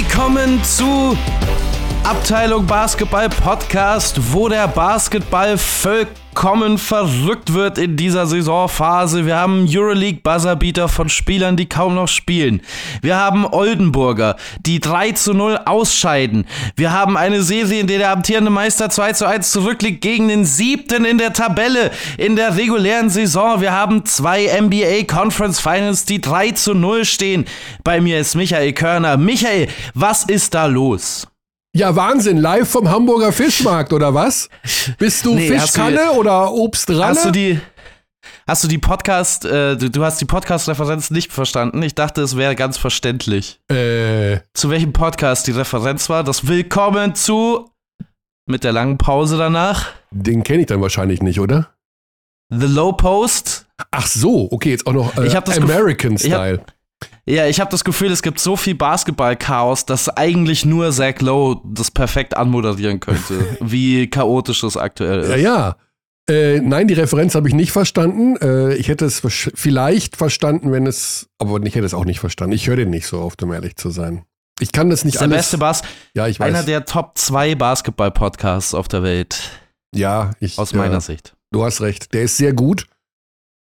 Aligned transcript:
Willkommen 0.00 0.62
zu 0.62 1.18
Abteilung 2.04 2.64
Basketball 2.64 3.28
Podcast, 3.28 4.32
wo 4.32 4.48
der 4.48 4.68
Basketball 4.68 5.58
vollkommen 6.38 6.78
verrückt 6.78 7.52
wird 7.52 7.78
in 7.78 7.96
dieser 7.96 8.28
Saisonphase. 8.28 9.26
Wir 9.26 9.34
haben 9.34 9.66
Euroleague 9.68 10.20
Buzzerbeater 10.22 10.88
von 10.88 11.08
Spielern, 11.08 11.56
die 11.56 11.68
kaum 11.68 11.96
noch 11.96 12.06
spielen. 12.06 12.60
Wir 13.02 13.16
haben 13.16 13.44
Oldenburger, 13.44 14.36
die 14.64 14.78
3 14.78 15.12
zu 15.12 15.34
0 15.34 15.58
ausscheiden. 15.64 16.44
Wir 16.76 16.92
haben 16.92 17.16
eine 17.16 17.42
Serie, 17.42 17.80
in 17.80 17.88
der 17.88 17.98
der 17.98 18.12
amtierende 18.12 18.52
Meister 18.52 18.88
2 18.88 19.14
zu 19.14 19.26
1 19.26 19.50
zurückliegt 19.50 20.00
gegen 20.00 20.28
den 20.28 20.44
siebten 20.44 21.04
in 21.04 21.18
der 21.18 21.32
Tabelle 21.32 21.90
in 22.18 22.36
der 22.36 22.56
regulären 22.56 23.10
Saison. 23.10 23.60
Wir 23.60 23.72
haben 23.72 24.04
zwei 24.04 24.46
NBA 24.60 25.12
Conference 25.12 25.58
Finals, 25.58 26.04
die 26.04 26.20
3 26.20 26.52
zu 26.52 26.72
0 26.72 27.04
stehen. 27.04 27.46
Bei 27.82 28.00
mir 28.00 28.20
ist 28.20 28.36
Michael 28.36 28.74
Körner. 28.74 29.16
Michael, 29.16 29.66
was 29.94 30.22
ist 30.22 30.54
da 30.54 30.66
los? 30.66 31.26
Ja, 31.74 31.94
Wahnsinn. 31.94 32.38
Live 32.38 32.68
vom 32.68 32.90
Hamburger 32.90 33.32
Fischmarkt, 33.32 33.92
oder 33.92 34.14
was? 34.14 34.48
Bist 34.98 35.24
du 35.26 35.34
Nee, 35.36 35.48
Fischkanne 35.48 35.96
du- 36.12 36.18
oder 36.18 36.52
Obstralle? 36.52 37.04
Hast 37.06 37.24
du 37.26 37.30
die 37.30 37.60
Hast 38.46 38.64
du 38.64 38.68
die 38.68 38.78
Podcast, 38.78 39.44
äh, 39.44 39.76
du, 39.76 39.90
du 39.90 40.04
hast 40.04 40.20
die 40.20 40.24
Podcast-Referenz 40.24 41.10
nicht 41.10 41.32
verstanden? 41.32 41.82
Ich 41.82 41.94
dachte, 41.94 42.22
es 42.22 42.36
wäre 42.36 42.56
ganz 42.56 42.76
verständlich. 42.78 43.60
äh, 43.70 44.38
Zu 44.54 44.70
welchem 44.70 44.92
Podcast 44.92 45.46
die 45.46 45.52
Referenz 45.52 46.08
war? 46.08 46.24
Das 46.24 46.46
Willkommen 46.48 47.14
zu 47.14 47.70
mit 48.46 48.64
der 48.64 48.72
langen 48.72 48.96
Pause 48.98 49.36
danach. 49.36 49.86
den 50.10 50.42
kenne 50.42 50.60
ich 50.62 50.66
dann 50.66 50.80
wahrscheinlich 50.80 51.20
nicht, 51.22 51.38
oder? 51.38 51.68
The 52.50 52.66
Low 52.66 52.92
Post. 52.92 53.66
Ach 53.90 54.06
so, 54.06 54.48
okay, 54.50 54.70
jetzt 54.70 54.86
auch 54.86 54.94
noch 54.94 55.16
äh, 55.18 55.26
Ich 55.26 55.36
hab 55.36 55.44
das 55.44 55.58
American 55.58 56.12
ich 56.16 56.24
hab- 56.32 56.40
Style. 56.40 56.60
Ja, 57.28 57.46
ich 57.46 57.60
habe 57.60 57.70
das 57.70 57.84
Gefühl, 57.84 58.10
es 58.10 58.22
gibt 58.22 58.40
so 58.40 58.56
viel 58.56 58.74
Basketball-Chaos, 58.74 59.84
dass 59.84 60.08
eigentlich 60.08 60.64
nur 60.64 60.90
Zach 60.92 61.20
Lowe 61.20 61.60
das 61.64 61.90
perfekt 61.90 62.36
anmoderieren 62.36 63.00
könnte. 63.00 63.44
wie 63.60 64.08
chaotisch 64.08 64.62
das 64.62 64.78
aktuell 64.78 65.20
ist. 65.20 65.28
Ja, 65.30 65.36
ja. 65.36 65.76
Äh, 66.30 66.60
nein, 66.60 66.88
die 66.88 66.94
Referenz 66.94 67.34
habe 67.34 67.48
ich 67.48 67.54
nicht 67.54 67.70
verstanden. 67.72 68.36
Äh, 68.36 68.74
ich 68.76 68.88
hätte 68.88 69.04
es 69.04 69.20
vielleicht 69.54 70.16
verstanden, 70.16 70.72
wenn 70.72 70.86
es, 70.86 71.28
aber 71.38 71.62
ich 71.64 71.74
hätte 71.74 71.86
es 71.86 71.94
auch 71.94 72.04
nicht 72.06 72.20
verstanden. 72.20 72.54
Ich 72.54 72.66
höre 72.66 72.76
den 72.76 72.90
nicht 72.90 73.06
so 73.06 73.20
oft, 73.20 73.42
um 73.42 73.52
ehrlich 73.52 73.76
zu 73.76 73.90
sein. 73.90 74.24
Ich 74.60 74.72
kann 74.72 74.88
das 74.90 75.00
Das 75.00 75.04
nicht 75.04 75.14
ist 75.14 75.20
der 75.20 75.28
alles. 75.28 75.36
beste 75.38 75.58
Bas 75.58 75.82
ja, 76.14 76.26
ich 76.28 76.40
weiß. 76.40 76.48
einer 76.48 76.62
der 76.62 76.84
Top 76.86 77.16
2 77.16 77.54
Basketball-Podcasts 77.54 78.74
auf 78.74 78.88
der 78.88 79.02
Welt, 79.02 79.38
ja, 79.94 80.32
ich, 80.40 80.58
aus 80.58 80.72
meiner 80.74 81.00
Sicht. 81.00 81.34
Du 81.50 81.64
hast 81.64 81.80
recht, 81.80 82.12
der 82.12 82.22
ist 82.22 82.36
sehr 82.36 82.52
gut, 82.52 82.86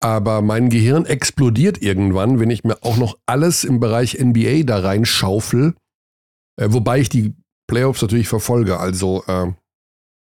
aber 0.02 0.42
mein 0.42 0.70
Gehirn 0.70 1.06
explodiert 1.06 1.82
irgendwann, 1.82 2.40
wenn 2.40 2.50
ich 2.50 2.64
mir 2.64 2.78
auch 2.82 2.98
noch 2.98 3.18
alles 3.26 3.64
im 3.64 3.80
Bereich 3.80 4.20
NBA 4.20 4.64
da 4.64 4.80
reinschaufel, 4.80 5.76
äh, 6.58 6.68
wobei 6.70 7.00
ich 7.00 7.10
die 7.10 7.36
Playoffs 7.68 8.02
natürlich 8.02 8.28
verfolge, 8.28 8.80
also 8.80 9.24
äh, 9.28 9.54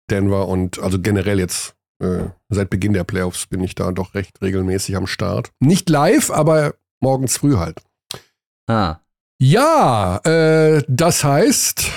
Denver 0.09 0.47
und 0.47 0.79
also 0.79 0.99
generell 0.99 1.39
jetzt 1.39 1.75
äh, 1.99 2.25
seit 2.49 2.69
Beginn 2.69 2.93
der 2.93 3.03
Playoffs 3.03 3.47
bin 3.47 3.63
ich 3.63 3.75
da 3.75 3.91
doch 3.91 4.13
recht 4.15 4.41
regelmäßig 4.41 4.95
am 4.95 5.07
Start. 5.07 5.51
Nicht 5.59 5.89
live, 5.89 6.31
aber 6.31 6.75
morgens 6.99 7.37
früh 7.37 7.55
halt. 7.57 7.81
Ah. 8.67 8.97
Ja, 9.39 10.17
äh, 10.23 10.83
das 10.87 11.23
heißt, 11.23 11.91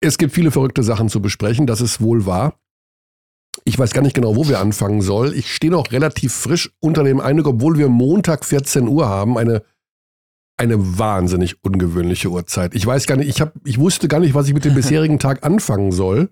es 0.00 0.18
gibt 0.18 0.32
viele 0.32 0.50
verrückte 0.50 0.82
Sachen 0.82 1.08
zu 1.08 1.22
besprechen, 1.22 1.66
das 1.66 1.80
ist 1.80 2.00
wohl 2.00 2.26
wahr. 2.26 2.58
Ich 3.68 3.78
weiß 3.78 3.92
gar 3.92 4.00
nicht 4.00 4.14
genau, 4.14 4.34
wo 4.34 4.48
wir 4.48 4.60
anfangen 4.60 5.02
soll. 5.02 5.34
Ich 5.34 5.54
stehe 5.54 5.70
noch 5.70 5.92
relativ 5.92 6.32
frisch 6.32 6.70
unter 6.80 7.04
dem 7.04 7.20
Eindruck, 7.20 7.48
obwohl 7.48 7.76
wir 7.76 7.90
Montag 7.90 8.46
14 8.46 8.88
Uhr 8.88 9.06
haben, 9.06 9.36
eine, 9.36 9.62
eine 10.56 10.98
wahnsinnig 10.98 11.62
ungewöhnliche 11.62 12.30
Uhrzeit. 12.30 12.74
Ich 12.74 12.86
weiß 12.86 13.06
gar 13.06 13.16
nicht, 13.16 13.28
ich, 13.28 13.42
hab, 13.42 13.52
ich 13.66 13.78
wusste 13.78 14.08
gar 14.08 14.20
nicht, 14.20 14.32
was 14.32 14.48
ich 14.48 14.54
mit 14.54 14.64
dem 14.64 14.74
bisherigen 14.74 15.18
Tag 15.18 15.44
anfangen 15.44 15.92
soll. 15.92 16.30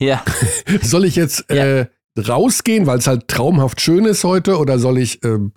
Ja. 0.00 0.24
Soll 0.82 1.04
ich 1.04 1.16
jetzt 1.16 1.50
äh, 1.50 1.88
rausgehen, 2.18 2.86
weil 2.86 2.98
es 2.98 3.06
halt 3.06 3.28
traumhaft 3.28 3.82
schön 3.82 4.06
ist 4.06 4.24
heute, 4.24 4.56
oder 4.58 4.78
soll 4.78 4.96
ich 4.96 5.22
ähm, 5.24 5.52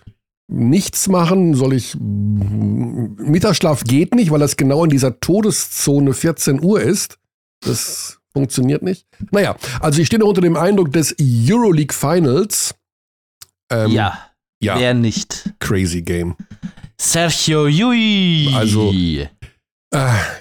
nichts 0.50 1.08
machen? 1.08 1.56
Soll 1.56 1.74
ich 1.74 1.96
Mittagsschlaf 1.98 3.86
geht 3.86 4.16
nicht, 4.16 4.32
weil 4.32 4.40
das 4.40 4.58
genau 4.58 4.84
in 4.84 4.90
dieser 4.90 5.22
Todeszone 5.22 6.14
14 6.14 6.62
Uhr 6.62 6.82
ist. 6.82 7.20
Das 7.62 8.19
funktioniert 8.34 8.82
nicht. 8.82 9.06
Naja, 9.32 9.56
also 9.80 10.02
ich 10.02 10.08
stehe 10.08 10.20
noch 10.20 10.28
unter 10.28 10.42
dem 10.42 10.56
Eindruck 10.56 10.92
des 10.92 11.16
Euroleague 11.20 11.94
Finals. 11.94 12.76
Ähm, 13.72 13.92
ja. 13.92 14.30
ja, 14.62 14.80
Wer 14.80 14.94
nicht? 14.94 15.54
crazy 15.60 16.02
Game. 16.02 16.36
Sergio 17.00 17.68
Yui. 17.68 18.54
Also, 18.54 18.92
Äh, 18.92 19.30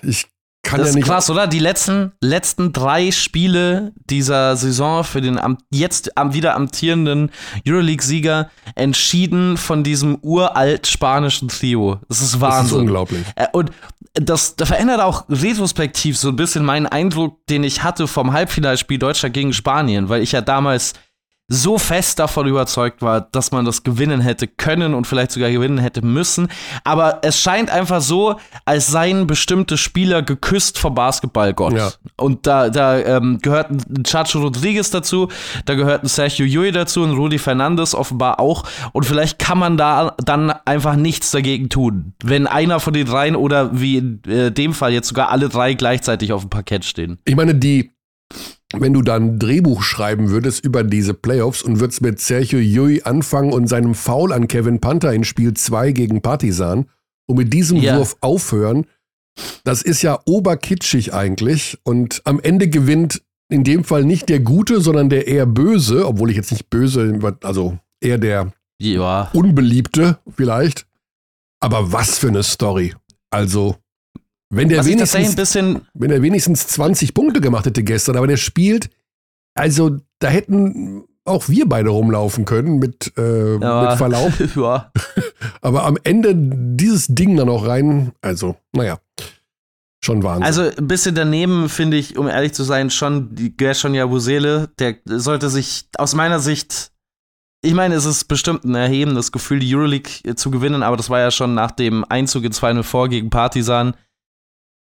ich 0.03 0.26
kann 0.69 0.79
das 0.79 0.87
ja 0.87 0.91
ist 0.91 0.95
nicht. 0.97 1.06
krass, 1.06 1.31
oder? 1.31 1.47
Die 1.47 1.59
letzten, 1.59 2.12
letzten 2.21 2.73
drei 2.73 3.11
Spiele 3.11 3.93
dieser 4.11 4.56
Saison 4.56 5.03
für 5.05 5.21
den 5.21 5.39
am, 5.39 5.59
jetzt 5.71 6.17
am, 6.17 6.34
wieder 6.34 6.55
amtierenden 6.55 7.31
Euroleague-Sieger 7.67 8.51
entschieden 8.75 9.56
von 9.56 9.83
diesem 9.84 10.19
uralt 10.23 10.87
spanischen 10.87 11.49
Trio. 11.49 11.99
Das 12.09 12.19
ist 12.21 12.34
Das 12.34 12.34
ist 12.34 12.41
Wahnsinn. 12.41 12.79
unglaublich. 12.81 13.25
Äh, 13.37 13.47
Und 13.53 13.71
das, 14.15 14.56
das 14.56 14.69
verändert 14.69 15.01
auch 15.01 15.25
retrospektiv 15.29 16.17
so 16.19 16.29
ein 16.29 16.37
bisschen 16.37 16.65
meinen 16.65 16.87
Eindruck, 16.87 17.47
den 17.47 17.62
ich 17.65 17.83
hatte 17.83 18.06
vom 18.09 18.33
Halbfinalspiel 18.33 18.99
Deutschland 18.99 19.35
gegen 19.35 19.53
Spanien, 19.53 20.09
weil 20.09 20.23
ich 20.23 20.33
ja 20.33 20.41
damals 20.41 20.95
so 21.50 21.78
fest 21.78 22.19
davon 22.19 22.47
überzeugt 22.47 23.00
war, 23.00 23.22
dass 23.22 23.53
man 23.53 23.64
das 23.64 23.82
gewinnen 23.82 24.20
hätte 24.20 24.47
können 24.47 24.92
und 24.92 25.06
vielleicht 25.06 25.32
sogar 25.32 25.50
gewinnen 25.50 25.78
hätte 25.78 26.03
müssen. 26.03 26.48
Aber 26.84 27.20
es 27.22 27.41
scheint 27.41 27.70
einfach 27.70 28.03
so, 28.03 28.36
als 28.66 28.88
seien 28.88 29.26
bestimmte 29.26 29.78
Spieler 29.78 30.20
geküsst 30.20 30.78
vom 30.78 30.94
Basketballgott. 30.94 31.72
Ja. 31.72 31.91
Und 32.16 32.47
da, 32.47 32.69
da 32.69 32.98
ähm, 32.98 33.38
gehörten 33.41 34.04
Chacho 34.04 34.41
Rodriguez 34.41 34.91
dazu, 34.91 35.28
da 35.64 35.75
gehörten 35.75 36.06
Sergio 36.06 36.44
Yui 36.44 36.70
dazu 36.70 37.03
und 37.03 37.12
Rudi 37.12 37.38
Fernandes 37.38 37.94
offenbar 37.94 38.41
auch. 38.41 38.64
Und 38.92 39.06
vielleicht 39.06 39.38
kann 39.38 39.58
man 39.58 39.78
da 39.78 40.14
dann 40.19 40.50
einfach 40.66 40.97
nichts 40.97 41.31
dagegen 41.31 41.70
tun, 41.70 42.12
wenn 42.22 42.47
einer 42.47 42.78
von 42.78 42.92
den 42.92 43.06
dreien 43.06 43.37
oder 43.37 43.81
wie 43.81 43.97
in 43.97 44.22
äh, 44.26 44.53
dem 44.53 44.75
Fall 44.75 44.92
jetzt 44.92 45.08
sogar 45.08 45.31
alle 45.31 45.48
drei 45.48 45.72
gleichzeitig 45.72 46.34
auf 46.34 46.42
dem 46.42 46.50
Parkett 46.50 46.84
stehen. 46.84 47.19
Ich 47.25 47.37
meine, 47.37 47.54
die, 47.54 47.92
wenn 48.77 48.93
du 48.93 49.03
dann 49.03 49.23
ein 49.23 49.39
Drehbuch 49.39 49.83
schreiben 49.83 50.31
würdest 50.31 50.65
über 50.65 50.84
diese 50.84 51.15
Playoffs 51.15 51.62
und 51.62 51.81
würdest 51.81 52.03
mit 52.03 52.21
Sergio 52.21 52.59
Yui 52.59 53.03
anfangen 53.03 53.53
und 53.53 53.67
seinem 53.67 53.95
Foul 53.95 54.33
an 54.33 54.47
Kevin 54.49 54.81
Panther 54.81 55.12
in 55.12 55.25
Spiel 55.25 55.55
2 55.55 55.93
gegen 55.93 56.21
Partisan 56.21 56.87
und 57.27 57.37
mit 57.39 57.53
diesem 57.53 57.79
Ja. 57.79 57.97
Wurf 57.97 58.17
aufhören, 58.21 58.87
das 59.65 59.83
ist 59.83 60.03
ja 60.03 60.19
oberkitschig 60.27 61.15
eigentlich 61.15 61.79
und 61.84 62.21
am 62.25 62.41
Ende 62.41 62.69
gewinnt 62.69 63.23
in 63.51 63.65
dem 63.65 63.84
Fall 63.84 64.05
nicht 64.05 64.29
der 64.29 64.41
Gute, 64.41 64.81
sondern 64.81 65.09
der 65.09 65.27
eher 65.27 65.47
Böse, 65.47 66.06
obwohl 66.06 66.31
ich 66.31 66.37
jetzt 66.37 66.53
nicht 66.53 66.69
böse, 66.69 67.19
also 67.43 67.79
eher 68.00 68.19
der 68.19 68.53
Ja. 68.81 69.31
Unbeliebte 69.33 70.19
vielleicht. 70.37 70.87
Aber 71.61 71.93
was 71.93 72.19
für 72.19 72.29
eine 72.29 72.43
Story. 72.43 72.95
Also, 73.31 73.77
wenn 74.50 74.69
der 74.69 74.78
Was 74.78 74.86
wenigstens 74.86 75.31
ein 75.31 75.36
bisschen 75.36 75.81
wenn 75.94 76.10
er 76.10 76.22
wenigstens 76.22 76.66
20 76.69 77.14
Punkte 77.14 77.41
gemacht 77.41 77.66
hätte 77.66 77.82
gestern, 77.82 78.16
aber 78.16 78.26
der 78.26 78.36
spielt, 78.36 78.91
also 79.54 79.98
da 80.20 80.28
hätten 80.28 81.04
auch 81.25 81.48
wir 81.48 81.69
beide 81.69 81.91
rumlaufen 81.91 82.44
können 82.44 82.78
mit, 82.78 83.12
äh, 83.19 83.56
Ja. 83.58 83.91
mit 83.91 83.98
Verlaub. 83.98 84.32
ja. 84.56 84.91
Aber 85.60 85.84
am 85.84 85.98
Ende 86.03 86.32
dieses 86.34 87.06
Ding 87.08 87.37
dann 87.37 87.50
auch 87.50 87.66
rein, 87.66 88.12
also, 88.22 88.56
naja, 88.72 88.98
schon 90.03 90.22
Wahnsinn. 90.22 90.44
Also 90.44 90.62
ein 90.62 90.88
bisschen 90.88 91.14
daneben 91.14 91.69
finde 91.69 91.98
ich, 91.98 92.16
um 92.16 92.28
ehrlich 92.28 92.54
zu 92.54 92.64
sein, 92.64 92.88
schon 92.91 93.34
Gershon 93.56 93.94
Jabusele, 93.94 94.70
der 94.78 94.96
sollte 95.05 95.50
sich 95.50 95.88
aus 95.99 96.14
meiner 96.14 96.40
Sicht, 96.40 96.93
ich 97.62 97.75
meine, 97.75 97.94
es 97.96 98.05
ist 98.06 98.25
bestimmt 98.25 98.64
ein 98.64 98.75
erhebendes 98.75 99.31
Gefühl, 99.32 99.58
die 99.58 99.75
Euroleague 99.75 100.11
äh, 100.25 100.34
zu 100.34 100.50
gewinnen, 100.50 100.82
aber 100.82 100.96
das 100.96 101.11
war 101.11 101.19
ja 101.20 101.31
schon 101.31 101.55
nach 101.55 101.73
dem 101.73 102.05
Einzug 102.08 102.44
ins 102.44 102.58
Final 102.61 102.84
Four 102.84 103.08
gegen 103.08 103.28
Partisan. 103.31 103.94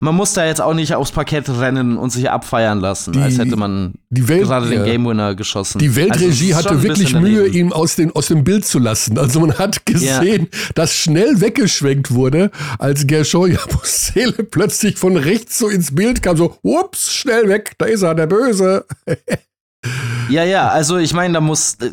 Man 0.03 0.15
muss 0.15 0.33
da 0.33 0.45
jetzt 0.45 0.59
auch 0.59 0.73
nicht 0.73 0.93
aufs 0.95 1.11
Parkett 1.13 1.47
rennen 1.47 1.97
und 1.97 2.09
sich 2.09 2.29
abfeiern 2.29 2.81
lassen, 2.81 3.13
Die- 3.13 3.19
als 3.19 3.37
hätte 3.37 3.55
man 3.55 3.93
die 4.09 4.27
Welt, 4.27 4.43
gerade 4.43 4.67
den 4.69 4.79
ja, 4.79 4.85
Game 4.85 5.05
Winner 5.05 5.33
geschossen. 5.33 5.79
die 5.79 5.87
Also 5.87 5.95
Weltregie 6.01 6.49
schon 6.49 6.55
hatte 6.57 6.83
wirklich 6.83 7.13
Mühe, 7.15 7.47
ihn 7.47 7.71
aus, 7.71 7.95
den, 7.95 8.11
aus 8.11 8.27
dem 8.27 8.43
Bild 8.43 8.65
zu 8.65 8.79
lassen. 8.79 9.17
Also 9.17 9.39
man 9.39 9.57
hat 9.57 9.85
gesehen, 9.85 10.49
dass 10.75 10.93
schnell 10.93 11.39
weggeschwenkt 11.39 12.11
wurde, 12.13 12.51
als 12.79 13.07
Gershon 13.07 13.51
Jabusele 13.53 14.43
plötzlich 14.43 14.97
von 14.97 15.15
rechts 15.15 15.57
so 15.57 15.69
ins 15.69 15.95
Bild 15.95 16.21
kam, 16.21 16.35
so, 16.35 16.57
ups, 16.63 17.13
schnell 17.13 17.47
weg, 17.47 17.73
da 17.77 17.85
ist 17.85 18.01
er, 18.01 18.13
der 18.13 18.27
Böse. 18.27 18.85
Ja, 20.29 20.43
ja, 20.43 20.67
also 20.69 20.97
ich 20.97 21.13
meine, 21.13 21.33
da 21.35 21.41
muss, 21.41 21.75
äh, 21.75 21.91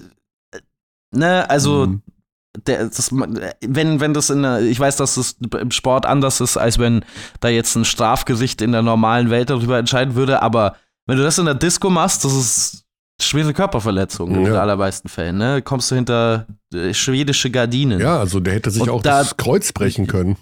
ne, 1.12 1.48
also 1.48 1.86
Mhm. 1.86 2.02
Der, 2.66 2.86
das, 2.86 3.10
wenn, 3.12 4.00
wenn 4.00 4.14
das 4.14 4.30
in 4.30 4.42
der, 4.42 4.60
ich 4.62 4.78
weiß, 4.80 4.96
dass 4.96 5.14
das 5.14 5.36
im 5.60 5.70
Sport 5.70 6.04
anders 6.06 6.40
ist, 6.40 6.56
als 6.56 6.78
wenn 6.78 7.04
da 7.40 7.48
jetzt 7.48 7.76
ein 7.76 7.84
Strafgericht 7.84 8.60
in 8.62 8.72
der 8.72 8.82
normalen 8.82 9.30
Welt 9.30 9.50
darüber 9.50 9.78
entscheiden 9.78 10.14
würde, 10.16 10.42
aber 10.42 10.76
wenn 11.06 11.16
du 11.16 11.22
das 11.22 11.38
in 11.38 11.44
der 11.46 11.54
Disco 11.54 11.90
machst, 11.90 12.24
das 12.24 12.34
ist 12.34 12.84
schwere 13.22 13.52
Körperverletzung 13.52 14.30
in 14.34 14.40
Ja. 14.42 14.50
den 14.50 14.56
allermeisten 14.56 15.08
Fällen, 15.08 15.38
ne? 15.38 15.62
Kommst 15.62 15.90
du 15.90 15.94
hinter 15.94 16.46
äh, 16.74 16.94
schwedische 16.94 17.50
Gardinen. 17.50 18.00
Ja, 18.00 18.18
also 18.18 18.40
der 18.40 18.54
hätte 18.54 18.70
sich 18.70 18.82
Und 18.82 18.90
auch 18.90 19.02
da- 19.02 19.18
das 19.18 19.36
Kreuz 19.36 19.72
brechen 19.72 20.06
können. 20.06 20.36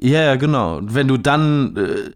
Ja, 0.00 0.22
ja, 0.22 0.36
genau. 0.36 0.78
Und 0.78 0.94
wenn 0.94 1.08
du 1.08 1.16
dann, 1.16 1.76
äh, 1.76 2.10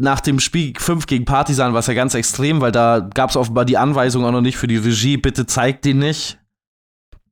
nach 0.00 0.20
dem 0.20 0.38
Spiel 0.38 0.74
5 0.78 1.06
gegen 1.06 1.24
Partisan 1.24 1.72
war 1.72 1.80
es 1.80 1.88
ja 1.88 1.94
ganz 1.94 2.14
extrem, 2.14 2.60
weil 2.60 2.70
da 2.72 3.00
gab 3.14 3.30
es 3.30 3.36
offenbar 3.36 3.64
die 3.64 3.76
Anweisung 3.78 4.24
auch 4.24 4.30
noch 4.32 4.40
nicht 4.40 4.56
für 4.56 4.68
die 4.68 4.76
Regie, 4.76 5.16
bitte 5.16 5.44
zeigt 5.46 5.84
den 5.84 5.98
nicht. 5.98 6.38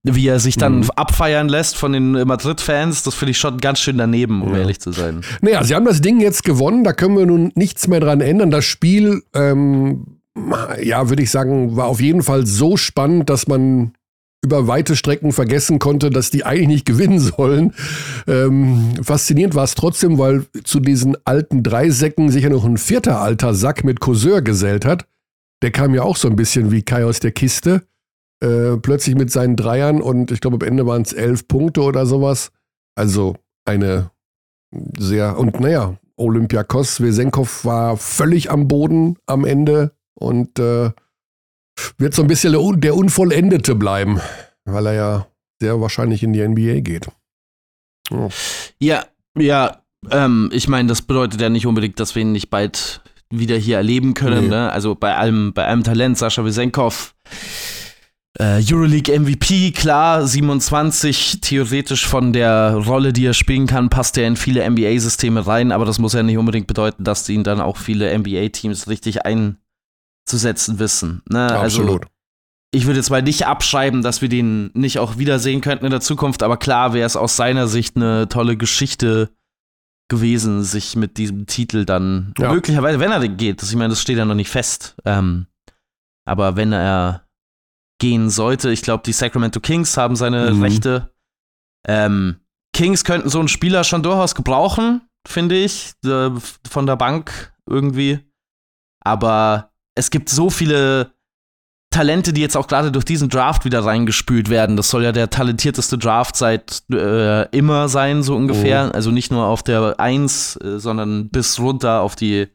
Wie 0.08 0.28
er 0.28 0.38
sich 0.40 0.56
dann 0.56 0.80
mhm. 0.80 0.90
abfeiern 0.96 1.48
lässt 1.48 1.76
von 1.76 1.92
den 1.92 2.12
Madrid-Fans, 2.12 3.02
das 3.02 3.14
finde 3.14 3.32
ich 3.32 3.38
schon 3.38 3.58
ganz 3.58 3.80
schön 3.80 3.98
daneben, 3.98 4.42
um 4.42 4.52
ja. 4.52 4.60
ehrlich 4.60 4.80
zu 4.80 4.92
sein. 4.92 5.22
Naja, 5.40 5.64
sie 5.64 5.74
haben 5.74 5.84
das 5.84 6.00
Ding 6.00 6.20
jetzt 6.20 6.44
gewonnen, 6.44 6.84
da 6.84 6.92
können 6.92 7.16
wir 7.16 7.26
nun 7.26 7.52
nichts 7.54 7.88
mehr 7.88 8.00
dran 8.00 8.20
ändern. 8.20 8.50
Das 8.50 8.64
Spiel, 8.64 9.22
ähm, 9.34 10.18
ja, 10.82 11.08
würde 11.08 11.22
ich 11.22 11.30
sagen, 11.30 11.76
war 11.76 11.86
auf 11.86 12.00
jeden 12.00 12.22
Fall 12.22 12.46
so 12.46 12.76
spannend, 12.76 13.30
dass 13.30 13.48
man 13.48 13.92
über 14.44 14.68
weite 14.68 14.94
Strecken 14.94 15.32
vergessen 15.32 15.78
konnte, 15.80 16.10
dass 16.10 16.30
die 16.30 16.44
eigentlich 16.44 16.68
nicht 16.68 16.86
gewinnen 16.86 17.18
sollen. 17.18 17.74
Ähm, 18.26 18.94
faszinierend 19.02 19.54
war 19.54 19.64
es 19.64 19.74
trotzdem, 19.74 20.18
weil 20.18 20.46
zu 20.64 20.80
diesen 20.80 21.16
alten 21.24 21.62
drei 21.62 21.90
Säcken 21.90 22.30
sich 22.30 22.44
ja 22.44 22.50
noch 22.50 22.64
ein 22.64 22.78
vierter 22.78 23.20
alter 23.20 23.54
Sack 23.54 23.84
mit 23.84 24.00
Courseur 24.00 24.42
gesellt 24.42 24.84
hat. 24.84 25.06
Der 25.62 25.70
kam 25.70 25.94
ja 25.94 26.02
auch 26.02 26.16
so 26.16 26.28
ein 26.28 26.36
bisschen 26.36 26.70
wie 26.70 26.82
Kai 26.82 27.04
aus 27.04 27.18
der 27.18 27.32
Kiste. 27.32 27.82
Äh, 28.42 28.76
plötzlich 28.76 29.14
mit 29.16 29.30
seinen 29.30 29.56
Dreiern 29.56 30.02
und 30.02 30.30
ich 30.30 30.40
glaube, 30.40 30.56
am 30.56 30.68
Ende 30.68 30.86
waren 30.86 31.02
es 31.02 31.12
elf 31.12 31.48
Punkte 31.48 31.82
oder 31.82 32.04
sowas. 32.04 32.52
Also 32.94 33.36
eine 33.64 34.10
sehr, 34.98 35.38
und 35.38 35.58
naja, 35.60 35.96
Olympiakos, 36.16 37.00
Wesenkov 37.00 37.64
war 37.64 37.96
völlig 37.96 38.50
am 38.50 38.68
Boden 38.68 39.16
am 39.26 39.44
Ende 39.44 39.92
und 40.14 40.58
äh, 40.58 40.90
wird 41.98 42.14
so 42.14 42.22
ein 42.22 42.28
bisschen 42.28 42.52
der, 42.80 42.94
Unvollendete 42.94 43.74
bleiben, 43.74 44.20
weil 44.64 44.86
er 44.86 44.94
ja 44.94 45.26
sehr 45.60 45.80
wahrscheinlich 45.80 46.22
in 46.22 46.32
die 46.32 46.46
NBA 46.46 46.80
geht. 46.80 47.08
Oh. 48.10 48.28
Ja, 48.80 49.04
ja, 49.38 49.82
ähm, 50.10 50.50
ich 50.52 50.68
meine, 50.68 50.88
das 50.88 51.02
bedeutet 51.02 51.40
ja 51.40 51.48
nicht 51.48 51.66
unbedingt, 51.66 52.00
dass 52.00 52.14
wir 52.14 52.22
ihn 52.22 52.32
nicht 52.32 52.50
bald 52.50 53.02
wieder 53.30 53.56
hier 53.56 53.76
erleben 53.76 54.14
können. 54.14 54.44
Nee. 54.44 54.50
Ne? 54.50 54.70
Also 54.70 54.94
bei 54.94 55.16
allem, 55.16 55.52
bei 55.52 55.66
allem 55.66 55.82
Talent, 55.82 56.16
Sascha 56.16 56.44
Wesenkov, 56.44 57.14
äh, 58.38 58.62
Euroleague 58.62 59.18
MVP, 59.18 59.72
klar, 59.72 60.26
27, 60.26 61.40
theoretisch 61.40 62.06
von 62.06 62.32
der 62.32 62.74
Rolle, 62.74 63.12
die 63.12 63.26
er 63.26 63.34
spielen 63.34 63.66
kann, 63.66 63.88
passt 63.88 64.18
er 64.18 64.26
in 64.26 64.36
viele 64.36 64.68
NBA-Systeme 64.68 65.46
rein, 65.46 65.72
aber 65.72 65.84
das 65.84 65.98
muss 65.98 66.12
ja 66.12 66.22
nicht 66.22 66.38
unbedingt 66.38 66.66
bedeuten, 66.66 67.04
dass 67.04 67.28
ihn 67.28 67.44
dann 67.44 67.60
auch 67.60 67.76
viele 67.76 68.16
NBA-Teams 68.16 68.88
richtig 68.88 69.24
ein 69.24 69.58
zu 70.26 70.36
setzen 70.36 70.78
wissen. 70.78 71.22
Ne? 71.28 71.50
Also, 71.50 71.82
Absolut. 71.82 72.02
Also, 72.02 72.12
ich 72.72 72.86
würde 72.86 72.98
jetzt 72.98 73.10
mal 73.10 73.22
nicht 73.22 73.46
abschreiben, 73.46 74.02
dass 74.02 74.20
wir 74.20 74.28
den 74.28 74.70
nicht 74.74 74.98
auch 74.98 75.18
wiedersehen 75.18 75.60
könnten 75.60 75.86
in 75.86 75.92
der 75.92 76.00
Zukunft, 76.00 76.42
aber 76.42 76.56
klar 76.56 76.92
wäre 76.92 77.06
es 77.06 77.16
aus 77.16 77.36
seiner 77.36 77.68
Sicht 77.68 77.96
eine 77.96 78.28
tolle 78.28 78.56
Geschichte 78.56 79.30
gewesen, 80.08 80.62
sich 80.62 80.94
mit 80.94 81.16
diesem 81.16 81.46
Titel 81.46 81.84
dann 81.84 82.34
ja. 82.38 82.52
möglicherweise, 82.52 83.00
wenn 83.00 83.12
er 83.12 83.20
den 83.20 83.36
geht, 83.36 83.62
das, 83.62 83.70
ich 83.70 83.76
meine, 83.76 83.90
das 83.90 84.02
steht 84.02 84.18
ja 84.18 84.24
noch 84.24 84.34
nicht 84.34 84.50
fest, 84.50 84.96
ähm, 85.04 85.46
aber 86.26 86.56
wenn 86.56 86.72
er 86.72 87.25
gehen 87.98 88.30
sollte, 88.30 88.70
ich 88.70 88.82
glaube, 88.82 89.02
die 89.06 89.12
Sacramento 89.12 89.60
Kings 89.60 89.96
haben 89.96 90.16
seine 90.16 90.52
mhm. 90.52 90.62
Rechte. 90.62 91.12
Ähm, 91.86 92.36
Kings 92.72 93.04
könnten 93.04 93.28
so 93.28 93.38
einen 93.38 93.48
Spieler 93.48 93.84
schon 93.84 94.02
durchaus 94.02 94.34
gebrauchen, 94.34 95.02
finde 95.26 95.56
ich, 95.56 95.92
von 96.02 96.86
der 96.86 96.96
Bank 96.96 97.54
irgendwie. 97.68 98.20
Aber 99.00 99.70
es 99.94 100.10
gibt 100.10 100.28
so 100.28 100.50
viele 100.50 101.14
Talente, 101.90 102.34
die 102.34 102.42
jetzt 102.42 102.56
auch 102.56 102.66
gerade 102.66 102.92
durch 102.92 103.04
diesen 103.06 103.30
Draft 103.30 103.64
wieder 103.64 103.84
reingespült 103.84 104.50
werden. 104.50 104.76
Das 104.76 104.90
soll 104.90 105.04
ja 105.04 105.12
der 105.12 105.30
talentierteste 105.30 105.96
Draft 105.96 106.36
seit 106.36 106.82
äh, 106.92 107.48
immer 107.56 107.88
sein, 107.88 108.22
so 108.22 108.36
ungefähr. 108.36 108.90
Oh. 108.90 108.94
Also 108.94 109.10
nicht 109.10 109.30
nur 109.30 109.46
auf 109.46 109.62
der 109.62 109.98
1, 109.98 110.56
äh, 110.56 110.78
sondern 110.78 111.30
bis 111.30 111.58
runter 111.58 112.02
auf 112.02 112.14
die 112.14 112.48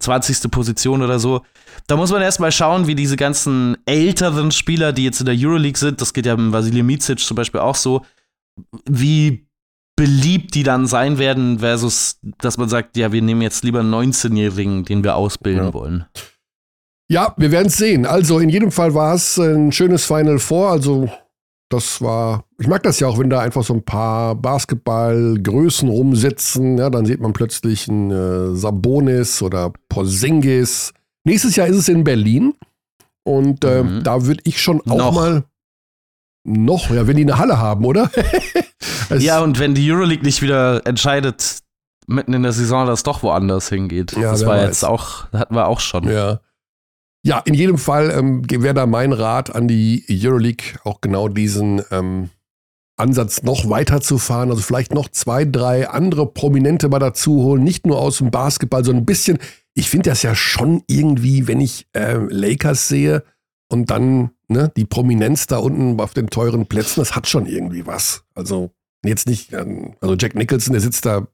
20. 0.00 0.50
Position 0.50 1.02
oder 1.02 1.18
so. 1.18 1.42
Da 1.86 1.96
muss 1.96 2.10
man 2.10 2.22
erstmal 2.22 2.52
schauen, 2.52 2.86
wie 2.86 2.94
diese 2.94 3.16
ganzen 3.16 3.76
älteren 3.86 4.50
Spieler, 4.50 4.92
die 4.92 5.04
jetzt 5.04 5.20
in 5.20 5.26
der 5.26 5.36
Euroleague 5.36 5.78
sind, 5.78 6.00
das 6.00 6.12
geht 6.12 6.26
ja 6.26 6.36
mit 6.36 6.52
Vasilij 6.52 6.82
Micic 6.82 7.18
zum 7.18 7.36
Beispiel 7.36 7.60
auch 7.60 7.76
so, 7.76 8.02
wie 8.88 9.46
beliebt 9.96 10.54
die 10.54 10.62
dann 10.62 10.86
sein 10.86 11.18
werden, 11.18 11.60
versus, 11.60 12.18
dass 12.38 12.58
man 12.58 12.68
sagt, 12.68 12.96
ja, 12.96 13.12
wir 13.12 13.22
nehmen 13.22 13.40
jetzt 13.40 13.64
lieber 13.64 13.80
einen 13.80 13.94
19-Jährigen, 13.94 14.84
den 14.84 15.02
wir 15.02 15.16
ausbilden 15.16 15.66
ja. 15.66 15.74
wollen. 15.74 16.04
Ja, 17.08 17.34
wir 17.36 17.50
werden 17.50 17.68
es 17.68 17.76
sehen. 17.76 18.04
Also 18.04 18.38
in 18.38 18.48
jedem 18.48 18.72
Fall 18.72 18.92
war 18.92 19.14
es 19.14 19.38
ein 19.38 19.72
schönes 19.72 20.04
Final 20.04 20.38
Four. 20.38 20.70
Also 20.70 21.08
das 21.68 22.00
war, 22.00 22.44
ich 22.58 22.68
mag 22.68 22.82
das 22.82 23.00
ja 23.00 23.08
auch, 23.08 23.18
wenn 23.18 23.30
da 23.30 23.40
einfach 23.40 23.64
so 23.64 23.74
ein 23.74 23.84
paar 23.84 24.34
Basketballgrößen 24.36 25.88
rumsitzen. 25.88 26.78
Ja, 26.78 26.90
dann 26.90 27.06
sieht 27.06 27.20
man 27.20 27.32
plötzlich 27.32 27.88
einen 27.88 28.10
äh, 28.10 28.56
Sabonis 28.56 29.42
oder 29.42 29.72
Porzingis. 29.88 30.92
Nächstes 31.24 31.56
Jahr 31.56 31.66
ist 31.66 31.76
es 31.76 31.88
in 31.88 32.04
Berlin. 32.04 32.54
Und 33.24 33.64
äh, 33.64 33.82
mhm. 33.82 34.04
da 34.04 34.24
würde 34.24 34.40
ich 34.44 34.62
schon 34.62 34.80
auch 34.82 34.96
noch. 34.96 35.14
mal 35.14 35.44
noch, 36.44 36.90
ja, 36.90 37.08
wenn 37.08 37.16
die 37.16 37.24
eine 37.24 37.38
Halle 37.38 37.58
haben, 37.58 37.84
oder? 37.84 38.08
ja, 39.18 39.40
und 39.40 39.58
wenn 39.58 39.74
die 39.74 39.90
Euroleague 39.90 40.24
nicht 40.24 40.42
wieder 40.42 40.86
entscheidet, 40.86 41.58
mitten 42.06 42.32
in 42.32 42.44
der 42.44 42.52
Saison, 42.52 42.86
dass 42.86 43.00
es 43.00 43.02
doch 43.02 43.24
woanders 43.24 43.68
hingeht. 43.68 44.12
Ja, 44.12 44.30
das 44.30 44.46
war 44.46 44.58
weiß. 44.58 44.66
jetzt 44.66 44.84
auch, 44.84 45.32
hatten 45.32 45.56
wir 45.56 45.66
auch 45.66 45.80
schon. 45.80 46.08
Ja. 46.08 46.38
Ja, 47.26 47.40
in 47.40 47.54
jedem 47.54 47.76
Fall 47.76 48.12
ähm, 48.12 48.44
wäre 48.48 48.72
da 48.72 48.86
mein 48.86 49.12
Rat 49.12 49.52
an 49.52 49.66
die 49.66 50.04
Euroleague, 50.08 50.78
auch 50.84 51.00
genau 51.00 51.26
diesen 51.26 51.82
ähm, 51.90 52.30
Ansatz 52.96 53.42
noch 53.42 53.68
weiterzufahren. 53.68 54.50
Also 54.50 54.62
vielleicht 54.62 54.94
noch 54.94 55.08
zwei, 55.08 55.44
drei 55.44 55.88
andere 55.88 56.32
Prominente 56.32 56.88
mal 56.88 57.00
dazu 57.00 57.42
holen, 57.42 57.64
nicht 57.64 57.84
nur 57.84 57.98
aus 57.98 58.18
dem 58.18 58.30
Basketball, 58.30 58.84
sondern 58.84 59.02
ein 59.02 59.06
bisschen. 59.06 59.38
Ich 59.74 59.90
finde 59.90 60.10
das 60.10 60.22
ja 60.22 60.36
schon 60.36 60.84
irgendwie, 60.86 61.48
wenn 61.48 61.60
ich 61.60 61.88
äh, 61.94 62.14
Lakers 62.14 62.86
sehe 62.86 63.24
und 63.72 63.90
dann 63.90 64.30
ne, 64.46 64.70
die 64.76 64.84
Prominenz 64.84 65.48
da 65.48 65.56
unten 65.58 66.00
auf 66.00 66.14
den 66.14 66.28
teuren 66.28 66.66
Plätzen, 66.66 67.00
das 67.00 67.16
hat 67.16 67.26
schon 67.26 67.46
irgendwie 67.46 67.86
was. 67.86 68.22
Also 68.36 68.70
jetzt 69.04 69.26
nicht, 69.26 69.52
ähm, 69.52 69.96
also 70.00 70.14
Jack 70.14 70.36
Nicholson, 70.36 70.74
der 70.74 70.80
sitzt 70.80 71.06
da 71.06 71.26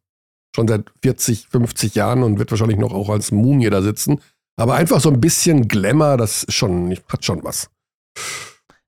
schon 0.56 0.68
seit 0.68 0.90
40, 1.02 1.48
50 1.48 1.94
Jahren 1.94 2.22
und 2.22 2.38
wird 2.38 2.50
wahrscheinlich 2.50 2.78
noch 2.78 2.94
auch 2.94 3.10
als 3.10 3.30
Mumie 3.30 3.68
da 3.68 3.82
sitzen. 3.82 4.20
Aber 4.56 4.74
einfach 4.74 5.00
so 5.00 5.10
ein 5.10 5.20
bisschen 5.20 5.68
Glamour, 5.68 6.16
das 6.16 6.46
schon, 6.48 6.96
hat 7.08 7.24
schon 7.24 7.42
was. 7.42 7.70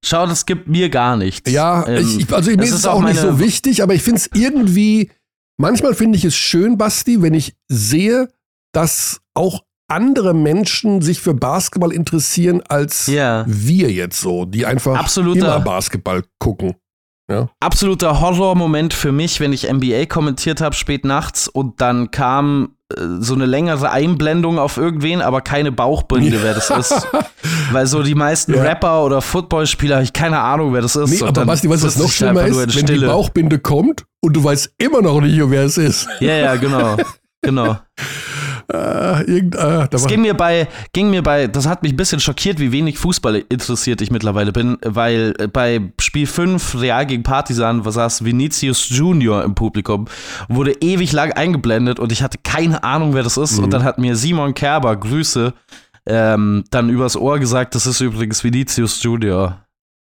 Schau, 0.04 0.26
das 0.26 0.44
gibt 0.44 0.68
mir 0.68 0.90
gar 0.90 1.16
nichts. 1.16 1.50
Ja, 1.50 1.86
ähm, 1.86 2.06
ich, 2.18 2.32
also 2.32 2.50
mir 2.50 2.62
ist 2.62 2.72
es 2.72 2.86
auch, 2.86 3.02
nicht 3.02 3.18
so 3.18 3.38
wichtig, 3.38 3.82
aber 3.82 3.94
ich 3.94 4.02
finde 4.02 4.20
es 4.20 4.30
irgendwie, 4.34 5.10
manchmal 5.58 5.94
finde 5.94 6.18
ich 6.18 6.24
es 6.26 6.36
schön, 6.36 6.76
Basti, 6.76 7.22
wenn 7.22 7.32
ich 7.32 7.54
sehe, 7.68 8.28
dass 8.72 9.20
auch 9.32 9.64
andere 9.88 10.34
Menschen 10.34 11.00
sich 11.00 11.20
für 11.20 11.34
Basketball 11.34 11.92
interessieren 11.92 12.62
als 12.68 13.08
yeah. 13.08 13.44
wir 13.46 13.90
jetzt 13.90 14.20
so, 14.20 14.44
die 14.44 14.66
einfach 14.66 14.98
Absoluter. 14.98 15.40
immer 15.40 15.60
Basketball 15.60 16.24
gucken. 16.38 16.74
Ja. 17.30 17.48
Absoluter 17.60 18.20
Horrormoment 18.20 18.92
für 18.92 19.10
mich, 19.10 19.40
wenn 19.40 19.52
ich 19.52 19.70
NBA 19.72 20.06
kommentiert 20.06 20.60
habe 20.60 20.74
spät 20.74 21.04
nachts 21.06 21.48
und 21.48 21.80
dann 21.80 22.10
kam 22.10 22.76
äh, 22.92 23.00
so 23.20 23.34
eine 23.34 23.46
längere 23.46 23.90
Einblendung 23.90 24.58
auf 24.58 24.76
irgendwen, 24.76 25.22
aber 25.22 25.40
keine 25.40 25.72
Bauchbinde, 25.72 26.42
wer 26.42 26.52
das 26.52 26.68
ist. 26.68 27.08
Weil 27.72 27.86
so 27.86 28.02
die 28.02 28.14
meisten 28.14 28.54
ja. 28.54 28.62
Rapper 28.62 29.04
oder 29.04 29.22
Footballspieler, 29.22 30.02
ich 30.02 30.12
keine 30.12 30.40
Ahnung, 30.40 30.74
wer 30.74 30.82
das 30.82 30.96
ist. 30.96 31.10
Nee, 31.10 31.26
aber 31.26 31.46
Basti, 31.46 31.68
weißt 31.68 31.82
du, 31.82 31.86
was 31.86 31.96
noch 31.96 32.10
schlimmer 32.10 32.44
ist? 32.44 32.58
Wenn 32.58 32.70
Stille. 32.70 33.00
die 33.00 33.06
Bauchbinde 33.06 33.58
kommt 33.58 34.04
und 34.20 34.36
du 34.36 34.44
weißt 34.44 34.74
immer 34.76 35.00
noch 35.00 35.20
nicht, 35.22 35.40
wer 35.48 35.64
es 35.64 35.78
ist. 35.78 36.06
Ja, 36.20 36.36
ja, 36.36 36.56
genau. 36.56 36.96
Genau. 37.44 37.76
Äh, 38.72 39.22
irgend, 39.24 39.56
äh, 39.56 39.88
das 39.90 40.06
ging 40.06 40.22
mir 40.22 40.34
bei, 40.34 40.68
ging 40.92 41.10
mir 41.10 41.22
bei, 41.22 41.46
das 41.46 41.66
hat 41.66 41.82
mich 41.82 41.92
ein 41.92 41.96
bisschen 41.96 42.20
schockiert, 42.20 42.58
wie 42.58 42.72
wenig 42.72 42.98
Fußball 42.98 43.44
interessiert 43.48 44.00
ich 44.00 44.10
mittlerweile 44.10 44.52
bin, 44.52 44.78
weil 44.82 45.34
äh, 45.38 45.48
bei 45.48 45.92
Spiel 46.00 46.26
5 46.26 46.80
Real 46.80 47.04
gegen 47.06 47.22
Partisan 47.22 47.82
saß 47.84 48.24
Vinicius 48.24 48.88
Junior 48.88 49.44
im 49.44 49.54
Publikum, 49.54 50.06
wurde 50.48 50.72
ewig 50.80 51.12
lang 51.12 51.32
eingeblendet 51.32 51.98
und 52.00 52.12
ich 52.12 52.22
hatte 52.22 52.38
keine 52.42 52.84
Ahnung, 52.84 53.14
wer 53.14 53.22
das 53.22 53.36
ist. 53.36 53.58
Mhm. 53.58 53.64
Und 53.64 53.70
dann 53.72 53.84
hat 53.84 53.98
mir 53.98 54.16
Simon 54.16 54.54
Kerber, 54.54 54.96
Grüße, 54.96 55.52
ähm, 56.06 56.64
dann 56.70 56.88
übers 56.88 57.16
Ohr 57.16 57.38
gesagt, 57.38 57.74
das 57.74 57.86
ist 57.86 58.00
übrigens 58.00 58.44
Vinicius 58.44 59.02
Junior. 59.02 59.64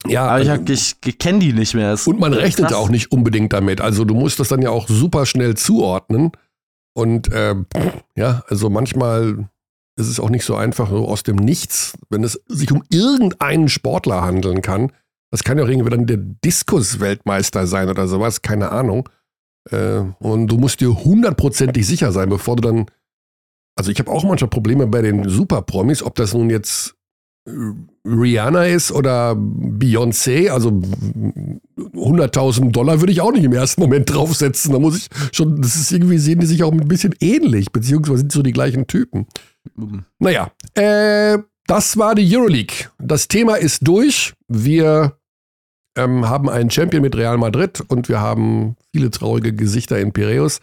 Ja, 0.07 0.29
aber 0.29 0.43
ich, 0.43 0.49
äh, 0.49 0.73
ich, 0.73 0.97
ich 1.05 1.19
kenne 1.19 1.41
die 1.41 1.53
nicht 1.53 1.75
mehr. 1.75 1.97
und 2.07 2.19
man 2.19 2.33
rechnet 2.33 2.69
krass. 2.69 2.77
auch 2.77 2.89
nicht 2.89 3.13
unbedingt 3.13 3.53
damit. 3.53 3.81
Also 3.81 4.05
du 4.05 4.15
musst 4.15 4.41
das 4.41 4.49
dann 4.49 4.63
ja 4.63 4.71
auch 4.71 4.89
super 4.89 5.27
schnell 5.27 5.57
zuordnen. 5.57 6.33
Und 6.95 7.33
äh, 7.33 7.55
ja, 8.17 8.43
also 8.49 8.71
manchmal 8.71 9.49
ist 9.97 10.09
es 10.09 10.21
auch 10.21 10.31
nicht 10.31 10.45
so 10.45 10.57
einfach 10.57 10.91
so 10.91 11.07
aus 11.09 11.23
dem 11.23 11.37
Nichts, 11.37 11.95
wenn 12.09 12.25
es 12.25 12.41
sich 12.49 12.73
um 12.73 12.83
irgendeinen 12.91 13.69
Sportler 13.69 14.23
handeln 14.23 14.63
kann. 14.63 14.93
Das 15.31 15.45
kann 15.45 15.59
ja 15.59 15.65
auch 15.65 15.69
irgendwie 15.69 15.91
dann 15.91 16.07
der 16.07 16.17
Diskus-Weltmeister 16.17 17.67
sein 17.67 17.89
oder 17.89 18.09
sowas, 18.09 18.43
keine 18.43 18.71
Ahnung. 18.71 19.09
Äh, 19.71 20.01
und 20.19 20.49
du 20.49 20.57
musst 20.57 20.81
dir 20.81 20.95
hundertprozentig 20.95 21.87
sicher 21.87 22.13
sein, 22.13 22.29
bevor 22.29 22.57
du 22.57 22.63
dann. 22.63 22.87
Also 23.77 23.91
ich 23.91 23.99
habe 23.99 24.11
auch 24.11 24.25
manchmal 24.25 24.51
Probleme 24.51 24.87
bei 24.87 25.01
den 25.01 25.29
Super-Promis, 25.29 26.03
ob 26.03 26.15
das 26.17 26.35
nun 26.35 26.51
jetzt 26.51 26.97
Rihanna 28.05 28.67
ist 28.67 28.93
oder 28.93 29.33
Beyoncé, 29.33 30.51
also 30.51 30.71
100.000 30.71 32.71
Dollar 32.71 33.01
würde 33.01 33.13
ich 33.13 33.21
auch 33.21 33.33
nicht 33.33 33.45
im 33.45 33.53
ersten 33.53 33.81
Moment 33.81 34.13
draufsetzen. 34.13 34.73
Da 34.73 34.79
muss 34.79 34.97
ich 34.97 35.09
schon, 35.33 35.61
das 35.61 35.77
ist 35.77 35.93
irgendwie, 35.93 36.19
sehen 36.19 36.41
die 36.41 36.47
sich 36.47 36.63
auch 36.63 36.73
ein 36.73 36.89
bisschen 36.89 37.15
ähnlich, 37.21 37.73
beziehungsweise 37.73 38.19
sind 38.19 38.33
so 38.33 38.43
die 38.43 38.53
gleichen 38.53 38.87
Typen. 38.87 39.27
Mhm. 39.77 40.05
Naja, 40.19 40.51
äh, 40.75 41.39
das 41.67 41.97
war 41.97 42.15
die 42.15 42.37
Euroleague. 42.37 42.91
Das 42.99 43.29
Thema 43.29 43.57
ist 43.57 43.87
durch. 43.87 44.35
Wir 44.49 45.17
ähm, 45.97 46.29
haben 46.29 46.49
einen 46.49 46.71
Champion 46.71 47.03
mit 47.03 47.17
Real 47.17 47.39
Madrid 47.39 47.83
und 47.89 48.09
wir 48.09 48.21
haben 48.21 48.77
viele 48.93 49.11
traurige 49.11 49.53
Gesichter 49.53 49.99
in 49.99 50.13
Piräus. 50.13 50.61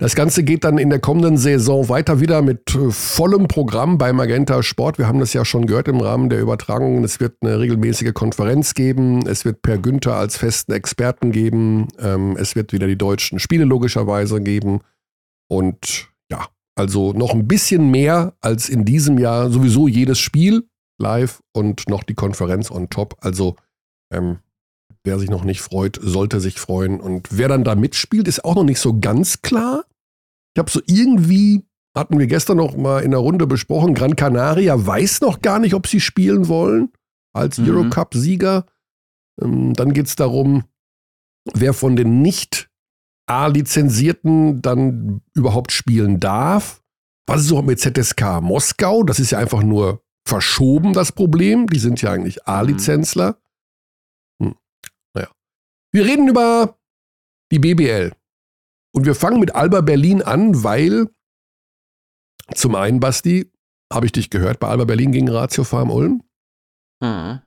Das 0.00 0.14
Ganze 0.14 0.44
geht 0.44 0.64
dann 0.64 0.78
in 0.78 0.88
der 0.88 0.98
kommenden 0.98 1.36
Saison 1.36 1.90
weiter 1.90 2.20
wieder 2.20 2.40
mit 2.40 2.74
äh, 2.74 2.90
vollem 2.90 3.48
Programm 3.48 3.98
bei 3.98 4.14
Magenta 4.14 4.62
Sport. 4.62 4.96
Wir 4.96 5.06
haben 5.06 5.20
das 5.20 5.34
ja 5.34 5.44
schon 5.44 5.66
gehört 5.66 5.88
im 5.88 6.00
Rahmen 6.00 6.30
der 6.30 6.40
Übertragung. 6.40 7.04
Es 7.04 7.20
wird 7.20 7.36
eine 7.42 7.60
regelmäßige 7.60 8.14
Konferenz 8.14 8.72
geben. 8.72 9.26
Es 9.26 9.44
wird 9.44 9.60
Per 9.60 9.76
Günther 9.76 10.14
als 10.14 10.38
festen 10.38 10.72
Experten 10.72 11.32
geben. 11.32 11.88
Ähm, 11.98 12.34
es 12.38 12.56
wird 12.56 12.72
wieder 12.72 12.86
die 12.86 12.96
deutschen 12.96 13.38
Spiele 13.38 13.64
logischerweise 13.66 14.40
geben. 14.40 14.80
Und 15.50 16.08
ja, 16.32 16.48
also 16.76 17.12
noch 17.12 17.34
ein 17.34 17.46
bisschen 17.46 17.90
mehr 17.90 18.32
als 18.40 18.70
in 18.70 18.86
diesem 18.86 19.18
Jahr. 19.18 19.50
Sowieso 19.50 19.86
jedes 19.86 20.18
Spiel 20.18 20.66
live 20.98 21.42
und 21.52 21.90
noch 21.90 22.04
die 22.04 22.14
Konferenz 22.14 22.70
on 22.70 22.88
top. 22.88 23.18
Also 23.20 23.56
ähm, 24.10 24.38
wer 25.04 25.18
sich 25.18 25.28
noch 25.28 25.44
nicht 25.44 25.60
freut, 25.60 25.98
sollte 26.00 26.40
sich 26.40 26.58
freuen. 26.58 27.00
Und 27.00 27.28
wer 27.32 27.48
dann 27.48 27.64
da 27.64 27.74
mitspielt, 27.74 28.28
ist 28.28 28.46
auch 28.46 28.54
noch 28.54 28.64
nicht 28.64 28.80
so 28.80 28.98
ganz 28.98 29.42
klar. 29.42 29.84
Ich 30.54 30.58
habe 30.58 30.70
so 30.70 30.80
irgendwie, 30.86 31.64
hatten 31.96 32.18
wir 32.18 32.26
gestern 32.26 32.56
noch 32.56 32.76
mal 32.76 33.02
in 33.02 33.12
der 33.12 33.20
Runde 33.20 33.46
besprochen, 33.46 33.94
Gran 33.94 34.16
Canaria 34.16 34.86
weiß 34.86 35.20
noch 35.20 35.40
gar 35.40 35.58
nicht, 35.58 35.74
ob 35.74 35.86
sie 35.86 36.00
spielen 36.00 36.48
wollen 36.48 36.92
als 37.32 37.58
mhm. 37.58 37.68
Eurocup-Sieger. 37.68 38.66
Ähm, 39.40 39.74
dann 39.74 39.92
geht 39.92 40.06
es 40.06 40.16
darum, 40.16 40.64
wer 41.54 41.72
von 41.72 41.96
den 41.96 42.22
nicht 42.22 42.68
A-Lizenzierten 43.26 44.60
dann 44.60 45.22
überhaupt 45.34 45.72
spielen 45.72 46.18
darf. 46.18 46.82
Was 47.28 47.42
ist 47.42 47.52
auch 47.52 47.62
mit 47.62 47.78
ZSK 47.78 48.40
Moskau? 48.40 49.04
Das 49.04 49.20
ist 49.20 49.30
ja 49.30 49.38
einfach 49.38 49.62
nur 49.62 50.02
verschoben, 50.26 50.92
das 50.92 51.12
Problem. 51.12 51.68
Die 51.68 51.78
sind 51.78 52.02
ja 52.02 52.12
eigentlich 52.12 52.46
A-Lizenzler. 52.48 53.40
Hm. 54.42 54.56
Naja. 55.14 55.28
Wir 55.92 56.04
reden 56.04 56.28
über 56.28 56.76
die 57.52 57.60
BBL. 57.60 58.12
Und 58.92 59.06
wir 59.06 59.14
fangen 59.14 59.40
mit 59.40 59.54
Alba 59.54 59.80
Berlin 59.80 60.22
an, 60.22 60.64
weil 60.64 61.08
zum 62.54 62.74
einen, 62.74 63.00
Basti, 63.00 63.50
habe 63.92 64.06
ich 64.06 64.12
dich 64.12 64.30
gehört 64.30 64.60
bei 64.60 64.68
Alba 64.68 64.84
Berlin 64.84 65.12
gegen 65.12 65.28
Ratio 65.28 65.64
Farm 65.64 65.90
Ulm. 65.90 66.22
Mhm. 67.00 67.40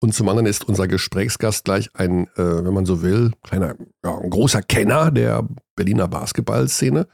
Und 0.00 0.14
zum 0.14 0.28
anderen 0.28 0.46
ist 0.46 0.64
unser 0.68 0.86
Gesprächsgast 0.86 1.64
gleich 1.64 1.90
ein, 1.94 2.28
äh, 2.36 2.64
wenn 2.64 2.72
man 2.72 2.86
so 2.86 3.02
will, 3.02 3.32
kleiner, 3.42 3.74
ja, 4.04 4.16
ein 4.18 4.30
großer 4.30 4.62
Kenner 4.62 5.10
der 5.10 5.46
Berliner 5.74 6.06
Basketballszene. 6.06 7.08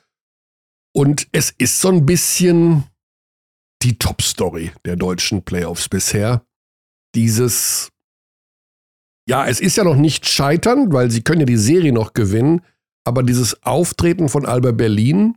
Und 0.94 1.26
es 1.32 1.50
ist 1.50 1.80
so 1.80 1.88
ein 1.88 2.04
bisschen 2.04 2.84
die 3.82 3.98
Top-Story 3.98 4.72
der 4.84 4.96
deutschen 4.96 5.42
Playoffs 5.42 5.88
bisher. 5.88 6.44
Dieses, 7.14 7.90
ja, 9.28 9.46
es 9.46 9.60
ist 9.60 9.76
ja 9.76 9.84
noch 9.84 9.96
nicht 9.96 10.26
scheitern, 10.26 10.92
weil 10.92 11.10
sie 11.10 11.22
können 11.22 11.40
ja 11.40 11.46
die 11.46 11.56
Serie 11.56 11.92
noch 11.92 12.12
gewinnen, 12.12 12.60
aber 13.04 13.22
dieses 13.22 13.62
Auftreten 13.62 14.28
von 14.28 14.46
Alba 14.46 14.72
Berlin 14.72 15.36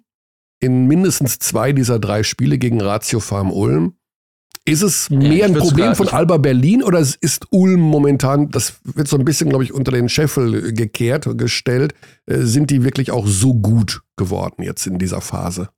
in 0.59 0.87
mindestens 0.87 1.39
zwei 1.39 1.71
dieser 1.73 1.99
drei 1.99 2.23
Spiele 2.23 2.57
gegen 2.57 2.81
Ratio 2.81 3.19
Farm 3.19 3.51
Ulm, 3.51 3.93
ist 4.65 4.81
es 4.81 5.09
mehr 5.09 5.31
ja, 5.31 5.45
ein 5.45 5.53
Problem 5.53 5.95
von 5.95 6.09
Alba 6.09 6.37
Berlin 6.37 6.83
oder 6.83 6.99
ist 6.99 7.45
Ulm 7.51 7.79
momentan, 7.79 8.49
das 8.49 8.79
wird 8.83 9.07
so 9.07 9.17
ein 9.17 9.23
bisschen, 9.23 9.49
glaube 9.49 9.63
ich, 9.63 9.73
unter 9.73 9.91
den 9.91 10.09
Scheffel 10.09 10.73
gekehrt, 10.73 11.37
gestellt, 11.37 11.93
äh, 12.25 12.39
sind 12.39 12.69
die 12.69 12.83
wirklich 12.83 13.11
auch 13.11 13.25
so 13.25 13.53
gut 13.53 14.01
geworden 14.17 14.63
jetzt 14.63 14.85
in 14.85 14.99
dieser 14.99 15.21
Phase? 15.21 15.69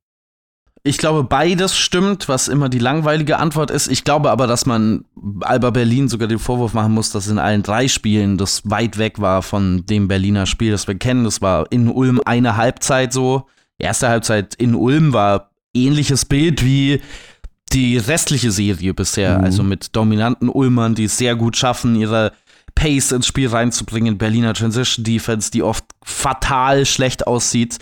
Ich 0.89 0.97
glaube, 0.97 1.23
beides 1.23 1.77
stimmt, 1.77 2.27
was 2.27 2.47
immer 2.47 2.67
die 2.67 2.79
langweilige 2.79 3.37
Antwort 3.37 3.69
ist. 3.69 3.89
Ich 3.89 4.03
glaube 4.03 4.31
aber, 4.31 4.47
dass 4.47 4.65
man 4.65 5.05
Alba 5.41 5.69
Berlin 5.69 6.07
sogar 6.09 6.27
den 6.27 6.39
Vorwurf 6.39 6.73
machen 6.73 6.93
muss, 6.93 7.11
dass 7.11 7.27
in 7.27 7.37
allen 7.37 7.61
drei 7.61 7.87
Spielen 7.87 8.39
das 8.39 8.63
weit 8.67 8.97
weg 8.97 9.21
war 9.21 9.43
von 9.43 9.85
dem 9.85 10.07
Berliner 10.07 10.47
Spiel, 10.47 10.71
das 10.71 10.87
wir 10.87 10.95
kennen. 10.95 11.25
Das 11.25 11.43
war 11.43 11.71
in 11.71 11.89
Ulm 11.89 12.19
eine 12.25 12.57
Halbzeit 12.57 13.13
so. 13.13 13.45
Erste 13.77 14.09
Halbzeit 14.09 14.55
in 14.55 14.73
Ulm 14.73 15.13
war 15.13 15.51
ähnliches 15.75 16.25
Bild 16.25 16.65
wie 16.65 17.01
die 17.71 17.97
restliche 17.97 18.49
Serie 18.49 18.95
bisher. 18.95 19.37
Mhm. 19.37 19.43
Also 19.43 19.61
mit 19.61 19.95
dominanten 19.95 20.49
Ulmern, 20.49 20.95
die 20.95 21.03
es 21.03 21.19
sehr 21.19 21.35
gut 21.35 21.55
schaffen, 21.55 21.95
ihre 21.95 22.33
Pace 22.73 23.11
ins 23.11 23.27
Spiel 23.27 23.49
reinzubringen. 23.49 24.17
Berliner 24.17 24.55
Transition 24.55 25.05
Defense, 25.05 25.51
die 25.51 25.61
oft 25.61 25.85
fatal 26.03 26.87
schlecht 26.87 27.27
aussieht. 27.27 27.77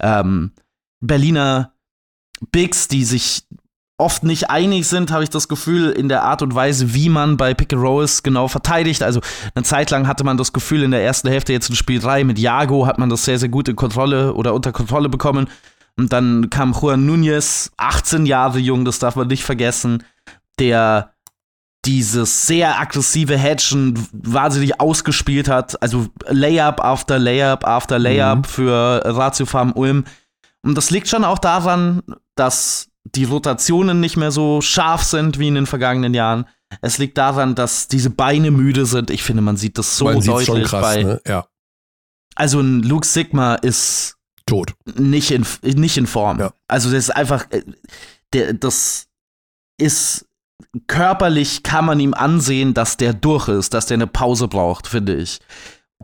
Ähm, 0.00 0.50
Berliner 1.00 1.72
Bigs, 2.52 2.88
die 2.88 3.04
sich 3.04 3.44
oft 3.98 4.22
nicht 4.22 4.48
einig 4.48 4.86
sind, 4.86 5.10
habe 5.10 5.24
ich 5.24 5.30
das 5.30 5.48
Gefühl, 5.48 5.90
in 5.90 6.08
der 6.08 6.22
Art 6.22 6.40
und 6.40 6.54
Weise, 6.54 6.94
wie 6.94 7.08
man 7.08 7.36
bei 7.36 7.52
Pick 7.52 7.72
and 7.72 7.82
Rolls 7.82 8.22
genau 8.22 8.46
verteidigt. 8.46 9.02
Also 9.02 9.20
eine 9.54 9.64
Zeit 9.64 9.90
lang 9.90 10.06
hatte 10.06 10.22
man 10.24 10.36
das 10.36 10.52
Gefühl, 10.52 10.84
in 10.84 10.92
der 10.92 11.02
ersten 11.02 11.28
Hälfte 11.28 11.52
jetzt 11.52 11.68
in 11.68 11.74
Spiel 11.76 11.98
3 11.98 12.22
mit 12.22 12.38
Jago 12.38 12.86
hat 12.86 12.98
man 12.98 13.10
das 13.10 13.24
sehr, 13.24 13.38
sehr 13.38 13.48
gut 13.48 13.68
in 13.68 13.76
Kontrolle 13.76 14.34
oder 14.34 14.54
unter 14.54 14.70
Kontrolle 14.70 15.08
bekommen. 15.08 15.48
Und 15.96 16.12
dann 16.12 16.48
kam 16.48 16.76
Juan 16.80 17.06
Nunez, 17.06 17.72
18 17.76 18.24
Jahre 18.24 18.60
jung, 18.60 18.84
das 18.84 19.00
darf 19.00 19.16
man 19.16 19.26
nicht 19.26 19.42
vergessen, 19.42 20.04
der 20.60 21.12
dieses 21.84 22.46
sehr 22.46 22.78
aggressive 22.78 23.36
Hedgen 23.36 24.06
wahnsinnig 24.12 24.80
ausgespielt 24.80 25.48
hat. 25.48 25.80
Also 25.82 26.06
Layup 26.28 26.84
after 26.84 27.18
Layup 27.18 27.66
after 27.66 27.98
Layup 27.98 28.38
mhm. 28.38 28.44
für 28.44 29.02
Ratio 29.04 29.46
Farm 29.46 29.72
Ulm. 29.72 30.04
Und 30.64 30.74
das 30.74 30.90
liegt 30.90 31.08
schon 31.08 31.24
auch 31.24 31.38
daran, 31.38 32.02
dass 32.34 32.88
die 33.04 33.24
Rotationen 33.24 34.00
nicht 34.00 34.16
mehr 34.16 34.30
so 34.30 34.60
scharf 34.60 35.02
sind 35.02 35.38
wie 35.38 35.48
in 35.48 35.54
den 35.54 35.66
vergangenen 35.66 36.14
Jahren. 36.14 36.46
Es 36.82 36.98
liegt 36.98 37.16
daran, 37.16 37.54
dass 37.54 37.88
diese 37.88 38.10
Beine 38.10 38.50
müde 38.50 38.84
sind. 38.84 39.10
Ich 39.10 39.22
finde, 39.22 39.42
man 39.42 39.56
sieht 39.56 39.78
das 39.78 39.96
so 39.96 40.04
man 40.04 40.20
deutlich 40.20 40.46
schon 40.46 40.62
krass, 40.64 40.82
bei. 40.82 41.02
Ne? 41.02 41.20
Ja. 41.26 41.46
Also 42.34 42.60
ein 42.60 42.82
Luke 42.82 43.06
Sigma 43.06 43.54
ist 43.54 44.16
tot. 44.46 44.74
Nicht 44.96 45.30
in, 45.30 45.46
nicht 45.62 45.96
in 45.96 46.06
Form. 46.06 46.38
Ja. 46.38 46.52
Also 46.68 46.90
das 46.90 47.04
ist 47.04 47.10
einfach, 47.10 47.46
äh, 47.50 47.62
der, 48.32 48.52
das 48.52 49.06
ist 49.80 50.26
körperlich 50.86 51.62
kann 51.62 51.84
man 51.84 52.00
ihm 52.00 52.14
ansehen, 52.14 52.74
dass 52.74 52.96
der 52.96 53.14
durch 53.14 53.48
ist, 53.48 53.74
dass 53.74 53.86
der 53.86 53.96
eine 53.96 54.06
Pause 54.06 54.48
braucht, 54.48 54.86
finde 54.86 55.16
ich. 55.16 55.40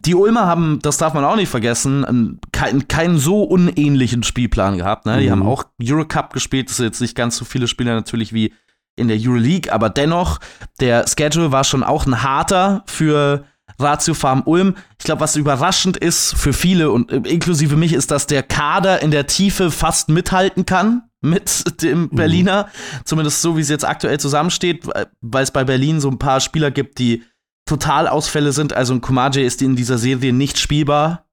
Die 0.00 0.14
Ulmer 0.14 0.46
haben, 0.46 0.80
das 0.82 0.96
darf 0.96 1.14
man 1.14 1.24
auch 1.24 1.36
nicht 1.36 1.48
vergessen, 1.48 2.40
keinen, 2.52 2.88
keinen 2.88 3.18
so 3.18 3.44
unähnlichen 3.44 4.22
Spielplan 4.22 4.78
gehabt. 4.78 5.06
Ne? 5.06 5.20
Die 5.20 5.26
mhm. 5.26 5.30
haben 5.30 5.42
auch 5.42 5.64
Eurocup 5.80 6.32
gespielt, 6.32 6.68
das 6.68 6.78
sind 6.78 6.86
jetzt 6.86 7.00
nicht 7.00 7.14
ganz 7.14 7.36
so 7.36 7.44
viele 7.44 7.68
Spieler 7.68 7.94
natürlich 7.94 8.32
wie 8.32 8.52
in 8.96 9.08
der 9.08 9.18
Euroleague, 9.20 9.72
aber 9.72 9.90
dennoch, 9.90 10.38
der 10.80 11.04
Schedule 11.06 11.52
war 11.52 11.64
schon 11.64 11.82
auch 11.82 12.06
ein 12.06 12.22
harter 12.22 12.84
für 12.86 13.44
Ratio 13.78 14.14
Farm 14.14 14.42
Ulm. 14.44 14.76
Ich 14.98 15.04
glaube, 15.04 15.20
was 15.20 15.36
überraschend 15.36 15.96
ist 15.96 16.34
für 16.36 16.52
viele 16.52 16.90
und 16.90 17.10
äh, 17.10 17.16
inklusive 17.28 17.76
mich, 17.76 17.92
ist, 17.92 18.10
dass 18.10 18.26
der 18.26 18.42
Kader 18.42 19.02
in 19.02 19.10
der 19.10 19.26
Tiefe 19.26 19.70
fast 19.70 20.08
mithalten 20.08 20.66
kann 20.66 21.02
mit 21.20 21.64
dem 21.82 22.02
mhm. 22.02 22.10
Berliner. 22.10 22.64
Mhm. 22.64 23.00
Zumindest 23.04 23.42
so, 23.42 23.56
wie 23.56 23.62
es 23.62 23.68
jetzt 23.68 23.84
aktuell 23.84 24.20
zusammensteht, 24.20 24.86
weil 25.20 25.42
es 25.42 25.50
bei 25.50 25.64
Berlin 25.64 26.00
so 26.00 26.08
ein 26.08 26.18
paar 26.18 26.40
Spieler 26.40 26.70
gibt, 26.70 26.98
die 26.98 27.24
Totalausfälle 27.66 28.52
sind. 28.52 28.72
Also 28.72 28.94
ein 28.94 29.00
Kumaje 29.00 29.42
ist 29.42 29.62
in 29.62 29.76
dieser 29.76 29.98
Serie 29.98 30.32
nicht 30.32 30.58
spielbar. 30.58 31.26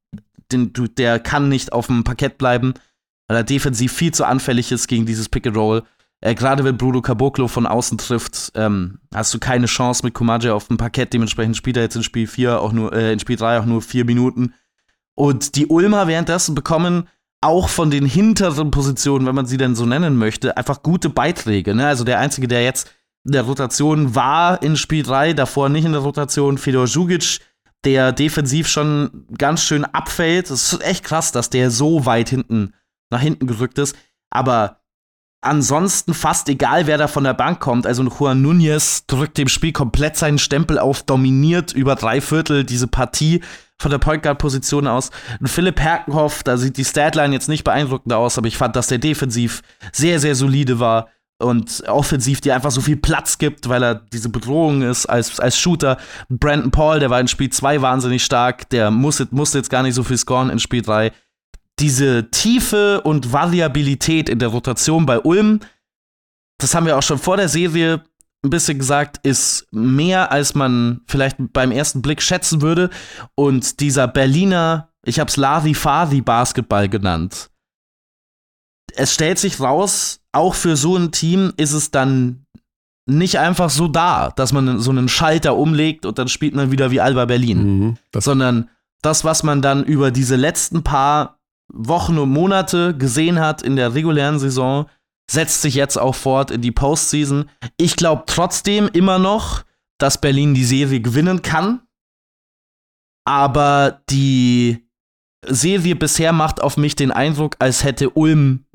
Den, 0.52 0.74
der 0.98 1.20
kann 1.20 1.50
nicht 1.50 1.72
auf 1.74 1.88
dem 1.88 2.04
Parkett 2.04 2.38
bleiben, 2.38 2.74
weil 3.28 3.38
er 3.38 3.44
defensiv 3.44 3.94
viel 3.94 4.14
zu 4.14 4.26
anfällig 4.26 4.72
ist 4.72 4.88
gegen 4.88 5.06
dieses 5.06 5.30
Pick 5.30 5.48
and 5.48 5.56
Roll. 5.56 5.84
Äh, 6.22 6.36
Gerade 6.36 6.64
wenn 6.64 6.78
Bruno 6.78 7.02
Caboclo 7.02 7.48
von 7.48 7.66
außen 7.66 7.98
trifft, 7.98 8.52
ähm, 8.56 9.00
hast 9.14 9.34
du 9.34 9.40
keine 9.40 9.66
Chance 9.66 10.06
mit 10.06 10.14
Kumaje 10.14 10.54
auf 10.54 10.68
dem 10.68 10.78
Parkett. 10.78 11.14
Dementsprechend 11.14 11.58
spielt 11.58 11.78
er 11.78 11.84
jetzt 11.84 11.96
in 11.96 12.04
Spiel 12.04 12.28
4 12.28 12.62
auch 12.62 12.72
nur, 12.72 12.94
äh, 12.94 13.14
in 13.14 13.20
Spiel 13.20 13.38
3 13.38 13.60
auch 13.60 13.66
nur 13.66 13.82
vier 13.82 14.06
Minuten. 14.06 14.54
Und 15.16 15.56
die 15.56 15.68
Ulmer 15.68 16.08
währenddessen 16.08 16.56
bekommen 16.56 17.08
auch 17.42 17.70
von 17.70 17.90
den 17.90 18.06
hinteren 18.06 18.70
Positionen, 18.72 19.26
wenn 19.26 19.36
man 19.36 19.48
sie 19.48 19.58
denn 19.58 19.76
so 19.76 19.86
nennen 19.86 20.16
möchte, 20.16 20.58
einfach 20.58 20.84
gute 20.84 21.10
Beiträge. 21.10 21.74
Ne? 21.74 21.88
Also 21.88 22.04
der 22.04 22.20
Einzige, 22.20 22.48
der 22.48 22.64
jetzt 22.64 22.92
der 23.24 23.44
Rotation 23.44 24.16
war 24.16 24.62
in 24.64 24.76
Spiel 24.76 25.04
3, 25.04 25.34
davor 25.34 25.70
nicht 25.70 25.86
in 25.86 25.92
der 25.92 26.02
Rotation, 26.02 26.58
Fedor 26.58 26.86
Jugic, 26.86 27.40
der 27.84 28.12
defensiv 28.12 28.68
schon 28.68 29.26
ganz 29.38 29.64
schön 29.64 29.86
abfällt. 29.86 30.50
Es 30.50 30.74
ist 30.74 30.84
echt 30.84 31.04
krass, 31.04 31.32
dass 31.32 31.50
der 31.50 31.72
so 31.72 32.06
weit 32.06 32.30
hinten 32.30 32.74
nach 33.10 33.22
hinten 33.22 33.48
gerückt 33.48 33.78
ist. 33.78 33.96
Aber 34.30 34.82
ansonsten 35.42 36.14
fast 36.14 36.48
egal, 36.50 36.88
wer 36.88 36.98
da 36.98 37.08
von 37.08 37.24
der 37.24 37.34
Bank 37.34 37.60
kommt. 37.60 37.88
Also 37.88 38.04
Juan 38.04 38.42
Nunez 38.42 39.06
drückt 39.08 39.38
dem 39.38 39.48
Spiel 39.48 39.72
komplett 39.72 40.16
seinen 40.16 40.38
Stempel 40.38 40.80
auf, 40.80 41.04
dominiert 41.04 41.74
über 41.74 41.96
drei 41.96 42.22
Viertel 42.22 42.64
diese 42.64 42.88
Partie 42.88 43.42
von 43.80 43.90
der 43.90 43.98
Point 43.98 44.22
Guard 44.22 44.38
Position 44.38 44.88
aus. 44.88 45.10
Und 45.40 45.48
Philipp 45.48 45.80
Herkenhoff, 45.80 46.44
da 46.44 46.58
sieht 46.58 46.78
die 46.78 46.86
Statline 46.86 47.34
jetzt 47.34 47.50
nicht 47.50 47.64
beeindruckend 47.64 48.14
aus, 48.14 48.38
aber 48.38 48.48
ich 48.48 48.58
fand, 48.58 48.76
dass 48.76 48.88
der 48.88 49.00
defensiv 49.00 49.64
sehr, 49.92 50.20
sehr 50.20 50.36
solide 50.36 50.80
war 50.80 51.10
und 51.42 51.84
offensiv 51.88 52.42
dir 52.42 52.56
einfach 52.56 52.72
so 52.72 52.82
viel 52.82 52.98
Platz 52.98 53.38
gibt, 53.38 53.68
weil 53.70 53.84
er 53.84 53.96
diese 53.96 54.30
Bedrohung 54.30 54.82
ist 54.82 55.06
als, 55.06 55.40
als 55.40 55.58
Shooter. 55.58 55.98
Brandon 56.30 56.72
Paul, 56.72 57.00
der 57.00 57.10
war 57.10 57.20
in 57.20 57.28
Spiel 57.28 57.50
2 57.50 57.82
wahnsinnig 57.82 58.24
stark, 58.24 58.70
der 58.70 58.92
musste, 58.92 59.28
musste 59.32 59.58
jetzt 59.58 59.70
gar 59.70 59.84
nicht 59.84 59.96
so 59.96 60.04
viel 60.04 60.18
scoren 60.18 60.50
in 60.50 60.60
Spiel 60.60 60.82
3. 60.82 61.12
Diese 61.80 62.30
Tiefe 62.32 63.02
und 63.02 63.34
Variabilität 63.34 64.30
in 64.30 64.40
der 64.40 64.50
Rotation 64.50 65.06
bei 65.06 65.20
Ulm, 65.20 65.60
das 66.60 66.76
haben 66.76 66.86
wir 66.86 66.98
auch 66.98 67.04
schon 67.04 67.18
vor 67.18 67.38
der 67.38 67.50
Serie 67.50 68.04
ein 68.44 68.50
bisschen 68.50 68.80
gesagt, 68.80 69.20
ist 69.24 69.68
mehr, 69.72 70.32
als 70.32 70.56
man 70.56 71.02
vielleicht 71.08 71.38
beim 71.54 71.72
ersten 71.72 72.02
Blick 72.02 72.22
schätzen 72.22 72.62
würde. 72.62 72.90
Und 73.36 73.80
dieser 73.80 74.08
Berliner, 74.08 74.90
ich 75.04 75.20
hab's 75.20 75.38
Larifari-Basketball 75.38 76.90
genannt. 76.90 77.50
Es 78.96 79.14
stellt 79.14 79.40
sich 79.40 79.60
raus, 79.60 80.21
auch 80.34 80.54
für 80.54 80.76
so 80.76 80.96
ein 80.96 81.12
Team 81.12 81.54
ist 81.58 81.74
es 81.74 81.92
dann 81.92 82.46
nicht 83.08 83.40
einfach 83.40 83.70
so 83.70 83.88
da, 83.88 84.32
dass 84.36 84.54
man 84.54 84.80
so 84.80 84.92
einen 84.92 85.10
Schalter 85.10 85.56
umlegt 85.56 86.06
und 86.06 86.18
dann 86.18 86.28
spielt 86.28 86.56
man 86.56 86.72
wieder 86.72 86.92
wie 86.92 87.02
Alba 87.02 87.26
Berlin. 87.26 87.80
Mhm, 87.80 87.98
das 88.12 88.26
sondern 88.26 88.70
das, 89.02 89.24
was 89.26 89.44
man 89.44 89.62
dann 89.62 89.84
über 89.84 90.12
diese 90.12 90.36
letzten 90.36 90.84
paar 90.84 91.40
Wochen 91.74 92.18
und 92.18 92.30
Monate 92.30 92.96
gesehen 92.96 93.40
hat 93.40 93.62
in 93.62 93.76
der 93.76 93.94
regulären 93.94 94.40
Saison, 94.40 94.88
setzt 95.30 95.62
sich 95.62 95.76
jetzt 95.76 95.98
auch 95.98 96.16
fort 96.16 96.52
in 96.52 96.62
die 96.62 96.72
Postseason. 96.72 97.50
Ich 97.78 97.96
glaube 97.96 98.24
trotzdem 98.28 98.90
immer 98.94 99.18
noch, 99.18 99.64
dass 99.98 100.20
Berlin 100.20 100.54
die 100.54 100.66
Serie 100.66 101.00
gewinnen 101.00 101.42
kann. 101.42 101.82
Aber 103.26 104.02
die 104.10 104.88
Serie 105.48 105.96
bisher 105.96 106.34
macht 106.34 106.62
auf 106.62 106.76
mich 106.78 106.96
den 106.96 107.12
Eindruck, 107.12 107.56
als 107.60 107.84
hätte 107.84 108.10
Ulm 108.10 108.66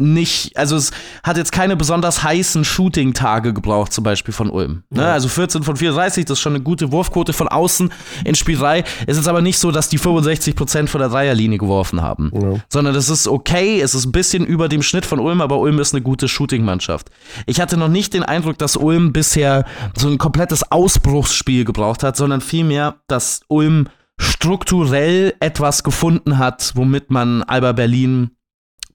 nicht, 0.00 0.56
also 0.56 0.76
es 0.76 0.90
hat 1.22 1.36
jetzt 1.36 1.52
keine 1.52 1.76
besonders 1.76 2.22
heißen 2.22 2.64
Shooting-Tage 2.64 3.52
gebraucht, 3.52 3.92
zum 3.92 4.02
Beispiel 4.02 4.32
von 4.32 4.50
Ulm. 4.50 4.82
Ne? 4.90 5.02
Ja. 5.02 5.12
Also 5.12 5.28
14 5.28 5.62
von 5.62 5.76
34, 5.76 6.24
das 6.24 6.38
ist 6.38 6.42
schon 6.42 6.54
eine 6.54 6.62
gute 6.62 6.90
Wurfquote 6.90 7.32
von 7.32 7.48
außen 7.48 7.92
in 8.24 8.34
Spiel 8.34 8.58
3. 8.58 8.84
Es 9.06 9.18
ist 9.18 9.28
aber 9.28 9.42
nicht 9.42 9.58
so, 9.58 9.70
dass 9.70 9.88
die 9.88 9.98
65% 9.98 10.88
von 10.88 11.00
der 11.00 11.10
Dreierlinie 11.10 11.58
geworfen 11.58 12.02
haben, 12.02 12.32
ja. 12.34 12.54
sondern 12.68 12.94
das 12.94 13.08
ist 13.08 13.28
okay, 13.28 13.80
es 13.80 13.94
ist 13.94 14.06
ein 14.06 14.12
bisschen 14.12 14.44
über 14.44 14.68
dem 14.68 14.82
Schnitt 14.82 15.06
von 15.06 15.20
Ulm, 15.20 15.40
aber 15.40 15.58
Ulm 15.58 15.78
ist 15.78 15.94
eine 15.94 16.02
gute 16.02 16.28
Shooting-Mannschaft. 16.28 17.10
Ich 17.46 17.60
hatte 17.60 17.76
noch 17.76 17.88
nicht 17.88 18.14
den 18.14 18.22
Eindruck, 18.22 18.58
dass 18.58 18.76
Ulm 18.76 19.12
bisher 19.12 19.64
so 19.96 20.08
ein 20.08 20.18
komplettes 20.18 20.70
Ausbruchsspiel 20.72 21.64
gebraucht 21.64 22.02
hat, 22.02 22.16
sondern 22.16 22.40
vielmehr, 22.40 22.96
dass 23.06 23.42
Ulm 23.48 23.88
strukturell 24.18 25.34
etwas 25.40 25.82
gefunden 25.82 26.38
hat, 26.38 26.72
womit 26.74 27.10
man 27.10 27.42
Alba 27.42 27.72
Berlin 27.72 28.30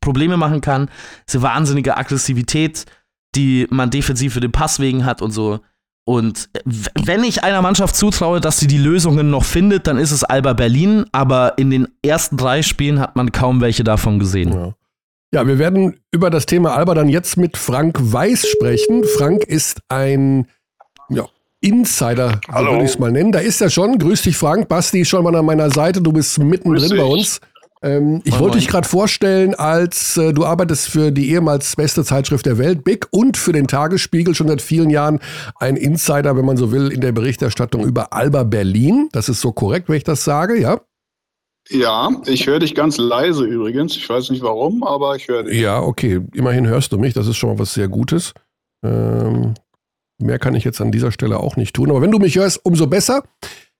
Probleme 0.06 0.38
machen 0.38 0.62
kann. 0.62 0.90
Diese 1.28 1.42
wahnsinnige 1.42 1.98
Aggressivität, 1.98 2.86
die 3.36 3.68
man 3.70 3.90
defensiv 3.90 4.34
für 4.34 4.40
den 4.40 4.54
Pass 4.54 4.80
wegen 4.80 5.04
hat 5.04 5.22
und 5.22 5.32
so. 5.32 5.60
Und 6.08 6.50
wenn 7.04 7.24
ich 7.24 7.44
einer 7.44 7.64
Mannschaft 7.64 7.96
zutraue, 7.96 8.40
dass 8.40 8.60
sie 8.60 8.68
die 8.68 8.78
Lösungen 8.78 9.32
noch 9.32 9.44
findet, 9.44 9.88
dann 9.88 9.98
ist 9.98 10.12
es 10.12 10.24
Alba 10.24 10.54
Berlin. 10.54 11.06
Aber 11.12 11.58
in 11.58 11.72
den 11.72 11.88
ersten 12.04 12.38
drei 12.38 12.62
Spielen 12.62 13.00
hat 13.00 13.16
man 13.16 13.32
kaum 13.32 13.60
welche 13.60 13.84
davon 13.84 14.20
gesehen. 14.20 14.54
Ja. 14.54 14.74
ja, 15.34 15.48
wir 15.48 15.58
werden 15.58 16.00
über 16.12 16.30
das 16.30 16.46
Thema 16.46 16.76
Alba 16.76 16.94
dann 16.94 17.10
jetzt 17.10 17.38
mit 17.38 17.58
Frank 17.58 17.98
Weiß 18.00 18.48
sprechen. 18.48 19.04
Frank 19.18 19.44
ist 19.46 19.82
ein 19.90 20.48
ja, 21.10 21.26
Insider, 21.62 22.40
so 22.48 22.66
würde 22.66 22.84
ich 22.84 22.92
es 22.92 23.00
mal 23.00 23.12
nennen. 23.12 23.32
Da 23.32 23.40
ist 23.40 23.60
er 23.60 23.72
schon. 23.72 23.98
Grüß 23.98 24.22
dich, 24.22 24.38
Frank. 24.38 24.68
Basti 24.68 25.02
ist 25.02 25.10
schon 25.10 25.24
mal 25.24 25.36
an 25.36 25.46
meiner 25.46 25.72
Seite. 25.72 26.04
Du 26.04 26.14
bist 26.14 26.38
mittendrin 26.38 26.96
bei 26.96 27.04
uns. 27.04 27.42
Ähm, 27.82 28.22
ich 28.24 28.40
wollte 28.40 28.58
dich 28.58 28.68
gerade 28.68 28.88
vorstellen, 28.88 29.54
als 29.54 30.18
äh, 30.18 30.34
du 30.34 30.46
arbeitest 30.46 30.90
für 30.90 31.12
die 31.12 31.32
ehemals 31.32 31.76
beste 31.76 32.04
Zeitschrift 32.04 32.46
der 32.46 32.58
Welt, 32.58 32.84
Big, 32.84 33.08
und 33.12 33.38
für 33.38 33.52
den 33.52 33.68
Tagesspiegel 33.68 34.34
schon 34.34 34.48
seit 34.48 34.62
vielen 34.62 34.90
Jahren 34.90 35.20
ein 35.60 35.76
Insider, 35.76 36.36
wenn 36.38 36.46
man 36.46 36.58
so 36.58 36.72
will, 36.72 36.92
in 36.92 37.02
der 37.02 37.12
Berichterstattung 37.12 37.84
über 37.86 38.14
Alba 38.14 38.44
Berlin. 38.44 39.10
Das 39.12 39.30
ist 39.30 39.42
so 39.42 39.52
korrekt, 39.52 39.90
wenn 39.90 39.98
ich 39.98 40.04
das 40.04 40.24
sage, 40.24 40.60
ja? 40.60 40.80
Ja, 41.70 42.10
ich 42.26 42.46
höre 42.46 42.60
dich 42.60 42.76
ganz 42.76 42.98
leise 42.98 43.44
übrigens. 43.44 43.98
Ich 43.98 44.08
weiß 44.08 44.30
nicht 44.30 44.44
warum, 44.44 44.84
aber 44.84 45.16
ich 45.16 45.28
höre 45.28 45.44
dich. 45.44 45.60
Ja, 45.60 45.82
okay. 45.82 46.22
Immerhin 46.34 46.68
hörst 46.68 46.92
du 46.92 46.98
mich. 46.98 47.14
Das 47.14 47.28
ist 47.28 47.38
schon 47.38 47.50
mal 47.50 47.60
was 47.60 47.74
sehr 47.74 47.88
Gutes. 47.88 48.34
Ähm, 48.84 49.56
mehr 50.20 50.38
kann 50.38 50.54
ich 50.54 50.64
jetzt 50.64 50.80
an 50.80 50.92
dieser 50.92 51.12
Stelle 51.12 51.40
auch 51.40 51.56
nicht 51.56 51.76
tun. 51.76 51.90
Aber 51.90 52.02
wenn 52.02 52.12
du 52.12 52.20
mich 52.20 52.36
hörst, 52.36 52.64
umso 52.64 52.86
besser 52.86 53.24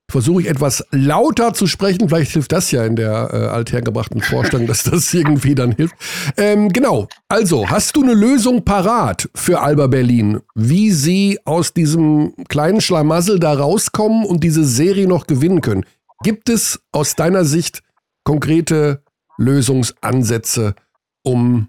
versuche 0.08 0.42
ich 0.42 0.48
etwas 0.48 0.84
lauter 0.90 1.52
zu 1.52 1.66
sprechen. 1.66 2.08
Vielleicht 2.08 2.32
hilft 2.32 2.52
das 2.52 2.70
ja 2.70 2.84
in 2.84 2.96
der 2.96 3.30
äh, 3.32 3.36
althergebrachten 3.48 4.22
Vorstellung, 4.22 4.66
dass 4.66 4.84
das 4.84 5.12
irgendwie 5.14 5.54
dann 5.54 5.72
hilft. 5.72 5.96
Ähm, 6.36 6.68
genau. 6.68 7.08
Also, 7.28 7.68
hast 7.68 7.96
du 7.96 8.02
eine 8.02 8.14
Lösung 8.14 8.64
parat 8.64 9.28
für 9.34 9.60
Alba 9.60 9.88
Berlin, 9.88 10.40
wie 10.54 10.90
sie 10.90 11.38
aus 11.44 11.72
diesem 11.72 12.34
kleinen 12.48 12.80
Schlamassel 12.80 13.40
da 13.40 13.54
rauskommen 13.54 14.24
und 14.24 14.44
diese 14.44 14.64
Serie 14.64 15.08
noch 15.08 15.26
gewinnen 15.26 15.60
können? 15.60 15.84
Gibt 16.22 16.48
es 16.48 16.80
aus 16.92 17.14
deiner 17.14 17.44
Sicht 17.44 17.82
konkrete 18.24 19.02
Lösungsansätze, 19.38 20.74
um 21.22 21.68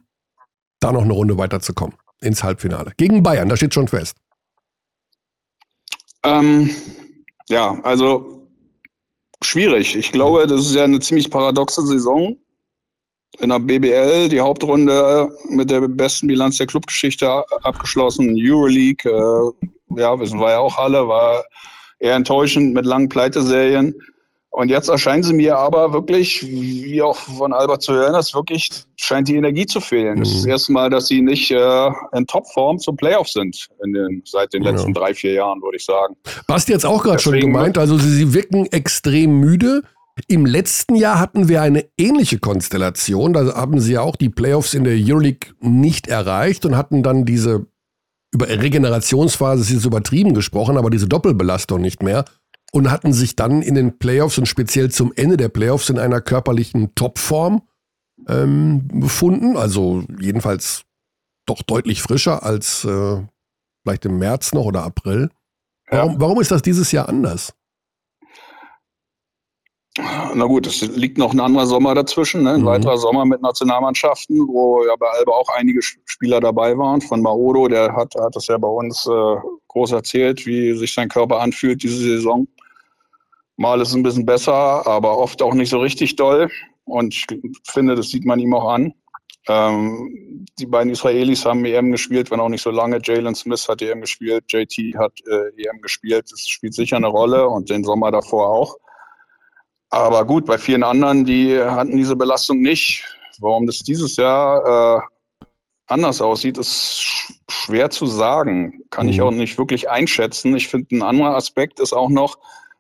da 0.80 0.92
noch 0.92 1.04
eine 1.04 1.14
Runde 1.14 1.38
weiterzukommen 1.38 1.96
ins 2.22 2.44
Halbfinale? 2.44 2.94
Gegen 2.98 3.24
Bayern, 3.24 3.50
da 3.50 3.58
steht 3.58 3.74
schon 3.74 3.88
fest. 3.88 4.16
Ähm, 6.24 6.70
ja, 7.50 7.80
also 7.84 8.48
schwierig. 9.42 9.96
Ich 9.96 10.12
glaube, 10.12 10.48
das 10.48 10.62
ist 10.62 10.76
ja 10.76 10.84
eine 10.84 11.00
ziemlich 11.00 11.30
paradoxe 11.30 11.86
Saison. 11.86 12.38
In 13.40 13.50
der 13.50 13.60
BBL 13.60 14.30
die 14.30 14.42
Hauptrunde 14.42 15.30
mit 15.50 15.70
der 15.70 15.82
besten 15.88 16.28
Bilanz 16.28 16.58
der 16.58 16.68
Clubgeschichte 16.68 17.30
abgeschlossen. 17.64 18.36
Euroleague, 18.38 19.06
äh, 19.06 20.00
ja, 20.00 20.20
wissen 20.20 20.40
wir 20.40 20.52
ja 20.52 20.60
auch 20.60 20.78
alle, 20.78 21.08
war 21.08 21.44
eher 22.00 22.16
enttäuschend 22.16 22.74
mit 22.74 22.86
langen 22.86 23.10
Pleiteserien. 23.10 23.94
Und 24.50 24.70
jetzt 24.70 24.90
erscheinen 24.90 25.22
sie 25.22 25.34
mir 25.34 25.56
aber 25.56 25.94
wirklich, 25.94 26.42
wie 26.42 27.02
auch 27.02 27.16
von 27.16 27.54
Albert 27.54 27.84
zu 27.84 27.94
hören 27.94 28.16
ist, 28.16 28.34
wirklich 28.34 28.70
scheint 28.96 29.28
die 29.28 29.36
Energie 29.36 29.66
zu 29.66 29.80
fehlen. 29.80 30.16
Mhm. 30.16 30.20
Das 30.20 30.30
ist 30.30 30.38
das 30.38 30.46
erste 30.46 30.72
Mal, 30.72 30.90
dass 30.90 31.08
sie 31.08 31.22
nicht 31.22 31.52
äh, 31.52 31.90
in 32.14 32.26
Topform 32.26 32.80
zum 32.80 32.96
Playoff 32.96 33.28
sind 33.28 33.68
in 33.84 33.94
den, 33.94 34.24
seit 34.26 34.54
den 34.54 34.64
letzten 34.64 34.94
ja. 34.94 35.00
drei, 35.00 35.14
vier 35.14 35.34
Jahren, 35.34 35.62
würde 35.62 35.78
ich 35.78 35.86
sagen. 35.86 36.16
Basti 36.48 36.72
jetzt 36.72 36.86
auch 36.86 37.04
gerade 37.04 37.20
schon 37.20 37.40
gemeint, 37.40 37.78
also 37.78 37.98
sie, 37.98 38.10
sie 38.10 38.34
wirken 38.34 38.66
extrem 38.68 39.40
müde. 39.40 39.84
Im 40.28 40.48
letzten 40.48 40.96
Jahr 40.96 41.20
hatten 41.20 41.48
wir 41.48 41.62
eine 41.62 41.86
ähnliche 41.96 42.40
Konstellation. 42.40 43.34
Da 43.34 43.54
haben 43.54 43.80
sie 43.80 43.94
ja 43.94 44.02
auch 44.02 44.16
die 44.16 44.30
Playoffs 44.30 44.74
in 44.74 44.84
der 44.84 44.96
Euroleague 44.98 45.54
nicht 45.60 46.08
erreicht 46.08 46.66
und 46.66 46.76
hatten 46.76 47.04
dann 47.04 47.26
diese 47.26 47.68
über 48.34 48.50
Regenerationsphase 48.50 49.62
ist 49.62 49.72
jetzt 49.72 49.86
übertrieben 49.86 50.34
gesprochen, 50.34 50.78
aber 50.78 50.90
diese 50.90 51.08
Doppelbelastung 51.08 51.80
nicht 51.80 52.04
mehr 52.04 52.26
und 52.72 52.92
hatten 52.92 53.14
sich 53.14 53.36
dann 53.36 53.62
in 53.62 53.76
den 53.76 53.98
Playoffs 53.98 54.38
und 54.38 54.46
speziell 54.46 54.92
zum 54.92 55.14
Ende 55.16 55.38
der 55.38 55.50
Playoffs 55.50 55.90
in 55.90 56.00
einer 56.00 56.22
körperlichen 56.22 56.94
Topform 56.96 57.62
ähm, 58.28 58.88
befunden. 58.88 59.58
Also 59.58 60.04
jedenfalls 60.20 60.84
doch 61.46 61.62
deutlich 61.64 62.02
frischer 62.02 62.44
als 62.44 62.84
äh, 62.84 63.22
vielleicht 63.84 64.06
im 64.06 64.20
März 64.20 64.54
noch 64.54 64.66
oder 64.66 64.84
April. 64.84 65.30
Warum, 65.90 66.14
ja. 66.14 66.20
warum 66.20 66.42
ist 66.42 66.52
das 66.52 66.62
dieses 66.62 66.92
Jahr 66.92 67.08
anders? 67.08 67.54
Na 70.36 70.46
gut, 70.46 70.68
es 70.68 70.82
liegt 70.82 71.18
noch 71.18 71.34
ein 71.34 71.40
anderer 71.40 71.66
Sommer 71.66 71.96
dazwischen, 71.96 72.44
ne? 72.44 72.54
ein 72.54 72.62
mhm. 72.62 72.66
weiterer 72.66 72.98
Sommer 72.98 73.26
mit 73.26 73.42
Nationalmannschaften, 73.42 74.48
wo 74.48 74.86
ja 74.86 74.96
bei 74.96 75.08
Alba 75.08 75.32
auch 75.32 75.50
einige 75.56 75.82
Spieler 75.82 76.40
dabei 76.40 76.78
waren. 76.78 77.02
Von 77.02 77.22
Maodo, 77.22 77.68
der 77.68 77.96
hat, 77.96 78.14
hat 78.16 78.36
das 78.36 78.46
ja 78.48 78.58
bei 78.58 78.68
uns 78.68 79.08
äh, 79.08 79.36
groß 79.70 79.94
erzählt, 79.94 80.46
wie 80.46 80.74
sich 80.78 80.94
sein 80.94 81.10
Körper 81.10 81.40
anfühlt 81.40 81.82
diese 81.82 81.98
Saison. 81.98 82.48
Mal 83.58 83.82
ist 83.82 83.90
es 83.90 83.96
ein 83.96 84.04
bisschen 84.04 84.26
besser, 84.26 84.86
aber 84.88 85.18
oft 85.18 85.42
auch 85.42 85.54
nicht 85.54 85.70
so 85.70 85.80
richtig 85.80 86.16
doll. 86.16 86.50
Und 86.86 87.14
ich 87.14 87.26
finde, 87.66 87.96
das 87.96 88.10
sieht 88.10 88.26
man 88.26 88.40
ihm 88.40 88.54
auch 88.54 88.70
an. 88.70 88.94
Ähm, 89.50 90.46
die 90.60 90.66
beiden 90.66 90.92
Israelis 90.92 91.46
haben 91.46 91.66
EM 91.66 91.92
gespielt, 91.92 92.30
wenn 92.32 92.40
auch 92.40 92.50
nicht 92.50 92.62
so 92.62 92.70
lange. 92.70 93.00
Jalen 93.04 93.36
Smith 93.36 93.68
hat 93.68 93.82
EM 93.82 94.02
gespielt, 94.02 94.46
JT 94.50 94.96
hat 94.98 95.14
äh, 95.28 95.64
EM 95.64 95.82
gespielt. 95.82 96.32
Das 96.32 96.48
spielt 96.48 96.74
sicher 96.74 96.98
eine 96.98 97.08
Rolle 97.08 97.48
und 97.48 97.70
den 97.70 97.84
Sommer 97.84 98.12
davor 98.12 98.50
auch. 98.50 98.78
Aber 99.90 100.26
gut, 100.26 100.46
bei 100.46 100.58
vielen 100.58 100.84
anderen, 100.84 101.26
die 101.26 101.60
hatten 101.60 101.96
diese 101.96 102.16
Belastung 102.16 102.62
nicht. 102.62 103.06
Warum 103.40 103.68
das 103.68 103.80
dieses 103.80 104.18
Jahr 104.18 104.98
äh, 104.98 105.02
anders 105.88 106.22
aussieht, 106.22 106.58
ist 106.58 107.02
schwer 107.50 107.90
zu 107.90 108.06
sagen. 108.06 108.82
Kann 108.90 109.06
mhm. 109.06 109.12
ich 109.14 109.22
auch 109.22 109.32
nicht 109.32 109.58
wirklich 109.58 109.90
einschätzen. 109.90 110.56
Ich 110.56 110.68
finde, 110.68 110.96
ein 110.96 111.04
anderer 111.04 111.36
Aspekt 111.36 111.80
ist 111.80 111.94
auch 111.94 112.10
noch, 112.10 112.38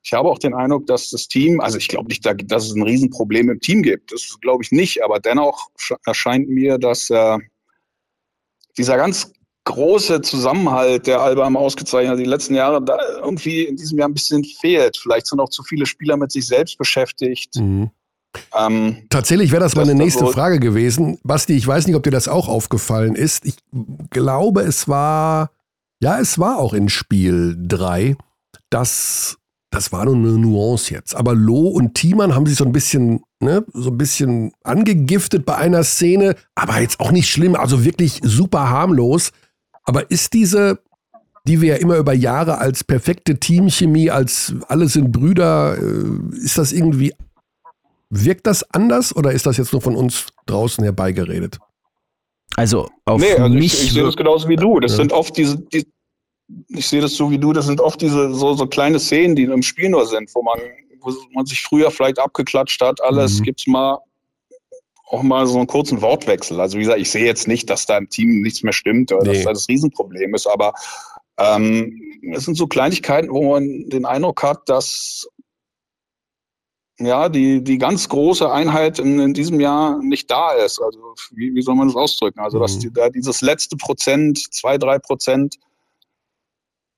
ich 0.08 0.13
habe 0.13 0.30
auch 0.30 0.39
den 0.39 0.54
Eindruck, 0.54 0.88
dass 0.88 1.10
das 1.10 1.28
Team, 1.28 1.60
also 1.60 1.78
ich 1.78 1.89
glaube 1.89 2.08
nicht, 2.08 2.26
dass 2.26 2.65
es 2.65 2.74
ein 2.74 2.82
Riesenproblem 2.82 3.50
im 3.50 3.60
Team 3.60 3.84
gibt. 3.84 4.13
Das 4.13 4.38
glaube 4.39 4.63
ich 4.63 4.72
nicht. 4.72 5.04
Aber 5.04 5.20
dennoch 5.20 5.67
erscheint 6.06 6.48
mir, 6.48 6.78
dass 6.78 7.10
äh, 7.10 7.38
dieser 8.78 8.96
ganz 8.96 9.34
große 9.65 10.22
Zusammenhalt, 10.22 11.08
der 11.08 11.20
Alba 11.20 11.46
ausgezeichnet 11.54 12.20
die 12.20 12.24
letzten 12.24 12.56
Jahre, 12.56 12.82
da 12.82 12.98
irgendwie 13.17 13.63
in 13.63 13.76
diesem 13.76 14.00
Jahr 14.00 14.08
ein 14.08 14.13
bisschen 14.13 14.46
fehlt. 14.46 14.96
Vielleicht 14.96 15.28
sind 15.28 15.41
auch 15.41 15.50
zu 15.50 15.62
viele 15.62 15.86
Spieler 15.86 16.15
mit 16.15 16.32
sich 16.32 16.48
selbst 16.48 16.78
beschäftigt. 16.78 17.58
Mhm. 17.58 17.89
Ähm, 18.58 19.08
Tatsächlich 19.10 19.52
wäre 19.52 19.62
das, 19.62 19.74
das 19.74 19.86
meine 19.86 19.98
nächste 19.98 20.24
so 20.24 20.32
Frage 20.32 20.62
gewesen. 20.62 21.20
Basti, 21.24 21.52
ich 21.52 21.67
weiß 21.67 21.86
nicht, 21.86 21.98
ob 21.98 22.04
dir 22.04 22.12
das 22.12 22.30
auch 22.30 22.48
aufgefallen 22.48 23.15
ist. 23.15 23.46
Ich 23.46 23.58
glaube, 24.10 24.62
es 24.62 24.88
war, 24.88 25.52
ja, 26.00 26.17
es 26.17 26.39
war 26.39 26.60
auch 26.60 26.74
in 26.74 26.88
Spiel 26.88 27.58
3, 27.60 28.15
dass 28.70 29.38
das 29.70 29.92
war 29.92 30.06
nur 30.06 30.16
eine 30.16 30.38
Nuance 30.38 30.94
jetzt. 30.94 31.16
Aber 31.16 31.36
Loh 31.36 31.68
und 31.68 31.96
Thiemann 31.96 32.34
haben 32.34 32.46
sich 32.46 32.58
so 32.58 32.66
ein 32.66 32.72
bisschen, 32.72 33.22
ne, 33.40 33.66
so 33.74 33.90
ein 33.90 33.98
bisschen 33.98 34.54
angegiftet 34.64 35.46
bei 35.46 35.56
einer 35.56 35.84
Szene, 35.84 36.36
aber 36.56 36.80
jetzt 36.80 37.00
auch 37.00 37.12
nicht 37.12 37.30
schlimm, 37.30 37.56
also 37.56 37.84
wirklich 37.84 38.20
super 38.24 38.70
harmlos. 38.70 39.32
Aber 39.84 40.10
ist 40.10 40.34
diese, 40.34 40.80
die 41.48 41.62
wir 41.62 41.76
ja 41.76 41.76
immer 41.76 41.98
über 41.98 42.14
Jahre 42.14 42.60
als 42.60 42.84
perfekte 42.84 43.40
Teamchemie, 43.40 44.10
als 44.10 44.54
alle 44.68 44.88
sind 44.88 45.12
Brüder, 45.12 45.78
äh, 45.78 46.38
ist 46.38 46.58
das 46.58 46.72
irgendwie, 46.72 47.14
wirkt 48.10 48.48
das 48.48 48.64
anders 48.72 49.16
oder 49.16 49.32
ist 49.32 49.46
das 49.46 49.58
jetzt 49.58 49.74
nur 49.74 49.82
von 49.82 49.96
uns 49.96 50.28
draußen 50.46 50.84
herbeigeredet? 50.84 51.60
Also 52.56 52.90
auf 53.06 53.22
nee, 53.22 53.34
also 53.34 53.54
mich. 53.54 53.74
Ich, 53.74 53.84
ich 53.88 53.94
sehe 53.94 54.04
das 54.04 54.16
genauso 54.16 54.48
wie 54.48 54.56
du. 54.56 54.80
Das 54.80 54.92
ja. 54.94 54.98
sind 54.98 55.12
oft 55.12 55.36
diese, 55.38 55.58
die, 55.58 55.86
ich 56.70 56.88
sehe 56.88 57.02
das 57.02 57.14
so 57.14 57.30
wie 57.30 57.38
du, 57.38 57.54
das 57.54 57.66
sind 57.66 57.82
oft 57.82 58.02
diese 58.02 58.34
so, 58.34 58.54
so 58.54 58.68
kleine 58.68 59.00
Szenen, 59.00 59.36
die 59.36 59.44
im 59.44 59.64
Spiel 59.64 59.90
nur 59.90 60.06
sind, 60.06 60.34
wo 60.34 60.42
man, 60.44 60.60
wo 61.02 61.14
man 61.34 61.46
sich 61.46 61.62
früher 61.62 61.92
vielleicht 61.92 62.20
abgeklatscht 62.20 62.82
hat, 62.82 63.02
alles, 63.02 63.40
mhm. 63.40 63.44
gibt's 63.44 63.68
mal 63.68 64.00
auch 65.10 65.24
mal 65.24 65.48
so 65.48 65.58
einen 65.58 65.68
kurzen 65.68 66.02
Wortwechsel. 66.02 66.60
Also 66.60 66.78
wie 66.78 66.82
gesagt, 66.82 67.00
ich 67.00 67.10
sehe 67.10 67.26
jetzt 67.26 67.48
nicht, 67.48 67.70
dass 67.70 67.86
da 67.86 67.98
im 67.98 68.10
Team 68.10 68.42
nichts 68.42 68.64
mehr 68.64 68.74
stimmt 68.74 69.12
oder 69.12 69.24
nee. 69.24 69.36
dass 69.36 69.44
da 69.46 69.54
das 69.54 69.70
Riesenproblem 69.70 70.36
ist, 70.36 70.48
aber 70.48 70.74
ähm, 71.38 72.02
es 72.34 72.46
sind 72.46 72.56
so 72.56 72.68
Kleinigkeiten, 72.68 73.30
wo 73.30 73.52
man 73.52 73.88
den 73.88 74.06
Eindruck 74.06 74.44
hat, 74.44 74.68
dass 74.68 75.28
ja, 77.00 77.30
die, 77.30 77.64
die 77.64 77.78
ganz 77.78 78.10
große 78.10 78.52
Einheit 78.52 78.98
in, 79.00 79.20
in 79.20 79.34
diesem 79.34 79.60
Jahr 79.60 80.02
nicht 80.02 80.32
da 80.32 80.54
ist. 80.54 80.82
Also 80.82 81.00
wie, 81.32 81.54
wie 81.54 81.62
soll 81.62 81.76
man 81.76 81.88
das 81.88 81.96
ausdrücken? 81.96 82.40
Also 82.40 82.60
dass 82.60 82.76
mhm. 82.76 82.80
die, 82.80 82.94
da 82.94 83.10
dieses 83.10 83.42
letzte 83.42 83.78
Prozent, 83.78 84.52
zwei, 84.52 84.78
drei 84.78 84.98
Prozent 84.98 85.58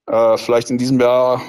äh, 0.10 0.38
vielleicht 0.38 0.70
in 0.70 0.78
diesem 0.78 1.00
Jahr 1.00 1.42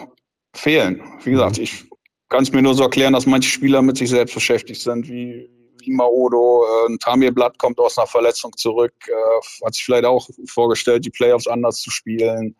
fehlen. 0.54 1.02
Wie 1.24 1.32
gesagt, 1.32 1.56
mhm. 1.56 1.64
ich 1.64 1.84
kann 2.28 2.42
es 2.42 2.52
mir 2.52 2.62
nur 2.62 2.74
so 2.74 2.84
erklären, 2.84 3.12
dass 3.12 3.26
manche 3.26 3.50
Spieler 3.50 3.82
mit 3.82 3.96
sich 3.96 4.10
selbst 4.10 4.34
beschäftigt 4.34 4.80
sind, 4.80 5.08
wie, 5.08 5.50
wie 5.78 5.92
Maodo. 5.92 6.64
Äh, 6.88 6.96
Tamir 6.98 7.32
Blatt 7.32 7.58
kommt 7.58 7.78
aus 7.78 7.98
einer 7.98 8.06
Verletzung 8.06 8.56
zurück, 8.56 8.94
äh, 9.08 9.64
hat 9.64 9.74
sich 9.74 9.84
vielleicht 9.84 10.04
auch 10.04 10.28
vorgestellt, 10.46 11.04
die 11.04 11.10
Playoffs 11.10 11.46
anders 11.46 11.80
zu 11.80 11.90
spielen. 11.90 12.54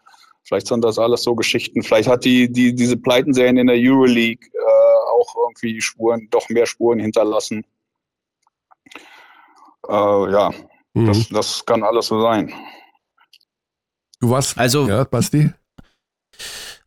Vielleicht 0.44 0.66
sind 0.66 0.82
das 0.82 0.98
alles 0.98 1.22
so 1.22 1.34
Geschichten. 1.34 1.82
Vielleicht 1.82 2.08
hat 2.08 2.24
die, 2.24 2.50
die 2.50 2.74
diese 2.74 2.96
Pleitenserien 2.96 3.58
in 3.58 3.66
der 3.66 3.76
Euroleague 3.78 4.48
äh, 4.54 5.20
auch 5.20 5.34
irgendwie 5.36 5.80
Spuren, 5.80 6.28
doch 6.30 6.48
mehr 6.48 6.66
Spuren 6.66 6.98
hinterlassen. 6.98 7.64
Äh, 9.86 9.92
ja, 10.32 10.50
mhm. 10.94 11.06
das, 11.06 11.28
das 11.28 11.66
kann 11.66 11.82
alles 11.82 12.06
so 12.06 12.20
sein. 12.22 12.52
Du 14.18 14.30
warst, 14.30 14.58
also, 14.58 14.88
ja, 14.88 15.04
Basti? 15.04 15.50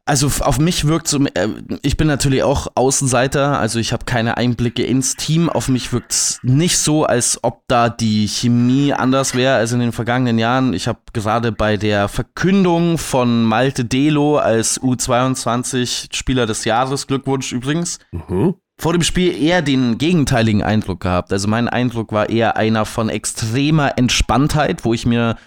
Also 0.05 0.29
auf 0.41 0.59
mich 0.59 0.85
wirkt 0.85 1.07
so, 1.07 1.23
äh, 1.33 1.47
ich 1.81 1.95
bin 1.95 2.07
natürlich 2.07 2.43
auch 2.43 2.67
Außenseiter, 2.75 3.57
also 3.57 3.79
ich 3.79 3.93
habe 3.93 4.03
keine 4.03 4.35
Einblicke 4.35 4.83
ins 4.83 5.15
Team. 5.15 5.49
Auf 5.49 5.69
mich 5.69 5.93
wirkt 5.93 6.11
es 6.11 6.39
nicht 6.43 6.77
so, 6.77 7.05
als 7.05 7.39
ob 7.41 7.61
da 7.67 7.87
die 7.87 8.27
Chemie 8.27 8.91
anders 8.91 9.33
wäre 9.33 9.55
als 9.55 9.71
in 9.71 9.79
den 9.79 9.93
vergangenen 9.93 10.39
Jahren. 10.39 10.73
Ich 10.73 10.89
habe 10.89 10.99
gerade 11.13 11.53
bei 11.53 11.77
der 11.77 12.09
Verkündung 12.09 12.97
von 12.97 13.43
Malte 13.43 13.85
Delo 13.85 14.37
als 14.39 14.81
U22 14.81 16.13
Spieler 16.13 16.45
des 16.47 16.65
Jahres, 16.65 17.07
Glückwunsch 17.07 17.53
übrigens, 17.53 17.99
mhm. 18.11 18.55
vor 18.77 18.91
dem 18.91 19.03
Spiel 19.03 19.41
eher 19.41 19.61
den 19.61 19.97
gegenteiligen 19.97 20.63
Eindruck 20.63 20.99
gehabt. 20.99 21.31
Also 21.31 21.47
mein 21.47 21.69
Eindruck 21.69 22.11
war 22.11 22.29
eher 22.29 22.57
einer 22.57 22.83
von 22.83 23.07
extremer 23.07 23.97
Entspanntheit, 23.97 24.83
wo 24.83 24.93
ich 24.93 25.05
mir 25.05 25.37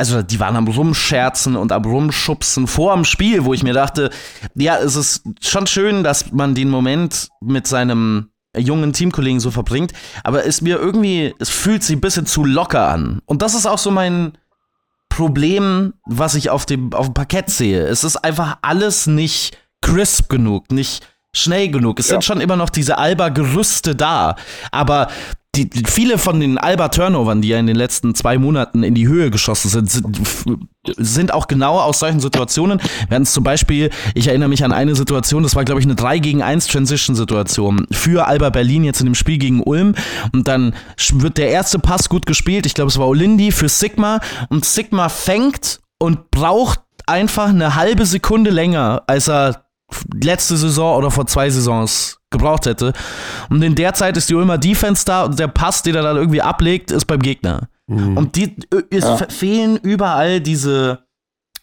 also 0.00 0.22
die 0.22 0.40
waren 0.40 0.56
am 0.56 0.66
Rumscherzen 0.66 1.56
und 1.56 1.72
am 1.72 1.84
Rumschubsen 1.84 2.66
vor 2.66 2.94
dem 2.94 3.04
Spiel, 3.04 3.44
wo 3.44 3.52
ich 3.52 3.62
mir 3.62 3.74
dachte, 3.74 4.08
ja, 4.54 4.78
es 4.78 4.96
ist 4.96 5.24
schon 5.42 5.66
schön, 5.66 6.02
dass 6.02 6.32
man 6.32 6.54
den 6.54 6.70
Moment 6.70 7.28
mit 7.42 7.66
seinem 7.66 8.30
jungen 8.56 8.94
Teamkollegen 8.94 9.40
so 9.40 9.50
verbringt, 9.50 9.92
aber 10.24 10.46
es 10.46 10.62
mir 10.62 10.78
irgendwie, 10.78 11.34
es 11.38 11.50
fühlt 11.50 11.84
sich 11.84 11.96
ein 11.96 12.00
bisschen 12.00 12.24
zu 12.24 12.46
locker 12.46 12.88
an. 12.88 13.20
Und 13.26 13.42
das 13.42 13.52
ist 13.52 13.66
auch 13.66 13.76
so 13.76 13.90
mein 13.90 14.38
Problem, 15.10 15.92
was 16.06 16.34
ich 16.34 16.48
auf 16.48 16.64
dem, 16.64 16.94
auf 16.94 17.04
dem 17.04 17.14
Parkett 17.14 17.50
sehe. 17.50 17.86
Es 17.86 18.02
ist 18.02 18.16
einfach 18.16 18.56
alles 18.62 19.06
nicht 19.06 19.58
crisp 19.82 20.30
genug, 20.30 20.72
nicht 20.72 21.06
schnell 21.34 21.68
genug. 21.68 22.00
Es 22.00 22.08
ja. 22.08 22.12
sind 22.12 22.24
schon 22.24 22.40
immer 22.40 22.56
noch 22.56 22.70
diese 22.70 22.96
Alba-Gerüste 22.96 23.94
da, 23.94 24.36
aber 24.72 25.08
die, 25.56 25.68
viele 25.84 26.16
von 26.18 26.38
den 26.38 26.58
Alba-Turnovern, 26.58 27.42
die 27.42 27.48
ja 27.48 27.58
in 27.58 27.66
den 27.66 27.74
letzten 27.74 28.14
zwei 28.14 28.38
Monaten 28.38 28.84
in 28.84 28.94
die 28.94 29.08
Höhe 29.08 29.30
geschossen 29.30 29.68
sind, 29.68 29.90
sind, 29.90 30.68
sind 30.96 31.34
auch 31.34 31.48
genau 31.48 31.80
aus 31.80 31.98
solchen 31.98 32.20
Situationen. 32.20 32.80
Wir 33.08 33.20
es 33.20 33.32
zum 33.32 33.42
Beispiel, 33.42 33.90
ich 34.14 34.28
erinnere 34.28 34.48
mich 34.48 34.64
an 34.64 34.72
eine 34.72 34.94
Situation, 34.94 35.42
das 35.42 35.56
war, 35.56 35.64
glaube 35.64 35.80
ich, 35.80 35.86
eine 35.86 35.96
3 35.96 36.20
gegen 36.20 36.42
1 36.42 36.68
Transition-Situation 36.68 37.86
für 37.90 38.28
Alba 38.28 38.50
Berlin 38.50 38.84
jetzt 38.84 39.00
in 39.00 39.06
dem 39.06 39.16
Spiel 39.16 39.38
gegen 39.38 39.62
Ulm. 39.62 39.96
Und 40.32 40.46
dann 40.46 40.74
wird 41.14 41.36
der 41.36 41.50
erste 41.50 41.80
Pass 41.80 42.08
gut 42.08 42.26
gespielt. 42.26 42.64
Ich 42.64 42.74
glaube, 42.74 42.90
es 42.90 42.98
war 42.98 43.08
Olindi 43.08 43.50
für 43.50 43.68
Sigma. 43.68 44.20
Und 44.50 44.64
Sigma 44.64 45.08
fängt 45.08 45.80
und 45.98 46.30
braucht 46.30 46.80
einfach 47.06 47.48
eine 47.48 47.74
halbe 47.74 48.06
Sekunde 48.06 48.50
länger, 48.50 49.02
als 49.08 49.28
er 49.28 49.64
letzte 50.14 50.56
Saison 50.56 50.96
oder 50.96 51.10
vor 51.10 51.26
zwei 51.26 51.50
Saisons 51.50 52.19
gebraucht 52.30 52.66
hätte. 52.66 52.92
Und 53.48 53.62
in 53.62 53.74
der 53.74 53.94
Zeit 53.94 54.16
ist 54.16 54.30
die 54.30 54.34
Ulmer 54.34 54.58
Defense 54.58 55.04
da 55.04 55.24
und 55.24 55.38
der 55.38 55.48
Pass, 55.48 55.82
den 55.82 55.94
er 55.94 56.02
dann 56.02 56.16
irgendwie 56.16 56.42
ablegt, 56.42 56.90
ist 56.90 57.06
beim 57.06 57.20
Gegner. 57.20 57.68
Mhm. 57.86 58.16
Und 58.16 58.36
die, 58.36 58.56
äh, 58.72 58.82
es 58.90 59.04
ja. 59.04 59.16
fehlen 59.28 59.76
überall 59.76 60.40
diese, 60.40 61.00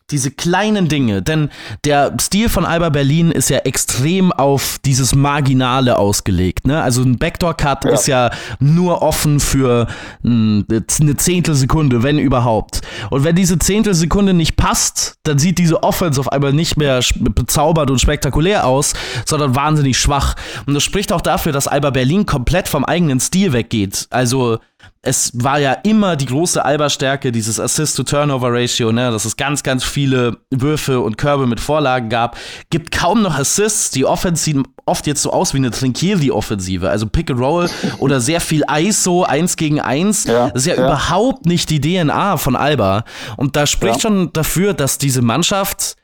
diese 0.10 0.32
kleinen 0.32 0.88
Dinge, 0.88 1.22
denn 1.22 1.50
der 1.84 2.16
Stil 2.22 2.48
von 2.48 2.64
Alba 2.64 2.90
Berlin 2.90 3.30
ist 3.30 3.50
ja 3.50 3.58
extrem 3.60 4.32
auf 4.32 4.80
dieses 4.86 5.14
Marginale 5.14 5.98
ausgelegt. 5.98 6.66
Ne? 6.66 6.82
Also 6.82 7.02
ein 7.02 7.18
Backdoor-Cut 7.18 7.84
ja. 7.84 7.92
ist 7.92 8.08
ja 8.08 8.32
nur 8.60 9.02
offen 9.02 9.42
für 9.42 9.88
eine 10.24 11.18
Zehntelsekunde, 11.18 12.04
wenn 12.04 12.20
überhaupt. 12.20 12.82
Und 13.10 13.26
wenn 13.26 13.36
diese 13.36 13.60
Zehntelsekunde 13.60 14.34
nicht 14.34 14.56
passt, 14.56 15.16
dann 15.24 15.40
sieht 15.40 15.58
diese 15.58 15.84
Offense 15.84 16.22
auf 16.22 16.32
einmal 16.32 16.54
nicht 16.54 16.78
mehr 16.78 17.02
bezaubert 17.20 17.92
und 17.92 18.00
spektakulär 18.00 18.66
aus, 18.66 18.94
sondern 19.26 19.56
wahnsinnig 19.56 19.98
schwach. 19.98 20.36
Und 20.66 20.74
das 20.74 20.84
spricht 20.84 21.12
auch 21.12 21.22
dafür, 21.22 21.52
dass 21.52 21.68
Alba 21.68 21.90
Berlin 21.90 22.26
komplett 22.26 22.70
vom 22.70 22.86
eigenen 22.86 23.20
Stil 23.20 23.52
weggeht. 23.52 24.08
Also 24.10 24.60
es 25.02 25.32
war 25.34 25.60
ja 25.60 25.72
immer 25.72 26.16
die 26.16 26.26
große 26.26 26.64
Alba-Stärke, 26.64 27.32
dieses 27.32 27.60
Assist-to-Turnover-Ratio, 27.60 28.92
ne, 28.92 29.10
dass 29.10 29.26
es 29.26 29.38
ganz, 29.38 29.64
ganz 29.64 29.84
viele 29.84 30.38
Würfe 30.50 31.00
und 31.00 31.18
Körbe 31.18 31.48
mit 31.48 31.60
Vorlagen 31.60 32.10
gab. 32.10 32.38
Gibt 32.70 32.92
kaum 32.92 33.22
noch 33.22 33.38
Assists. 33.38 33.92
Die 33.92 34.06
Offense 34.06 34.44
sieht 34.44 34.58
oft 34.86 35.08
jetzt 35.08 35.22
so 35.22 35.32
aus 35.32 35.54
wie 35.54 35.58
eine 35.58 35.72
Trinkieri-Offensive. 35.72 36.90
Also 36.90 37.08
Pick 37.08 37.32
and 37.32 37.40
Roll 37.40 37.70
oder 38.00 38.20
sehr 38.20 38.42
viel 38.42 38.64
ISO, 38.70 39.24
eins 39.24 39.56
gegen 39.56 39.80
eins. 39.80 40.26
Ja, 40.26 40.50
das 40.50 40.64
ist 40.64 40.68
ja, 40.68 40.76
ja, 40.76 40.86
überhaupt 40.86 41.46
nicht 41.46 41.70
die 41.70 41.80
DNA 41.80 42.38
von 42.38 42.56
Alba. 42.56 43.06
Und 43.38 43.56
da 43.56 43.66
spricht 43.66 43.96
ja. 43.96 44.02
schon 44.02 44.34
dafür, 44.34 44.74
dass 44.74 44.98
diese 44.98 45.22
Mannschaft 45.22 45.96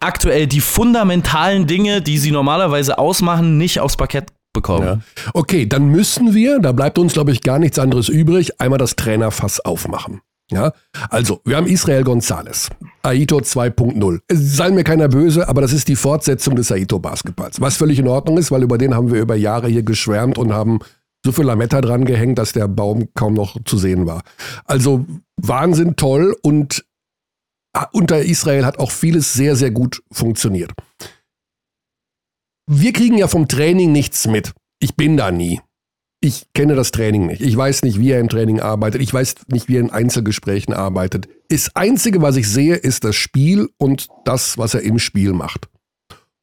aktuell 0.00 0.46
die 0.46 0.60
fundamentalen 0.60 1.66
Dinge, 1.66 2.00
die 2.00 2.18
sie 2.18 2.30
normalerweise 2.30 2.98
ausmachen, 2.98 3.58
nicht 3.58 3.80
aufs 3.80 3.96
Parkett 3.96 4.32
bekommen. 4.54 4.86
Ja. 4.86 5.00
Okay, 5.34 5.66
dann 5.66 5.88
müssen 5.88 6.32
wir, 6.32 6.58
da 6.60 6.72
bleibt 6.72 6.98
uns, 6.98 7.12
glaube 7.12 7.32
ich, 7.32 7.42
gar 7.42 7.58
nichts 7.58 7.78
anderes 7.78 8.08
übrig, 8.08 8.58
einmal 8.58 8.78
das 8.78 8.96
Trainerfass 8.96 9.60
aufmachen. 9.60 10.22
Ja, 10.50 10.72
also, 11.08 11.40
wir 11.44 11.56
haben 11.56 11.66
Israel 11.66 12.04
Gonzalez, 12.04 12.68
Aito 13.02 13.38
2.0. 13.38 14.20
Sei 14.30 14.70
mir 14.70 14.84
keiner 14.84 15.08
böse, 15.08 15.48
aber 15.48 15.62
das 15.62 15.72
ist 15.72 15.88
die 15.88 15.96
Fortsetzung 15.96 16.54
des 16.54 16.70
Aito-Basketballs. 16.70 17.60
Was 17.60 17.76
völlig 17.76 17.98
in 17.98 18.08
Ordnung 18.08 18.36
ist, 18.36 18.50
weil 18.50 18.62
über 18.62 18.76
den 18.76 18.94
haben 18.94 19.10
wir 19.10 19.20
über 19.20 19.36
Jahre 19.36 19.68
hier 19.68 19.82
geschwärmt 19.82 20.36
und 20.36 20.52
haben 20.52 20.80
so 21.24 21.32
viel 21.32 21.46
Lametta 21.46 21.80
dran 21.80 22.04
gehängt, 22.04 22.38
dass 22.38 22.52
der 22.52 22.68
Baum 22.68 23.08
kaum 23.14 23.32
noch 23.32 23.56
zu 23.64 23.78
sehen 23.78 24.06
war. 24.06 24.22
Also, 24.66 25.06
Wahnsinn 25.36 25.96
toll 25.96 26.36
und 26.42 26.84
ah, 27.72 27.86
unter 27.92 28.20
Israel 28.20 28.66
hat 28.66 28.78
auch 28.78 28.90
vieles 28.90 29.32
sehr, 29.32 29.56
sehr 29.56 29.70
gut 29.70 30.02
funktioniert 30.12 30.72
wir 32.66 32.92
kriegen 32.92 33.18
ja 33.18 33.28
vom 33.28 33.48
Training 33.48 33.92
nichts 33.92 34.26
mit. 34.26 34.52
Ich 34.80 34.96
bin 34.96 35.16
da 35.16 35.30
nie. 35.30 35.60
Ich 36.20 36.46
kenne 36.54 36.74
das 36.74 36.90
Training 36.90 37.26
nicht. 37.26 37.42
Ich 37.42 37.54
weiß 37.54 37.82
nicht, 37.82 37.98
wie 37.98 38.10
er 38.10 38.20
im 38.20 38.30
Training 38.30 38.60
arbeitet. 38.60 39.02
Ich 39.02 39.12
weiß 39.12 39.34
nicht, 39.48 39.68
wie 39.68 39.76
er 39.76 39.80
in 39.80 39.90
Einzelgesprächen 39.90 40.72
arbeitet. 40.72 41.28
Das 41.48 41.76
Einzige, 41.76 42.22
was 42.22 42.36
ich 42.36 42.48
sehe, 42.48 42.76
ist 42.76 43.04
das 43.04 43.14
Spiel 43.14 43.68
und 43.76 44.08
das, 44.24 44.56
was 44.56 44.72
er 44.72 44.80
im 44.82 44.98
Spiel 44.98 45.34
macht. 45.34 45.68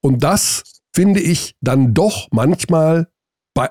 Und 0.02 0.24
das 0.24 0.64
finde 0.94 1.20
ich 1.20 1.56
dann 1.62 1.94
doch 1.96 2.28
manchmal 2.32 3.08
bei 3.56 3.70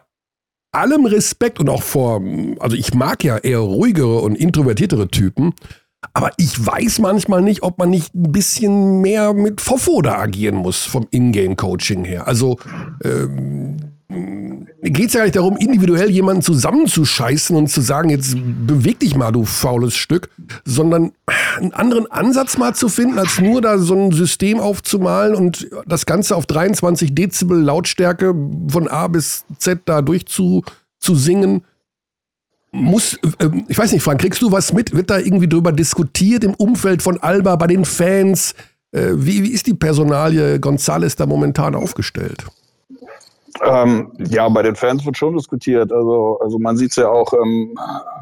allem 0.73 1.07
Respekt 1.07 1.61
und 1.61 1.69
auch 1.69 1.83
vor, 1.83 2.21
also 2.59 2.77
ich 2.77 2.95
mag 2.95 3.23
ja 3.23 3.39
eher 3.39 3.59
ruhigere 3.59 4.21
und 4.21 4.35
introvertiertere 4.35 5.09
Typen, 5.09 5.55
aber 6.13 6.31
ich 6.39 6.65
weiß 6.65 6.99
manchmal 7.01 7.43
nicht, 7.43 7.63
ob 7.63 7.79
man 7.79 7.91
nicht 7.91 8.15
ein 8.15 8.33
bisschen 8.33 9.01
mehr 9.01 9.33
mit 9.33 9.61
Fofoda 9.61 10.19
agieren 10.19 10.57
muss 10.57 10.85
vom 10.85 11.07
Ingame-Coaching 11.11 12.05
her. 12.05 12.27
Also 12.27 12.59
ähm, 13.05 13.77
geht 14.83 15.09
es 15.09 15.15
ja 15.15 15.23
nicht 15.23 15.37
darum, 15.37 15.57
individuell 15.57 16.11
jemanden 16.11 16.43
zusammenzuscheißen 16.43 17.55
und 17.55 17.69
zu 17.69 17.81
sagen, 17.81 18.11
jetzt 18.11 18.35
beweg 18.67 18.99
dich 19.01 19.15
mal, 19.15 19.31
du 19.31 19.45
faules 19.45 19.95
Stück, 19.95 20.31
sondern 20.65 21.13
einen 21.59 21.73
anderen 21.73 22.11
Ansatz 22.11 22.57
mal 22.57 22.75
zu 22.75 22.89
finden, 22.89 23.19
als 23.19 23.41
nur 23.41 23.61
da 23.61 23.79
so 23.79 23.95
ein 23.95 24.11
System 24.11 24.59
aufzumalen 24.59 25.35
und 25.35 25.69
das 25.87 26.07
Ganze 26.07 26.35
auf 26.35 26.47
23 26.47 27.15
Dezibel 27.15 27.61
Lautstärke 27.61 28.35
von 28.69 28.89
A 28.89 29.07
bis 29.07 29.45
Z 29.59 29.83
da 29.85 30.03
durchzusingen. 30.03 30.65
zu 30.99 31.15
singen. 31.15 31.63
Muss, 32.73 33.15
äh, 33.39 33.49
ich 33.69 33.79
weiß 33.79 33.93
nicht, 33.93 34.03
Frank, 34.03 34.21
kriegst 34.21 34.43
du 34.43 34.53
was 34.53 34.73
mit? 34.73 34.95
Wird 34.95 35.11
da 35.11 35.19
irgendwie 35.19 35.49
drüber 35.49 35.73
diskutiert 35.73 36.45
im 36.45 36.55
Umfeld 36.55 37.03
von 37.03 37.19
Alba, 37.21 37.57
bei 37.57 37.67
den 37.67 37.85
Fans? 37.85 38.55
Äh, 38.93 39.11
wie, 39.15 39.43
wie 39.43 39.51
ist 39.51 39.67
die 39.67 39.75
Personalie 39.75 40.57
González 40.57 41.17
da 41.17 41.27
momentan 41.27 41.75
aufgestellt? 41.75 42.45
Ähm, 43.63 44.13
ja, 44.19 44.49
bei 44.49 44.63
den 44.63 44.77
Fans 44.77 45.05
wird 45.05 45.17
schon 45.17 45.37
diskutiert. 45.37 45.93
Also, 45.93 46.39
also 46.41 46.59
man 46.59 46.77
sieht 46.77 46.91
es 46.91 46.97
ja 46.97 47.09
auch 47.09 47.33
im 47.33 47.77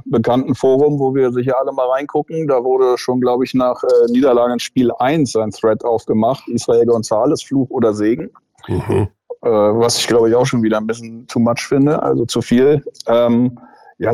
bekannten 0.07 0.55
Forum, 0.55 0.99
wo 0.99 1.15
wir 1.15 1.31
sicher 1.31 1.55
alle 1.61 1.73
mal 1.73 1.87
reingucken. 1.89 2.49
Da 2.49 2.65
wurde 2.65 2.99
schon, 2.99 3.21
glaube 3.21 3.45
ich, 3.45 3.55
nach 3.55 3.83
äh, 3.85 4.11
Niederlage 4.11 4.55
in 4.55 4.59
Spiel 4.59 4.91
1 4.99 5.37
ein 5.37 5.51
Thread 5.51 5.85
aufgemacht. 5.85 6.49
Israel 6.49 6.89
González, 6.89 7.47
Fluch 7.47 7.71
oder 7.71 7.95
Segen. 7.95 8.31
Mhm. 8.67 9.09
Äh, 9.43 9.49
was 9.49 9.99
ich, 9.99 10.09
glaube 10.09 10.29
ich, 10.29 10.35
auch 10.35 10.47
schon 10.47 10.63
wieder 10.63 10.79
ein 10.79 10.87
bisschen 10.87 11.27
too 11.29 11.39
much 11.39 11.61
finde, 11.61 12.03
also 12.03 12.25
zu 12.25 12.43
viel. 12.43 12.83
Ähm, 13.07 13.59
ja, 13.99 14.13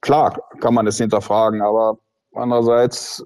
klar 0.00 0.40
kann 0.60 0.74
man 0.74 0.86
es 0.86 0.98
hinterfragen, 0.98 1.62
aber 1.62 1.98
andererseits 2.34 3.24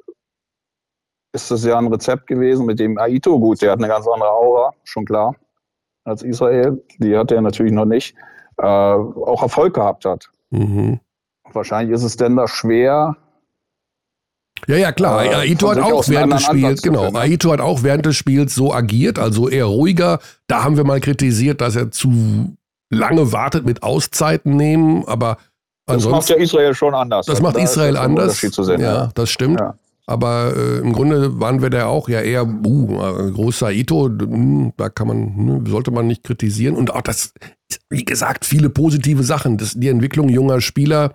ist 1.33 1.51
das 1.51 1.65
ja 1.65 1.79
ein 1.79 1.87
Rezept 1.87 2.27
gewesen 2.27 2.67
mit 2.67 2.79
dem 2.79 2.99
Aito. 2.99 3.39
Gut, 3.39 3.63
der 3.63 3.73
hat 3.73 3.79
eine 3.79 3.89
ganz 3.89 4.07
andere 4.07 4.31
Aura, 4.31 4.73
schon 4.85 5.05
klar 5.05 5.35
als 6.05 6.23
Israel, 6.23 6.83
die 6.99 7.17
hat 7.17 7.31
er 7.31 7.41
natürlich 7.41 7.73
noch 7.73 7.85
nicht, 7.85 8.15
äh, 8.59 8.65
auch 8.65 9.43
Erfolg 9.43 9.75
gehabt 9.75 10.05
hat. 10.05 10.31
Mhm. 10.51 11.01
Wahrscheinlich 11.53 11.95
ist 11.95 12.03
es 12.03 12.17
denn 12.17 12.37
da 12.37 12.49
schwer. 12.49 13.17
Ja, 14.67 14.77
ja, 14.77 14.93
klar. 14.93 15.25
Äh, 15.25 15.35
Aito 15.35 15.71
hat 15.71 15.79
auch 15.79 16.09
während 16.09 16.33
des 16.33 16.45
Spiels, 16.45 16.83
genau. 16.83 17.13
Aito 17.15 17.53
hat 17.53 17.61
auch 17.61 17.83
während 17.83 18.07
des 18.07 18.17
Spiels 18.17 18.55
so 18.55 18.73
agiert, 18.73 19.19
also 19.19 19.49
eher 19.49 19.67
ruhiger. 19.67 20.21
Da 20.47 20.65
haben 20.65 20.77
wir 20.77 20.85
mal 20.85 21.01
kritisiert, 21.01 21.61
dass 21.61 21.77
er 21.77 21.91
zu 21.91 22.57
lange 22.91 23.33
wartet 23.33 23.65
mit 23.65 23.83
Auszeiten 23.83 24.57
nehmen, 24.57 25.05
aber 25.07 25.39
das 25.87 26.07
macht 26.07 26.29
ja 26.29 26.37
Israel 26.37 26.75
schon 26.75 26.95
anders. 26.95 27.27
Das 27.27 27.41
macht 27.41 27.57
Israel 27.57 27.97
anders. 27.97 28.41
Ja, 28.79 29.11
das 29.15 29.31
stimmt. 29.31 29.61
Ja. 29.61 29.75
Aber 30.07 30.53
äh, 30.57 30.79
im 30.79 30.93
Grunde 30.93 31.41
waren 31.41 31.63
wir 31.63 31.71
da 31.71 31.87
auch 31.87 32.09
ja 32.09 32.21
eher, 32.21 32.45
uh, 32.47 33.33
großer 33.33 33.71
Ito, 33.71 34.07
hm, 34.07 34.73
da 34.77 34.89
kann 34.89 35.07
man, 35.07 35.37
ne, 35.37 35.65
sollte 35.67 35.91
man 35.91 36.07
nicht 36.07 36.25
kritisieren. 36.25 36.75
Und 36.75 36.93
auch 36.93 37.03
das, 37.03 37.33
wie 37.89 38.05
gesagt, 38.05 38.45
viele 38.45 38.69
positive 38.69 39.23
Sachen, 39.23 39.59
das, 39.59 39.75
die 39.75 39.89
Entwicklung 39.89 40.29
junger 40.29 40.61
Spieler 40.61 41.15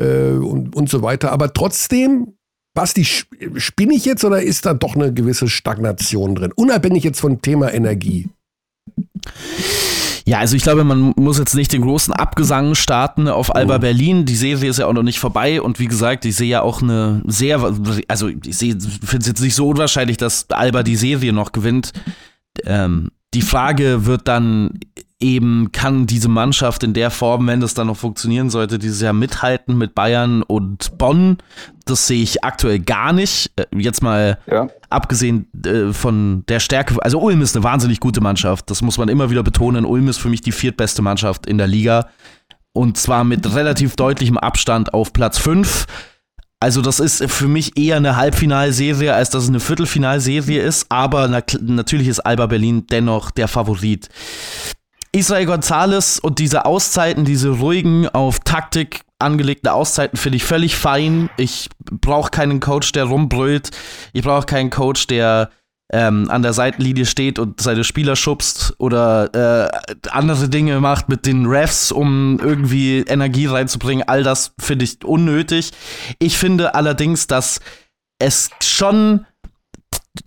äh, 0.00 0.30
und, 0.30 0.74
und 0.76 0.88
so 0.88 1.02
weiter. 1.02 1.32
Aber 1.32 1.52
trotzdem, 1.52 2.34
Basti, 2.74 3.04
spinne 3.04 3.94
ich 3.94 4.04
jetzt 4.04 4.24
oder 4.24 4.40
ist 4.40 4.66
da 4.66 4.72
doch 4.72 4.94
eine 4.94 5.12
gewisse 5.12 5.48
Stagnation 5.48 6.36
drin? 6.36 6.52
Unabhängig 6.54 7.02
jetzt 7.02 7.20
vom 7.20 7.42
Thema 7.42 7.74
Energie. 7.74 8.28
Ja, 10.28 10.40
also 10.40 10.56
ich 10.56 10.62
glaube, 10.62 10.84
man 10.84 11.14
muss 11.16 11.38
jetzt 11.38 11.54
nicht 11.54 11.72
den 11.72 11.80
großen 11.80 12.12
Abgesang 12.12 12.74
starten 12.74 13.28
auf 13.28 13.54
Alba 13.54 13.78
mhm. 13.78 13.80
Berlin. 13.80 14.24
Die 14.26 14.36
Serie 14.36 14.68
ist 14.68 14.78
ja 14.78 14.84
auch 14.84 14.92
noch 14.92 15.02
nicht 15.02 15.18
vorbei 15.18 15.62
und 15.62 15.78
wie 15.78 15.86
gesagt, 15.86 16.26
ich 16.26 16.36
sehe 16.36 16.48
ja 16.48 16.60
auch 16.60 16.82
eine 16.82 17.22
sehr, 17.26 17.62
also 18.08 18.28
ich 18.28 18.56
finde 18.58 18.76
es 19.20 19.26
jetzt 19.26 19.40
nicht 19.40 19.54
so 19.54 19.70
unwahrscheinlich, 19.70 20.18
dass 20.18 20.50
Alba 20.50 20.82
die 20.82 20.96
Serie 20.96 21.32
noch 21.32 21.52
gewinnt. 21.52 21.92
Ähm, 22.66 23.08
die 23.32 23.40
Frage 23.40 24.04
wird 24.04 24.28
dann 24.28 24.78
eben, 25.20 25.72
kann 25.72 26.06
diese 26.06 26.28
Mannschaft 26.28 26.82
in 26.84 26.94
der 26.94 27.10
Form, 27.10 27.46
wenn 27.46 27.60
das 27.60 27.74
dann 27.74 27.88
noch 27.88 27.96
funktionieren 27.96 28.50
sollte, 28.50 28.78
dieses 28.78 29.00
Jahr 29.00 29.12
mithalten 29.12 29.76
mit 29.76 29.94
Bayern 29.94 30.42
und 30.42 30.96
Bonn? 30.96 31.38
Das 31.84 32.06
sehe 32.06 32.22
ich 32.22 32.44
aktuell 32.44 32.78
gar 32.78 33.12
nicht. 33.12 33.50
Äh, 33.56 33.66
jetzt 33.76 34.02
mal 34.02 34.38
ja. 34.46 34.68
abgesehen 34.90 35.48
äh, 35.64 35.92
von 35.92 36.44
der 36.48 36.60
Stärke. 36.60 36.96
Also 37.02 37.20
Ulm 37.20 37.42
ist 37.42 37.56
eine 37.56 37.64
wahnsinnig 37.64 38.00
gute 38.00 38.20
Mannschaft. 38.20 38.70
Das 38.70 38.82
muss 38.82 38.98
man 38.98 39.08
immer 39.08 39.30
wieder 39.30 39.42
betonen. 39.42 39.84
Ulm 39.84 40.08
ist 40.08 40.18
für 40.18 40.28
mich 40.28 40.40
die 40.40 40.52
viertbeste 40.52 41.02
Mannschaft 41.02 41.46
in 41.46 41.58
der 41.58 41.66
Liga. 41.66 42.08
Und 42.72 42.96
zwar 42.96 43.24
mit 43.24 43.54
relativ 43.54 43.96
deutlichem 43.96 44.38
Abstand 44.38 44.94
auf 44.94 45.12
Platz 45.12 45.38
5. 45.38 45.86
Also 46.60 46.82
das 46.82 47.00
ist 47.00 47.24
für 47.30 47.46
mich 47.46 47.76
eher 47.76 47.96
eine 47.96 48.16
Halbfinalserie, 48.16 49.14
als 49.14 49.30
dass 49.30 49.44
es 49.44 49.48
eine 49.48 49.60
Viertelfinalserie 49.60 50.60
ist. 50.60 50.86
Aber 50.90 51.26
na 51.28 51.42
natürlich 51.60 52.08
ist 52.08 52.20
Alba 52.20 52.46
Berlin 52.46 52.86
dennoch 52.88 53.30
der 53.30 53.48
Favorit. 53.48 54.08
Israel 55.18 55.46
Gonzalez 55.46 56.18
und 56.22 56.38
diese 56.38 56.64
Auszeiten, 56.64 57.24
diese 57.24 57.50
ruhigen, 57.50 58.08
auf 58.08 58.40
Taktik 58.40 59.00
angelegten 59.18 59.68
Auszeiten 59.68 60.16
finde 60.16 60.36
ich 60.36 60.44
völlig 60.44 60.76
fein. 60.76 61.28
Ich 61.36 61.68
brauche 61.90 62.30
keinen 62.30 62.60
Coach, 62.60 62.92
der 62.92 63.04
rumbrüllt. 63.04 63.70
Ich 64.12 64.22
brauche 64.22 64.46
keinen 64.46 64.70
Coach, 64.70 65.08
der 65.08 65.50
ähm, 65.92 66.30
an 66.30 66.42
der 66.42 66.52
Seitenlinie 66.52 67.06
steht 67.06 67.38
und 67.38 67.60
seine 67.60 67.82
Spieler 67.82 68.14
schubst 68.14 68.74
oder 68.78 69.72
äh, 69.74 69.96
andere 70.10 70.48
Dinge 70.48 70.80
macht 70.80 71.08
mit 71.08 71.26
den 71.26 71.46
Refs, 71.46 71.90
um 71.90 72.38
irgendwie 72.40 73.00
Energie 73.00 73.46
reinzubringen. 73.46 74.06
All 74.06 74.22
das 74.22 74.52
finde 74.60 74.84
ich 74.84 75.04
unnötig. 75.04 75.72
Ich 76.18 76.36
finde 76.36 76.74
allerdings, 76.74 77.26
dass 77.26 77.60
es 78.20 78.50
schon 78.62 79.26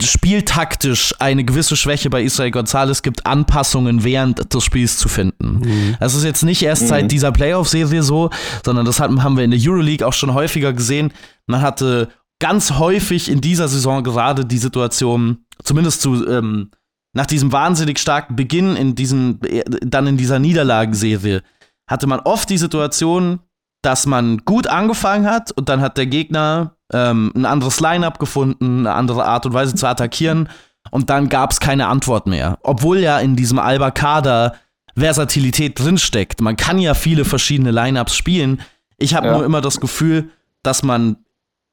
spieltaktisch 0.02 1.14
eine 1.20 1.44
gewisse 1.44 1.76
Schwäche 1.76 2.10
bei 2.10 2.24
Israel 2.24 2.52
Gonzalez 2.52 3.02
gibt, 3.02 3.26
Anpassungen 3.26 4.04
während 4.04 4.54
des 4.54 4.64
Spiels 4.64 4.98
zu 4.98 5.10
finden. 5.10 5.60
Mhm. 5.60 5.98
Das 6.00 6.16
ist 6.16 6.24
jetzt 6.24 6.44
nicht 6.44 6.62
erst 6.62 6.88
seit 6.88 7.04
mhm. 7.04 7.10
dieser 7.10 7.32
Playoff-Serie 7.32 8.04
so, 8.04 8.30
sondern 8.66 8.86
das 8.86 9.00
haben 9.00 9.38
wir 9.38 9.44
in 9.44 9.52
der 9.52 9.60
Euroleague 9.62 10.06
auch 10.06 10.14
schon 10.14 10.34
häufiger 10.34 10.74
gesehen. 10.74 11.12
Man 11.48 11.62
hatte 11.62 12.10
ganz 12.40 12.72
häufig 12.74 13.30
in 13.30 13.42
dieser 13.42 13.68
Saison 13.68 14.04
gerade 14.04 14.46
die 14.46 14.58
Situation, 14.58 15.46
zumindest 15.64 16.02
zu, 16.02 16.28
ähm, 16.28 16.72
nach 17.14 17.26
diesem 17.26 17.52
wahnsinnig 17.52 18.00
starken 18.00 18.36
Beginn 18.36 18.76
in 18.76 18.96
diesem, 18.96 19.40
dann 19.82 20.08
in 20.08 20.18
dieser 20.18 20.40
Niederlagenserie, 20.40 21.44
hatte 21.88 22.08
man 22.08 22.20
oft 22.22 22.50
die 22.50 22.58
Situation, 22.58 23.40
dass 23.82 24.06
man 24.06 24.40
gut 24.40 24.68
angefangen 24.68 25.30
hat 25.30 25.52
und 25.52 25.70
dann 25.70 25.82
hat 25.82 25.98
der 25.98 26.06
Gegner 26.06 26.76
ähm, 26.94 27.32
ein 27.36 27.46
anderes 27.46 27.80
Line-up 27.80 28.20
gefunden, 28.20 28.80
eine 28.80 28.94
andere 28.94 29.26
Art 29.26 29.46
und 29.46 29.54
Weise 29.54 29.76
zu 29.76 29.88
attackieren 29.88 30.50
und 30.92 31.10
dann 31.10 31.30
gab 31.30 31.52
es 31.52 31.60
keine 31.60 31.88
Antwort 31.88 32.28
mehr. 32.28 32.58
Obwohl 32.64 33.00
ja 33.00 33.20
in 33.20 33.36
diesem 33.36 33.60
Alba-Kader 33.60 34.56
Versatilität 34.96 35.80
drinsteckt. 35.80 36.42
Man 36.42 36.58
kann 36.58 36.78
ja 36.78 36.94
viele 36.94 37.26
verschiedene 37.26 37.72
Lineups 37.72 38.16
spielen. 38.16 38.62
Ich 38.98 39.16
habe 39.16 39.28
ja. 39.28 39.34
nur 39.34 39.46
immer 39.46 39.62
das 39.62 39.80
Gefühl, 39.80 40.32
dass 40.64 40.84
man 40.84 41.18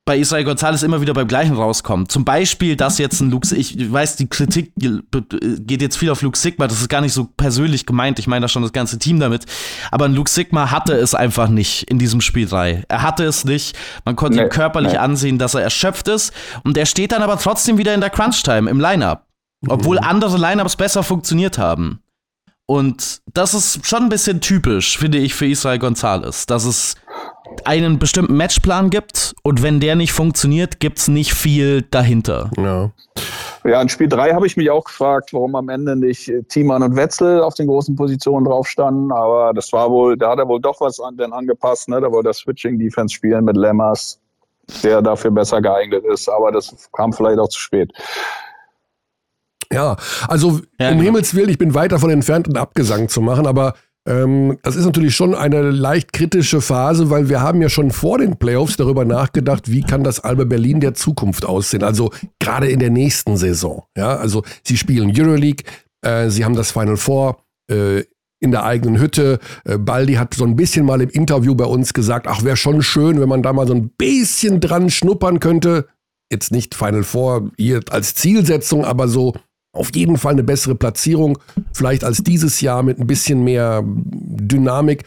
bei 0.08 0.16
Israel 0.16 0.44
Gonzalez 0.44 0.82
immer 0.82 1.02
wieder 1.02 1.12
beim 1.12 1.28
gleichen 1.28 1.54
rauskommt. 1.54 2.10
Zum 2.10 2.24
Beispiel, 2.24 2.76
dass 2.76 2.96
jetzt 2.96 3.20
ein 3.20 3.30
Luke, 3.30 3.54
ich 3.54 3.92
weiß, 3.92 4.16
die 4.16 4.26
Kritik 4.26 4.72
geht 4.74 5.82
jetzt 5.82 5.98
viel 5.98 6.08
auf 6.08 6.22
Luke 6.22 6.38
Sigma, 6.38 6.66
das 6.66 6.80
ist 6.80 6.88
gar 6.88 7.02
nicht 7.02 7.12
so 7.12 7.24
persönlich 7.24 7.84
gemeint, 7.84 8.18
ich 8.18 8.26
meine 8.26 8.44
da 8.44 8.48
schon 8.48 8.62
das 8.62 8.72
ganze 8.72 8.98
Team 8.98 9.20
damit, 9.20 9.44
aber 9.90 10.06
ein 10.06 10.14
Luke 10.14 10.30
Sigma 10.30 10.70
hatte 10.70 10.94
es 10.94 11.14
einfach 11.14 11.48
nicht 11.50 11.90
in 11.90 11.98
diesem 11.98 12.22
Spiel 12.22 12.48
3. 12.48 12.84
Er 12.88 13.02
hatte 13.02 13.24
es 13.24 13.44
nicht, 13.44 13.76
man 14.06 14.16
konnte 14.16 14.38
nee, 14.38 14.44
ihm 14.44 14.48
körperlich 14.48 14.92
nee. 14.92 14.98
ansehen, 14.98 15.36
dass 15.36 15.52
er 15.52 15.60
erschöpft 15.60 16.08
ist 16.08 16.32
und 16.64 16.78
er 16.78 16.86
steht 16.86 17.12
dann 17.12 17.20
aber 17.20 17.38
trotzdem 17.38 17.76
wieder 17.76 17.92
in 17.92 18.00
der 18.00 18.08
Crunch-Time 18.08 18.70
im 18.70 18.80
Lineup, 18.80 19.26
obwohl 19.66 19.98
mhm. 19.98 20.04
andere 20.04 20.38
Lineups 20.38 20.76
besser 20.76 21.02
funktioniert 21.02 21.58
haben. 21.58 22.00
Und 22.64 23.20
das 23.34 23.52
ist 23.52 23.86
schon 23.86 24.04
ein 24.04 24.08
bisschen 24.08 24.40
typisch, 24.40 24.96
finde 24.96 25.18
ich, 25.18 25.34
für 25.34 25.46
Israel 25.46 25.78
Gonzalez, 25.78 26.46
dass 26.46 26.64
es 26.64 26.96
einen 27.64 27.98
bestimmten 27.98 28.36
Matchplan 28.36 28.90
gibt 28.90 29.34
und 29.42 29.62
wenn 29.62 29.80
der 29.80 29.96
nicht 29.96 30.12
funktioniert, 30.12 30.80
gibt 30.80 30.98
es 30.98 31.08
nicht 31.08 31.34
viel 31.34 31.82
dahinter. 31.82 32.50
Ja. 32.56 32.90
Ja, 33.64 33.82
in 33.82 33.88
Spiel 33.88 34.08
3 34.08 34.32
habe 34.32 34.46
ich 34.46 34.56
mich 34.56 34.70
auch 34.70 34.84
gefragt, 34.84 35.32
warum 35.32 35.54
am 35.54 35.68
Ende 35.68 35.96
nicht 35.96 36.32
Thiemann 36.48 36.82
und 36.82 36.96
Wetzel 36.96 37.42
auf 37.42 37.54
den 37.54 37.66
großen 37.66 37.96
Positionen 37.96 38.44
drauf 38.44 38.68
standen. 38.68 39.12
Aber 39.12 39.52
das 39.52 39.72
war 39.72 39.90
wohl, 39.90 40.16
da 40.16 40.30
hat 40.30 40.38
er 40.38 40.48
wohl 40.48 40.60
doch 40.60 40.80
was 40.80 41.00
an, 41.00 41.16
denn 41.16 41.32
angepasst. 41.32 41.88
Ne? 41.88 42.00
Da 42.00 42.10
wollte 42.10 42.30
er 42.30 42.34
Switching-Defense 42.34 43.14
spielen 43.14 43.44
mit 43.44 43.56
Lemmers, 43.56 44.20
der 44.82 45.02
dafür 45.02 45.30
besser 45.30 45.60
geeignet 45.60 46.04
ist. 46.04 46.28
Aber 46.28 46.52
das 46.52 46.88
kam 46.92 47.12
vielleicht 47.12 47.38
auch 47.38 47.48
zu 47.48 47.58
spät. 47.58 47.92
Ja, 49.70 49.96
also 50.28 50.60
ja, 50.78 50.88
um 50.88 50.94
genau. 50.94 51.02
Himmels 51.02 51.34
Willen, 51.34 51.50
ich 51.50 51.58
bin 51.58 51.74
weit 51.74 51.92
davon 51.92 52.10
entfernt, 52.10 52.46
einen 52.46 52.56
Abgesang 52.56 53.08
zu 53.08 53.20
machen, 53.20 53.46
aber 53.46 53.74
ähm, 54.08 54.58
das 54.62 54.74
ist 54.74 54.86
natürlich 54.86 55.14
schon 55.14 55.34
eine 55.34 55.70
leicht 55.70 56.14
kritische 56.14 56.62
Phase, 56.62 57.10
weil 57.10 57.28
wir 57.28 57.42
haben 57.42 57.60
ja 57.60 57.68
schon 57.68 57.90
vor 57.90 58.16
den 58.18 58.38
Playoffs 58.38 58.78
darüber 58.78 59.04
nachgedacht, 59.04 59.70
wie 59.70 59.82
kann 59.82 60.02
das 60.02 60.20
Alba 60.20 60.44
Berlin 60.44 60.80
der 60.80 60.94
Zukunft 60.94 61.44
aussehen. 61.44 61.82
Also 61.82 62.10
gerade 62.40 62.68
in 62.68 62.78
der 62.78 62.90
nächsten 62.90 63.36
Saison. 63.36 63.84
Ja, 63.96 64.16
also 64.16 64.42
sie 64.66 64.78
spielen 64.78 65.12
Euroleague, 65.14 65.64
äh, 66.00 66.30
sie 66.30 66.44
haben 66.44 66.56
das 66.56 66.70
Final 66.70 66.96
Four. 66.96 67.42
Äh, 67.70 68.04
in 68.40 68.52
der 68.52 68.64
eigenen 68.64 69.00
Hütte. 69.00 69.40
Äh, 69.64 69.78
Baldi 69.78 70.14
hat 70.14 70.32
so 70.34 70.44
ein 70.44 70.54
bisschen 70.54 70.86
mal 70.86 71.00
im 71.00 71.10
Interview 71.10 71.56
bei 71.56 71.64
uns 71.64 71.92
gesagt, 71.92 72.28
ach, 72.28 72.44
wäre 72.44 72.56
schon 72.56 72.82
schön, 72.82 73.20
wenn 73.20 73.28
man 73.28 73.42
da 73.42 73.52
mal 73.52 73.66
so 73.66 73.74
ein 73.74 73.90
bisschen 73.90 74.60
dran 74.60 74.90
schnuppern 74.90 75.40
könnte. 75.40 75.88
Jetzt 76.30 76.52
nicht 76.52 76.76
Final 76.76 77.02
Four 77.02 77.50
hier 77.56 77.80
als 77.90 78.14
Zielsetzung, 78.14 78.84
aber 78.84 79.08
so 79.08 79.34
auf 79.72 79.94
jeden 79.94 80.18
Fall 80.18 80.32
eine 80.32 80.42
bessere 80.42 80.74
Platzierung, 80.74 81.38
vielleicht 81.72 82.04
als 82.04 82.22
dieses 82.22 82.60
Jahr 82.60 82.82
mit 82.82 82.98
ein 82.98 83.06
bisschen 83.06 83.44
mehr 83.44 83.82
Dynamik. 83.84 85.04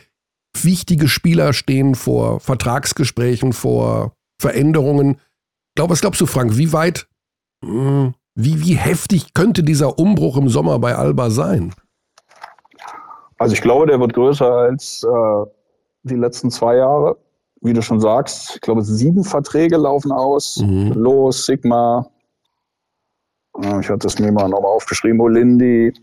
Wichtige 0.61 1.07
Spieler 1.07 1.53
stehen 1.53 1.95
vor 1.95 2.39
Vertragsgesprächen, 2.39 3.53
vor 3.53 4.13
Veränderungen. 4.39 5.17
Glaub, 5.75 5.89
was 5.89 6.01
glaubst 6.01 6.21
du, 6.21 6.25
Frank? 6.25 6.57
Wie 6.57 6.73
weit, 6.73 7.07
hm, 7.63 8.13
wie, 8.35 8.61
wie 8.61 8.75
heftig 8.75 9.33
könnte 9.33 9.63
dieser 9.63 9.97
Umbruch 9.97 10.37
im 10.37 10.49
Sommer 10.49 10.79
bei 10.79 10.95
Alba 10.95 11.29
sein? 11.29 11.73
Also 13.37 13.53
ich 13.53 13.61
glaube, 13.61 13.87
der 13.87 13.99
wird 13.99 14.13
größer 14.13 14.45
als 14.45 15.03
äh, 15.03 15.45
die 16.03 16.15
letzten 16.15 16.51
zwei 16.51 16.75
Jahre. 16.75 17.17
Wie 17.61 17.73
du 17.73 17.81
schon 17.81 17.99
sagst, 17.99 18.55
ich 18.55 18.61
glaube, 18.61 18.83
sieben 18.83 19.23
Verträge 19.23 19.77
laufen 19.77 20.11
aus. 20.11 20.57
Mhm. 20.57 20.93
Los, 20.93 21.45
Sigma. 21.45 22.07
Ich 23.59 23.89
hatte 23.89 24.07
es 24.07 24.17
mir 24.17 24.31
mal 24.31 24.47
nochmal 24.47 24.71
aufgeschrieben. 24.71 25.19
Olindi, 25.19 25.93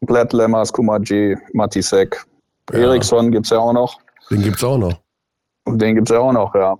Blatt 0.00 0.32
Lemmers, 0.32 0.72
Kumaji, 0.72 1.36
Matisek. 1.52 2.24
Ja. 2.72 2.78
Eriksson 2.78 3.30
gibt 3.30 3.46
es 3.46 3.50
ja 3.50 3.58
auch 3.58 3.72
noch. 3.72 3.98
Den 4.30 4.42
gibt 4.42 4.56
es 4.56 4.64
auch 4.64 4.78
noch. 4.78 4.94
Und 5.64 5.80
den 5.82 5.96
gibt 5.96 6.08
es 6.08 6.14
ja 6.14 6.20
auch 6.20 6.32
noch, 6.32 6.54
ja. 6.54 6.76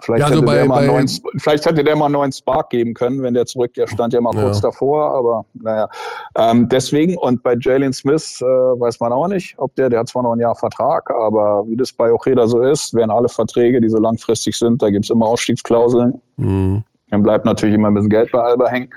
Vielleicht, 0.00 0.20
ja, 0.20 0.26
also 0.26 0.36
hätte 0.36 0.46
bei, 0.46 0.54
der 0.54 0.66
mal 0.66 0.86
neuen, 0.86 1.08
vielleicht 1.38 1.66
hätte 1.66 1.84
der 1.84 1.96
mal 1.96 2.06
einen 2.06 2.14
neuen 2.14 2.32
Spark 2.32 2.70
geben 2.70 2.94
können, 2.94 3.22
wenn 3.22 3.34
der 3.34 3.46
zurück, 3.46 3.74
der 3.74 3.86
stand 3.86 4.12
ja 4.12 4.20
mal 4.20 4.32
kurz 4.32 4.58
ja. 4.58 4.62
davor, 4.62 5.14
aber 5.14 5.44
naja. 5.54 5.88
Ähm, 6.36 6.68
deswegen, 6.68 7.16
und 7.18 7.42
bei 7.42 7.56
Jalen 7.58 7.92
Smith 7.92 8.40
äh, 8.40 8.44
weiß 8.44 9.00
man 9.00 9.12
auch 9.12 9.28
nicht, 9.28 9.54
ob 9.58 9.74
der, 9.76 9.90
der 9.90 10.00
hat 10.00 10.08
zwar 10.08 10.22
noch 10.22 10.32
ein 10.32 10.40
Jahr 10.40 10.54
Vertrag, 10.54 11.10
aber 11.10 11.64
wie 11.66 11.76
das 11.76 11.92
bei 11.92 12.12
Ojeda 12.12 12.46
so 12.46 12.62
ist, 12.62 12.94
werden 12.94 13.10
alle 13.10 13.28
Verträge, 13.28 13.80
die 13.80 13.88
so 13.88 13.98
langfristig 13.98 14.56
sind, 14.56 14.82
da 14.82 14.90
gibt 14.90 15.04
es 15.04 15.10
immer 15.10 15.26
Ausstiegsklauseln. 15.26 16.20
Mhm. 16.36 16.84
Dann 17.14 17.22
bleibt 17.22 17.44
natürlich 17.44 17.76
immer 17.76 17.88
ein 17.88 17.94
bisschen 17.94 18.10
Geld 18.10 18.32
bei 18.32 18.40
Alba 18.40 18.66
hängen. 18.66 18.90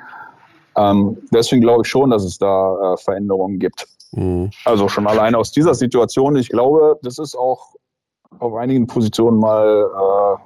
Ähm, 0.75 1.17
deswegen 1.31 1.61
glaube 1.61 1.83
ich 1.83 1.87
schon, 1.87 2.09
dass 2.09 2.23
es 2.23 2.39
da 2.39 2.93
äh, 2.93 2.97
Veränderungen 2.97 3.59
gibt. 3.59 3.85
Mhm. 4.11 4.49
Also 4.65 4.87
schon 4.87 5.05
alleine 5.05 5.37
aus 5.37 5.51
dieser 5.51 5.75
Situation. 5.75 6.35
Ich 6.35 6.49
glaube, 6.49 6.97
das 7.03 7.19
ist 7.19 7.35
auch 7.35 7.75
auf 8.39 8.55
einigen 8.55 8.87
Positionen 8.87 9.39
mal 9.39 9.85
äh, 9.85 10.41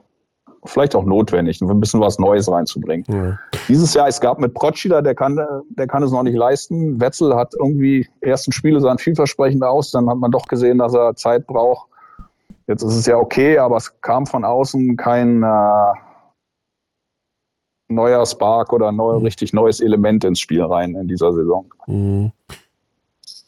vielleicht 0.65 0.97
auch 0.97 1.05
notwendig, 1.05 1.61
ein 1.61 1.79
bisschen 1.79 2.01
was 2.01 2.19
Neues 2.19 2.51
reinzubringen. 2.51 3.05
Ja. 3.07 3.39
Dieses 3.69 3.93
Jahr, 3.93 4.09
es 4.09 4.19
gab 4.19 4.37
mit 4.37 4.53
Protschida, 4.53 5.01
der 5.01 5.15
kann, 5.15 5.39
der 5.69 5.87
kann 5.87 6.03
es 6.03 6.11
noch 6.11 6.23
nicht 6.23 6.35
leisten. 6.35 6.99
Wetzel 6.99 7.33
hat 7.37 7.53
irgendwie, 7.57 8.05
ersten 8.19 8.51
Spiele 8.51 8.81
sahen 8.81 8.97
vielversprechend 8.97 9.63
aus, 9.63 9.91
dann 9.91 10.09
hat 10.09 10.17
man 10.17 10.29
doch 10.29 10.47
gesehen, 10.47 10.79
dass 10.79 10.93
er 10.93 11.15
Zeit 11.15 11.47
braucht. 11.47 11.87
Jetzt 12.67 12.83
ist 12.83 12.95
es 12.95 13.05
ja 13.05 13.15
okay, 13.15 13.57
aber 13.57 13.77
es 13.77 14.01
kam 14.01 14.25
von 14.25 14.43
außen 14.43 14.97
kein 14.97 15.41
äh, 15.41 15.93
neuer 17.91 18.25
Spark 18.25 18.73
oder 18.73 18.91
neu, 18.91 19.19
mhm. 19.19 19.25
richtig 19.25 19.53
neues 19.53 19.79
Element 19.79 20.23
ins 20.23 20.39
Spiel 20.39 20.63
rein 20.63 20.95
in 20.95 21.07
dieser 21.07 21.33
Saison. 21.33 21.65
Mhm. 21.87 22.31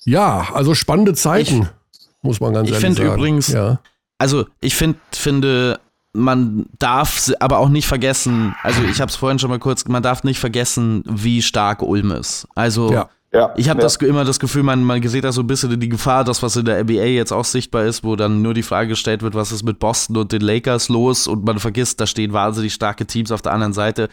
Ja, 0.05 0.47
also 0.53 0.73
spannende 0.75 1.13
Zeiten, 1.13 1.61
ich, 1.61 2.07
muss 2.21 2.39
man 2.39 2.53
ganz 2.53 2.67
ehrlich 2.69 2.81
sagen. 2.81 2.93
Ich 2.93 2.99
finde 2.99 3.13
übrigens, 3.13 3.47
ja. 3.49 3.79
also 4.17 4.45
ich 4.59 4.75
find, 4.75 4.97
finde, 5.11 5.79
man 6.13 6.65
darf 6.77 7.31
aber 7.39 7.59
auch 7.59 7.69
nicht 7.69 7.87
vergessen, 7.87 8.55
also 8.63 8.83
ich 8.83 9.01
habe 9.01 9.09
es 9.09 9.15
vorhin 9.15 9.39
schon 9.39 9.49
mal 9.49 9.59
kurz, 9.59 9.87
man 9.87 10.03
darf 10.03 10.23
nicht 10.23 10.39
vergessen, 10.39 11.03
wie 11.07 11.41
stark 11.41 11.81
Ulm 11.81 12.11
ist. 12.11 12.47
Also 12.55 12.91
ja. 12.91 13.09
Ja, 13.33 13.51
ich 13.57 13.67
habe 13.67 13.79
ja. 13.79 13.83
das 13.83 13.95
immer 13.95 14.25
das 14.25 14.39
Gefühl, 14.39 14.61
man, 14.61 14.83
man 14.83 15.01
sieht 15.01 15.23
da 15.23 15.31
so 15.31 15.41
ein 15.41 15.47
bisschen 15.47 15.79
die 15.79 15.89
Gefahr, 15.89 16.23
das, 16.23 16.43
was 16.43 16.55
in 16.55 16.65
der 16.65 16.83
NBA 16.83 17.05
jetzt 17.05 17.31
auch 17.31 17.45
sichtbar 17.45 17.83
ist, 17.85 18.03
wo 18.03 18.15
dann 18.15 18.43
nur 18.43 18.53
die 18.53 18.61
Frage 18.61 18.89
gestellt 18.89 19.23
wird, 19.23 19.33
was 19.33 19.51
ist 19.51 19.63
mit 19.63 19.79
Boston 19.79 20.17
und 20.17 20.31
den 20.31 20.41
Lakers 20.41 20.87
los 20.87 21.27
und 21.27 21.43
man 21.43 21.57
vergisst, 21.57 21.99
da 21.99 22.05
stehen 22.05 22.31
wahnsinnig 22.31 22.75
starke 22.75 23.07
Teams 23.07 23.31
auf 23.31 23.41
der 23.41 23.53
anderen 23.53 23.73
Seite. 23.73 24.09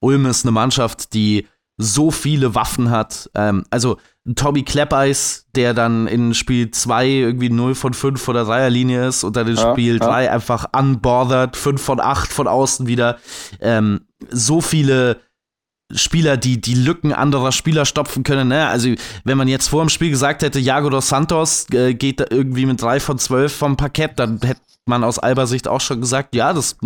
Ulm 0.00 0.26
ist 0.26 0.44
eine 0.44 0.50
Mannschaft, 0.50 1.14
die 1.14 1.46
so 1.76 2.10
viele 2.10 2.56
Waffen 2.56 2.90
hat. 2.90 3.30
Ähm, 3.34 3.64
also 3.70 3.98
Tommy 4.34 4.62
Kleppeis, 4.62 5.46
der 5.54 5.72
dann 5.74 6.06
in 6.06 6.34
Spiel 6.34 6.70
2 6.70 7.08
irgendwie 7.08 7.50
0 7.50 7.74
von 7.74 7.94
5 7.94 8.20
vor 8.20 8.34
der 8.34 8.44
Dreierlinie 8.44 9.08
ist 9.08 9.22
und 9.22 9.36
dann 9.36 9.46
in 9.46 9.56
ja, 9.56 9.72
Spiel 9.72 9.98
3 9.98 10.24
ja. 10.24 10.32
einfach 10.32 10.66
unbothered, 10.76 11.56
5 11.56 11.80
von 11.80 12.00
8 12.00 12.32
von 12.32 12.48
außen 12.48 12.86
wieder. 12.86 13.18
Ähm, 13.60 14.00
so 14.30 14.60
viele 14.60 15.18
Spieler, 15.94 16.36
die 16.36 16.60
die 16.60 16.74
Lücken 16.74 17.12
anderer 17.12 17.52
Spieler 17.52 17.84
stopfen 17.84 18.22
können. 18.22 18.48
Ne? 18.48 18.66
Also, 18.66 18.90
wenn 19.24 19.38
man 19.38 19.48
jetzt 19.48 19.68
vor 19.68 19.82
dem 19.82 19.88
Spiel 19.88 20.10
gesagt 20.10 20.42
hätte, 20.42 20.58
Jago 20.58 20.90
dos 20.90 21.08
Santos 21.08 21.66
äh, 21.72 21.94
geht 21.94 22.20
da 22.20 22.26
irgendwie 22.30 22.66
mit 22.66 22.82
3 22.82 23.00
von 23.00 23.18
12 23.18 23.54
vom 23.54 23.76
Parkett, 23.76 24.18
dann 24.18 24.40
hätte 24.42 24.60
man 24.86 25.04
aus 25.04 25.18
Alba-Sicht 25.18 25.68
auch 25.68 25.80
schon 25.80 26.00
gesagt, 26.00 26.34
ja, 26.34 26.52
das 26.52 26.76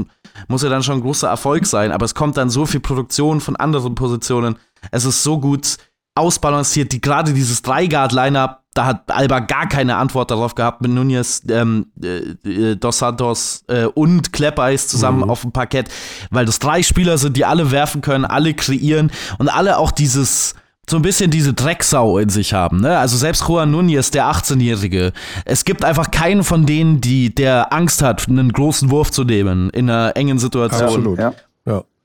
muss 0.47 0.63
ja 0.63 0.69
dann 0.69 0.83
schon 0.83 0.99
ein 0.99 1.03
großer 1.03 1.29
Erfolg 1.29 1.67
sein. 1.67 1.91
Aber 1.91 2.05
es 2.05 2.15
kommt 2.15 2.37
dann 2.37 2.51
so 2.51 2.67
viel 2.67 2.81
Produktion 2.81 3.41
von 3.41 3.57
anderen 3.57 3.95
Positionen. 3.95 4.57
Es 4.91 5.05
ist 5.05 5.23
so 5.23 5.41
gut 5.41 5.79
ausbalanciert, 6.19 6.93
die 6.93 7.01
gerade 7.01 7.33
dieses 7.33 7.63
Dreigard-Lineup, 7.63 8.61
da 8.75 8.85
hat 8.85 9.11
Alba 9.11 9.41
gar 9.41 9.69
keine 9.69 9.97
Antwort 9.97 10.31
darauf 10.31 10.55
gehabt 10.55 10.83
mit 10.83 10.91
Nunez, 10.91 11.43
ähm, 11.49 11.87
äh, 12.03 12.19
äh, 12.49 12.77
Dos 12.77 12.99
Santos 12.99 13.65
äh, 13.69 13.87
und 13.87 14.33
Kleppeis 14.33 14.89
zusammen 14.89 15.23
mhm. 15.23 15.31
auf 15.31 15.43
dem 15.43 15.53
Parkett, 15.53 15.89
weil 16.31 16.47
das 16.47 16.59
drei 16.59 16.83
Spieler 16.83 17.19
sind, 17.19 17.37
die 17.37 17.45
alle 17.45 17.71
werfen 17.71 18.01
können, 18.01 18.25
alle 18.25 18.55
kreieren 18.55 19.11
und 19.39 19.49
alle 19.49 19.79
auch 19.79 19.91
dieses 19.91 20.55
so 20.89 20.97
ein 20.97 21.03
bisschen 21.03 21.31
diese 21.31 21.53
Drecksau 21.53 22.19
in 22.19 22.29
sich 22.31 22.55
haben. 22.55 22.81
Ne? 22.81 22.99
Also 22.99 23.17
selbst 23.17 23.47
Juan 23.47 23.71
Nunez, 23.71 24.11
der 24.11 24.25
18-Jährige, 24.25 25.13
es 25.45 25.65
gibt 25.65 25.85
einfach 25.85 26.11
keinen 26.11 26.45
von 26.45 26.67
denen, 26.67 27.01
die, 27.01 27.35
der 27.35 27.73
Angst 27.73 28.03
hat, 28.03 28.29
einen 28.29 28.53
großen 28.53 28.91
Wurf 28.91 29.11
zu 29.11 29.25
nehmen 29.25 29.71
in 29.71 29.91
einer 29.91 30.17
engen 30.17 30.39
Situation. 30.39 30.89
Absolut. 30.89 31.19
Ja. 31.19 31.35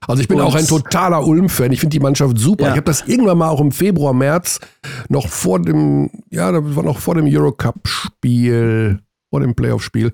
Also 0.08 0.22
ich 0.22 0.28
bin 0.28 0.40
und 0.40 0.46
auch 0.46 0.56
ein 0.56 0.68
totaler 0.68 1.26
Ulm-Fan. 1.26 1.72
Ich 1.72 1.80
finde 1.80 1.98
die 1.98 2.00
Mannschaft 2.00 2.38
super. 2.38 2.66
Ja. 2.66 2.70
Ich 2.72 2.78
habe 2.78 2.86
das 2.86 3.04
irgendwann 3.08 3.38
mal 3.38 3.50
auch 3.50 3.62
im 3.62 3.72
Februar, 3.72 4.14
März 4.14 4.60
noch 5.10 5.28
vor 5.28 5.60
dem, 5.60 6.10
ja, 6.30 6.52
das 6.52 6.76
war 6.76 6.84
noch 6.84 7.00
vor 7.00 7.16
dem 7.16 7.26
Eurocup-Spiel, 7.28 9.00
vor 9.30 9.40
dem 9.40 9.56
Playoff-Spiel 9.56 10.12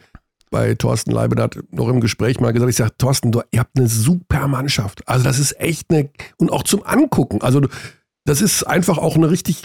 bei 0.52 0.74
Thorsten 0.76 1.12
Leibenhardt 1.12 1.60
noch 1.72 1.88
im 1.90 2.02
Gespräch 2.02 2.40
mal 2.40 2.54
gesagt. 2.54 2.70
Ich 2.72 2.78
sage, 2.78 2.92
Thorsten, 2.98 3.32
du, 3.32 3.42
ihr 3.52 3.60
habt 3.60 3.78
eine 3.78 3.88
super 3.88 4.48
Mannschaft. 4.48 5.08
Also 5.08 5.24
das 5.24 5.40
ist 5.40 5.60
echt 5.60 5.92
eine, 5.92 6.10
und 6.38 6.52
auch 6.52 6.64
zum 6.64 6.84
Angucken. 6.84 7.42
Also 7.42 7.62
das 8.26 8.42
ist 8.42 8.64
einfach 8.64 8.98
auch 8.98 9.16
eine 9.16 9.30
richtig 9.30 9.64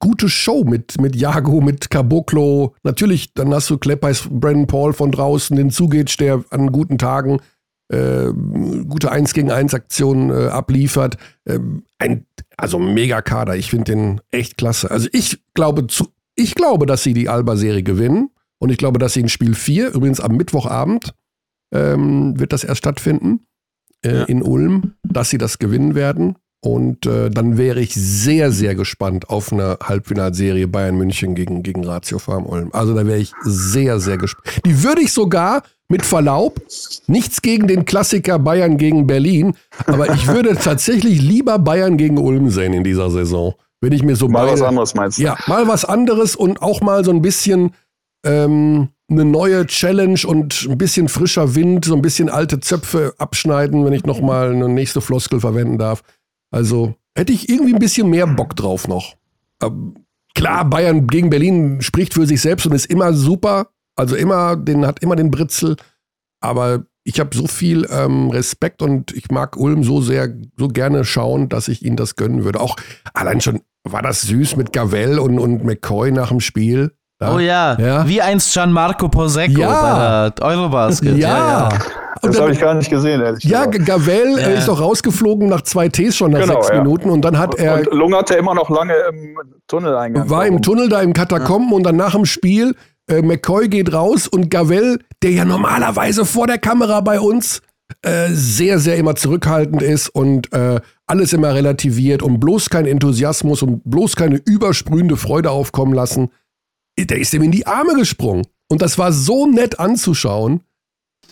gute 0.00 0.28
Show 0.28 0.64
mit, 0.64 1.00
mit 1.00 1.16
Jago, 1.16 1.60
mit 1.60 1.90
Caboclo. 1.90 2.74
Natürlich, 2.82 3.34
dann 3.34 3.52
hast 3.52 3.68
du 3.70 3.78
Kleppeis, 3.78 4.28
Brandon 4.30 4.66
Paul 4.66 4.92
von 4.92 5.10
draußen, 5.10 5.56
den 5.56 5.70
Zugeht, 5.70 6.20
der 6.20 6.44
an 6.50 6.72
guten 6.72 6.98
Tagen 6.98 7.40
äh, 7.88 8.32
gute 8.88 9.10
1 9.10 9.32
gegen 9.32 9.50
1 9.50 9.74
Aktionen 9.74 10.30
äh, 10.30 10.48
abliefert. 10.48 11.16
Äh, 11.44 11.58
ein, 11.98 12.26
also 12.56 12.78
mega 12.78 13.22
Kader. 13.22 13.56
Ich 13.56 13.70
finde 13.70 13.92
den 13.92 14.20
echt 14.30 14.56
klasse. 14.56 14.90
Also 14.90 15.08
ich 15.12 15.40
glaube, 15.54 15.86
zu, 15.86 16.08
ich 16.34 16.54
glaube, 16.54 16.86
dass 16.86 17.02
sie 17.02 17.14
die 17.14 17.28
Alba-Serie 17.28 17.82
gewinnen. 17.82 18.30
Und 18.58 18.70
ich 18.70 18.78
glaube, 18.78 18.98
dass 18.98 19.14
sie 19.14 19.20
in 19.20 19.28
Spiel 19.28 19.54
4, 19.54 19.94
übrigens 19.94 20.20
am 20.20 20.36
Mittwochabend, 20.36 21.14
ähm, 21.72 22.38
wird 22.38 22.52
das 22.52 22.64
erst 22.64 22.78
stattfinden, 22.78 23.46
äh, 24.04 24.14
ja. 24.18 24.24
in 24.24 24.42
Ulm, 24.42 24.94
dass 25.02 25.30
sie 25.30 25.38
das 25.38 25.58
gewinnen 25.58 25.94
werden. 25.94 26.36
Und 26.60 27.06
äh, 27.06 27.30
dann 27.30 27.56
wäre 27.56 27.80
ich 27.80 27.94
sehr, 27.94 28.50
sehr 28.50 28.74
gespannt 28.74 29.30
auf 29.30 29.52
eine 29.52 29.78
Halbfinalserie 29.82 30.66
Bayern 30.66 30.96
München 30.96 31.36
gegen, 31.36 31.62
gegen 31.62 31.84
Ratio 31.84 32.18
Farm 32.18 32.46
Ulm. 32.46 32.70
Also 32.72 32.94
da 32.94 33.06
wäre 33.06 33.18
ich 33.18 33.32
sehr, 33.42 34.00
sehr 34.00 34.18
gespannt. 34.18 34.62
Die 34.64 34.82
würde 34.82 35.02
ich 35.02 35.12
sogar 35.12 35.62
mit 35.88 36.04
Verlaub, 36.04 36.60
nichts 37.06 37.42
gegen 37.42 37.66
den 37.68 37.84
Klassiker 37.84 38.38
Bayern 38.38 38.76
gegen 38.76 39.06
Berlin, 39.06 39.54
aber 39.86 40.12
ich 40.12 40.26
würde 40.26 40.54
tatsächlich 40.62 41.22
lieber 41.22 41.58
Bayern 41.58 41.96
gegen 41.96 42.18
Ulm 42.18 42.50
sehen 42.50 42.74
in 42.74 42.84
dieser 42.84 43.10
Saison. 43.10 43.54
Wenn 43.80 43.92
ich 43.92 44.02
mir 44.02 44.16
so 44.16 44.28
mal 44.28 44.46
beide, 44.46 44.60
was 44.60 44.62
anderes 44.62 44.94
meinst 44.94 45.18
du? 45.18 45.22
Ja, 45.22 45.36
mal 45.46 45.68
was 45.68 45.84
anderes 45.84 46.34
und 46.34 46.60
auch 46.60 46.80
mal 46.80 47.04
so 47.04 47.12
ein 47.12 47.22
bisschen 47.22 47.70
ähm, 48.26 48.88
eine 49.10 49.24
neue 49.24 49.66
Challenge 49.66 50.20
und 50.26 50.66
ein 50.68 50.76
bisschen 50.76 51.08
frischer 51.08 51.54
Wind, 51.54 51.84
so 51.84 51.94
ein 51.94 52.02
bisschen 52.02 52.28
alte 52.28 52.60
Zöpfe 52.60 53.14
abschneiden, 53.18 53.84
wenn 53.84 53.92
ich 53.92 54.04
noch 54.04 54.20
mal 54.20 54.52
eine 54.52 54.68
nächste 54.68 55.00
Floskel 55.00 55.40
verwenden 55.40 55.78
darf. 55.78 56.02
Also 56.50 56.94
hätte 57.14 57.32
ich 57.32 57.48
irgendwie 57.48 57.74
ein 57.74 57.80
bisschen 57.80 58.10
mehr 58.10 58.26
Bock 58.26 58.56
drauf 58.56 58.88
noch. 58.88 59.14
Ähm, 59.62 59.94
klar, 60.34 60.64
Bayern 60.64 61.06
gegen 61.06 61.30
Berlin 61.30 61.80
spricht 61.82 62.14
für 62.14 62.26
sich 62.26 62.40
selbst 62.40 62.66
und 62.66 62.74
ist 62.74 62.86
immer 62.86 63.12
super. 63.12 63.68
Also 63.96 64.14
immer, 64.14 64.56
den 64.56 64.86
hat 64.86 65.02
immer 65.02 65.16
den 65.16 65.30
Britzel. 65.30 65.76
Aber 66.40 66.84
ich 67.04 67.18
habe 67.18 67.34
so 67.34 67.46
viel 67.46 67.86
ähm, 67.90 68.30
Respekt 68.30 68.82
und 68.82 69.12
ich 69.12 69.30
mag 69.30 69.56
Ulm 69.56 69.82
so 69.82 70.00
sehr, 70.00 70.32
so 70.56 70.68
gerne 70.68 71.04
schauen, 71.04 71.48
dass 71.48 71.68
ich 71.68 71.84
ihnen 71.84 71.96
das 71.96 72.16
gönnen 72.16 72.44
würde. 72.44 72.60
Auch 72.60 72.76
allein 73.14 73.40
schon 73.40 73.62
war 73.82 74.02
das 74.02 74.22
süß 74.22 74.56
mit 74.56 74.72
Gavel 74.72 75.18
und, 75.18 75.38
und 75.38 75.64
McCoy 75.64 76.12
nach 76.12 76.28
dem 76.28 76.40
Spiel. 76.40 76.92
Ja. 77.20 77.34
Oh 77.34 77.38
ja. 77.40 77.78
ja, 77.80 78.06
wie 78.06 78.22
einst 78.22 78.52
Gianmarco 78.52 79.08
Posecco 79.08 79.60
ja. 79.60 80.30
bei 80.30 80.30
der 80.30 80.44
Eurobasket. 80.46 81.16
Ja. 81.16 81.70
ja. 81.70 81.78
Das 82.22 82.40
habe 82.40 82.52
ich 82.52 82.60
gar 82.60 82.74
nicht 82.74 82.90
gesehen, 82.90 83.20
ehrlich 83.20 83.44
Ja, 83.44 83.66
Gavel 83.66 84.38
ja. 84.38 84.48
ist 84.48 84.68
doch 84.68 84.80
rausgeflogen 84.80 85.48
nach 85.48 85.62
zwei 85.62 85.88
Ts 85.88 86.16
schon 86.16 86.32
nach 86.32 86.40
genau, 86.40 86.54
sechs 86.54 86.68
ja. 86.68 86.82
Minuten 86.82 87.10
und 87.10 87.22
dann 87.22 87.38
hat 87.38 87.54
er. 87.56 87.78
Und 87.78 87.92
lungerte 87.92 88.34
immer 88.34 88.54
noch 88.54 88.70
lange 88.70 88.94
im 89.10 89.36
Tunneleingang. 89.66 90.28
War 90.30 90.46
im 90.46 90.62
Tunnel 90.62 90.88
da 90.88 91.00
im 91.02 91.12
Katakomben 91.12 91.72
und 91.72 91.84
dann 91.84 91.96
nach 91.96 92.14
dem 92.14 92.24
Spiel 92.24 92.74
äh, 93.08 93.22
McCoy 93.22 93.68
geht 93.68 93.92
raus 93.92 94.28
und 94.28 94.50
Gavel, 94.50 95.00
der 95.22 95.30
ja 95.30 95.44
normalerweise 95.44 96.24
vor 96.24 96.46
der 96.46 96.58
Kamera 96.58 97.00
bei 97.00 97.20
uns 97.20 97.62
äh, 98.02 98.28
sehr, 98.30 98.78
sehr 98.78 98.96
immer 98.96 99.14
zurückhaltend 99.14 99.82
ist 99.82 100.10
und 100.10 100.52
äh, 100.52 100.80
alles 101.06 101.32
immer 101.32 101.54
relativiert 101.54 102.22
und 102.22 102.38
bloß 102.38 102.68
kein 102.68 102.86
Enthusiasmus 102.86 103.62
und 103.62 103.82
bloß 103.84 104.14
keine 104.14 104.36
übersprühende 104.44 105.16
Freude 105.16 105.50
aufkommen 105.50 105.94
lassen, 105.94 106.30
der 106.98 107.18
ist 107.18 107.32
ihm 107.32 107.42
in 107.42 107.50
die 107.50 107.66
Arme 107.66 107.94
gesprungen. 107.94 108.46
Und 108.68 108.82
das 108.82 108.98
war 108.98 109.12
so 109.12 109.46
nett 109.46 109.80
anzuschauen. 109.80 110.60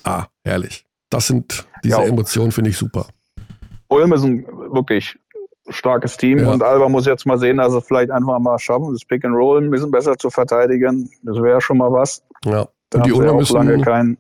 Ah, 0.07 0.27
herrlich. 0.45 0.87
Das 1.11 1.27
sind 1.27 1.67
diese 1.85 1.99
ja. 1.99 2.05
Emotionen, 2.05 2.53
finde 2.53 2.71
ich 2.71 2.77
super. 2.77 3.07
Ulm 3.89 4.13
ist 4.13 4.25
ein 4.25 4.47
wirklich 4.73 5.19
starkes 5.69 6.17
Team 6.17 6.39
ja. 6.39 6.51
und 6.51 6.63
Alba 6.63 6.89
muss 6.89 7.07
jetzt 7.07 7.27
mal 7.27 7.39
sehen, 7.39 7.57
dass 7.59 7.75
er 7.75 7.83
vielleicht 7.83 8.11
einfach 8.11 8.39
mal 8.39 8.59
schaffen, 8.59 8.93
das 8.93 9.05
Pick 9.05 9.25
and 9.25 9.35
Roll 9.35 9.63
ein 9.63 9.71
bisschen 9.71 9.91
besser 9.91 10.17
zu 10.17 10.31
verteidigen. 10.31 11.11
Das 11.23 11.37
wäre 11.43 11.61
schon 11.61 11.79
mal 11.79 11.93
was. 11.93 12.23
Ja. 12.45 12.69
Da 12.91 12.99
und 12.99 13.07
die 13.07 13.13
Ulmer 13.13 13.35
müssen, 13.35 13.55
lange 13.55 13.81
kein 13.83 14.17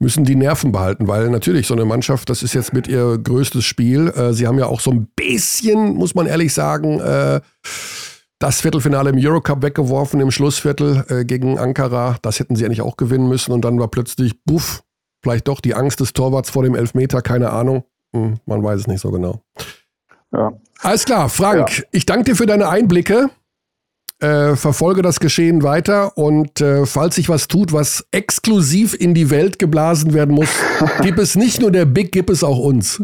müssen 0.00 0.24
die 0.24 0.36
Nerven 0.36 0.72
behalten, 0.72 1.08
weil 1.08 1.28
natürlich 1.28 1.66
so 1.66 1.74
eine 1.74 1.84
Mannschaft, 1.84 2.30
das 2.30 2.42
ist 2.42 2.54
jetzt 2.54 2.72
mit 2.72 2.86
ihr 2.88 3.18
größtes 3.18 3.64
Spiel. 3.64 4.08
Äh, 4.08 4.32
sie 4.32 4.46
haben 4.46 4.58
ja 4.58 4.66
auch 4.66 4.80
so 4.80 4.90
ein 4.90 5.08
bisschen, 5.16 5.94
muss 5.94 6.14
man 6.14 6.26
ehrlich 6.26 6.54
sagen, 6.54 7.00
äh, 7.00 7.40
das 8.38 8.60
Viertelfinale 8.60 9.10
im 9.10 9.18
Eurocup 9.18 9.62
weggeworfen 9.62 10.20
im 10.20 10.30
Schlussviertel 10.30 11.04
äh, 11.08 11.24
gegen 11.24 11.58
Ankara. 11.58 12.16
Das 12.22 12.38
hätten 12.38 12.54
sie 12.54 12.64
eigentlich 12.64 12.82
auch 12.82 12.96
gewinnen 12.96 13.28
müssen 13.28 13.52
und 13.52 13.64
dann 13.64 13.80
war 13.80 13.88
plötzlich, 13.88 14.44
buff, 14.44 14.82
vielleicht 15.22 15.48
doch 15.48 15.60
die 15.60 15.74
Angst 15.74 16.00
des 16.00 16.12
Torwarts 16.12 16.50
vor 16.50 16.62
dem 16.62 16.74
Elfmeter, 16.74 17.22
keine 17.22 17.50
Ahnung. 17.50 17.84
Hm, 18.14 18.36
man 18.46 18.62
weiß 18.62 18.80
es 18.80 18.86
nicht 18.86 19.00
so 19.00 19.10
genau. 19.10 19.42
Ja. 20.32 20.52
Alles 20.80 21.04
klar, 21.04 21.28
Frank, 21.28 21.78
ja. 21.78 21.84
ich 21.92 22.06
danke 22.06 22.24
dir 22.24 22.36
für 22.36 22.46
deine 22.46 22.68
Einblicke. 22.68 23.30
Äh, 24.20 24.56
verfolge 24.56 25.00
das 25.00 25.20
Geschehen 25.20 25.62
weiter 25.62 26.18
und 26.18 26.60
äh, 26.60 26.86
falls 26.86 27.14
sich 27.14 27.28
was 27.28 27.46
tut, 27.46 27.72
was 27.72 28.04
exklusiv 28.10 28.94
in 28.98 29.14
die 29.14 29.30
Welt 29.30 29.60
geblasen 29.60 30.12
werden 30.12 30.34
muss, 30.34 30.48
gibt 31.02 31.20
es 31.20 31.36
nicht 31.36 31.60
nur 31.60 31.70
der 31.70 31.84
Big, 31.84 32.10
gibt 32.10 32.28
es 32.28 32.42
auch 32.42 32.58
uns. 32.58 33.00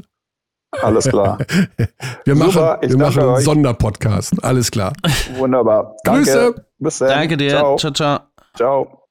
Alles 0.82 1.08
klar. 1.08 1.38
wir 2.24 2.34
machen, 2.34 2.50
Super, 2.50 2.80
wir 2.82 2.96
machen 2.96 3.20
einen 3.20 3.28
euch. 3.30 3.44
Sonderpodcast. 3.44 4.42
Alles 4.42 4.72
klar. 4.72 4.92
Wunderbar. 5.36 5.94
Danke. 6.02 6.22
Grüße. 6.22 6.66
Bis 6.78 6.98
dann. 6.98 7.08
Danke 7.08 7.36
dir. 7.36 7.50
Ciao. 7.50 7.76
ciao, 7.76 7.92
ciao. 7.92 8.20
Ciao. 8.56 9.03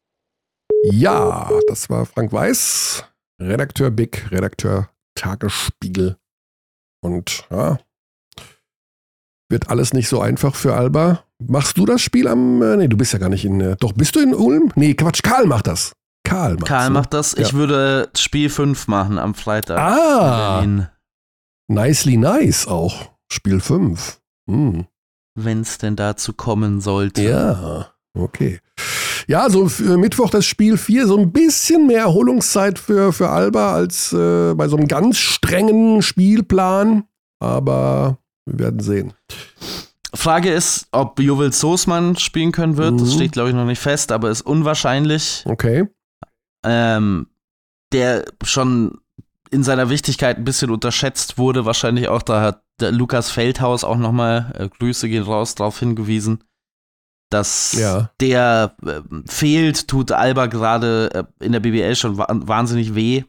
Ja, 0.84 1.50
das 1.68 1.90
war 1.90 2.06
Frank 2.06 2.34
Weiß, 2.34 3.06
Redakteur 3.42 3.90
Big, 3.90 4.30
Redakteur 4.32 4.90
Tagesspiegel. 5.16 6.18
Und 7.02 7.48
ja, 7.50 7.80
wird 9.50 9.70
alles 9.70 9.94
nicht 9.94 10.10
so 10.10 10.20
einfach 10.20 10.56
für 10.56 10.76
Alba. 10.76 11.24
Machst 11.40 11.78
du 11.78 11.86
das 11.86 12.02
Spiel 12.02 12.28
am. 12.28 12.62
Äh, 12.62 12.78
nee, 12.78 12.88
du 12.88 12.98
bist 12.98 13.14
ja 13.14 13.20
gar 13.20 13.30
nicht 13.30 13.46
in. 13.46 13.62
Äh, 13.62 13.76
doch, 13.80 13.94
bist 13.94 14.16
du 14.16 14.20
in 14.20 14.34
Ulm? 14.34 14.72
Nee, 14.76 14.94
Quatsch, 14.94 15.22
Karl 15.24 15.46
macht 15.46 15.68
das. 15.68 15.94
Karl 16.26 16.56
macht 16.56 16.66
Karl 16.66 16.90
macht 16.90 17.14
das. 17.14 17.34
Ich 17.34 17.52
ja. 17.52 17.54
würde 17.54 18.10
Spiel 18.18 18.50
5 18.50 18.88
machen 18.88 19.18
am 19.18 19.36
Freitag. 19.36 19.78
Ah. 19.78 20.66
Nicely 21.68 22.18
nice 22.18 22.68
auch. 22.68 23.12
Spiel 23.32 23.60
5. 23.60 24.22
Hm. 24.50 24.88
Wenn 25.36 25.62
es 25.62 25.78
denn 25.78 25.96
dazu 25.96 26.34
kommen 26.34 26.82
sollte. 26.82 27.24
Ja, 27.24 27.94
okay. 28.18 28.60
Ja, 29.28 29.50
so 29.50 29.68
für 29.70 29.98
Mittwoch 29.98 30.30
das 30.30 30.46
Spiel 30.46 30.78
4, 30.78 31.08
so 31.08 31.18
ein 31.18 31.32
bisschen 31.32 31.88
mehr 31.88 32.02
Erholungszeit 32.02 32.80
für, 32.80 33.14
für 33.14 33.30
Alba 33.30 33.74
als 33.74 34.14
äh, 34.14 34.54
bei 34.54 34.68
so 34.68 34.78
einem 34.78 34.88
ganz 34.88 35.18
strengen 35.18 36.02
Spielplan. 36.02 37.06
Aber 37.40 38.18
wir 38.46 38.60
werden 38.60 38.80
sehen. 38.80 39.14
Frage 40.14 40.52
ist, 40.52 40.88
ob 40.92 41.20
Jovel 41.20 41.52
Soßmann 41.52 42.18
spielen 42.18 42.52
können 42.52 42.78
wird. 42.78 42.94
Mhm. 42.94 42.98
Das 43.00 43.14
steht, 43.14 43.32
glaube 43.32 43.50
ich, 43.50 43.56
noch 43.56 43.66
nicht 43.66 43.80
fest, 43.80 44.12
aber 44.12 44.30
ist 44.30 44.42
unwahrscheinlich. 44.42 45.44
Okay. 45.46 45.88
Ähm, 46.66 47.28
der 47.92 48.26
schon 48.44 49.00
in 49.52 49.64
seiner 49.64 49.90
Wichtigkeit 49.90 50.38
ein 50.38 50.46
bisschen 50.46 50.72
unterschätzt 50.72 51.38
wurde. 51.38 51.66
Wahrscheinlich 51.66 52.08
auch, 52.08 52.22
da 52.22 52.42
hat 52.42 52.64
Lukas 52.82 53.30
Feldhaus 53.30 53.84
auch 53.84 53.98
nochmal, 53.98 54.54
äh, 54.58 54.68
Grüße 54.68 55.08
gehen 55.10 55.24
raus, 55.24 55.56
darauf 55.56 55.80
hingewiesen, 55.80 56.44
dass 57.34 57.74
ja. 57.74 58.10
der 58.22 58.76
äh, 58.86 59.02
fehlt, 59.26 59.88
tut 59.88 60.12
Alba 60.12 60.46
gerade 60.46 61.10
äh, 61.14 61.46
in 61.46 61.52
der 61.52 61.60
BBL 61.60 61.96
schon 61.96 62.18
wa 62.18 62.28
wahnsinnig 62.30 62.96
weh. 62.96 63.24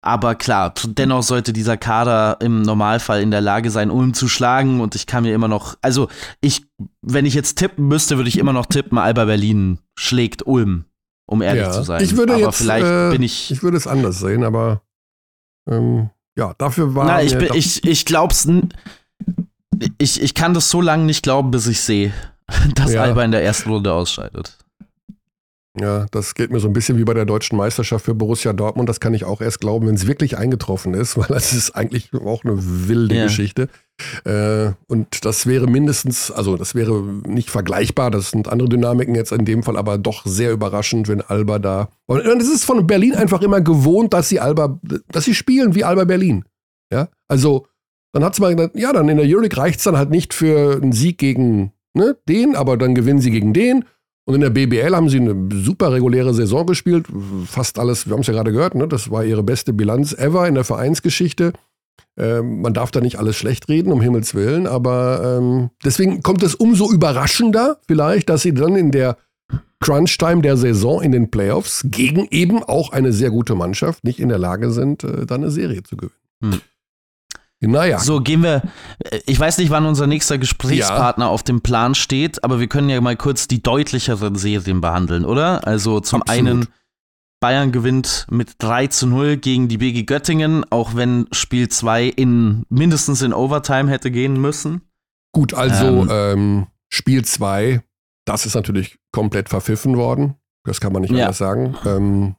Aber 0.00 0.36
klar, 0.36 0.72
dennoch 0.84 1.22
sollte 1.22 1.52
dieser 1.52 1.76
Kader 1.76 2.36
im 2.40 2.62
Normalfall 2.62 3.20
in 3.20 3.32
der 3.32 3.40
Lage 3.40 3.70
sein, 3.70 3.90
Ulm 3.90 4.14
zu 4.14 4.28
schlagen. 4.28 4.80
Und 4.80 4.94
ich 4.94 5.06
kann 5.06 5.24
mir 5.24 5.34
immer 5.34 5.48
noch, 5.48 5.76
also 5.82 6.08
ich, 6.40 6.66
wenn 7.02 7.26
ich 7.26 7.34
jetzt 7.34 7.58
tippen 7.58 7.88
müsste, 7.88 8.16
würde 8.16 8.28
ich 8.28 8.38
immer 8.38 8.52
noch 8.52 8.66
tippen, 8.66 8.96
Alba 8.96 9.24
Berlin 9.24 9.80
schlägt 9.98 10.46
Ulm, 10.46 10.84
um 11.26 11.42
ehrlich 11.42 11.64
ja. 11.64 11.72
zu 11.72 11.82
sein. 11.82 12.02
Ich 12.02 12.16
würde 12.16 12.34
aber 12.34 12.42
jetzt, 12.42 12.58
vielleicht 12.58 12.86
äh, 12.86 13.10
bin 13.10 13.22
ich. 13.22 13.50
Ich 13.50 13.62
würde 13.62 13.76
es 13.76 13.88
anders 13.88 14.20
sehen, 14.20 14.44
aber 14.44 14.82
ähm, 15.68 16.10
ja, 16.36 16.54
dafür 16.58 16.94
war. 16.94 17.06
Na, 17.06 17.22
ich, 17.22 17.36
bin, 17.36 17.52
ich, 17.54 17.84
ich 17.84 18.04
glaub's. 18.04 18.48
Ich, 19.98 20.22
ich 20.22 20.34
kann 20.34 20.54
das 20.54 20.70
so 20.70 20.80
lange 20.80 21.04
nicht 21.04 21.24
glauben, 21.24 21.50
bis 21.50 21.66
ich 21.66 21.80
sehe, 21.80 22.12
dass 22.74 22.92
ja. 22.92 23.02
Alba 23.02 23.24
in 23.24 23.30
der 23.30 23.42
ersten 23.42 23.70
Runde 23.70 23.92
ausscheidet. 23.92 24.58
Ja, 25.80 26.06
das 26.10 26.34
geht 26.34 26.50
mir 26.50 26.60
so 26.60 26.66
ein 26.66 26.72
bisschen 26.72 26.98
wie 26.98 27.04
bei 27.04 27.14
der 27.14 27.24
deutschen 27.24 27.56
Meisterschaft 27.56 28.04
für 28.04 28.14
Borussia 28.14 28.52
Dortmund. 28.52 28.88
Das 28.88 29.00
kann 29.00 29.14
ich 29.14 29.24
auch 29.24 29.40
erst 29.40 29.60
glauben, 29.60 29.86
wenn 29.86 29.94
es 29.94 30.06
wirklich 30.06 30.36
eingetroffen 30.36 30.94
ist, 30.94 31.16
weil 31.18 31.28
das 31.28 31.52
ist 31.52 31.72
eigentlich 31.72 32.10
auch 32.14 32.44
eine 32.44 32.56
wilde 32.56 33.14
ja. 33.14 33.24
Geschichte. 33.24 33.68
Äh, 34.24 34.72
und 34.86 35.24
das 35.24 35.46
wäre 35.46 35.66
mindestens, 35.66 36.30
also 36.30 36.56
das 36.56 36.74
wäre 36.74 37.02
nicht 37.26 37.50
vergleichbar, 37.50 38.10
das 38.10 38.30
sind 38.30 38.48
andere 38.48 38.68
Dynamiken 38.68 39.14
jetzt 39.14 39.32
in 39.32 39.44
dem 39.44 39.62
Fall, 39.62 39.76
aber 39.76 39.98
doch 39.98 40.24
sehr 40.24 40.52
überraschend, 40.52 41.08
wenn 41.08 41.20
Alba 41.20 41.58
da. 41.58 41.88
Und 42.06 42.24
es 42.24 42.48
ist 42.48 42.64
von 42.64 42.86
Berlin 42.86 43.14
einfach 43.14 43.42
immer 43.42 43.60
gewohnt, 43.60 44.14
dass 44.14 44.28
sie 44.28 44.40
Alba, 44.40 44.80
dass 45.08 45.24
sie 45.24 45.34
spielen 45.34 45.74
wie 45.74 45.84
Alba 45.84 46.04
Berlin. 46.04 46.44
Ja, 46.92 47.08
also 47.26 47.66
dann 48.12 48.24
hat 48.24 48.32
es 48.32 48.40
mal 48.40 48.70
ja, 48.74 48.92
dann 48.92 49.08
in 49.08 49.18
der 49.18 49.26
Euroleague 49.26 49.58
reicht 49.58 49.78
es 49.78 49.84
dann 49.84 49.98
halt 49.98 50.10
nicht 50.10 50.32
für 50.32 50.76
einen 50.80 50.92
Sieg 50.92 51.18
gegen 51.18 51.72
ne, 51.98 52.16
den, 52.28 52.56
aber 52.56 52.76
dann 52.76 52.94
gewinnen 52.94 53.20
sie 53.20 53.30
gegen 53.30 53.52
den. 53.52 53.84
Und 54.24 54.34
in 54.34 54.40
der 54.42 54.50
BBL 54.50 54.94
haben 54.94 55.08
sie 55.08 55.20
eine 55.20 55.48
super 55.52 55.92
reguläre 55.92 56.34
Saison 56.34 56.66
gespielt. 56.66 57.06
Fast 57.46 57.78
alles, 57.78 58.06
wir 58.06 58.12
haben 58.12 58.20
es 58.20 58.26
ja 58.26 58.34
gerade 58.34 58.52
gehört, 58.52 58.74
ne? 58.74 58.86
das 58.86 59.10
war 59.10 59.24
ihre 59.24 59.42
beste 59.42 59.72
Bilanz 59.72 60.12
ever 60.12 60.46
in 60.46 60.54
der 60.54 60.64
Vereinsgeschichte. 60.64 61.52
Ähm, 62.18 62.60
man 62.60 62.74
darf 62.74 62.90
da 62.90 63.00
nicht 63.00 63.18
alles 63.18 63.36
schlecht 63.36 63.68
reden, 63.68 63.90
um 63.92 64.00
Himmels 64.00 64.34
Willen, 64.34 64.66
aber 64.66 65.38
ähm, 65.38 65.70
deswegen 65.84 66.22
kommt 66.22 66.42
es 66.42 66.54
umso 66.54 66.90
überraschender 66.90 67.78
vielleicht, 67.86 68.28
dass 68.28 68.42
sie 68.42 68.52
dann 68.52 68.76
in 68.76 68.90
der 68.90 69.16
Crunch-Time 69.80 70.42
der 70.42 70.56
Saison 70.56 71.00
in 71.00 71.12
den 71.12 71.30
Playoffs 71.30 71.86
gegen 71.90 72.26
eben 72.30 72.62
auch 72.62 72.92
eine 72.92 73.12
sehr 73.12 73.30
gute 73.30 73.54
Mannschaft 73.54 74.04
nicht 74.04 74.20
in 74.20 74.28
der 74.28 74.38
Lage 74.38 74.70
sind, 74.72 75.04
äh, 75.04 75.26
dann 75.26 75.42
eine 75.42 75.50
Serie 75.50 75.82
zu 75.82 75.96
gewinnen. 75.96 76.18
Hm. 76.42 76.60
Naja. 77.60 77.98
So, 77.98 78.20
gehen 78.20 78.42
wir. 78.42 78.62
Äh, 79.00 79.20
ich 79.26 79.38
weiß 79.38 79.58
nicht, 79.58 79.70
wann 79.70 79.86
unser 79.86 80.06
nächster 80.06 80.38
Gesprächspartner 80.38 81.26
ja. 81.26 81.30
auf 81.30 81.42
dem 81.42 81.60
Plan 81.60 81.94
steht, 81.94 82.44
aber 82.44 82.60
wir 82.60 82.68
können 82.68 82.88
ja 82.88 83.00
mal 83.00 83.16
kurz 83.16 83.48
die 83.48 83.62
deutlicheren 83.62 84.36
Serien 84.36 84.80
behandeln, 84.80 85.24
oder? 85.24 85.66
Also 85.66 86.00
zum 86.00 86.22
Absolut. 86.22 86.46
einen, 86.48 86.68
Bayern 87.40 87.70
gewinnt 87.70 88.26
mit 88.30 88.56
3 88.58 88.88
zu 88.88 89.06
0 89.06 89.36
gegen 89.36 89.68
die 89.68 89.78
BG 89.78 90.02
Göttingen, 90.04 90.64
auch 90.70 90.96
wenn 90.96 91.26
Spiel 91.32 91.68
2 91.68 92.06
in 92.06 92.64
mindestens 92.68 93.22
in 93.22 93.32
Overtime 93.32 93.90
hätte 93.90 94.10
gehen 94.10 94.40
müssen. 94.40 94.82
Gut, 95.32 95.54
also 95.54 96.02
ähm, 96.02 96.08
ähm, 96.10 96.66
Spiel 96.88 97.24
2, 97.24 97.82
das 98.24 98.44
ist 98.44 98.54
natürlich 98.54 98.98
komplett 99.12 99.48
verpfiffen 99.48 99.96
worden. 99.96 100.34
Das 100.64 100.80
kann 100.80 100.92
man 100.92 101.02
nicht 101.02 101.12
ja. 101.12 101.26
anders 101.26 101.38
sagen. 101.38 101.76
Ähm, 101.86 102.34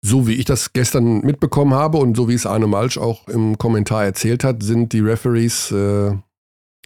so 0.00 0.26
wie 0.26 0.34
ich 0.34 0.44
das 0.44 0.72
gestern 0.72 1.20
mitbekommen 1.20 1.74
habe 1.74 1.98
und 1.98 2.16
so 2.16 2.28
wie 2.28 2.34
es 2.34 2.46
Arne 2.46 2.66
Malsch 2.66 2.98
auch 2.98 3.26
im 3.28 3.58
Kommentar 3.58 4.04
erzählt 4.04 4.44
hat, 4.44 4.62
sind 4.62 4.92
die 4.92 5.00
Referees 5.00 5.70
äh, 5.72 6.12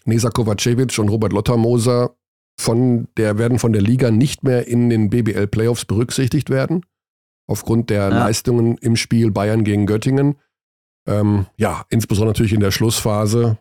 Nesa 0.04 0.30
Kovacevic 0.30 0.98
und 0.98 1.08
Robert 1.08 1.32
Lottermoser 1.32 2.16
von 2.58 3.08
der, 3.16 3.38
werden 3.38 3.58
von 3.58 3.72
der 3.72 3.82
Liga 3.82 4.10
nicht 4.10 4.44
mehr 4.44 4.66
in 4.66 4.88
den 4.90 5.10
BBL 5.10 5.46
Playoffs 5.46 5.84
berücksichtigt 5.84 6.50
werden. 6.50 6.84
Aufgrund 7.48 7.90
der 7.90 8.08
ja. 8.08 8.08
Leistungen 8.08 8.78
im 8.78 8.96
Spiel 8.96 9.30
Bayern 9.30 9.64
gegen 9.64 9.86
Göttingen. 9.86 10.36
Ähm, 11.06 11.46
ja, 11.56 11.84
insbesondere 11.90 12.30
natürlich 12.30 12.52
in 12.52 12.60
der 12.60 12.70
Schlussphase. 12.70 13.58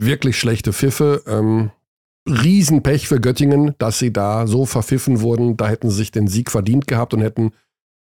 Wirklich 0.00 0.38
schlechte 0.38 0.72
Pfiffe. 0.72 1.22
Ähm, 1.26 1.70
Riesenpech 2.28 3.08
für 3.08 3.20
Göttingen, 3.20 3.74
dass 3.78 3.98
sie 3.98 4.12
da 4.12 4.46
so 4.46 4.66
verpfiffen 4.66 5.20
wurden. 5.20 5.56
Da 5.56 5.68
hätten 5.68 5.90
sie 5.90 5.96
sich 5.96 6.12
den 6.12 6.28
Sieg 6.28 6.50
verdient 6.50 6.86
gehabt 6.86 7.12
und 7.12 7.20
hätten 7.20 7.52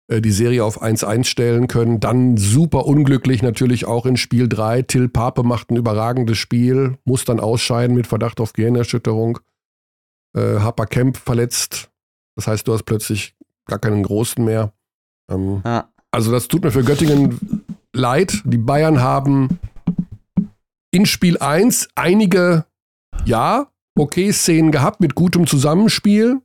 die 0.09 0.31
Serie 0.31 0.63
auf 0.63 0.81
1-1 0.81 1.23
stellen 1.25 1.67
können. 1.67 1.99
Dann 1.99 2.37
super 2.37 2.85
unglücklich 2.85 3.41
natürlich 3.41 3.85
auch 3.85 4.05
in 4.05 4.17
Spiel 4.17 4.47
3. 4.47 4.83
Till 4.83 5.09
Pape 5.09 5.43
macht 5.43 5.71
ein 5.71 5.77
überragendes 5.77 6.37
Spiel, 6.37 6.97
muss 7.05 7.25
dann 7.25 7.39
ausscheiden 7.39 7.95
mit 7.95 8.07
Verdacht 8.07 8.39
auf 8.39 8.53
Gehirnerschütterung. 8.53 9.39
Äh, 10.37 10.59
Harper 10.59 10.85
Kemp 10.85 11.17
verletzt. 11.17 11.89
Das 12.35 12.47
heißt, 12.47 12.67
du 12.67 12.73
hast 12.73 12.83
plötzlich 12.83 13.35
gar 13.67 13.79
keinen 13.79 14.03
Großen 14.03 14.43
mehr. 14.43 14.73
Ähm, 15.31 15.61
ja. 15.65 15.89
Also 16.11 16.31
das 16.31 16.47
tut 16.47 16.63
mir 16.63 16.71
für 16.71 16.83
Göttingen 16.83 17.65
leid. 17.93 18.41
Die 18.45 18.57
Bayern 18.57 19.01
haben 19.01 19.59
in 20.91 21.05
Spiel 21.05 21.37
1 21.37 21.89
einige, 21.95 22.65
ja, 23.25 23.71
okay 23.97 24.31
Szenen 24.31 24.71
gehabt 24.71 25.01
mit 25.01 25.15
gutem 25.15 25.47
Zusammenspiel. 25.47 26.41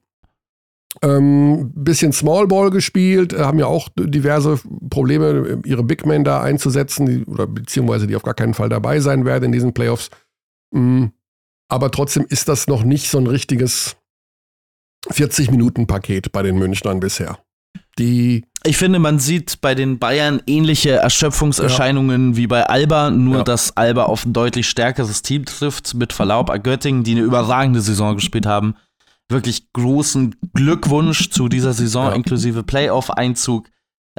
Ähm, 1.03 1.71
bisschen 1.75 2.13
Small 2.13 2.49
Ball 2.49 2.71
gespielt, 2.71 3.33
haben 3.39 3.61
ja 3.61 3.67
auch 3.67 3.89
diverse 3.97 4.59
Probleme, 4.91 5.61
ihre 5.65 5.85
Big 5.85 6.05
Men 6.05 6.25
da 6.25 6.43
einzusetzen, 6.43 7.07
die, 7.07 7.25
oder 7.27 7.47
beziehungsweise 7.47 8.09
die 8.09 8.17
auf 8.17 8.25
gar 8.25 8.35
keinen 8.35 8.55
Fall 8.55 8.69
dabei 8.69 8.99
sein 8.99 9.25
werden 9.25 9.45
in 9.45 9.53
diesen 9.53 9.73
Playoffs. 9.73 10.11
Mhm. 10.73 11.13
Aber 11.69 11.93
trotzdem 11.93 12.27
ist 12.29 12.49
das 12.49 12.67
noch 12.67 12.83
nicht 12.83 13.09
so 13.09 13.19
ein 13.19 13.29
richtiges 13.29 13.97
40-Minuten-Paket 15.09 16.33
bei 16.33 16.43
den 16.43 16.59
Münchnern 16.59 16.99
bisher. 16.99 17.39
Die 17.99 18.45
ich 18.63 18.77
finde, 18.77 18.99
man 18.99 19.19
sieht 19.19 19.63
bei 19.63 19.75
den 19.75 19.99
Bayern 19.99 20.43
ähnliche 20.47 20.91
Erschöpfungserscheinungen 20.91 22.33
ja. 22.33 22.37
wie 22.37 22.47
bei 22.47 22.67
Alba, 22.67 23.11
nur 23.11 23.39
ja. 23.39 23.45
dass 23.45 23.77
Alba 23.77 24.05
auf 24.05 24.27
ein 24.27 24.35
deutlich 24.35 24.69
stärkeres 24.69 25.23
Team 25.23 25.47
trifft, 25.47 25.95
mit 25.95 26.13
Verlaub 26.13 26.51
an 26.51 26.63
Göttingen, 26.63 27.03
die 27.03 27.13
eine 27.13 27.23
überragende 27.23 27.81
Saison 27.81 28.17
gespielt 28.17 28.45
haben. 28.45 28.75
Wirklich 29.31 29.73
großen 29.73 30.35
Glückwunsch 30.55 31.31
zu 31.31 31.49
dieser 31.49 31.73
Saison, 31.73 32.13
inklusive 32.13 32.63
Playoff-Einzug. 32.65 33.69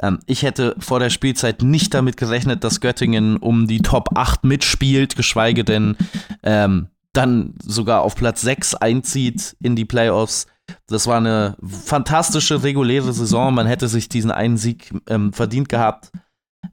Ähm, 0.00 0.20
ich 0.26 0.42
hätte 0.42 0.74
vor 0.78 1.00
der 1.00 1.10
Spielzeit 1.10 1.62
nicht 1.62 1.92
damit 1.94 2.16
gerechnet, 2.16 2.64
dass 2.64 2.80
Göttingen 2.80 3.36
um 3.36 3.66
die 3.66 3.82
Top 3.82 4.16
8 4.16 4.44
mitspielt, 4.44 5.16
geschweige 5.16 5.64
denn 5.64 5.96
ähm, 6.42 6.88
dann 7.12 7.54
sogar 7.62 8.00
auf 8.02 8.14
Platz 8.14 8.40
6 8.40 8.74
einzieht 8.76 9.54
in 9.60 9.76
die 9.76 9.84
Playoffs. 9.84 10.46
Das 10.86 11.06
war 11.06 11.18
eine 11.18 11.56
fantastische 11.62 12.62
reguläre 12.62 13.12
Saison. 13.12 13.52
Man 13.52 13.66
hätte 13.66 13.88
sich 13.88 14.08
diesen 14.08 14.30
einen 14.30 14.56
Sieg 14.56 14.94
ähm, 15.08 15.32
verdient 15.32 15.68
gehabt 15.68 16.10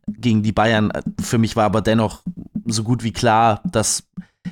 gegen 0.08 0.44
die 0.44 0.52
Bayern. 0.52 0.92
Für 1.22 1.38
mich 1.38 1.56
war 1.56 1.66
aber 1.66 1.82
dennoch 1.82 2.22
so 2.66 2.84
gut 2.84 3.04
wie 3.04 3.12
klar, 3.12 3.62
dass 3.66 4.08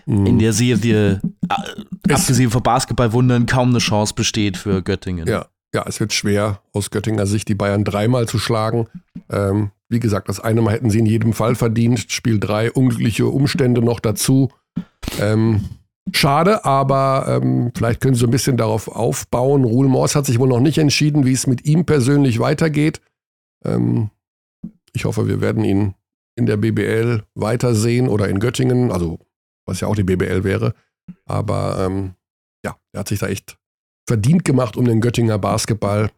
mhm. 0.05 0.25
in 0.25 0.39
der 0.39 0.53
Serie, 0.53 1.21
äh, 1.49 2.13
abgesehen 2.13 2.51
von 2.51 2.63
Basketballwundern, 2.63 3.45
kaum 3.45 3.69
eine 3.69 3.79
Chance 3.79 4.13
besteht 4.15 4.57
für 4.57 4.81
Göttingen. 4.81 5.27
Ja. 5.27 5.47
ja, 5.73 5.85
es 5.87 5.99
wird 5.99 6.13
schwer, 6.13 6.61
aus 6.73 6.91
Göttinger 6.91 7.25
Sicht 7.25 7.47
die 7.47 7.55
Bayern 7.55 7.83
dreimal 7.83 8.27
zu 8.27 8.39
schlagen. 8.39 8.87
Ähm, 9.29 9.71
wie 9.89 9.99
gesagt, 9.99 10.29
das 10.29 10.39
eine 10.39 10.61
Mal 10.61 10.73
hätten 10.73 10.89
sie 10.89 10.99
in 10.99 11.05
jedem 11.05 11.33
Fall 11.33 11.55
verdient. 11.55 12.11
Spiel 12.11 12.39
drei, 12.39 12.71
unglückliche 12.71 13.27
Umstände 13.27 13.81
noch 13.81 13.99
dazu. 13.99 14.49
Ähm, 15.19 15.61
Schade, 16.13 16.63
aber 16.65 17.25
ähm, 17.27 17.71
vielleicht 17.75 18.01
können 18.01 18.13
Sie 18.15 18.21
so 18.21 18.27
ein 18.27 18.31
bisschen 18.31 18.57
darauf 18.57 18.87
aufbauen. 18.87 19.63
Ruhl 19.63 19.87
Morse 19.87 20.17
hat 20.17 20.25
sich 20.25 20.39
wohl 20.39 20.47
noch 20.47 20.59
nicht 20.59 20.77
entschieden, 20.77 21.25
wie 21.25 21.33
es 21.33 21.47
mit 21.47 21.65
ihm 21.65 21.85
persönlich 21.85 22.39
weitergeht. 22.39 23.01
Ähm, 23.65 24.09
ich 24.93 25.05
hoffe, 25.05 25.27
wir 25.27 25.41
werden 25.41 25.63
ihn 25.63 25.95
in 26.35 26.45
der 26.45 26.57
BBL 26.57 27.23
weitersehen 27.35 28.07
oder 28.07 28.29
in 28.29 28.39
Göttingen, 28.39 28.91
also 28.91 29.19
was 29.67 29.81
ja 29.81 29.87
auch 29.87 29.95
die 29.95 30.03
BBL 30.03 30.43
wäre. 30.43 30.73
Aber 31.25 31.85
ähm, 31.85 32.15
ja, 32.65 32.75
er 32.91 32.99
hat 33.01 33.07
sich 33.07 33.19
da 33.19 33.27
echt 33.27 33.57
verdient 34.07 34.45
gemacht 34.45 34.77
um 34.77 34.85
den 34.85 35.01
Göttinger 35.01 35.37
Basketball. 35.37 36.09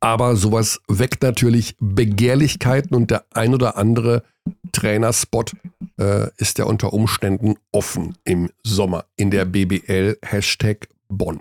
Aber 0.00 0.36
sowas 0.36 0.80
weckt 0.88 1.22
natürlich 1.22 1.76
Begehrlichkeiten 1.78 2.94
und 2.94 3.10
der 3.10 3.24
ein 3.32 3.54
oder 3.54 3.76
andere 3.76 4.22
Trainerspot 4.72 5.52
äh, 5.98 6.28
ist 6.36 6.58
ja 6.58 6.64
unter 6.64 6.92
Umständen 6.92 7.56
offen 7.72 8.16
im 8.24 8.50
Sommer 8.62 9.04
in 9.16 9.30
der 9.30 9.44
BBL 9.44 10.18
Hashtag 10.22 10.88
Bonn. 11.08 11.40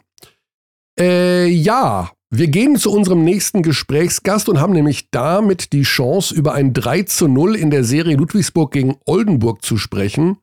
Äh, 1.00 1.48
ja, 1.48 2.12
wir 2.30 2.48
gehen 2.48 2.78
zu 2.78 2.92
unserem 2.92 3.24
nächsten 3.24 3.62
Gesprächsgast 3.62 4.50
und 4.50 4.60
haben 4.60 4.74
nämlich 4.74 5.10
damit 5.12 5.72
die 5.74 5.84
Chance, 5.84 6.34
über 6.34 6.54
ein 6.54 6.74
3 6.74 7.04
zu 7.04 7.28
0 7.28 7.56
in 7.56 7.70
der 7.70 7.84
Serie 7.84 8.16
Ludwigsburg 8.16 8.72
gegen 8.72 8.98
Oldenburg 9.06 9.64
zu 9.64 9.78
sprechen. 9.78 10.38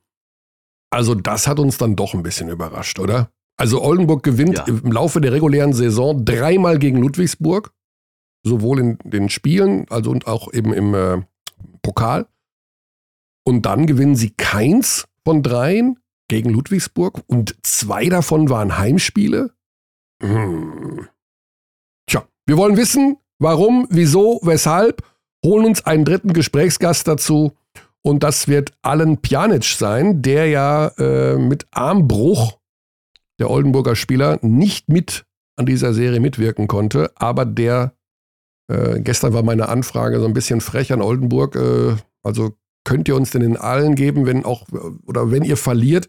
Also 0.91 1.15
das 1.15 1.47
hat 1.47 1.61
uns 1.61 1.79
dann 1.79 1.97
doch 1.97 2.15
ein 2.15 2.23
bisschen 2.23 2.49
überrascht, 2.49 2.99
oder? 2.99 3.31
Also 3.57 3.83
Oldenburg 3.83 4.23
gewinnt 4.23 4.59
ja. 4.59 4.65
im 4.65 4.91
Laufe 4.91 5.21
der 5.21 5.33
regulären 5.33 5.73
Saison 5.73 6.25
dreimal 6.25 6.79
gegen 6.79 6.99
Ludwigsburg, 6.99 7.73
sowohl 8.43 8.81
in 8.81 8.99
den 9.05 9.29
Spielen, 9.29 9.87
also 9.91 10.11
und 10.11 10.27
auch 10.27 10.53
eben 10.53 10.73
im 10.73 10.95
äh, 10.95 11.23
Pokal. 11.83 12.27
Und 13.45 13.67
dann 13.67 13.87
gewinnen 13.87 14.17
sie 14.17 14.31
keins 14.31 15.07
von 15.25 15.43
dreien 15.43 15.99
gegen 16.29 16.51
Ludwigsburg 16.51 17.23
und 17.27 17.57
zwei 17.63 18.09
davon 18.09 18.49
waren 18.49 18.79
Heimspiele. 18.79 19.53
Hm. 20.23 21.09
Tja, 22.07 22.27
wir 22.47 22.57
wollen 22.57 22.77
wissen, 22.77 23.19
warum, 23.39 23.87
wieso, 23.91 24.41
weshalb. 24.43 25.03
Holen 25.45 25.67
uns 25.67 25.85
einen 25.87 26.05
dritten 26.05 26.33
Gesprächsgast 26.33 27.09
dazu. 27.09 27.53
Und 28.03 28.23
das 28.23 28.49
wird 28.49 28.73
Alan 28.83 29.19
Pjanic 29.19 29.65
sein, 29.65 30.23
der 30.23 30.49
ja 30.49 30.89
äh, 30.99 31.37
mit 31.37 31.67
Armbruch, 31.71 32.59
der 33.39 33.51
Oldenburger 33.51 33.97
Spieler, 33.97 34.39
nicht 34.43 34.89
mit 34.89 35.27
an 35.57 35.67
dieser 35.67 35.93
Serie 35.93 36.21
mitwirken 36.21 36.67
konnte, 36.67 37.11
aber 37.17 37.45
der, 37.45 37.95
äh, 38.73 39.01
gestern 39.01 39.35
war 39.35 39.43
meine 39.43 39.69
Anfrage 39.69 40.19
so 40.21 40.27
ein 40.27 40.33
bisschen 40.33 40.61
frech 40.63 40.93
an 40.93 41.03
Oldenburg, 41.03 41.57
äh, 41.57 41.97
also 42.23 42.57
könnt 42.85 43.09
ihr 43.09 43.17
uns 43.17 43.31
denn 43.31 43.43
in 43.43 43.57
allen 43.57 43.95
geben, 43.95 44.25
wenn 44.27 44.45
auch, 44.45 44.67
oder 45.07 45.31
wenn 45.31 45.43
ihr 45.43 45.57
verliert? 45.57 46.09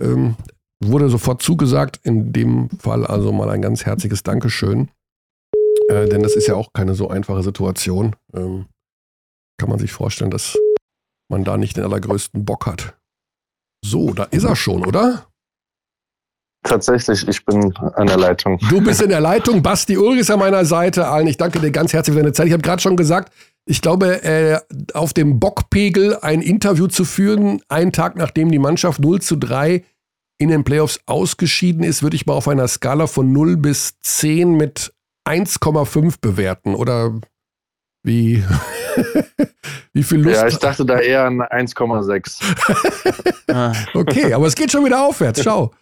Ähm, 0.00 0.36
wurde 0.82 1.08
sofort 1.08 1.42
zugesagt. 1.42 2.00
In 2.02 2.32
dem 2.32 2.68
Fall 2.78 3.06
also 3.06 3.32
mal 3.32 3.50
ein 3.50 3.62
ganz 3.62 3.86
herzliches 3.86 4.22
Dankeschön. 4.22 4.90
Äh, 5.88 6.08
denn 6.08 6.22
das 6.22 6.36
ist 6.36 6.46
ja 6.46 6.54
auch 6.54 6.72
keine 6.72 6.94
so 6.94 7.08
einfache 7.08 7.42
Situation. 7.42 8.14
Ähm, 8.34 8.66
kann 9.58 9.70
man 9.70 9.78
sich 9.78 9.92
vorstellen, 9.92 10.30
dass 10.30 10.56
man 11.28 11.44
da 11.44 11.56
nicht 11.56 11.76
den 11.76 11.84
allergrößten 11.84 12.44
Bock 12.44 12.66
hat. 12.66 12.96
So, 13.84 14.12
da 14.12 14.24
ist 14.24 14.44
er 14.44 14.56
schon, 14.56 14.84
oder? 14.84 15.26
Tatsächlich, 16.66 17.26
ich 17.28 17.44
bin 17.44 17.72
an 17.76 18.08
der 18.08 18.16
Leitung. 18.16 18.58
Du 18.68 18.80
bist 18.80 19.00
in 19.00 19.10
der 19.10 19.20
Leitung. 19.20 19.62
Basti 19.62 19.96
Ulrich 19.96 20.20
ist 20.20 20.30
an 20.30 20.40
meiner 20.40 20.64
Seite. 20.64 21.06
Allen, 21.06 21.28
ich 21.28 21.36
danke 21.36 21.60
dir 21.60 21.70
ganz 21.70 21.92
herzlich 21.92 22.14
für 22.14 22.22
deine 22.22 22.32
Zeit. 22.32 22.48
Ich 22.48 22.52
habe 22.52 22.62
gerade 22.62 22.82
schon 22.82 22.96
gesagt, 22.96 23.32
ich 23.66 23.80
glaube, 23.82 24.24
äh, 24.24 24.58
auf 24.92 25.12
dem 25.12 25.38
Bockpegel 25.38 26.18
ein 26.22 26.42
Interview 26.42 26.88
zu 26.88 27.04
führen, 27.04 27.60
einen 27.68 27.92
Tag 27.92 28.16
nachdem 28.16 28.50
die 28.50 28.58
Mannschaft 28.58 29.00
0 29.00 29.20
zu 29.20 29.36
3 29.36 29.84
in 30.38 30.48
den 30.48 30.64
Playoffs 30.64 31.00
ausgeschieden 31.06 31.84
ist, 31.84 32.02
würde 32.02 32.16
ich 32.16 32.26
mal 32.26 32.34
auf 32.34 32.48
einer 32.48 32.68
Skala 32.68 33.06
von 33.06 33.32
0 33.32 33.56
bis 33.56 33.98
10 34.00 34.56
mit 34.56 34.92
1,5 35.26 36.16
bewerten. 36.20 36.74
Oder 36.74 37.14
wie, 38.06 38.42
wie 39.92 40.02
viel 40.02 40.20
Lust? 40.20 40.36
Ja, 40.36 40.46
ich 40.46 40.58
dachte 40.58 40.86
da 40.86 40.98
eher 40.98 41.24
an 41.24 41.42
1,6. 41.42 42.40
okay, 43.94 44.32
aber 44.32 44.46
es 44.46 44.54
geht 44.54 44.70
schon 44.70 44.84
wieder 44.84 45.04
aufwärts. 45.04 45.42
Schau. 45.42 45.72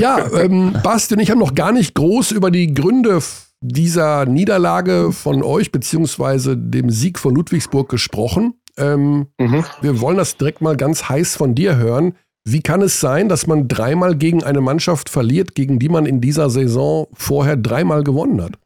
Ja, 0.00 0.30
ähm, 0.34 0.76
Basti 0.82 1.14
und 1.14 1.20
ich 1.20 1.30
haben 1.30 1.40
noch 1.40 1.54
gar 1.54 1.72
nicht 1.72 1.94
groß 1.94 2.30
über 2.32 2.50
die 2.50 2.72
Gründe 2.72 3.20
dieser 3.60 4.26
Niederlage 4.26 5.12
von 5.12 5.42
euch 5.42 5.72
beziehungsweise 5.72 6.56
dem 6.56 6.90
Sieg 6.90 7.18
von 7.18 7.34
Ludwigsburg 7.34 7.88
gesprochen. 7.88 8.54
Ähm, 8.76 9.26
mhm. 9.38 9.64
Wir 9.80 10.00
wollen 10.00 10.16
das 10.16 10.36
direkt 10.36 10.60
mal 10.60 10.76
ganz 10.76 11.08
heiß 11.08 11.36
von 11.36 11.54
dir 11.54 11.76
hören. 11.76 12.14
Wie 12.44 12.60
kann 12.60 12.82
es 12.82 13.00
sein, 13.00 13.28
dass 13.28 13.46
man 13.46 13.68
dreimal 13.68 14.16
gegen 14.16 14.42
eine 14.42 14.60
Mannschaft 14.60 15.08
verliert, 15.08 15.54
gegen 15.54 15.78
die 15.78 15.88
man 15.88 16.06
in 16.06 16.20
dieser 16.20 16.50
Saison 16.50 17.06
vorher 17.12 17.56
dreimal 17.56 18.02
gewonnen 18.02 18.42
hat? 18.42 18.58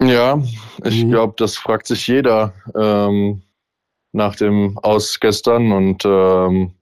Ja, 0.00 0.42
ich 0.84 1.04
mhm. 1.04 1.10
glaube, 1.10 1.34
das 1.36 1.56
fragt 1.56 1.86
sich 1.86 2.06
jeder 2.06 2.52
ähm, 2.74 3.42
nach 4.12 4.36
dem 4.36 4.78
Aus 4.78 5.18
gestern. 5.20 5.72
Und 5.72 6.04
ähm, 6.04 6.72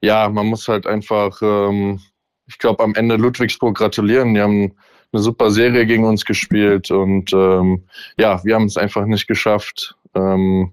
ja, 0.00 0.28
man 0.28 0.46
muss 0.46 0.68
halt 0.68 0.86
einfach 0.86 1.40
ähm, 1.42 2.00
ich 2.48 2.58
glaube, 2.58 2.82
am 2.82 2.94
Ende 2.94 3.16
Ludwigsburg 3.16 3.76
gratulieren. 3.76 4.34
Die 4.34 4.40
haben 4.40 4.72
eine 5.12 5.22
super 5.22 5.50
Serie 5.50 5.86
gegen 5.86 6.04
uns 6.04 6.24
gespielt 6.24 6.90
und 6.90 7.32
ähm, 7.32 7.84
ja, 8.18 8.42
wir 8.44 8.54
haben 8.54 8.64
es 8.64 8.76
einfach 8.76 9.04
nicht 9.06 9.26
geschafft, 9.26 9.96
ähm, 10.14 10.72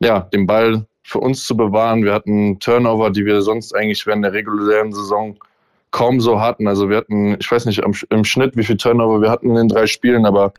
ja, 0.00 0.20
den 0.20 0.46
Ball 0.46 0.86
für 1.02 1.18
uns 1.18 1.44
zu 1.46 1.56
bewahren. 1.56 2.04
Wir 2.04 2.12
hatten 2.12 2.58
Turnover, 2.60 3.10
die 3.10 3.24
wir 3.24 3.40
sonst 3.42 3.74
eigentlich 3.74 4.06
während 4.06 4.24
der 4.24 4.32
regulären 4.32 4.92
Saison 4.92 5.36
kaum 5.90 6.20
so 6.20 6.40
hatten. 6.40 6.68
Also 6.68 6.88
wir 6.88 6.98
hatten, 6.98 7.36
ich 7.40 7.50
weiß 7.50 7.64
nicht 7.64 7.82
im 8.10 8.24
Schnitt, 8.24 8.56
wie 8.56 8.64
viel 8.64 8.76
Turnover 8.76 9.20
wir 9.22 9.30
hatten 9.30 9.50
in 9.50 9.56
den 9.56 9.68
drei 9.68 9.86
Spielen, 9.86 10.26
aber 10.26 10.52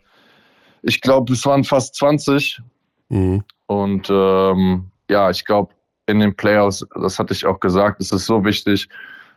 ich 0.81 1.01
glaube, 1.01 1.33
es 1.33 1.45
waren 1.45 1.63
fast 1.63 1.95
20. 1.95 2.61
Mhm. 3.09 3.43
Und 3.67 4.09
ähm, 4.09 4.91
ja, 5.09 5.29
ich 5.29 5.45
glaube, 5.45 5.73
in 6.07 6.19
den 6.19 6.35
Playoffs, 6.35 6.85
das 7.01 7.19
hatte 7.19 7.33
ich 7.33 7.45
auch 7.45 7.59
gesagt, 7.59 8.01
es 8.01 8.11
ist 8.11 8.25
so 8.25 8.43
wichtig, 8.43 8.89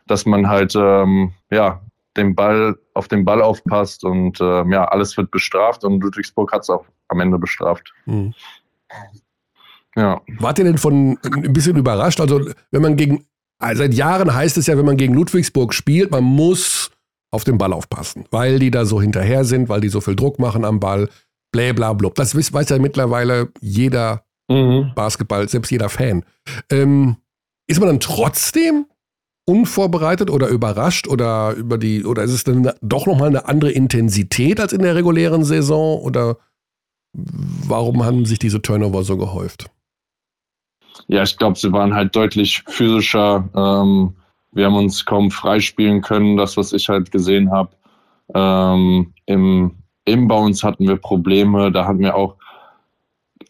dass 0.07 0.25
man 0.25 0.47
halt 0.47 0.75
ähm, 0.75 1.33
ja 1.51 1.81
den 2.17 2.35
Ball 2.35 2.75
auf 2.93 3.07
den 3.07 3.25
Ball 3.25 3.41
aufpasst 3.41 4.03
und 4.03 4.39
ähm, 4.41 4.71
ja 4.71 4.85
alles 4.85 5.15
wird 5.17 5.31
bestraft 5.31 5.83
und 5.83 6.01
Ludwigsburg 6.01 6.51
hat 6.51 6.61
es 6.61 6.69
auch 6.69 6.85
am 7.07 7.19
Ende 7.19 7.37
bestraft. 7.37 7.93
Mhm. 8.05 8.33
Ja. 9.95 10.21
Wart 10.39 10.59
ihr 10.59 10.65
denn 10.65 10.77
von 10.77 11.17
ein 11.23 11.53
bisschen 11.53 11.77
überrascht? 11.77 12.19
Also 12.19 12.41
wenn 12.71 12.81
man 12.81 12.95
gegen 12.95 13.25
seit 13.59 13.93
Jahren 13.93 14.33
heißt 14.33 14.57
es 14.57 14.67
ja, 14.67 14.77
wenn 14.77 14.85
man 14.85 14.97
gegen 14.97 15.13
Ludwigsburg 15.13 15.73
spielt, 15.73 16.11
man 16.11 16.23
muss 16.23 16.91
auf 17.31 17.43
den 17.43 17.57
Ball 17.57 17.73
aufpassen, 17.73 18.25
weil 18.31 18.59
die 18.59 18.71
da 18.71 18.85
so 18.85 19.01
hinterher 19.01 19.45
sind, 19.45 19.69
weil 19.69 19.81
die 19.81 19.89
so 19.89 20.01
viel 20.01 20.15
Druck 20.15 20.39
machen 20.39 20.65
am 20.65 20.79
Ball, 20.79 21.09
bla 21.53 21.71
bla 21.71 21.93
blub. 21.93 22.15
Das 22.15 22.35
weiß 22.35 22.69
ja 22.69 22.79
mittlerweile 22.79 23.49
jeder 23.61 24.25
mhm. 24.49 24.91
Basketball, 24.95 25.47
selbst 25.47 25.71
jeder 25.71 25.87
Fan. 25.87 26.25
Ähm, 26.69 27.15
ist 27.67 27.79
man 27.79 27.87
dann 27.87 28.01
trotzdem 28.01 28.85
unvorbereitet 29.45 30.29
oder 30.29 30.47
überrascht 30.47 31.07
oder 31.07 31.53
über 31.53 31.77
die 31.77 32.03
oder 32.03 32.23
ist 32.23 32.31
es 32.31 32.43
dann 32.43 32.71
doch 32.81 33.05
nochmal 33.05 33.29
eine 33.29 33.47
andere 33.47 33.71
Intensität 33.71 34.59
als 34.59 34.73
in 34.73 34.81
der 34.81 34.95
regulären 34.95 35.43
Saison 35.43 36.01
oder 36.01 36.37
warum 37.13 38.03
haben 38.03 38.25
sich 38.25 38.39
diese 38.39 38.61
Turnover 38.61 39.03
so 39.03 39.17
gehäuft? 39.17 39.69
Ja, 41.07 41.23
ich 41.23 41.37
glaube, 41.37 41.57
sie 41.57 41.71
waren 41.71 41.93
halt 41.93 42.15
deutlich 42.15 42.63
physischer. 42.67 43.49
Ähm, 43.55 44.15
wir 44.51 44.65
haben 44.65 44.75
uns 44.75 45.05
kaum 45.05 45.31
freispielen 45.31 46.01
können, 46.01 46.37
das, 46.37 46.55
was 46.55 46.71
ich 46.73 46.87
halt 46.87 47.11
gesehen 47.11 47.51
habe. 47.51 47.75
Ähm, 48.33 49.13
Im 49.25 49.82
Inbounds 50.05 50.63
hatten 50.63 50.87
wir 50.87 50.97
Probleme, 50.97 51.71
da 51.71 51.85
hatten 51.85 51.99
wir 51.99 52.15
auch 52.15 52.35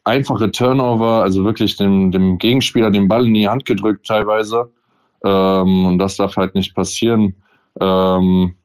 einfache 0.03 0.51
Turnover, 0.51 1.23
also 1.23 1.43
wirklich 1.43 1.77
dem, 1.77 2.11
dem 2.11 2.37
Gegenspieler 2.37 2.91
den 2.91 3.07
Ball 3.07 3.25
in 3.25 3.33
die 3.33 3.47
Hand 3.47 3.65
gedrückt 3.65 4.05
teilweise. 4.05 4.71
Ähm, 5.23 5.85
und 5.85 5.97
das 5.97 6.17
darf 6.17 6.35
halt 6.35 6.55
nicht 6.55 6.75
passieren. 6.75 7.35
Ähm, 7.79 8.55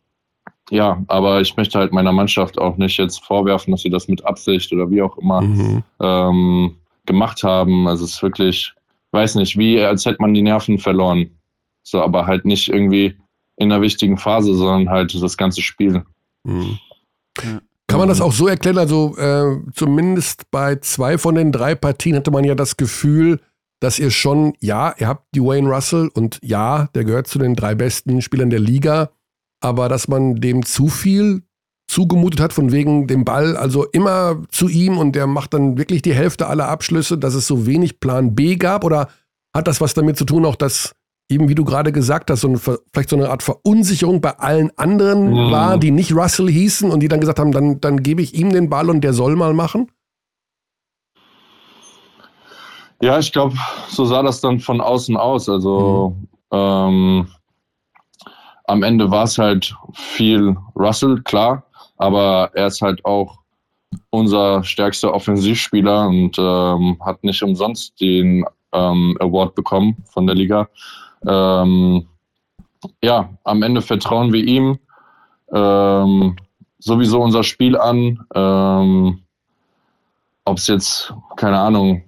ja, 0.70 1.03
aber 1.07 1.41
ich 1.41 1.57
möchte 1.57 1.78
halt 1.78 1.93
meiner 1.93 2.12
Mannschaft 2.12 2.59
auch 2.59 2.76
nicht 2.76 2.99
jetzt 2.99 3.24
vorwerfen, 3.24 3.70
dass 3.70 3.82
sie 3.82 3.91
das 3.91 4.09
mit 4.09 4.24
Absicht 4.24 4.72
oder 4.72 4.91
wie 4.91 5.03
auch 5.03 5.16
immer 5.18 5.41
mhm. 5.41 5.82
ähm, 6.01 6.76
gemacht 7.07 7.43
haben. 7.43 7.86
Also 7.89 8.05
es 8.05 8.14
ist 8.14 8.22
wirklich, 8.22 8.74
weiß 9.12 9.36
nicht, 9.36 9.57
wie 9.57 9.80
als 9.80 10.05
hätte 10.05 10.20
man 10.20 10.34
die 10.34 10.43
Nerven 10.43 10.78
verloren. 10.78 11.30
So, 11.84 12.03
aber 12.03 12.26
halt 12.26 12.45
nicht 12.45 12.68
irgendwie 12.68 13.16
in 13.57 13.72
einer 13.72 13.80
wichtigen 13.80 14.18
Phase, 14.18 14.55
sondern 14.55 14.91
halt 14.91 15.20
das 15.20 15.36
ganze 15.36 15.62
Spiel. 15.62 16.05
Mhm. 16.45 16.78
Kann 17.99 18.07
man 18.07 18.16
das 18.16 18.20
auch 18.20 18.32
so 18.32 18.46
erklären? 18.46 18.78
Also 18.78 19.16
äh, 19.16 19.57
zumindest 19.74 20.53
bei 20.53 20.76
zwei 20.76 21.18
von 21.18 21.34
den 21.34 21.51
drei 21.51 21.74
Partien 21.74 22.14
hatte 22.14 22.30
man 22.30 22.44
ja 22.44 22.55
das 22.55 22.76
Gefühl, 22.76 23.40
dass 23.80 23.99
ihr 23.99 24.12
schon, 24.12 24.53
ja, 24.61 24.94
ihr 24.99 25.09
habt 25.09 25.26
die 25.34 25.42
Wayne 25.42 25.68
Russell 25.68 26.09
und 26.14 26.38
ja, 26.40 26.88
der 26.94 27.03
gehört 27.03 27.26
zu 27.26 27.40
den 27.40 27.57
drei 27.57 27.74
besten 27.74 28.22
Spielern 28.22 28.51
der 28.51 28.61
Liga, 28.61 29.11
aber 29.61 29.88
dass 29.88 30.07
man 30.07 30.36
dem 30.36 30.64
zu 30.64 30.86
viel 30.86 31.42
zugemutet 31.88 32.38
hat, 32.38 32.53
von 32.53 32.70
wegen 32.70 33.09
dem 33.09 33.24
Ball, 33.24 33.57
also 33.57 33.84
immer 33.86 34.44
zu 34.49 34.68
ihm 34.68 34.96
und 34.96 35.16
der 35.16 35.26
macht 35.26 35.53
dann 35.55 35.76
wirklich 35.76 36.01
die 36.01 36.14
Hälfte 36.14 36.46
aller 36.46 36.68
Abschlüsse, 36.68 37.18
dass 37.18 37.34
es 37.34 37.49
so 37.49 37.66
wenig 37.66 37.99
Plan 37.99 38.36
B 38.36 38.55
gab? 38.55 38.84
Oder 38.84 39.09
hat 39.53 39.66
das 39.66 39.80
was 39.80 39.94
damit 39.94 40.16
zu 40.16 40.24
tun, 40.24 40.44
auch 40.44 40.55
dass 40.55 40.94
eben 41.29 41.49
wie 41.49 41.55
du 41.55 41.64
gerade 41.64 41.93
gesagt 41.93 42.31
hast, 42.31 42.41
so 42.41 42.49
eine, 42.49 42.59
vielleicht 42.59 43.11
so 43.11 43.16
eine 43.16 43.31
Art 43.31 43.43
Verunsicherung 43.43 44.20
bei 44.20 44.39
allen 44.39 44.70
anderen 44.79 45.31
mhm. 45.31 45.51
war, 45.51 45.79
die 45.79 45.91
nicht 45.91 46.12
Russell 46.14 46.49
hießen 46.49 46.91
und 46.91 47.01
die 47.01 47.09
dann 47.09 47.20
gesagt 47.20 47.39
haben, 47.39 47.53
dann, 47.53 47.81
dann 47.81 48.03
gebe 48.03 48.22
ich 48.22 48.35
ihm 48.35 48.51
den 48.51 48.70
Ball 48.70 48.89
und 48.89 49.03
der 49.03 49.12
soll 49.12 49.37
mal 49.37 49.53
machen? 49.53 49.91
Ja, 53.01 53.18
ich 53.18 53.33
glaube, 53.33 53.57
so 53.89 54.05
sah 54.05 54.22
das 54.22 54.41
dann 54.41 54.59
von 54.59 54.81
außen 54.81 55.16
aus. 55.16 55.49
Also 55.49 56.16
mhm. 56.16 56.29
ähm, 56.53 57.29
am 58.64 58.83
Ende 58.83 59.11
war 59.11 59.24
es 59.24 59.39
halt 59.39 59.74
viel 59.95 60.57
Russell, 60.74 61.22
klar, 61.22 61.64
aber 61.97 62.51
er 62.55 62.66
ist 62.66 62.81
halt 62.81 63.05
auch 63.05 63.39
unser 64.11 64.64
stärkster 64.64 65.12
Offensivspieler 65.12 66.09
und 66.09 66.39
ähm, 66.39 66.97
hat 67.05 67.22
nicht 67.22 67.43
umsonst 67.43 68.01
den 68.01 68.45
ähm, 68.72 69.16
Award 69.20 69.55
bekommen 69.55 69.97
von 70.11 70.26
der 70.26 70.35
Liga. 70.35 70.68
Ähm, 71.26 72.06
ja, 73.02 73.30
am 73.44 73.62
Ende 73.62 73.82
vertrauen 73.82 74.32
wir 74.32 74.44
ihm 74.44 74.78
ähm, 75.52 76.36
sowieso 76.78 77.20
unser 77.20 77.42
Spiel 77.42 77.76
an. 77.76 78.24
Ähm, 78.34 79.22
Ob 80.44 80.58
es 80.58 80.66
jetzt, 80.66 81.12
keine 81.36 81.58
Ahnung, 81.58 82.02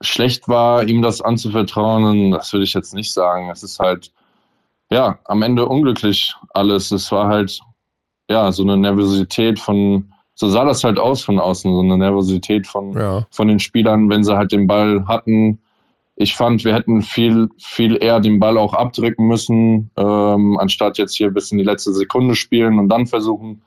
schlecht 0.00 0.48
war, 0.48 0.84
ihm 0.84 1.02
das 1.02 1.20
anzuvertrauen, 1.20 2.30
das 2.30 2.52
würde 2.52 2.64
ich 2.64 2.74
jetzt 2.74 2.94
nicht 2.94 3.12
sagen. 3.12 3.50
Es 3.50 3.62
ist 3.62 3.78
halt, 3.78 4.12
ja, 4.90 5.18
am 5.24 5.42
Ende 5.42 5.66
unglücklich 5.66 6.34
alles. 6.50 6.90
Es 6.90 7.10
war 7.10 7.28
halt, 7.28 7.60
ja, 8.30 8.52
so 8.52 8.62
eine 8.62 8.76
Nervosität 8.76 9.58
von, 9.58 10.12
so 10.34 10.48
sah 10.48 10.64
das 10.64 10.84
halt 10.84 10.98
aus 10.98 11.22
von 11.22 11.38
außen, 11.38 11.72
so 11.72 11.80
eine 11.80 11.96
Nervosität 11.96 12.66
von, 12.66 12.92
ja. 12.92 13.26
von 13.30 13.48
den 13.48 13.60
Spielern, 13.60 14.08
wenn 14.10 14.24
sie 14.24 14.36
halt 14.36 14.52
den 14.52 14.66
Ball 14.66 15.06
hatten. 15.06 15.58
Ich 16.16 16.36
fand, 16.36 16.64
wir 16.64 16.74
hätten 16.74 17.02
viel, 17.02 17.48
viel 17.58 18.02
eher 18.02 18.20
den 18.20 18.38
Ball 18.38 18.56
auch 18.56 18.72
abdrücken 18.72 19.26
müssen, 19.26 19.90
ähm, 19.96 20.58
anstatt 20.58 20.98
jetzt 20.98 21.16
hier 21.16 21.30
bis 21.30 21.50
in 21.50 21.58
die 21.58 21.64
letzte 21.64 21.92
Sekunde 21.92 22.34
spielen 22.36 22.78
und 22.78 22.88
dann 22.88 23.06
versuchen 23.06 23.62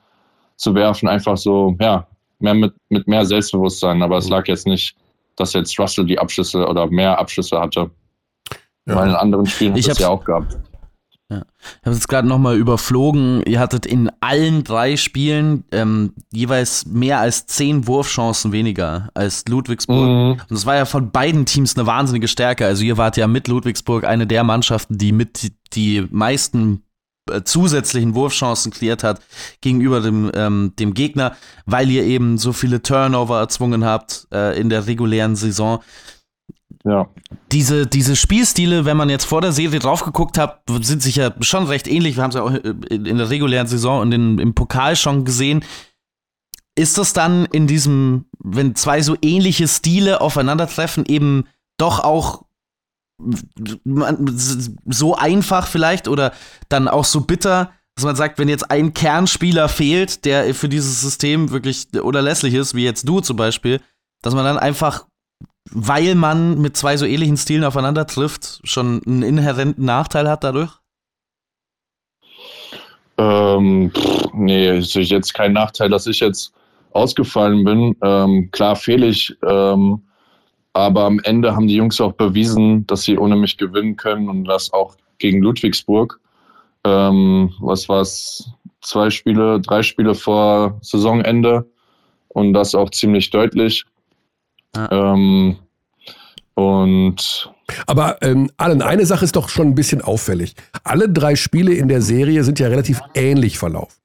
zu 0.56 0.74
werfen. 0.74 1.08
Einfach 1.08 1.36
so, 1.36 1.76
ja, 1.78 2.06
mehr 2.38 2.54
mit, 2.54 2.74
mit 2.88 3.06
mehr 3.06 3.26
Selbstbewusstsein. 3.26 4.02
Aber 4.02 4.16
es 4.16 4.28
lag 4.28 4.46
jetzt 4.48 4.66
nicht 4.66 4.96
dass 5.38 5.52
jetzt 5.52 5.78
Russell 5.78 6.04
die 6.04 6.18
Abschlüsse 6.18 6.66
oder 6.66 6.86
mehr 6.86 7.18
Abschlüsse 7.18 7.58
hatte. 7.60 7.90
Ja. 8.86 8.96
Weil 8.96 9.10
in 9.10 9.14
anderen 9.14 9.46
Spielen 9.46 9.74
hat 9.74 9.86
es 9.86 9.98
ja 9.98 10.08
auch 10.08 10.24
gehabt. 10.24 10.56
Ja. 11.30 11.42
Ich 11.80 11.86
habe 11.86 11.96
es 11.96 12.08
gerade 12.08 12.26
nochmal 12.26 12.56
überflogen. 12.56 13.42
Ihr 13.42 13.60
hattet 13.60 13.84
in 13.84 14.10
allen 14.20 14.64
drei 14.64 14.96
Spielen 14.96 15.64
ähm, 15.72 16.14
jeweils 16.32 16.86
mehr 16.86 17.20
als 17.20 17.46
zehn 17.46 17.86
Wurfchancen 17.86 18.52
weniger 18.52 19.10
als 19.12 19.44
Ludwigsburg. 19.46 20.08
Mhm. 20.08 20.30
Und 20.40 20.50
das 20.50 20.64
war 20.64 20.76
ja 20.76 20.86
von 20.86 21.10
beiden 21.10 21.44
Teams 21.44 21.76
eine 21.76 21.86
wahnsinnige 21.86 22.28
Stärke. 22.28 22.64
Also 22.64 22.82
ihr 22.82 22.96
wart 22.96 23.18
ja 23.18 23.26
mit 23.26 23.46
Ludwigsburg 23.46 24.04
eine 24.04 24.26
der 24.26 24.42
Mannschaften, 24.42 24.96
die 24.96 25.12
mit 25.12 25.52
die 25.74 26.06
meisten 26.10 26.82
äh, 27.30 27.42
zusätzlichen 27.42 28.14
Wurfchancen 28.14 28.72
kreiert 28.72 29.04
hat 29.04 29.20
gegenüber 29.60 30.00
dem, 30.00 30.30
ähm, 30.34 30.72
dem 30.78 30.94
Gegner, 30.94 31.36
weil 31.66 31.90
ihr 31.90 32.04
eben 32.04 32.38
so 32.38 32.54
viele 32.54 32.80
Turnover 32.80 33.38
erzwungen 33.38 33.84
habt 33.84 34.26
äh, 34.32 34.58
in 34.58 34.70
der 34.70 34.86
regulären 34.86 35.36
Saison. 35.36 35.80
Ja. 36.88 37.06
Diese, 37.52 37.86
diese 37.86 38.16
Spielstile, 38.16 38.86
wenn 38.86 38.96
man 38.96 39.10
jetzt 39.10 39.24
vor 39.24 39.42
der 39.42 39.52
Serie 39.52 39.78
drauf 39.78 40.04
geguckt 40.04 40.38
hat, 40.38 40.62
sind 40.80 41.02
sicher 41.02 41.34
schon 41.40 41.66
recht 41.66 41.86
ähnlich. 41.86 42.16
Wir 42.16 42.22
haben 42.22 42.30
es 42.30 42.36
ja 42.36 42.42
auch 42.42 42.52
äh, 42.52 42.74
in 42.88 43.18
der 43.18 43.28
regulären 43.28 43.66
Saison 43.66 44.00
und 44.00 44.12
in, 44.12 44.38
im 44.38 44.54
Pokal 44.54 44.96
schon 44.96 45.26
gesehen. 45.26 45.62
Ist 46.74 46.96
das 46.96 47.12
dann 47.12 47.44
in 47.46 47.66
diesem, 47.66 48.24
wenn 48.38 48.74
zwei 48.74 49.02
so 49.02 49.16
ähnliche 49.20 49.68
Stile 49.68 50.22
aufeinandertreffen, 50.22 51.04
eben 51.06 51.44
doch 51.76 52.00
auch 52.00 52.44
so 54.86 55.16
einfach 55.16 55.66
vielleicht 55.66 56.08
oder 56.08 56.32
dann 56.68 56.88
auch 56.88 57.04
so 57.04 57.22
bitter, 57.22 57.72
dass 57.96 58.04
man 58.04 58.16
sagt, 58.16 58.38
wenn 58.38 58.48
jetzt 58.48 58.70
ein 58.70 58.94
Kernspieler 58.94 59.68
fehlt, 59.68 60.24
der 60.24 60.54
für 60.54 60.68
dieses 60.68 61.00
System 61.00 61.50
wirklich 61.50 61.88
unerlässlich 62.00 62.54
ist, 62.54 62.74
wie 62.74 62.84
jetzt 62.84 63.08
du 63.08 63.20
zum 63.20 63.36
Beispiel, 63.36 63.80
dass 64.22 64.34
man 64.34 64.44
dann 64.44 64.56
einfach, 64.56 65.06
weil 65.72 66.14
man 66.14 66.60
mit 66.60 66.76
zwei 66.76 66.96
so 66.96 67.06
ähnlichen 67.06 67.36
Stilen 67.36 67.64
aufeinander 67.64 68.06
trifft, 68.06 68.60
schon 68.64 69.02
einen 69.06 69.22
inhärenten 69.22 69.84
Nachteil 69.84 70.28
hat 70.28 70.44
dadurch? 70.44 70.72
Ähm, 73.18 73.90
pff, 73.94 74.28
nee, 74.34 74.78
ist 74.78 74.94
jetzt 74.94 75.34
kein 75.34 75.52
Nachteil, 75.52 75.88
dass 75.88 76.06
ich 76.06 76.20
jetzt 76.20 76.52
ausgefallen 76.92 77.64
bin. 77.64 77.96
Ähm, 78.02 78.50
klar 78.52 78.76
fehle 78.76 79.06
ich 79.06 79.36
ähm, 79.46 80.02
aber 80.78 81.06
am 81.06 81.18
Ende 81.24 81.56
haben 81.56 81.66
die 81.66 81.74
Jungs 81.74 82.00
auch 82.00 82.12
bewiesen, 82.12 82.86
dass 82.86 83.02
sie 83.02 83.18
ohne 83.18 83.34
mich 83.34 83.56
gewinnen 83.56 83.96
können 83.96 84.28
und 84.28 84.44
das 84.44 84.72
auch 84.72 84.96
gegen 85.18 85.42
Ludwigsburg. 85.42 86.20
Ähm, 86.84 87.52
was 87.58 87.88
war 87.88 88.02
es? 88.02 88.48
Zwei 88.80 89.10
Spiele, 89.10 89.60
drei 89.60 89.82
Spiele 89.82 90.14
vor 90.14 90.78
Saisonende 90.82 91.68
und 92.28 92.52
das 92.52 92.76
auch 92.76 92.90
ziemlich 92.90 93.28
deutlich. 93.30 93.84
Ähm, 94.76 95.56
und 96.54 97.52
aber 97.86 98.20
ähm, 98.22 98.50
Alan, 98.56 98.82
eine 98.82 99.06
Sache 99.06 99.24
ist 99.24 99.36
doch 99.36 99.48
schon 99.48 99.68
ein 99.68 99.74
bisschen 99.74 100.00
auffällig. 100.00 100.54
Alle 100.84 101.08
drei 101.08 101.36
Spiele 101.36 101.74
in 101.74 101.88
der 101.88 102.02
Serie 102.02 102.44
sind 102.44 102.58
ja 102.58 102.68
relativ 102.68 103.00
ähnlich 103.14 103.58
verlaufen. 103.58 103.96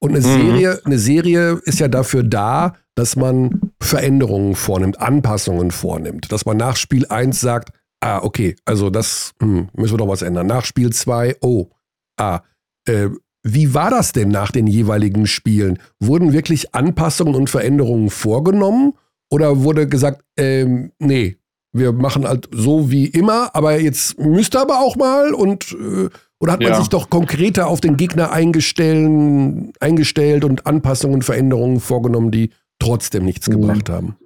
Und 0.00 0.10
eine 0.10 0.20
mhm. 0.20 0.22
Serie, 0.22 0.80
eine 0.84 0.98
Serie 0.98 1.60
ist 1.64 1.80
ja 1.80 1.88
dafür 1.88 2.22
da, 2.22 2.74
dass 2.94 3.16
man 3.16 3.72
Veränderungen 3.80 4.54
vornimmt, 4.54 5.00
Anpassungen 5.00 5.70
vornimmt, 5.70 6.30
dass 6.30 6.46
man 6.46 6.56
nach 6.56 6.76
Spiel 6.76 7.06
1 7.06 7.40
sagt, 7.40 7.70
ah, 8.00 8.22
okay, 8.22 8.56
also 8.64 8.90
das 8.90 9.32
hm, 9.40 9.68
müssen 9.72 9.94
wir 9.94 9.98
doch 9.98 10.08
was 10.08 10.22
ändern. 10.22 10.46
Nach 10.46 10.64
Spiel 10.64 10.90
2, 10.90 11.36
oh, 11.40 11.68
ah, 12.16 12.40
äh, 12.86 13.08
wie 13.42 13.74
war 13.74 13.90
das 13.90 14.12
denn 14.12 14.28
nach 14.28 14.50
den 14.50 14.66
jeweiligen 14.66 15.26
Spielen? 15.26 15.78
Wurden 16.00 16.32
wirklich 16.32 16.74
Anpassungen 16.74 17.34
und 17.34 17.50
Veränderungen 17.50 18.10
vorgenommen? 18.10 18.94
Oder 19.30 19.62
wurde 19.62 19.86
gesagt, 19.86 20.22
ähm, 20.36 20.92
nee, 20.98 21.36
wir 21.72 21.92
machen 21.92 22.26
halt 22.26 22.48
so 22.52 22.90
wie 22.90 23.06
immer, 23.06 23.54
aber 23.54 23.78
jetzt 23.78 24.18
müsste 24.18 24.60
aber 24.60 24.80
auch 24.80 24.96
mal 24.96 25.34
und 25.34 25.72
äh, 25.72 26.08
oder 26.40 26.52
hat 26.52 26.60
man 26.60 26.70
ja. 26.70 26.78
sich 26.78 26.88
doch 26.88 27.10
konkreter 27.10 27.66
auf 27.66 27.80
den 27.80 27.96
Gegner 27.96 28.32
eingestellt, 28.32 30.44
und 30.44 30.66
Anpassungen, 30.66 31.22
Veränderungen 31.22 31.80
vorgenommen, 31.80 32.30
die 32.30 32.50
trotzdem 32.78 33.24
nichts 33.24 33.48
mhm. 33.48 33.60
gebracht 33.60 33.90
haben. 33.90 34.16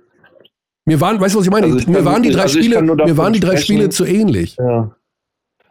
Mir 0.85 1.01
waren, 1.01 1.21
weißt 1.21 1.35
du, 1.35 1.39
was 1.39 1.47
ich 1.47 1.51
meine? 1.51 1.67
Also 1.67 1.79
ich 1.79 1.87
mir 1.87 2.05
waren 2.05 2.23
die 2.23 2.31
drei 2.31 2.43
also 2.43 2.59
Spiele, 2.59 2.83
mir 2.83 3.17
waren 3.17 3.33
die 3.33 3.41
drei 3.41 3.57
Spiele 3.57 3.89
zu 3.89 4.05
ähnlich. 4.05 4.57
Ja. 4.59 4.95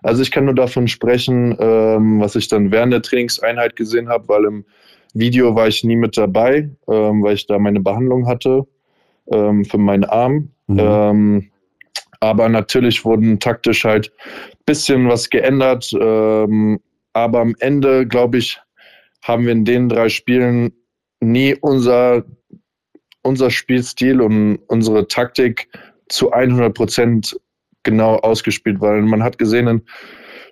Also 0.01 0.23
ich 0.23 0.31
kann 0.31 0.45
nur 0.45 0.55
davon 0.55 0.87
sprechen, 0.87 1.55
ähm, 1.59 2.19
was 2.19 2.35
ich 2.35 2.47
dann 2.47 2.71
während 2.71 2.91
der 2.91 3.03
Trainingseinheit 3.03 3.75
gesehen 3.75 4.09
habe, 4.09 4.27
weil 4.29 4.45
im 4.45 4.65
Video 5.13 5.53
war 5.53 5.67
ich 5.67 5.83
nie 5.83 5.95
mit 5.95 6.17
dabei, 6.17 6.71
ähm, 6.87 7.21
weil 7.21 7.35
ich 7.35 7.45
da 7.45 7.59
meine 7.59 7.81
Behandlung 7.81 8.25
hatte 8.25 8.65
ähm, 9.31 9.65
für 9.65 9.77
meinen 9.77 10.05
Arm. 10.05 10.51
Mhm. 10.67 10.79
Ähm, 10.79 11.51
aber 12.19 12.49
natürlich 12.49 13.03
wurden 13.03 13.39
taktisch 13.39 13.83
halt 13.83 14.11
ein 14.19 14.63
bisschen 14.65 15.09
was 15.09 15.29
geändert. 15.29 15.91
Ähm, 15.99 16.79
aber 17.13 17.41
am 17.41 17.55
Ende, 17.59 18.07
glaube 18.07 18.37
ich, 18.37 18.59
haben 19.23 19.45
wir 19.45 19.51
in 19.51 19.65
den 19.65 19.89
drei 19.89 20.09
Spielen 20.09 20.73
nie 21.19 21.55
unser, 21.61 22.23
unser 23.23 23.49
Spielstil 23.49 24.21
und 24.21 24.57
unsere 24.67 25.07
Taktik 25.07 25.67
zu 26.09 26.31
100 26.31 26.73
Prozent 26.73 27.39
genau 27.83 28.17
ausgespielt, 28.17 28.81
weil 28.81 29.01
man 29.01 29.23
hat 29.23 29.37
gesehen, 29.37 29.67
in 29.67 29.81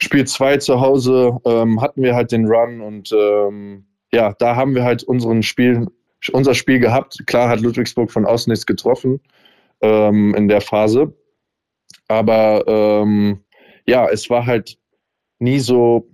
Spiel 0.01 0.25
2 0.25 0.57
zu 0.57 0.79
Hause 0.79 1.37
ähm, 1.45 1.81
hatten 1.81 2.01
wir 2.01 2.15
halt 2.15 2.31
den 2.31 2.45
Run 2.45 2.81
und 2.81 3.11
ähm, 3.11 3.85
ja, 4.11 4.33
da 4.39 4.55
haben 4.55 4.73
wir 4.73 4.83
halt 4.83 5.03
unseren 5.03 5.43
Spiel, 5.43 5.87
unser 6.33 6.53
Spiel 6.53 6.79
gehabt. 6.79 7.23
Klar 7.27 7.49
hat 7.49 7.61
Ludwigsburg 7.61 8.11
von 8.11 8.25
außen 8.25 8.51
nichts 8.51 8.65
getroffen 8.65 9.21
ähm, 9.81 10.35
in 10.35 10.47
der 10.47 10.61
Phase, 10.61 11.13
aber 12.07 12.63
ähm, 12.67 13.41
ja, 13.85 14.07
es 14.09 14.29
war 14.29 14.45
halt 14.45 14.77
nie 15.39 15.59
so 15.59 16.07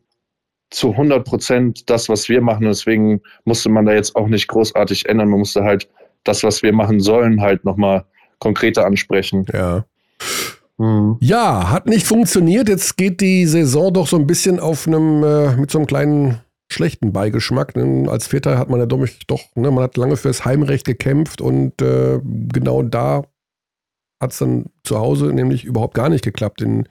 zu 0.69 0.91
100 0.91 1.25
Prozent 1.25 1.89
das, 1.89 2.09
was 2.09 2.29
wir 2.29 2.41
machen. 2.41 2.65
Deswegen 2.65 3.21
musste 3.45 3.69
man 3.69 3.85
da 3.85 3.93
jetzt 3.93 4.15
auch 4.15 4.27
nicht 4.27 4.47
großartig 4.47 5.07
ändern. 5.07 5.29
Man 5.29 5.39
musste 5.39 5.63
halt 5.63 5.89
das, 6.23 6.43
was 6.43 6.63
wir 6.63 6.73
machen 6.73 6.99
sollen, 6.99 7.41
halt 7.41 7.65
nochmal 7.65 8.05
konkreter 8.39 8.85
ansprechen. 8.85 9.45
Ja. 9.53 9.85
Mhm. 10.77 11.17
Ja, 11.21 11.69
hat 11.71 11.87
nicht 11.87 12.05
funktioniert. 12.05 12.67
Jetzt 12.67 12.97
geht 12.97 13.21
die 13.21 13.45
Saison 13.45 13.93
doch 13.93 14.07
so 14.07 14.17
ein 14.17 14.27
bisschen 14.27 14.59
auf 14.59 14.87
einem, 14.87 15.23
äh, 15.23 15.55
mit 15.55 15.71
so 15.71 15.77
einem 15.77 15.87
kleinen 15.87 16.41
schlechten 16.75 17.11
Beigeschmack. 17.11 17.75
Ne? 17.75 18.09
Als 18.09 18.27
Vierter 18.27 18.57
hat 18.57 18.69
man 18.69 18.79
ja 18.79 18.85
doch, 18.85 19.07
doch 19.27 19.43
ne? 19.55 19.71
man 19.71 19.83
hat 19.83 19.97
lange 19.97 20.17
fürs 20.17 20.45
Heimrecht 20.45 20.85
gekämpft 20.85 21.41
und 21.41 21.81
äh, 21.81 22.19
genau 22.23 22.83
da 22.83 23.23
hat 24.21 24.31
es 24.31 24.37
dann 24.37 24.65
zu 24.83 24.99
Hause 24.99 25.27
nämlich 25.27 25.65
überhaupt 25.65 25.93
gar 25.93 26.09
nicht 26.09 26.23
geklappt 26.23 26.61
in, 26.61 26.87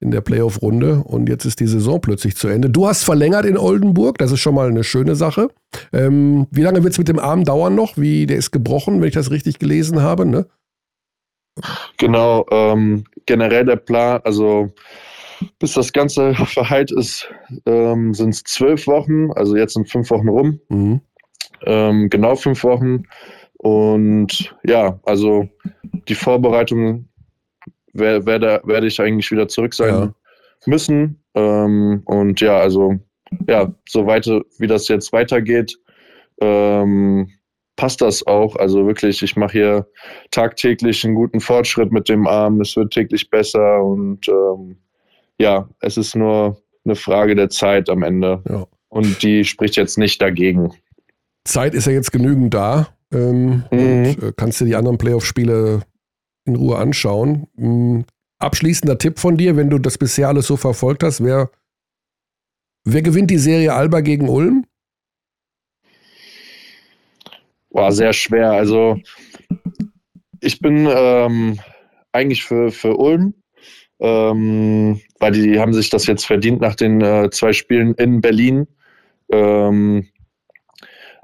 in 0.00 0.10
der 0.10 0.20
Playoff-Runde. 0.20 1.02
Und 1.04 1.28
jetzt 1.28 1.44
ist 1.44 1.60
die 1.60 1.66
Saison 1.66 2.00
plötzlich 2.00 2.36
zu 2.36 2.48
Ende. 2.48 2.70
Du 2.70 2.86
hast 2.86 3.04
verlängert 3.04 3.46
in 3.46 3.58
Oldenburg, 3.58 4.18
das 4.18 4.32
ist 4.32 4.40
schon 4.40 4.54
mal 4.54 4.68
eine 4.68 4.84
schöne 4.84 5.16
Sache. 5.16 5.48
Ähm, 5.92 6.46
wie 6.50 6.62
lange 6.62 6.82
wird 6.82 6.92
es 6.92 6.98
mit 6.98 7.08
dem 7.08 7.18
Arm 7.18 7.44
dauern 7.44 7.74
noch? 7.74 7.96
Wie, 7.96 8.26
der 8.26 8.36
ist 8.36 8.50
gebrochen, 8.50 9.00
wenn 9.00 9.08
ich 9.08 9.14
das 9.14 9.30
richtig 9.30 9.58
gelesen 9.58 10.02
habe, 10.02 10.26
ne? 10.26 10.46
Genau, 11.96 12.44
ähm, 12.50 13.04
generell 13.24 13.64
der 13.64 13.76
Plan, 13.76 14.20
also 14.24 14.72
bis 15.58 15.74
das 15.74 15.92
Ganze 15.92 16.34
verheilt 16.46 16.92
ist, 16.92 17.28
ähm, 17.66 18.14
sind 18.14 18.30
es 18.30 18.42
zwölf 18.44 18.86
Wochen, 18.86 19.32
also 19.32 19.56
jetzt 19.56 19.74
sind 19.74 19.90
fünf 19.90 20.10
Wochen 20.10 20.28
rum. 20.28 20.60
Mhm. 20.68 21.00
Ähm, 21.64 22.10
genau 22.10 22.36
fünf 22.36 22.62
Wochen. 22.64 23.04
Und 23.58 24.54
ja, 24.64 25.00
also 25.04 25.48
die 26.08 26.14
Vorbereitung 26.14 27.08
werde, 27.92 28.26
werde, 28.26 28.60
werde 28.64 28.86
ich 28.86 29.00
eigentlich 29.00 29.30
wieder 29.30 29.48
zurück 29.48 29.74
sein 29.74 29.94
ja. 29.94 30.14
müssen. 30.66 31.22
Ähm, 31.34 32.02
und 32.04 32.40
ja, 32.40 32.58
also 32.58 32.96
ja, 33.48 33.72
so 33.88 34.06
weiter, 34.06 34.42
wie 34.58 34.66
das 34.66 34.88
jetzt 34.88 35.12
weitergeht, 35.12 35.76
ähm, 36.40 37.30
passt 37.76 38.00
das 38.00 38.26
auch. 38.26 38.56
Also 38.56 38.86
wirklich, 38.86 39.22
ich 39.22 39.36
mache 39.36 39.52
hier 39.52 39.86
tagtäglich 40.30 41.04
einen 41.04 41.14
guten 41.14 41.40
Fortschritt 41.40 41.92
mit 41.92 42.08
dem 42.08 42.26
Arm. 42.26 42.60
Es 42.60 42.76
wird 42.76 42.92
täglich 42.92 43.30
besser 43.30 43.82
und 43.82 44.28
ähm, 44.28 44.76
ja, 45.38 45.68
es 45.80 45.96
ist 45.96 46.14
nur 46.14 46.60
eine 46.84 46.96
Frage 46.96 47.34
der 47.34 47.50
Zeit 47.50 47.90
am 47.90 48.02
Ende. 48.02 48.42
Ja. 48.48 48.66
Und 48.88 49.22
die 49.22 49.44
spricht 49.44 49.76
jetzt 49.76 49.98
nicht 49.98 50.22
dagegen. 50.22 50.72
Zeit 51.44 51.74
ist 51.74 51.86
ja 51.86 51.92
jetzt 51.92 52.12
genügend 52.12 52.54
da. 52.54 52.88
Ähm, 53.12 53.64
mhm. 53.70 53.78
und, 53.78 54.22
äh, 54.22 54.32
kannst 54.36 54.60
dir 54.60 54.64
die 54.64 54.74
anderen 54.74 54.98
Playoff-Spiele 54.98 55.82
in 56.44 56.56
Ruhe 56.56 56.78
anschauen. 56.78 57.46
Mhm. 57.54 58.04
Abschließender 58.38 58.98
Tipp 58.98 59.18
von 59.18 59.36
dir, 59.36 59.56
wenn 59.56 59.70
du 59.70 59.78
das 59.78 59.96
bisher 59.96 60.28
alles 60.28 60.46
so 60.46 60.56
verfolgt 60.56 61.02
hast, 61.02 61.24
wer, 61.24 61.50
wer 62.84 63.02
gewinnt 63.02 63.30
die 63.30 63.38
Serie 63.38 63.72
Alba 63.74 64.00
gegen 64.00 64.28
Ulm? 64.28 64.66
War 67.70 67.92
sehr 67.92 68.12
schwer. 68.12 68.52
Also 68.52 68.98
ich 70.40 70.60
bin 70.60 70.88
ähm, 70.90 71.58
eigentlich 72.12 72.44
für, 72.44 72.70
für 72.70 72.96
Ulm, 72.96 73.34
ähm, 74.00 75.00
weil 75.18 75.32
die 75.32 75.58
haben 75.58 75.72
sich 75.72 75.90
das 75.90 76.06
jetzt 76.06 76.26
verdient 76.26 76.60
nach 76.60 76.74
den 76.74 77.00
äh, 77.00 77.30
zwei 77.30 77.52
Spielen 77.52 77.94
in 77.94 78.20
Berlin. 78.20 78.66
Ähm, 79.30 80.06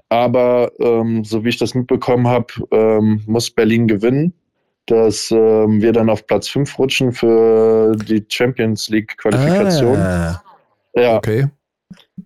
aber 0.08 0.72
ähm, 0.78 1.24
so 1.24 1.44
wie 1.44 1.50
ich 1.50 1.58
das 1.58 1.74
mitbekommen 1.74 2.28
habe, 2.28 2.46
ähm, 2.70 3.22
muss 3.26 3.50
Berlin 3.50 3.88
gewinnen, 3.88 4.34
dass 4.86 5.30
ähm, 5.30 5.80
wir 5.80 5.92
dann 5.92 6.10
auf 6.10 6.26
Platz 6.26 6.48
5 6.48 6.78
rutschen 6.78 7.12
für 7.12 7.96
die 7.96 8.24
Champions 8.28 8.88
League 8.88 9.16
Qualifikation. 9.16 9.96
Ah, 9.96 10.42
ja. 10.94 11.16
Okay. 11.16 11.46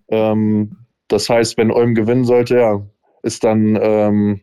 Ähm, 0.09 0.75
das 1.07 1.29
heißt, 1.29 1.57
wenn 1.57 1.71
Ulm 1.71 1.95
gewinnen 1.95 2.25
sollte, 2.25 2.57
ja, 2.57 2.81
ist 3.23 3.43
dann 3.43 4.41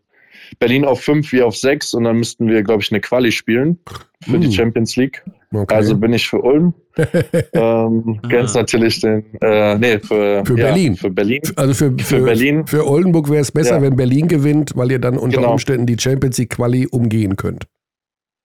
Berlin 0.59 0.85
auf 0.85 1.01
5, 1.01 1.33
wir 1.33 1.47
auf 1.47 1.57
6 1.57 1.95
und 1.95 2.05
dann 2.05 2.17
müssten 2.17 2.49
wir, 2.49 2.63
glaube 2.63 2.83
ich, 2.83 2.91
eine 2.91 3.01
Quali 3.01 3.33
spielen 3.33 3.79
für 4.23 4.39
mm. 4.39 4.41
die 4.41 4.47
hm. 4.47 4.53
Champions 4.53 4.97
League. 4.97 5.23
Okay. 5.55 5.75
Also 5.75 5.97
bin 5.97 6.13
ich 6.13 6.29
für 6.29 6.41
Ulm. 6.41 6.75
ähm, 7.53 8.21
ganz 8.29 8.55
natürlich 8.55 9.01
den, 9.01 9.25
äh, 9.41 9.77
nee, 9.79 9.99
für, 9.99 10.45
für 10.45 10.59
ja, 10.59 10.67
Berlin. 10.67 10.97
Für 10.97 11.11
Berlin. 11.11 11.41
Also 11.57 11.75
für, 11.75 11.91
für, 11.99 12.05
für 12.05 12.23
Berlin. 12.23 12.67
Für 12.67 12.87
Oldenburg 12.87 13.31
wäre 13.31 13.41
es 13.41 13.53
besser, 13.53 13.77
ja. 13.77 13.83
wenn 13.83 13.97
Berlin 13.97 14.29
gewinnt, 14.29 14.77
weil 14.77 14.91
ihr 14.93 14.99
dann 14.99 15.17
unter 15.17 15.39
genau. 15.39 15.53
Umständen 15.53 15.87
die 15.87 15.97
Champions 15.99 16.39
League 16.39 16.51
Quali 16.51 16.87
umgehen 16.87 17.37
könnt. 17.37 17.67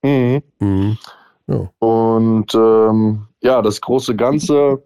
Mhm. 0.04 0.42
Mhm. 0.60 0.98
Ja. 1.48 1.70
Und 1.80 2.54
ähm, 2.56 3.28
ja, 3.42 3.62
das 3.62 3.82
große 3.82 4.16
Ganze 4.16 4.84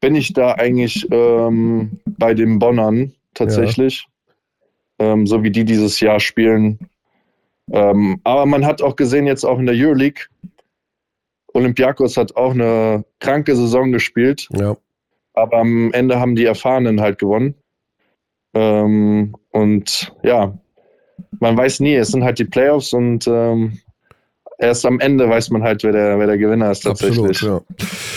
bin 0.00 0.14
ich 0.14 0.32
da 0.32 0.52
eigentlich 0.52 1.06
ähm, 1.10 1.98
bei 2.06 2.34
den 2.34 2.58
Bonnern 2.58 3.12
tatsächlich 3.34 4.06
ähm, 4.98 5.26
so 5.26 5.42
wie 5.42 5.50
die 5.50 5.64
dieses 5.64 6.00
Jahr 6.00 6.20
spielen. 6.20 6.78
Ähm, 7.70 8.20
aber 8.24 8.46
man 8.46 8.64
hat 8.64 8.82
auch 8.82 8.96
gesehen, 8.96 9.26
jetzt 9.26 9.44
auch 9.44 9.58
in 9.58 9.66
der 9.66 9.74
Euroleague, 9.74 10.26
Olympiakos 11.58 12.16
hat 12.16 12.36
auch 12.36 12.52
eine 12.52 13.04
kranke 13.20 13.54
Saison 13.56 13.92
gespielt. 13.92 14.48
Ja. 14.52 14.76
Aber 15.34 15.58
am 15.58 15.92
Ende 15.92 16.18
haben 16.18 16.34
die 16.34 16.44
Erfahrenen 16.44 17.00
halt 17.00 17.18
gewonnen. 17.18 17.54
Ähm, 18.54 19.34
und 19.50 20.12
ja, 20.22 20.58
man 21.40 21.56
weiß 21.56 21.80
nie, 21.80 21.94
es 21.94 22.08
sind 22.08 22.24
halt 22.24 22.38
die 22.38 22.44
Playoffs 22.44 22.92
und 22.92 23.26
ähm, 23.26 23.78
erst 24.58 24.86
am 24.86 25.00
Ende 25.00 25.28
weiß 25.28 25.50
man 25.50 25.62
halt, 25.62 25.84
wer 25.84 25.92
der, 25.92 26.18
wer 26.18 26.26
der 26.26 26.38
Gewinner 26.38 26.70
ist 26.70 26.80
tatsächlich. 26.80 27.42
Absolut, 27.42 27.64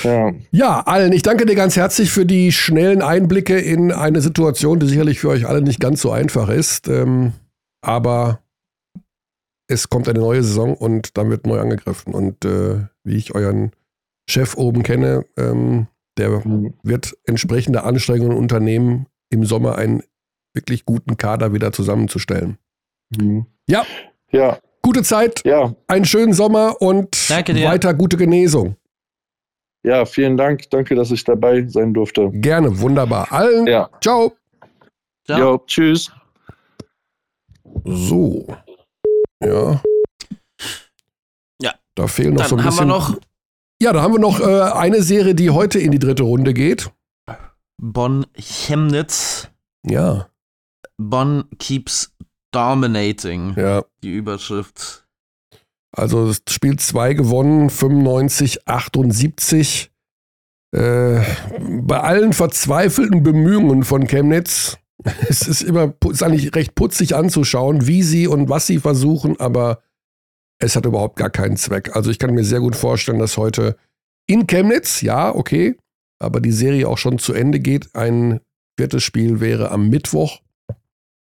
ja. 0.04 0.12
ja. 0.12 0.34
ja, 0.52 0.80
allen, 0.82 1.14
ich 1.14 1.22
danke 1.22 1.46
dir 1.46 1.56
ganz 1.56 1.76
herzlich 1.76 2.12
für 2.12 2.26
die 2.26 2.52
schnellen 2.52 3.02
Einblicke 3.02 3.60
in 3.60 3.92
eine 3.92 4.22
Situation, 4.22 4.80
die 4.80 4.88
sicherlich 4.88 5.20
für 5.20 5.30
euch 5.30 5.48
alle 5.48 5.62
nicht 5.62 5.80
ganz 5.80 6.02
so 6.02 6.12
einfach 6.12 6.50
ist. 6.50 6.88
Ähm, 6.88 7.34
aber 7.82 8.41
es 9.72 9.90
kommt 9.90 10.08
eine 10.08 10.20
neue 10.20 10.44
Saison 10.44 10.76
und 10.76 11.18
dann 11.18 11.30
wird 11.30 11.46
neu 11.48 11.60
angegriffen. 11.60 12.14
Und 12.14 12.46
äh, 12.46 12.86
wie 13.04 13.16
ich 13.16 13.34
euren 13.34 13.72
Chef 14.30 14.56
oben 14.58 14.84
kenne, 14.84 15.26
ähm, 15.38 15.88
der 16.18 16.46
mhm. 16.46 16.74
wird 16.84 17.18
entsprechende 17.26 17.84
Anstrengungen 17.84 18.38
unternehmen, 18.38 19.08
im 19.30 19.46
Sommer 19.46 19.78
einen 19.78 20.04
wirklich 20.54 20.86
guten 20.86 21.18
Kader 21.18 21.54
wieder 21.54 21.72
zusammenzustellen. 21.72 22.58
Mhm. 23.18 23.46
Ja. 23.68 23.86
Ja, 24.32 24.60
Gute 24.84 25.04
Zeit, 25.04 25.44
ja. 25.46 25.76
einen 25.88 26.06
schönen 26.06 26.34
Sommer 26.34 26.82
und 26.82 27.30
weiter 27.30 27.94
gute 27.94 28.18
Genesung. 28.18 28.76
Ja, 29.84 30.06
vielen 30.06 30.38
Dank. 30.38 30.70
Danke, 30.70 30.96
dass 30.96 31.12
ich 31.12 31.24
dabei 31.24 31.68
sein 31.68 31.94
durfte. 31.94 32.30
Gerne, 32.34 32.80
wunderbar. 32.80 33.32
Allen, 33.32 33.68
ja. 33.68 33.90
ciao. 34.02 34.34
ciao. 35.26 35.40
Jo, 35.40 35.64
tschüss. 35.68 36.12
So. 37.86 38.48
Ja. 39.42 39.82
Ja. 41.62 41.74
Da 41.96 42.08
fehlen 42.08 42.34
noch 42.34 42.42
Dann 42.42 42.50
so 42.50 42.56
ein 42.58 42.66
bisschen. 42.66 42.80
Haben 42.80 42.88
wir 42.90 43.16
noch 43.16 43.22
ja, 43.82 43.92
da 43.94 44.04
haben 44.04 44.14
wir 44.14 44.20
noch 44.20 44.40
äh, 44.40 44.62
eine 44.78 45.02
Serie, 45.02 45.34
die 45.34 45.50
heute 45.50 45.80
in 45.80 45.90
die 45.90 45.98
dritte 45.98 46.22
Runde 46.22 46.54
geht. 46.54 46.92
Bonn-Chemnitz. 47.82 49.50
Ja. 49.84 50.30
Bonn 50.98 51.46
keeps 51.58 52.14
Dominating. 52.52 53.56
Ja. 53.58 53.84
Die 54.04 54.16
Überschrift. 54.16 55.08
Also 55.92 56.28
das 56.28 56.44
Spiel 56.54 56.78
2 56.78 57.16
gewonnen, 57.16 57.72
95, 57.72 58.68
78. 58.68 59.92
Äh, 60.74 61.22
bei 61.82 62.02
allen 62.02 62.34
verzweifelten 62.34 63.24
Bemühungen 63.24 63.84
von 63.84 64.06
Chemnitz, 64.06 64.78
es 65.30 65.48
ist 65.48 65.62
immer 65.62 65.94
ist 66.10 66.24
eigentlich 66.24 66.56
recht 66.56 66.76
putzig 66.76 67.16
anzuschauen, 67.16 67.88
wie 67.88 68.04
sie 68.04 68.28
und 68.28 68.50
was 68.50 68.68
sie 68.68 68.80
versuchen, 68.80 69.40
aber 69.40 69.82
es 70.60 70.76
hat 70.76 70.86
überhaupt 70.86 71.16
gar 71.16 71.30
keinen 71.30 71.58
Zweck. 71.58 71.96
Also 71.96 72.12
ich 72.12 72.20
kann 72.20 72.34
mir 72.34 72.44
sehr 72.44 72.60
gut 72.60 72.76
vorstellen, 72.76 73.20
dass 73.20 73.38
heute 73.38 73.78
in 74.28 74.46
Chemnitz, 74.46 75.02
ja, 75.02 75.34
okay, 75.34 75.76
aber 76.20 76.40
die 76.40 76.52
Serie 76.52 76.88
auch 76.88 77.00
schon 77.00 77.18
zu 77.18 77.34
Ende 77.34 77.60
geht. 77.60 77.96
Ein 77.96 78.42
viertes 78.78 79.04
Spiel 79.04 79.40
wäre 79.40 79.72
am 79.72 79.90
Mittwoch 79.90 80.42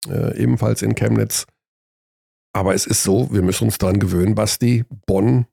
äh, 0.08 0.36
ebenfalls 0.38 0.82
in 0.82 0.94
Chemnitz. 0.94 1.46
Aber 2.52 2.74
es 2.74 2.86
ist 2.86 3.02
so, 3.02 3.32
wir 3.32 3.42
müssen 3.42 3.64
uns 3.64 3.78
daran 3.78 3.98
gewöhnen, 3.98 4.34
Basti. 4.34 4.84
Bonn 5.06 5.46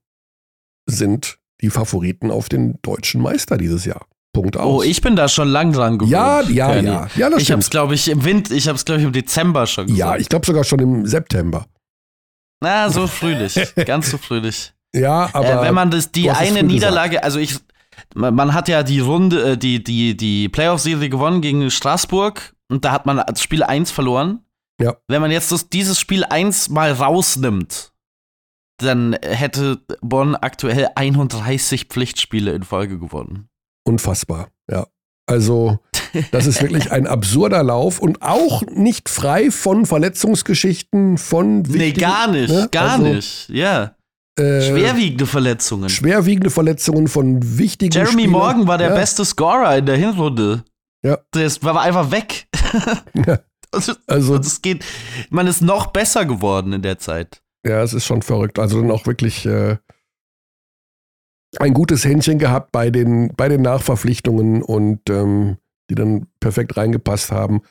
sind 0.86 1.40
die 1.62 1.70
Favoriten 1.70 2.32
auf 2.32 2.50
den 2.50 2.80
deutschen 2.82 3.22
Meister 3.22 3.58
dieses 3.58 3.86
Jahr. 3.86 4.06
Punkt 4.38 4.56
aus. 4.56 4.66
Oh, 4.66 4.84
ich 4.84 5.02
bin 5.02 5.16
da 5.16 5.28
schon 5.28 5.50
lang 5.50 5.74
dran 5.74 5.98
gewöhnt. 5.98 6.12
Ja, 6.12 6.42
ja, 6.42 6.76
ja. 6.76 7.08
ja 7.16 7.30
das 7.30 7.42
Ich 7.42 7.52
hab's, 7.52 7.72
glaube 7.72 7.96
ich, 7.96 8.08
im 8.08 8.24
Wind, 8.24 8.52
ich 8.52 8.68
hab's, 8.68 8.86
glaube 8.86 9.02
ich, 9.02 9.08
im 9.08 9.12
Dezember 9.12 9.66
schon 9.66 9.88
gesagt. 9.88 10.00
ja, 10.00 10.16
ich 10.16 10.30
glaube 10.30 10.46
sogar 10.46 10.64
schon 10.64 10.80
im 10.80 11.08
September. 11.08 11.66
Na, 12.62 12.90
so 12.90 13.08
frühlich. 13.08 13.56
ganz 13.86 14.12
so 14.12 14.20
frühlich. 14.20 14.74
Ja, 14.96 15.30
aber 15.34 15.62
äh, 15.62 15.62
wenn 15.64 15.74
man 15.74 15.90
das, 15.90 16.12
die 16.12 16.28
es 16.28 16.38
eine 16.38 16.62
Niederlage, 16.62 17.24
also 17.24 17.40
ich, 17.40 17.56
man, 18.14 18.36
man 18.36 18.54
hat 18.54 18.68
ja 18.68 18.84
die 18.84 19.00
Runde, 19.00 19.54
äh, 19.54 19.58
die, 19.58 19.84
die, 19.84 20.16
die 20.16 20.50
Playoff-Serie 20.50 21.10
gewonnen 21.10 21.42
gegen 21.42 21.70
Straßburg 21.72 22.54
und 22.70 22.86
da 22.86 22.92
hat 22.92 23.08
man 23.08 23.18
das 23.18 23.42
Spiel 23.42 23.64
1 23.64 23.90
verloren. 23.90 24.44
Ja. 24.80 24.98
Wenn 25.08 25.22
man 25.22 25.32
jetzt 25.32 25.52
das, 25.52 25.70
dieses 25.70 26.00
Spiel 26.00 26.24
1 26.24 26.70
mal 26.70 26.92
rausnimmt, 26.92 27.92
dann 28.78 29.18
hätte 29.24 29.82
Bonn 30.02 30.36
aktuell 30.36 30.90
31 30.94 31.86
Pflichtspiele 31.86 32.52
in 32.52 32.62
Folge 32.62 33.00
gewonnen. 33.00 33.47
Unfassbar. 33.88 34.50
Ja. 34.70 34.88
Also, 35.30 35.80
das 36.32 36.46
ist 36.46 36.62
wirklich 36.62 36.92
ein 36.92 37.06
absurder 37.08 37.64
Lauf 37.64 38.00
und 38.00 38.22
auch 38.22 38.62
nicht 38.68 39.10
frei 39.10 39.52
von 39.52 39.86
Verletzungsgeschichten, 39.86 41.18
von 41.18 41.62
Nee, 41.64 41.92
gar 41.94 42.28
nicht, 42.30 42.50
ne? 42.50 42.68
gar 42.72 42.92
Also, 42.94 43.04
nicht. 43.04 43.50
Ja. 43.50 43.96
äh, 44.40 44.62
Schwerwiegende 44.62 45.26
Verletzungen. 45.26 45.90
schwerwiegende 45.90 46.50
Verletzungen 46.50 47.08
von 47.08 47.58
wichtigen 47.58 47.92
Jeremy 47.94 48.12
Spielern. 48.24 48.32
Morgan 48.32 48.68
war 48.68 48.78
der 48.78 48.90
ja. 48.90 48.96
beste 48.96 49.26
Scorer 49.26 49.78
in 49.78 49.86
der 49.86 49.98
Hinrunde. 49.98 50.64
Ja. 51.04 51.18
Der 51.34 51.50
war 51.62 51.82
einfach 51.82 52.12
weg. 52.12 52.48
Ja. 53.26 53.40
Also, 54.08 54.36
und 54.36 54.46
es 54.46 54.62
geht, 54.62 54.86
man 55.30 55.46
ist 55.46 55.62
noch 55.62 55.88
besser 55.88 56.24
geworden 56.24 56.72
in 56.72 56.82
der 56.82 57.00
Zeit. 57.00 57.42
ja, 57.66 57.84
es 57.84 57.94
ist 57.94 58.06
schon 58.06 58.22
verrückt. 58.22 58.60
Also 58.60 58.80
dann 58.82 58.92
auch 58.92 59.06
wirklich 59.06 59.46
äh, 59.46 59.76
ein 61.60 61.74
gutes 61.74 62.06
Händchen 62.06 62.40
gehabt 62.40 62.72
bei 62.72 62.90
den, 62.90 63.34
bei 63.36 63.48
den 63.50 63.62
Nachverpflichtungen 63.62 64.62
und 64.62 65.10
ähm, 65.10 65.58
die 65.90 65.96
dann 65.96 66.28
perfekt 66.40 66.78
reingepasst 66.78 67.32
haben. 67.32 67.62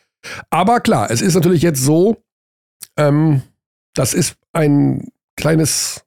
Aber 0.50 0.80
klar, 0.80 1.10
es 1.10 1.20
ist 1.20 1.34
natürlich 1.34 1.62
jetzt 1.62 1.82
so, 1.82 2.16
ähm, 2.96 3.42
das 3.94 4.14
ist 4.14 4.36
ein 4.52 5.08
kleines 5.36 6.04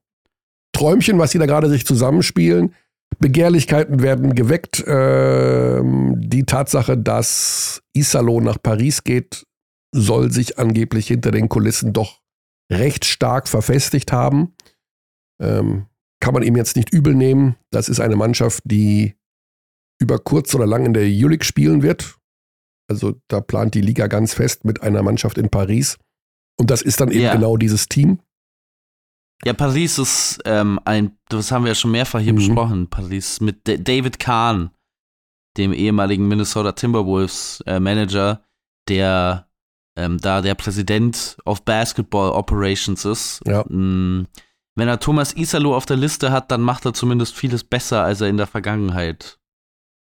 Träumchen, 0.74 1.20
was 1.20 1.32
sie 1.32 1.39
da 1.39 1.45
gerade 1.45 1.70
sich 1.70 1.86
zusammenspielen. 1.86 2.74
Begehrlichkeiten 3.20 4.01
werden 4.01 4.36
geweckt. 4.36 4.84
Ähm, 4.88 6.15
die 6.17 6.45
Tatsache, 6.45 6.97
dass 6.97 7.82
Isalo 7.93 8.39
nach 8.39 8.61
Paris 8.61 9.03
geht, 9.03 9.45
soll 9.93 10.32
sich 10.32 10.59
angeblich 10.59 11.07
hinter 11.07 11.32
den 11.32 11.49
Kulissen 11.49 11.93
doch 11.93 12.22
recht 12.72 13.05
stark 13.05 13.47
verfestigt 13.47 14.11
haben. 14.11 14.53
Ähm, 15.41 15.88
kann 16.22 16.34
man 16.34 16.43
ihm 16.43 16.55
jetzt 16.55 16.76
nicht 16.76 16.91
übel 16.91 17.15
nehmen. 17.15 17.55
Das 17.72 17.89
ist 17.89 17.99
eine 17.99 18.15
Mannschaft, 18.15 18.61
die 18.65 19.15
über 20.01 20.20
kurz 20.20 20.53
oder 20.55 20.65
lang 20.65 20.86
in 20.86 20.93
der 20.93 21.03
Euroleague 21.03 21.45
spielen 21.45 21.82
wird. 21.82 22.17
Also 22.89 23.15
da 23.28 23.41
plant 23.41 23.76
die 23.76 23.82
Liga 23.82 24.07
ganz 24.07 24.34
fest 24.34 24.65
mit 24.65 24.82
einer 24.82 25.03
Mannschaft 25.03 25.38
in 25.38 25.49
Paris. 25.49 25.97
Und 26.59 26.72
das 26.72 26.82
ist 26.82 26.99
dann 26.99 27.11
eben 27.11 27.22
Ja. 27.22 27.34
genau 27.34 27.55
dieses 27.57 27.88
Team. 27.88 28.20
Ja, 29.45 29.53
Paris 29.53 29.97
ist 29.97 30.39
ähm, 30.45 30.80
ein, 30.84 31.17
das 31.30 31.51
haben 31.51 31.63
wir 31.63 31.70
ja 31.70 31.76
schon 31.76 31.91
mehrfach 31.91 32.20
hier 32.20 32.34
Mhm. 32.34 32.38
besprochen, 32.38 32.89
Paris 32.89 33.39
mit 33.39 33.65
D 33.67 33.78
David 33.78 34.20
Kahn, 34.20 34.72
dem 35.57 35.72
ehemaligen 35.72 36.28
Minnesota 36.28 36.74
Timberwolves 36.74 37.63
äh, 37.65 37.80
Manager, 37.80 38.43
der 38.89 39.47
ähm, 39.97 40.17
da 40.17 40.41
der 40.41 40.55
Präsident 40.55 41.38
of 41.45 41.63
Basketball 41.63 42.32
Operations 42.32 43.05
ist. 43.05 43.41
Ja. 43.45 43.63
Mm, 43.70 44.28
Wenn 44.80 44.88
er 44.88 45.00
Thomas 45.00 45.34
Isalo 45.34 45.76
auf 45.76 45.86
der 45.86 45.98
Liste 45.98 46.32
hat, 46.32 46.52
dann 46.52 46.62
macht 46.62 46.86
er 46.86 46.94
zumindest 46.94 47.36
vieles 47.36 47.64
besser, 47.64 48.04
als 48.04 48.22
er 48.22 48.30
in 48.30 48.38
der 48.38 48.48
Vergangenheit 48.48 49.40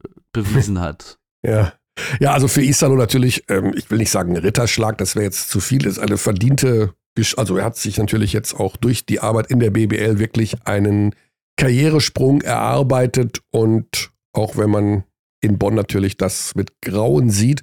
äh, 0.04 0.08
bewiesen 0.32 0.80
hat. 0.80 1.18
Ja. 1.46 1.74
Ja, 2.18 2.32
also 2.32 2.48
für 2.48 2.62
Isalo 2.62 2.96
natürlich, 2.96 3.44
ähm, 3.48 3.72
ich 3.76 3.88
will 3.88 3.98
nicht 3.98 4.10
sagen 4.10 4.36
Ritterschlag, 4.36 4.98
das 4.98 5.14
wäre 5.14 5.24
jetzt 5.24 5.48
zu 5.48 5.60
viel, 5.60 5.86
ist 5.86 5.98
eine 5.98 6.18
verdiente, 6.18 6.92
also 7.36 7.56
er 7.56 7.64
hat 7.64 7.76
sich 7.76 7.98
natürlich 7.98 8.32
jetzt 8.32 8.54
auch 8.54 8.76
durch 8.76 9.06
die 9.06 9.20
Arbeit 9.20 9.46
in 9.46 9.60
der 9.60 9.70
BBL 9.70 10.18
wirklich 10.18 10.56
einen 10.66 11.14
Karrieresprung 11.56 12.42
erarbeitet 12.42 13.42
und 13.50 14.10
auch 14.32 14.56
wenn 14.56 14.70
man 14.70 15.04
in 15.40 15.56
Bonn 15.58 15.74
natürlich 15.74 16.16
das 16.16 16.54
mit 16.56 16.80
Grauen 16.82 17.30
sieht, 17.30 17.62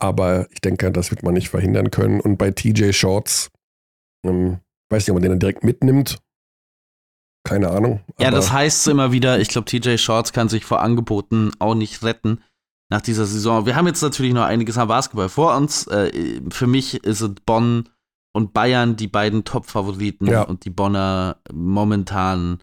aber 0.00 0.48
ich 0.50 0.60
denke, 0.60 0.90
das 0.90 1.10
wird 1.12 1.22
man 1.22 1.34
nicht 1.34 1.48
verhindern 1.48 1.92
können. 1.92 2.20
Und 2.20 2.38
bei 2.38 2.50
TJ 2.50 2.90
Shorts, 2.92 3.50
ähm, 4.26 4.58
weiß 4.90 5.04
nicht, 5.04 5.10
ob 5.10 5.14
man 5.14 5.22
den 5.22 5.30
dann 5.30 5.38
direkt 5.38 5.62
mitnimmt. 5.62 6.18
Keine 7.44 7.70
Ahnung. 7.70 8.00
Ja, 8.20 8.30
das 8.30 8.52
heißt 8.52 8.86
immer 8.88 9.10
wieder, 9.12 9.40
ich 9.40 9.48
glaube, 9.48 9.64
TJ 9.64 9.96
Shorts 9.96 10.32
kann 10.32 10.48
sich 10.48 10.64
vor 10.64 10.80
Angeboten 10.80 11.50
auch 11.58 11.74
nicht 11.74 12.02
retten 12.04 12.40
nach 12.88 13.00
dieser 13.00 13.26
Saison. 13.26 13.66
Wir 13.66 13.74
haben 13.74 13.86
jetzt 13.86 14.02
natürlich 14.02 14.32
noch 14.32 14.44
einiges 14.44 14.78
am 14.78 14.88
Basketball 14.88 15.28
vor 15.28 15.56
uns. 15.56 15.86
Äh, 15.88 16.40
für 16.50 16.66
mich 16.66 17.02
ist 17.04 17.20
es 17.20 17.30
Bonn 17.44 17.88
und 18.32 18.52
Bayern 18.52 18.96
die 18.96 19.08
beiden 19.08 19.44
Top-Favoriten 19.44 20.26
Ja. 20.26 20.42
und 20.42 20.64
die 20.64 20.70
Bonner 20.70 21.36
momentan. 21.52 22.62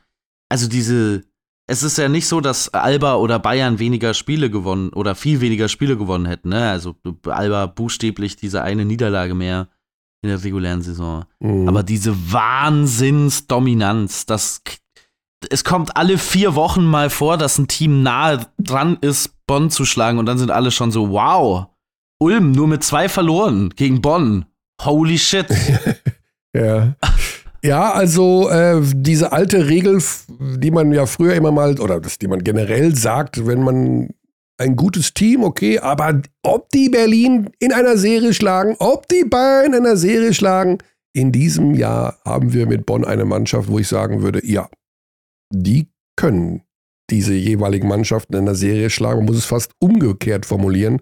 Also 0.49 0.67
diese, 0.69 1.23
es 1.67 1.83
ist 1.83 1.97
ja 1.97 2.07
nicht 2.09 2.27
so, 2.27 2.41
dass 2.41 2.69
Alba 2.73 3.15
oder 3.15 3.37
Bayern 3.37 3.79
weniger 3.79 4.13
Spiele 4.13 4.49
gewonnen 4.49 4.89
oder 4.89 5.13
viel 5.13 5.41
weniger 5.41 5.67
Spiele 5.67 5.97
gewonnen 5.97 6.25
hätten. 6.25 6.49
Ne? 6.49 6.69
Also 6.69 6.95
Alba 7.27 7.65
buchstäblich 7.65 8.35
diese 8.37 8.61
eine 8.61 8.85
Niederlage 8.85 9.35
mehr 9.35 9.67
in 10.21 10.29
der 10.29 10.43
regulären 10.43 10.81
Saison. 10.81 11.25
Mhm. 11.39 11.67
Aber 11.67 11.83
diese 11.83 12.15
Wahnsinnsdominanz, 12.31 14.25
das 14.25 14.61
es 15.49 15.63
kommt 15.63 15.95
alle 15.95 16.17
vier 16.17 16.55
Wochen 16.55 16.83
mal 16.83 17.09
vor, 17.09 17.37
dass 17.37 17.57
ein 17.57 17.67
Team 17.67 18.03
nahe 18.03 18.47
dran 18.57 18.97
ist, 18.99 19.31
Bonn 19.47 19.69
zu 19.69 19.85
schlagen 19.85 20.19
und 20.19 20.25
dann 20.25 20.37
sind 20.37 20.51
alle 20.51 20.69
schon 20.71 20.91
so, 20.91 21.11
wow, 21.11 21.67
Ulm 22.19 22.51
nur 22.51 22.67
mit 22.67 22.83
zwei 22.83 23.07
verloren 23.07 23.69
gegen 23.75 24.01
Bonn. 24.01 24.45
Holy 24.81 25.17
shit. 25.17 25.47
Ja. 26.51 26.95
Ja, 27.63 27.91
also 27.91 28.49
äh, 28.49 28.81
diese 28.81 29.31
alte 29.31 29.67
Regel, 29.67 30.01
die 30.39 30.71
man 30.71 30.91
ja 30.91 31.05
früher 31.05 31.35
immer 31.35 31.51
mal, 31.51 31.79
oder 31.79 32.01
das, 32.01 32.17
die 32.17 32.27
man 32.27 32.43
generell 32.43 32.95
sagt, 32.95 33.45
wenn 33.45 33.61
man 33.61 34.09
ein 34.59 34.75
gutes 34.75 35.13
Team, 35.13 35.43
okay, 35.43 35.79
aber 35.79 36.21
ob 36.43 36.69
die 36.69 36.89
Berlin 36.89 37.49
in 37.59 37.73
einer 37.73 37.97
Serie 37.97 38.33
schlagen, 38.33 38.75
ob 38.79 39.07
die 39.07 39.23
Bayern 39.23 39.73
in 39.73 39.85
einer 39.85 39.97
Serie 39.97 40.33
schlagen, 40.33 40.79
in 41.13 41.31
diesem 41.31 41.73
Jahr 41.73 42.19
haben 42.23 42.53
wir 42.53 42.67
mit 42.67 42.85
Bonn 42.85 43.05
eine 43.05 43.25
Mannschaft, 43.25 43.69
wo 43.69 43.79
ich 43.79 43.87
sagen 43.87 44.21
würde, 44.21 44.45
ja, 44.45 44.69
die 45.51 45.87
können 46.15 46.61
diese 47.09 47.33
jeweiligen 47.33 47.87
Mannschaften 47.87 48.35
in 48.35 48.41
einer 48.41 48.55
Serie 48.55 48.89
schlagen. 48.89 49.19
Man 49.19 49.27
muss 49.27 49.37
es 49.37 49.45
fast 49.45 49.71
umgekehrt 49.79 50.45
formulieren. 50.45 51.01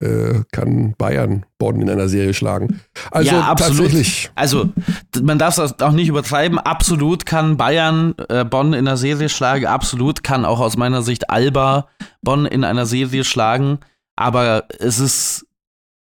Äh, 0.00 0.42
kann 0.50 0.94
Bayern 0.98 1.46
Bonn 1.56 1.80
in 1.80 1.88
einer 1.88 2.08
Serie 2.08 2.34
schlagen. 2.34 2.80
Also 3.10 3.30
Ja, 3.30 3.42
absolut. 3.42 3.78
tatsächlich. 3.78 4.30
Also, 4.34 4.68
man 5.22 5.38
darf 5.38 5.56
es 5.56 5.80
auch 5.80 5.92
nicht 5.92 6.08
übertreiben. 6.08 6.58
Absolut 6.58 7.24
kann 7.26 7.56
Bayern 7.56 8.14
äh, 8.28 8.44
Bonn 8.44 8.72
in 8.72 8.88
einer 8.88 8.96
Serie 8.96 9.28
schlagen. 9.28 9.66
Absolut 9.66 10.24
kann 10.24 10.44
auch 10.44 10.60
aus 10.60 10.76
meiner 10.76 11.02
Sicht 11.02 11.30
Alba 11.30 11.86
Bonn 12.22 12.44
in 12.44 12.64
einer 12.64 12.86
Serie 12.86 13.24
schlagen. 13.24 13.78
Aber 14.16 14.64
es 14.78 14.98
ist 14.98 15.46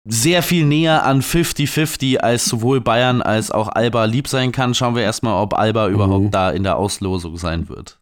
sehr 0.06 0.44
viel 0.44 0.66
näher 0.66 1.04
an 1.04 1.22
50-50, 1.22 2.18
als 2.18 2.46
sowohl 2.46 2.80
Bayern 2.80 3.22
als 3.22 3.52
auch 3.52 3.68
Alba 3.68 4.06
lieb 4.06 4.28
sein 4.28 4.52
kann. 4.52 4.74
Schauen 4.74 4.96
wir 4.96 5.04
erstmal, 5.04 5.42
ob 5.42 5.54
Alba 5.54 5.90
überhaupt 5.90 6.34
da 6.34 6.52
in 6.52 6.64
der 6.64 6.78
Auslosung 6.78 7.38
sein 7.38 7.68
wird. 7.70 8.00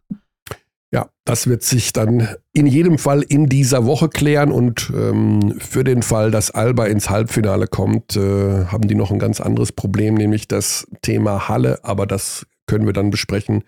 Ja, 0.94 1.10
das 1.26 1.48
wird 1.48 1.64
sich 1.64 1.92
dann 1.92 2.28
in 2.54 2.68
jedem 2.68 3.00
Fall 3.00 3.24
in 3.24 3.48
dieser 3.48 3.86
Woche 3.86 4.10
klären 4.10 4.52
und 4.52 4.92
ähm, 4.96 5.56
für 5.60 5.84
den 5.84 6.04
Fall, 6.04 6.30
dass 6.30 6.52
Alba 6.52 6.86
ins 6.86 7.10
Halbfinale 7.10 7.66
kommt, 7.68 8.16
äh, 8.16 8.66
haben 8.66 8.88
die 8.88 8.94
noch 8.94 9.10
ein 9.10 9.18
ganz 9.18 9.42
anderes 9.42 9.72
Problem, 9.72 10.14
nämlich 10.14 10.48
das 10.48 10.86
Thema 11.02 11.48
Halle, 11.50 11.80
aber 11.84 12.06
das 12.06 12.46
können 12.68 12.86
wir 12.86 12.94
dann 12.94 13.10
besprechen, 13.10 13.64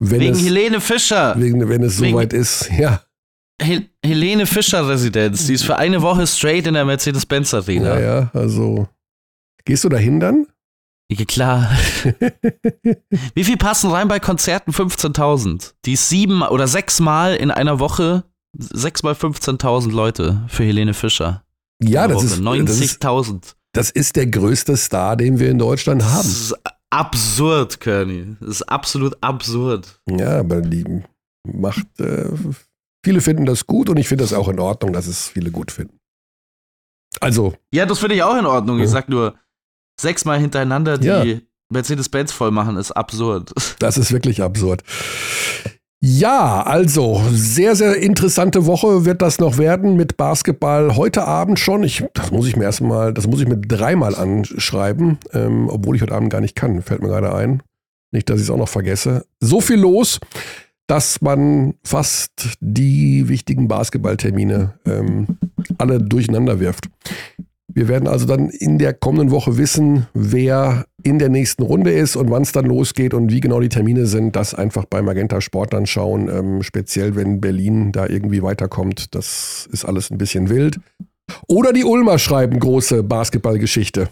wenn 0.00 0.20
Wegen 0.20 0.32
es, 0.32 0.44
Helene 0.44 0.80
Fischer. 0.80 1.34
wegen, 1.38 1.68
wenn 1.68 1.82
es 1.84 2.00
wegen- 2.00 2.12
soweit 2.12 2.32
ist. 2.32 2.68
Ja, 2.78 3.02
Hel 3.62 3.88
Helene 4.04 4.44
Fischer 4.46 4.88
Residenz. 4.88 5.46
Die 5.46 5.54
ist 5.54 5.62
für 5.64 5.76
eine 5.76 6.02
Woche 6.02 6.26
straight 6.26 6.66
in 6.66 6.74
der 6.74 6.84
Mercedes-Benz 6.84 7.54
Arena. 7.54 8.00
ja, 8.00 8.20
ja, 8.20 8.30
also 8.34 8.88
gehst 9.64 9.84
du 9.84 9.88
dahin 9.88 10.18
dann? 10.18 10.48
Klar. 11.28 11.70
Wie 13.34 13.44
viel 13.44 13.56
passen 13.56 13.90
rein 13.90 14.08
bei 14.08 14.18
Konzerten? 14.20 14.72
15.000. 14.72 15.74
Die 15.84 15.92
ist 15.92 16.08
sieben 16.08 16.42
oder 16.42 16.66
sechs 16.66 16.98
Mal 16.98 17.36
in 17.36 17.50
einer 17.50 17.78
Woche, 17.78 18.24
sechs 18.58 19.02
mal 19.02 19.14
15.000 19.14 19.92
Leute 19.92 20.42
für 20.48 20.64
Helene 20.64 20.94
Fischer. 20.94 21.44
Ja, 21.82 22.08
das 22.08 22.16
Woche. 22.16 22.26
ist, 22.26 22.44
das 22.44 22.78
ist, 22.80 23.02
90.000. 23.04 23.54
das 23.72 23.90
ist 23.90 24.16
der 24.16 24.26
größte 24.26 24.76
Star, 24.76 25.16
den 25.16 25.38
wir 25.38 25.50
in 25.50 25.58
Deutschland 25.58 26.00
Das 26.02 26.12
haben. 26.12 26.28
ist 26.28 26.54
absurd, 26.90 27.80
Kearney. 27.80 28.36
Das 28.40 28.48
ist 28.48 28.62
absolut 28.62 29.16
absurd. 29.22 30.00
Ja, 30.10 30.40
aber 30.40 30.62
die 30.62 31.02
macht, 31.46 31.86
äh, 32.00 32.28
viele 33.04 33.20
finden 33.20 33.44
das 33.46 33.66
gut 33.66 33.88
und 33.88 33.98
ich 33.98 34.08
finde 34.08 34.24
das 34.24 34.32
auch 34.32 34.48
in 34.48 34.58
Ordnung, 34.58 34.92
dass 34.92 35.06
es 35.06 35.28
viele 35.28 35.50
gut 35.50 35.70
finden. 35.70 35.98
Also, 37.20 37.54
Ja, 37.72 37.86
das 37.86 38.00
finde 38.00 38.16
ich 38.16 38.22
auch 38.22 38.36
in 38.36 38.46
Ordnung. 38.46 38.78
Ich 38.78 38.84
Ja. 38.86 38.90
sag 38.90 39.08
nur, 39.08 39.34
sechsmal 40.00 40.38
hintereinander 40.40 40.98
die 40.98 41.06
Ja. 41.06 41.24
Mercedes-Benz 41.70 42.32
voll 42.32 42.50
machen, 42.50 42.76
ist 42.76 42.92
absurd. 42.92 43.52
Das 43.78 43.98
ist 43.98 44.12
wirklich 44.12 44.42
absurd. 44.42 44.82
Ja, 46.00 46.62
also 46.62 47.22
sehr, 47.30 47.74
sehr 47.76 47.96
interessante 47.96 48.66
Woche 48.66 49.06
wird 49.06 49.22
das 49.22 49.38
noch 49.38 49.56
werden 49.56 49.96
mit 49.96 50.18
Basketball 50.18 50.96
heute 50.96 51.26
Abend 51.26 51.58
schon. 51.58 51.82
Ich, 51.82 52.04
das 52.12 52.30
muss 52.30 52.46
ich 52.46 52.56
mir 52.56 52.64
erstmal, 52.64 53.14
das 53.14 53.26
muss 53.26 53.40
ich 53.40 53.48
mir 53.48 53.56
dreimal 53.56 54.14
anschreiben, 54.14 55.16
ähm, 55.32 55.68
obwohl 55.70 55.96
ich 55.96 56.02
heute 56.02 56.14
Abend 56.14 56.28
gar 56.30 56.42
nicht 56.42 56.54
kann, 56.54 56.82
fällt 56.82 57.00
mir 57.00 57.08
gerade 57.08 57.34
ein. 57.34 57.62
Nicht, 58.12 58.28
dass 58.28 58.36
ich 58.36 58.42
es 58.44 58.50
auch 58.50 58.58
noch 58.58 58.68
vergesse. 58.68 59.24
So 59.40 59.62
viel 59.62 59.78
los, 59.80 60.20
dass 60.86 61.22
man 61.22 61.74
fast 61.82 62.58
die 62.60 63.26
wichtigen 63.28 63.66
Basketballtermine 63.66 64.74
ähm, 64.84 65.38
alle 65.78 66.00
durcheinander 66.00 66.60
wirft. 66.60 66.90
Wir 67.74 67.88
werden 67.88 68.06
also 68.06 68.24
dann 68.24 68.50
in 68.50 68.78
der 68.78 68.94
kommenden 68.94 69.32
Woche 69.32 69.58
wissen, 69.58 70.06
wer 70.14 70.86
in 71.02 71.18
der 71.18 71.28
nächsten 71.28 71.64
Runde 71.64 71.90
ist 71.90 72.14
und 72.14 72.30
wann 72.30 72.42
es 72.42 72.52
dann 72.52 72.66
losgeht 72.66 73.14
und 73.14 73.32
wie 73.32 73.40
genau 73.40 73.60
die 73.60 73.68
Termine 73.68 74.06
sind. 74.06 74.36
Das 74.36 74.54
einfach 74.54 74.84
bei 74.84 75.02
Magenta 75.02 75.40
Sport 75.40 75.72
dann 75.72 75.84
schauen. 75.84 76.28
Ähm, 76.28 76.62
speziell, 76.62 77.16
wenn 77.16 77.40
Berlin 77.40 77.90
da 77.90 78.06
irgendwie 78.06 78.42
weiterkommt. 78.44 79.16
Das 79.16 79.68
ist 79.72 79.84
alles 79.84 80.12
ein 80.12 80.18
bisschen 80.18 80.48
wild. 80.50 80.78
Oder 81.48 81.72
die 81.72 81.84
Ulmer 81.84 82.18
schreiben 82.18 82.60
große 82.60 83.02
Basketballgeschichte. 83.02 84.08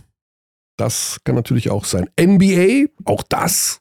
Das 0.77 1.19
kann 1.23 1.37
natürlich 1.37 1.71
auch 1.71 1.85
sein. 1.85 2.09
NBA, 2.21 2.89
auch 3.05 3.23
das. 3.23 3.81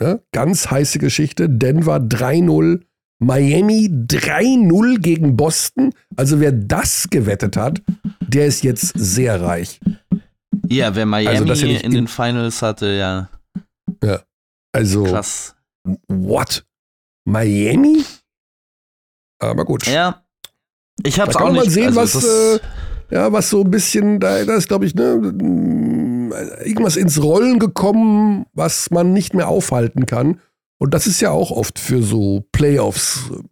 Ja, 0.00 0.18
ganz 0.32 0.70
heiße 0.70 0.98
Geschichte. 0.98 1.50
Denver 1.50 1.96
3-0 1.96 2.80
Miami 3.22 3.88
3-0 3.88 4.98
gegen 4.98 5.36
Boston. 5.36 5.92
Also 6.16 6.40
wer 6.40 6.50
das 6.50 7.08
gewettet 7.08 7.56
hat, 7.56 7.80
der 8.32 8.46
ist 8.46 8.62
jetzt 8.62 8.92
sehr 8.96 9.40
reich. 9.40 9.80
Ja, 10.68 10.94
wer 10.94 11.06
Miami 11.06 11.50
also, 11.50 11.66
in, 11.66 11.76
in 11.76 11.90
den 11.92 12.08
Finals 12.08 12.62
hatte, 12.62 12.86
ja. 12.86 13.28
Ja. 14.02 14.20
Also. 14.72 15.04
Krass. 15.04 15.54
What? 16.08 16.64
Miami? 17.24 18.04
Aber 19.38 19.64
gut. 19.64 19.86
Ja. 19.86 20.22
Ich 21.04 21.18
hab's 21.18 21.34
da 21.34 21.40
auch 21.40 21.44
kann 21.44 21.54
nicht. 21.54 21.64
mal 21.64 21.70
sehen, 21.70 21.98
also, 21.98 22.18
was, 22.18 22.24
äh, 22.24 22.60
ja, 23.10 23.32
was 23.32 23.50
so 23.50 23.62
ein 23.62 23.70
bisschen, 23.70 24.20
da, 24.20 24.44
da 24.44 24.54
ist, 24.54 24.68
glaube 24.68 24.86
ich, 24.86 24.94
ne, 24.94 25.14
irgendwas 26.64 26.96
ins 26.96 27.22
Rollen 27.22 27.58
gekommen, 27.58 28.46
was 28.52 28.90
man 28.90 29.12
nicht 29.12 29.34
mehr 29.34 29.48
aufhalten 29.48 30.06
kann. 30.06 30.40
Und 30.78 30.94
das 30.94 31.06
ist 31.06 31.20
ja 31.20 31.30
auch 31.30 31.50
oft 31.50 31.78
für 31.78 32.02
so 32.02 32.44
Playoffs 32.52 33.30
äh, 33.30 33.42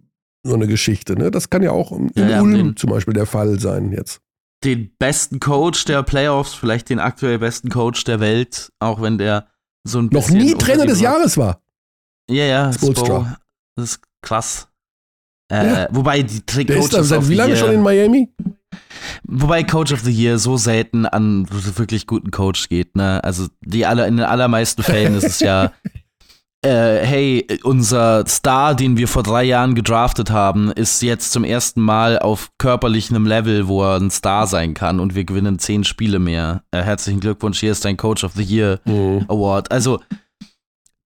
so 0.42 0.54
eine 0.54 0.66
Geschichte. 0.66 1.16
Ne? 1.16 1.30
Das 1.30 1.50
kann 1.50 1.62
ja 1.62 1.70
auch 1.70 1.92
in 1.92 2.10
ja, 2.14 2.40
Ulm 2.40 2.54
den, 2.54 2.76
zum 2.76 2.90
Beispiel 2.90 3.14
der 3.14 3.26
Fall 3.26 3.60
sein 3.60 3.92
jetzt. 3.92 4.20
Den 4.64 4.94
besten 4.98 5.40
Coach 5.40 5.84
der 5.86 6.02
Playoffs, 6.02 6.54
vielleicht 6.54 6.90
den 6.90 6.98
aktuell 6.98 7.38
besten 7.38 7.70
Coach 7.70 8.04
der 8.04 8.20
Welt, 8.20 8.70
auch 8.78 9.00
wenn 9.00 9.16
der 9.16 9.48
so 9.84 10.00
ein 10.00 10.06
Noch 10.12 10.28
nie 10.28 10.54
Trainer 10.54 10.86
des 10.86 11.00
Jahres 11.00 11.38
war. 11.38 11.62
Ja, 12.30 12.44
ja, 12.44 12.72
Spo, 12.72 13.26
das 13.76 13.92
ist 13.92 14.02
krass. 14.22 14.68
Äh, 15.50 15.66
ja. 15.66 15.88
Wobei 15.90 16.22
die 16.22 16.40
Coach 16.40 16.66
der 16.66 16.76
ist 16.76 16.92
da 16.92 17.02
seit 17.02 17.28
wie 17.28 17.34
lange 17.34 17.56
schon 17.56 17.72
in 17.72 17.82
Miami? 17.82 18.32
Wobei 19.24 19.64
Coach 19.64 19.92
of 19.92 20.00
the 20.00 20.12
Year 20.12 20.38
so 20.38 20.56
selten 20.56 21.06
an 21.06 21.46
wirklich 21.50 22.06
guten 22.06 22.30
Coach 22.30 22.68
geht, 22.68 22.96
ne? 22.96 23.22
Also 23.24 23.48
die 23.60 23.86
aller, 23.86 24.06
in 24.06 24.16
den 24.16 24.26
allermeisten 24.26 24.82
Fällen 24.82 25.14
ist 25.14 25.24
es 25.24 25.40
ja 25.40 25.72
äh, 26.62 27.04
hey, 27.04 27.46
unser 27.62 28.26
Star, 28.26 28.74
den 28.74 28.96
wir 28.96 29.08
vor 29.08 29.22
drei 29.22 29.44
Jahren 29.44 29.74
gedraftet 29.74 30.30
haben, 30.30 30.70
ist 30.70 31.02
jetzt 31.02 31.32
zum 31.32 31.44
ersten 31.44 31.80
Mal 31.80 32.18
auf 32.18 32.50
körperlichem 32.58 33.26
Level, 33.26 33.66
wo 33.66 33.82
er 33.82 33.98
ein 33.98 34.10
Star 34.10 34.46
sein 34.46 34.74
kann 34.74 35.00
und 35.00 35.14
wir 35.14 35.24
gewinnen 35.24 35.58
zehn 35.58 35.84
Spiele 35.84 36.18
mehr. 36.18 36.62
Äh, 36.70 36.82
herzlichen 36.82 37.20
Glückwunsch, 37.20 37.60
hier 37.60 37.72
ist 37.72 37.84
dein 37.84 37.96
Coach 37.96 38.24
of 38.24 38.32
the 38.34 38.42
Year 38.42 38.80
mhm. 38.84 39.24
Award. 39.28 39.70
Also, 39.72 40.00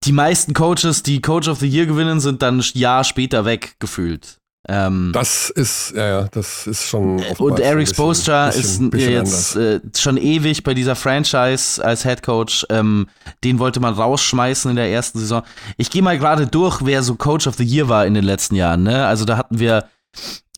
die 0.05 0.12
meisten 0.12 0.55
Coaches, 0.55 1.02
die 1.02 1.22
Coach 1.22 1.48
of 1.48 1.61
the 1.61 1.68
Year 1.68 1.86
gewinnen, 1.86 2.20
sind 2.20 2.42
dann 2.42 2.59
ein 2.59 2.64
Jahr 2.74 3.05
später 3.05 3.44
weg 3.44 3.76
gefühlt. 3.78 4.40
Ähm, 4.66 5.10
das 5.12 5.50
ist, 5.50 5.92
ja, 5.94 6.06
ja, 6.06 6.28
das 6.30 6.66
ist 6.66 6.88
schon. 6.88 7.22
Und 7.38 7.60
Eric 7.60 7.88
Spoelstra 7.88 8.48
ist 8.48 8.80
jetzt 8.92 9.56
äh, 9.56 9.80
schon 9.94 10.16
ewig 10.16 10.62
bei 10.62 10.72
dieser 10.72 10.96
Franchise 10.96 11.84
als 11.84 12.02
Head 12.02 12.22
Coach. 12.22 12.66
Ähm, 12.70 13.08
den 13.42 13.58
wollte 13.58 13.80
man 13.80 13.92
rausschmeißen 13.92 14.70
in 14.70 14.76
der 14.76 14.90
ersten 14.90 15.18
Saison. 15.18 15.42
Ich 15.76 15.90
gehe 15.90 16.02
mal 16.02 16.18
gerade 16.18 16.46
durch, 16.46 16.80
wer 16.84 17.02
so 17.02 17.14
Coach 17.14 17.46
of 17.46 17.56
the 17.56 17.64
Year 17.64 17.88
war 17.88 18.06
in 18.06 18.14
den 18.14 18.24
letzten 18.24 18.54
Jahren. 18.54 18.84
Ne? 18.84 19.06
Also 19.06 19.26
da 19.26 19.36
hatten 19.36 19.58
wir 19.58 19.84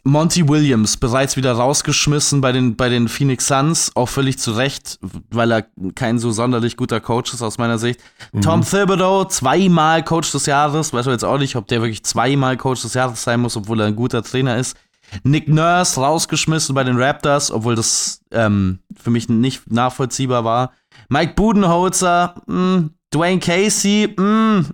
Monty 0.07 0.49
Williams 0.49 0.97
bereits 0.97 1.37
wieder 1.37 1.53
rausgeschmissen 1.53 2.41
bei 2.41 2.53
den, 2.53 2.77
bei 2.77 2.89
den 2.89 3.09
Phoenix 3.09 3.49
Suns, 3.49 3.91
auch 3.97 4.09
völlig 4.09 4.39
zu 4.39 4.53
Recht, 4.53 5.01
weil 5.31 5.51
er 5.51 5.67
kein 5.97 6.21
so 6.21 6.31
sonderlich 6.31 6.77
guter 6.77 7.01
Coach 7.01 7.35
ist 7.35 7.43
aus 7.43 7.59
meiner 7.59 7.77
Sicht. 7.79 8.01
Mhm. 8.33 8.41
Tom 8.41 8.63
Thibodeau, 8.63 9.25
zweimal 9.25 10.05
Coach 10.05 10.31
des 10.31 10.47
Jahres, 10.47 10.93
weiß 10.93 11.07
man 11.07 11.15
jetzt 11.15 11.25
auch 11.25 11.39
nicht, 11.39 11.57
ob 11.57 11.67
der 11.67 11.81
wirklich 11.81 12.05
zweimal 12.05 12.57
Coach 12.57 12.83
des 12.83 12.95
Jahres 12.95 13.25
sein 13.25 13.41
muss, 13.41 13.57
obwohl 13.57 13.81
er 13.81 13.87
ein 13.87 13.97
guter 13.97 14.23
Trainer 14.23 14.57
ist. 14.57 14.77
Nick 15.25 15.49
Nurse 15.49 16.01
rausgeschmissen 16.01 16.75
bei 16.75 16.85
den 16.85 17.01
Raptors, 17.01 17.51
obwohl 17.51 17.75
das 17.75 18.21
ähm, 18.31 18.79
für 18.97 19.11
mich 19.11 19.29
nicht 19.29 19.71
nachvollziehbar 19.73 20.45
war. 20.45 20.73
Mike 21.09 21.35
Budenholzer, 21.35 22.35
mh, 22.47 22.55
hm, 22.55 22.91
Dwayne 23.13 23.41
Casey, 23.41 24.15
mh. 24.17 24.23
Hm. 24.23 24.67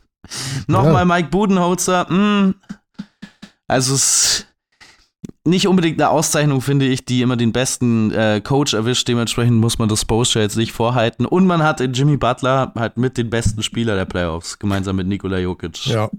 nochmal 0.66 0.94
ja. 0.94 1.04
Mike 1.04 1.28
Budenholzer, 1.28 2.06
mh. 2.08 2.40
Hm. 2.40 2.54
Also 3.68 3.94
es 3.94 4.46
nicht 5.44 5.66
unbedingt 5.66 6.00
eine 6.00 6.10
Auszeichnung, 6.10 6.60
finde 6.60 6.86
ich, 6.86 7.04
die 7.04 7.22
immer 7.22 7.36
den 7.36 7.52
besten 7.52 8.12
äh, 8.12 8.40
Coach 8.40 8.74
erwischt. 8.74 9.08
Dementsprechend 9.08 9.58
muss 9.58 9.78
man 9.78 9.88
das 9.88 10.04
Poster 10.04 10.40
jetzt 10.40 10.56
nicht 10.56 10.72
vorhalten. 10.72 11.26
Und 11.26 11.46
man 11.46 11.62
hat 11.62 11.80
in 11.80 11.92
Jimmy 11.92 12.16
Butler 12.16 12.72
halt 12.76 12.96
mit 12.96 13.18
den 13.18 13.30
besten 13.30 13.62
Spieler 13.62 13.96
der 13.96 14.04
Playoffs, 14.04 14.58
gemeinsam 14.58 14.96
mit 14.96 15.08
Nikola 15.08 15.38
Jokic. 15.38 15.86
Ja, 15.86 16.10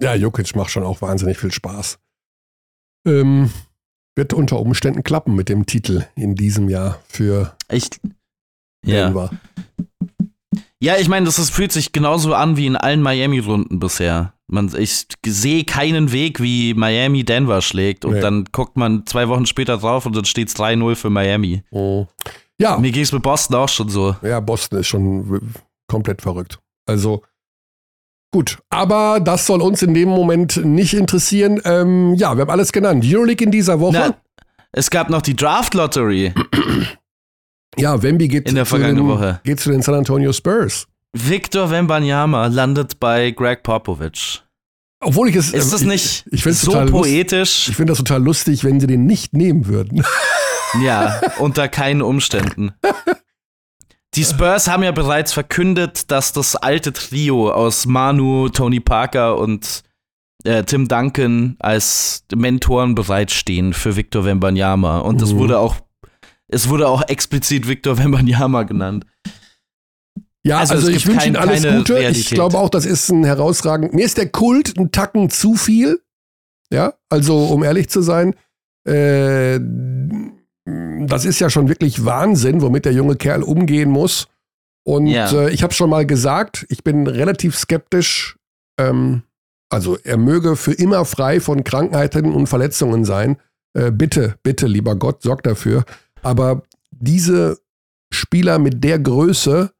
ja 0.00 0.14
Jokic 0.14 0.54
macht 0.56 0.70
schon 0.70 0.82
auch 0.82 1.00
wahnsinnig 1.00 1.38
viel 1.38 1.52
Spaß. 1.52 1.98
Ähm, 3.06 3.50
wird 4.16 4.32
unter 4.32 4.58
Umständen 4.58 5.04
klappen 5.04 5.34
mit 5.34 5.48
dem 5.48 5.66
Titel 5.66 6.04
in 6.16 6.34
diesem 6.34 6.68
Jahr 6.68 7.00
für 7.08 7.56
ich, 7.70 7.88
Denver. 8.84 9.30
Ja. 9.32 9.86
Ja, 10.82 10.96
ich 10.96 11.08
meine, 11.08 11.26
das, 11.26 11.36
das 11.36 11.48
fühlt 11.48 11.70
sich 11.70 11.92
genauso 11.92 12.34
an 12.34 12.56
wie 12.56 12.66
in 12.66 12.74
allen 12.74 13.02
Miami-Runden 13.02 13.78
bisher. 13.78 14.32
Man, 14.48 14.68
ich 14.76 15.06
sehe 15.24 15.62
keinen 15.62 16.10
Weg, 16.10 16.40
wie 16.42 16.74
Miami 16.74 17.22
Denver 17.22 17.62
schlägt. 17.62 18.04
Und 18.04 18.14
nee. 18.14 18.20
dann 18.20 18.46
guckt 18.50 18.76
man 18.76 19.06
zwei 19.06 19.28
Wochen 19.28 19.46
später 19.46 19.78
drauf 19.78 20.06
und 20.06 20.16
dann 20.16 20.24
steht 20.24 20.48
es 20.48 20.56
3-0 20.56 20.96
für 20.96 21.08
Miami. 21.08 21.62
Oh. 21.70 22.06
Ja. 22.58 22.78
Mir 22.78 22.90
ging 22.90 23.04
es 23.04 23.12
mit 23.12 23.22
Boston 23.22 23.58
auch 23.58 23.68
schon 23.68 23.90
so. 23.90 24.16
Ja, 24.22 24.40
Boston 24.40 24.80
ist 24.80 24.88
schon 24.88 25.52
komplett 25.86 26.20
verrückt. 26.20 26.58
Also, 26.86 27.22
gut. 28.32 28.58
Aber 28.68 29.20
das 29.20 29.46
soll 29.46 29.62
uns 29.62 29.82
in 29.82 29.94
dem 29.94 30.08
Moment 30.08 30.64
nicht 30.64 30.94
interessieren. 30.94 31.60
Ähm, 31.64 32.14
ja, 32.16 32.34
wir 32.34 32.40
haben 32.40 32.50
alles 32.50 32.72
genannt. 32.72 33.04
Euroleague 33.06 33.44
in 33.44 33.52
dieser 33.52 33.78
Woche. 33.78 33.92
Na, 34.08 34.16
es 34.72 34.90
gab 34.90 35.10
noch 35.10 35.22
die 35.22 35.36
Draft 35.36 35.74
Lottery. 35.74 36.34
Ja, 37.78 38.02
Wemby 38.02 38.28
geht, 38.28 38.48
in 38.48 38.54
der 38.54 38.66
vergangenen 38.66 39.06
Woche. 39.08 39.40
geht 39.44 39.60
zu 39.60 39.70
den 39.70 39.82
San 39.82 39.94
Antonio 39.94 40.32
Spurs. 40.32 40.86
Victor 41.12 41.70
Wembanyama 41.70 42.46
landet 42.46 43.00
bei 43.00 43.30
Greg 43.30 43.62
Popovich. 43.62 44.42
Obwohl 45.00 45.28
ich 45.28 45.36
es. 45.36 45.50
Ist 45.50 45.72
das 45.72 45.82
nicht 45.82 46.24
ich, 46.30 46.46
ich 46.46 46.58
so 46.58 46.72
poetisch? 46.86 47.68
Ich 47.68 47.76
finde 47.76 47.90
das 47.90 47.98
total 47.98 48.22
lustig, 48.22 48.64
wenn 48.64 48.80
sie 48.80 48.86
den 48.86 49.06
nicht 49.06 49.34
nehmen 49.34 49.66
würden. 49.66 50.04
Ja, 50.82 51.20
unter 51.38 51.68
keinen 51.68 52.00
Umständen. 52.00 52.72
Die 54.14 54.24
Spurs 54.24 54.68
haben 54.68 54.82
ja 54.82 54.92
bereits 54.92 55.32
verkündet, 55.32 56.10
dass 56.10 56.32
das 56.32 56.56
alte 56.56 56.92
Trio 56.94 57.50
aus 57.50 57.86
Manu, 57.86 58.48
Tony 58.48 58.80
Parker 58.80 59.36
und 59.38 59.82
äh, 60.44 60.64
Tim 60.64 60.88
Duncan 60.88 61.56
als 61.58 62.24
Mentoren 62.34 62.94
bereitstehen 62.94 63.72
für 63.72 63.96
Victor 63.96 64.24
Wembanyama. 64.24 64.98
Und 64.98 65.22
es 65.22 65.32
mhm. 65.32 65.38
wurde 65.38 65.58
auch, 65.58 65.76
es 66.52 66.68
wurde 66.68 66.88
auch 66.88 67.02
explizit 67.08 67.66
Victor 67.66 67.98
Wembanyama 67.98 68.62
genannt. 68.64 69.06
Ja, 70.44 70.58
also, 70.58 70.74
also 70.74 70.88
ich 70.88 71.06
wünsche 71.06 71.28
Ihnen 71.28 71.36
alles 71.36 71.62
Gute. 71.62 71.94
Realität. 71.94 72.16
Ich 72.16 72.30
glaube 72.30 72.58
auch, 72.58 72.68
das 72.68 72.84
ist 72.84 73.10
ein 73.10 73.24
herausragend. 73.24 73.94
Mir 73.94 74.04
ist 74.04 74.18
der 74.18 74.28
Kult 74.28 74.76
ein 74.76 74.90
Tacken 74.90 75.30
zu 75.30 75.54
viel. 75.54 76.00
Ja, 76.72 76.94
also 77.10 77.44
um 77.46 77.62
ehrlich 77.62 77.90
zu 77.90 78.00
sein, 78.00 78.34
äh, 78.88 79.60
das 81.06 81.24
ist 81.24 81.38
ja 81.38 81.50
schon 81.50 81.68
wirklich 81.68 82.04
Wahnsinn, 82.04 82.62
womit 82.62 82.86
der 82.86 82.92
junge 82.92 83.16
Kerl 83.16 83.42
umgehen 83.42 83.90
muss. 83.90 84.26
Und 84.84 85.06
ja. 85.06 85.30
äh, 85.30 85.50
ich 85.50 85.62
habe 85.62 85.74
schon 85.74 85.90
mal 85.90 86.06
gesagt, 86.06 86.66
ich 86.68 86.82
bin 86.82 87.06
relativ 87.06 87.56
skeptisch. 87.56 88.36
Ähm, 88.80 89.22
also 89.70 89.96
er 90.02 90.16
möge 90.16 90.56
für 90.56 90.72
immer 90.72 91.04
frei 91.04 91.40
von 91.40 91.62
Krankheiten 91.62 92.32
und 92.32 92.46
Verletzungen 92.48 93.04
sein. 93.04 93.36
Äh, 93.74 93.90
bitte, 93.90 94.36
bitte, 94.42 94.66
lieber 94.66 94.96
Gott, 94.96 95.22
sorg 95.22 95.42
dafür. 95.42 95.84
Aber 96.22 96.62
diese 96.90 97.58
Spieler 98.12 98.58
mit 98.58 98.82
der 98.84 98.98
Größe 98.98 99.72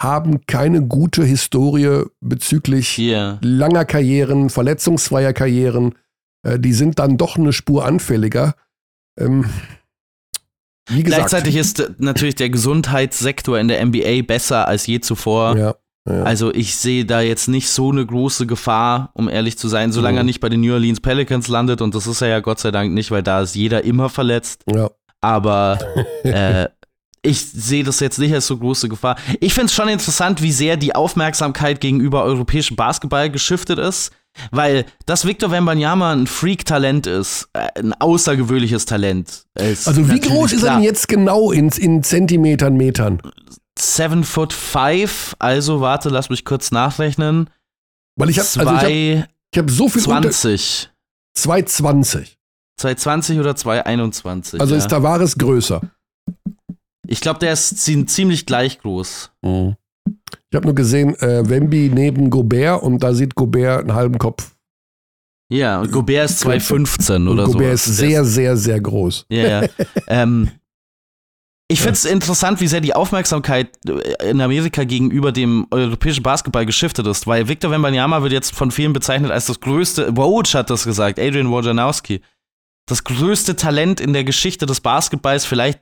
haben 0.00 0.46
keine 0.46 0.86
gute 0.86 1.22
Historie 1.24 2.04
bezüglich 2.20 2.98
yeah. 2.98 3.38
langer 3.42 3.84
Karrieren, 3.84 4.48
verletzungsfreier 4.48 5.34
Karrieren. 5.34 5.94
Äh, 6.42 6.58
die 6.58 6.72
sind 6.72 6.98
dann 6.98 7.18
doch 7.18 7.36
eine 7.36 7.52
Spur 7.52 7.84
anfälliger. 7.84 8.54
Ähm, 9.18 9.44
wie 10.88 11.02
gesagt. 11.02 11.28
Gleichzeitig 11.28 11.56
ist 11.56 11.92
natürlich 11.98 12.34
der 12.34 12.48
Gesundheitssektor 12.48 13.58
in 13.58 13.68
der 13.68 13.84
NBA 13.84 14.22
besser 14.22 14.66
als 14.66 14.86
je 14.86 15.00
zuvor. 15.00 15.56
Ja. 15.56 15.74
Ja. 16.08 16.22
Also 16.22 16.52
ich 16.52 16.76
sehe 16.76 17.04
da 17.04 17.20
jetzt 17.20 17.48
nicht 17.48 17.68
so 17.68 17.90
eine 17.90 18.04
große 18.04 18.46
Gefahr, 18.46 19.10
um 19.12 19.28
ehrlich 19.28 19.58
zu 19.58 19.68
sein, 19.68 19.92
solange 19.92 20.14
mhm. 20.14 20.18
er 20.18 20.24
nicht 20.24 20.40
bei 20.40 20.48
den 20.48 20.62
New 20.62 20.72
Orleans 20.72 21.00
Pelicans 21.00 21.48
landet 21.48 21.82
und 21.82 21.94
das 21.94 22.06
ist 22.06 22.22
er 22.22 22.28
ja 22.28 22.40
Gott 22.40 22.58
sei 22.58 22.70
Dank 22.70 22.92
nicht, 22.94 23.10
weil 23.10 23.22
da 23.22 23.42
ist 23.42 23.54
jeder 23.54 23.84
immer 23.84 24.08
verletzt. 24.08 24.64
Ja. 24.66 24.90
Aber 25.20 25.78
äh, 26.24 26.68
ich 27.22 27.40
sehe 27.40 27.84
das 27.84 28.00
jetzt 28.00 28.18
nicht 28.18 28.32
als 28.32 28.46
so 28.46 28.56
große 28.56 28.88
Gefahr. 28.88 29.16
Ich 29.40 29.52
finde 29.52 29.66
es 29.66 29.74
schon 29.74 29.88
interessant, 29.88 30.42
wie 30.42 30.52
sehr 30.52 30.76
die 30.76 30.94
Aufmerksamkeit 30.94 31.80
gegenüber 31.80 32.24
europäischem 32.24 32.76
Basketball 32.76 33.30
geschiftet 33.30 33.78
ist. 33.78 34.12
Weil 34.52 34.84
das 35.06 35.26
Victor 35.26 35.50
Wembanyama 35.50 36.12
ein 36.12 36.26
Freak-Talent 36.28 37.08
ist, 37.08 37.48
äh, 37.52 37.68
ein 37.80 37.92
außergewöhnliches 37.94 38.86
Talent. 38.86 39.44
Also 39.58 40.08
wie 40.08 40.20
groß 40.20 40.52
ist 40.52 40.62
er 40.62 40.74
denn 40.74 40.84
jetzt 40.84 41.08
genau 41.08 41.50
in, 41.50 41.68
in 41.70 42.04
Zentimetern, 42.04 42.76
Metern? 42.76 43.20
7 43.76 44.24
foot 44.24 44.52
5, 44.52 45.34
also 45.38 45.80
warte, 45.80 46.10
lass 46.10 46.30
mich 46.30 46.44
kurz 46.44 46.70
nachrechnen. 46.70 47.50
Weil 48.16 48.30
ich 48.30 48.38
habe 48.38 48.48
also 48.48 48.86
ich 48.86 49.18
hab, 49.18 49.28
ich 49.52 49.58
hab 49.58 49.70
so 49.70 49.88
viel 49.88 50.02
20. 50.02 50.90
220. 51.34 52.38
220 52.80 53.38
oder 53.38 53.54
221. 53.54 54.60
Also 54.60 54.74
ja. 54.74 54.78
ist 54.78 54.88
Tavares 54.88 55.36
größer. 55.36 55.80
Ich 57.06 57.20
glaube, 57.20 57.38
der 57.40 57.52
ist 57.52 57.78
ziemlich 57.78 58.46
gleich 58.46 58.80
groß. 58.80 59.32
Mhm. 59.42 59.76
Ich 60.50 60.56
habe 60.56 60.66
nur 60.66 60.74
gesehen, 60.74 61.14
äh, 61.20 61.48
Wemby 61.48 61.90
neben 61.92 62.30
Gobert 62.30 62.82
und 62.82 63.02
da 63.02 63.12
sieht 63.12 63.34
Gobert 63.34 63.80
einen 63.80 63.94
halben 63.94 64.18
Kopf. 64.18 64.56
Ja, 65.52 65.80
und 65.80 65.90
Gobert 65.90 66.30
ist 66.30 66.44
2,15 66.44 67.28
oder 67.28 67.46
so. 67.46 67.52
Gobert 67.52 67.74
ist 67.74 67.84
sehr, 67.84 68.24
sehr, 68.24 68.56
sehr 68.56 68.80
groß. 68.80 69.26
Ja, 69.28 69.62
ja. 69.62 69.68
ähm, 70.06 70.50
ich 71.70 71.80
finde 71.80 71.92
es 71.92 72.04
interessant, 72.04 72.60
wie 72.60 72.66
sehr 72.66 72.80
die 72.80 72.94
Aufmerksamkeit 72.94 73.70
äh, 73.86 74.30
in 74.30 74.40
Amerika 74.40 74.84
gegenüber 74.84 75.30
dem 75.30 75.66
europäischen 75.70 76.22
Basketball 76.22 76.66
geschiftet 76.66 77.06
ist, 77.06 77.26
weil 77.26 77.48
Victor 77.48 77.70
Wembanyama 77.70 78.22
wird 78.22 78.32
jetzt 78.32 78.54
von 78.54 78.72
vielen 78.72 78.92
bezeichnet 78.92 79.30
als 79.30 79.46
das 79.46 79.60
größte, 79.60 80.16
Woj 80.16 80.42
hat 80.54 80.70
das 80.70 80.84
gesagt, 80.84 81.20
Adrian 81.20 81.50
Wojnarowski, 81.50 82.22
das 82.90 83.04
größte 83.04 83.56
Talent 83.56 84.00
in 84.00 84.12
der 84.12 84.24
Geschichte 84.24 84.66
des 84.66 84.80
Basketballs, 84.80 85.44
vielleicht 85.44 85.80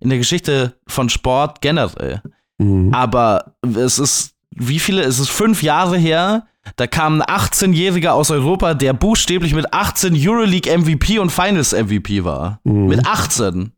in 0.00 0.10
der 0.10 0.18
Geschichte 0.18 0.74
von 0.86 1.08
Sport 1.08 1.60
generell. 1.60 2.22
Mhm. 2.58 2.92
Aber 2.92 3.54
es 3.62 3.98
ist, 3.98 4.34
wie 4.54 4.78
viele, 4.78 5.02
es 5.02 5.18
ist 5.18 5.30
fünf 5.30 5.62
Jahre 5.62 5.96
her, 5.96 6.46
da 6.76 6.86
kam 6.86 7.22
ein 7.22 7.22
18-Jähriger 7.22 8.10
aus 8.10 8.30
Europa, 8.30 8.74
der 8.74 8.92
buchstäblich 8.92 9.54
mit 9.54 9.72
18 9.72 10.14
Euroleague 10.16 10.76
MVP 10.76 11.18
und 11.18 11.30
Finals 11.30 11.72
MVP 11.72 12.24
war. 12.24 12.60
Mhm. 12.64 12.86
Mit 12.86 13.06
18. 13.06 13.72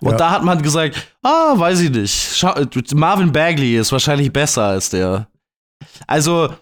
Und 0.00 0.10
ja. 0.10 0.16
da 0.16 0.30
hat 0.30 0.44
man 0.44 0.60
gesagt, 0.60 0.96
ah, 1.22 1.54
weiß 1.56 1.80
ich 1.80 1.90
nicht. 1.90 2.94
Marvin 2.94 3.32
Bagley 3.32 3.76
ist 3.76 3.92
wahrscheinlich 3.92 4.32
besser 4.32 4.64
als 4.64 4.90
der. 4.90 5.28
Also, 6.06 6.52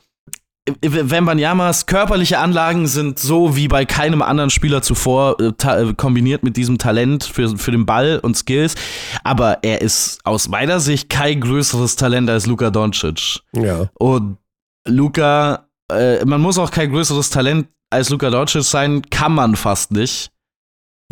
Wembanyamas 0.81 1.87
körperliche 1.87 2.39
Anlagen 2.39 2.87
sind 2.87 3.19
so 3.19 3.57
wie 3.57 3.67
bei 3.67 3.85
keinem 3.85 4.23
anderen 4.23 4.49
Spieler 4.49 4.81
zuvor 4.81 5.37
äh, 5.41 5.47
äh, 5.67 5.95
kombiniert 5.95 6.45
mit 6.45 6.57
diesem 6.57 6.79
Talent 6.79 7.25
für, 7.25 7.59
für 7.59 7.73
den 7.73 7.85
Ball 7.85 8.21
und 8.23 8.37
Skills. 8.37 8.77
Aber 9.25 9.59
er 9.63 9.81
ist 9.81 10.25
aus 10.25 10.49
meiner 10.49 10.79
Sicht 10.79 11.09
kein 11.09 11.41
größeres 11.41 11.97
Talent 11.97 12.31
als 12.31 12.47
Luka 12.47 12.71
Doncic. 12.71 13.41
Ja. 13.55 13.91
Und 13.95 14.39
Luka, 14.87 15.69
äh, 15.91 16.25
man 16.25 16.41
muss 16.41 16.59
auch 16.59 16.71
kein 16.71 16.93
größeres 16.93 17.31
Talent 17.31 17.67
als 17.91 18.11
Luka 18.11 18.31
Doncic 18.31 18.63
sein, 18.63 19.03
kann 19.11 19.35
man 19.35 19.57
fast 19.57 19.91
nicht. 19.91 20.31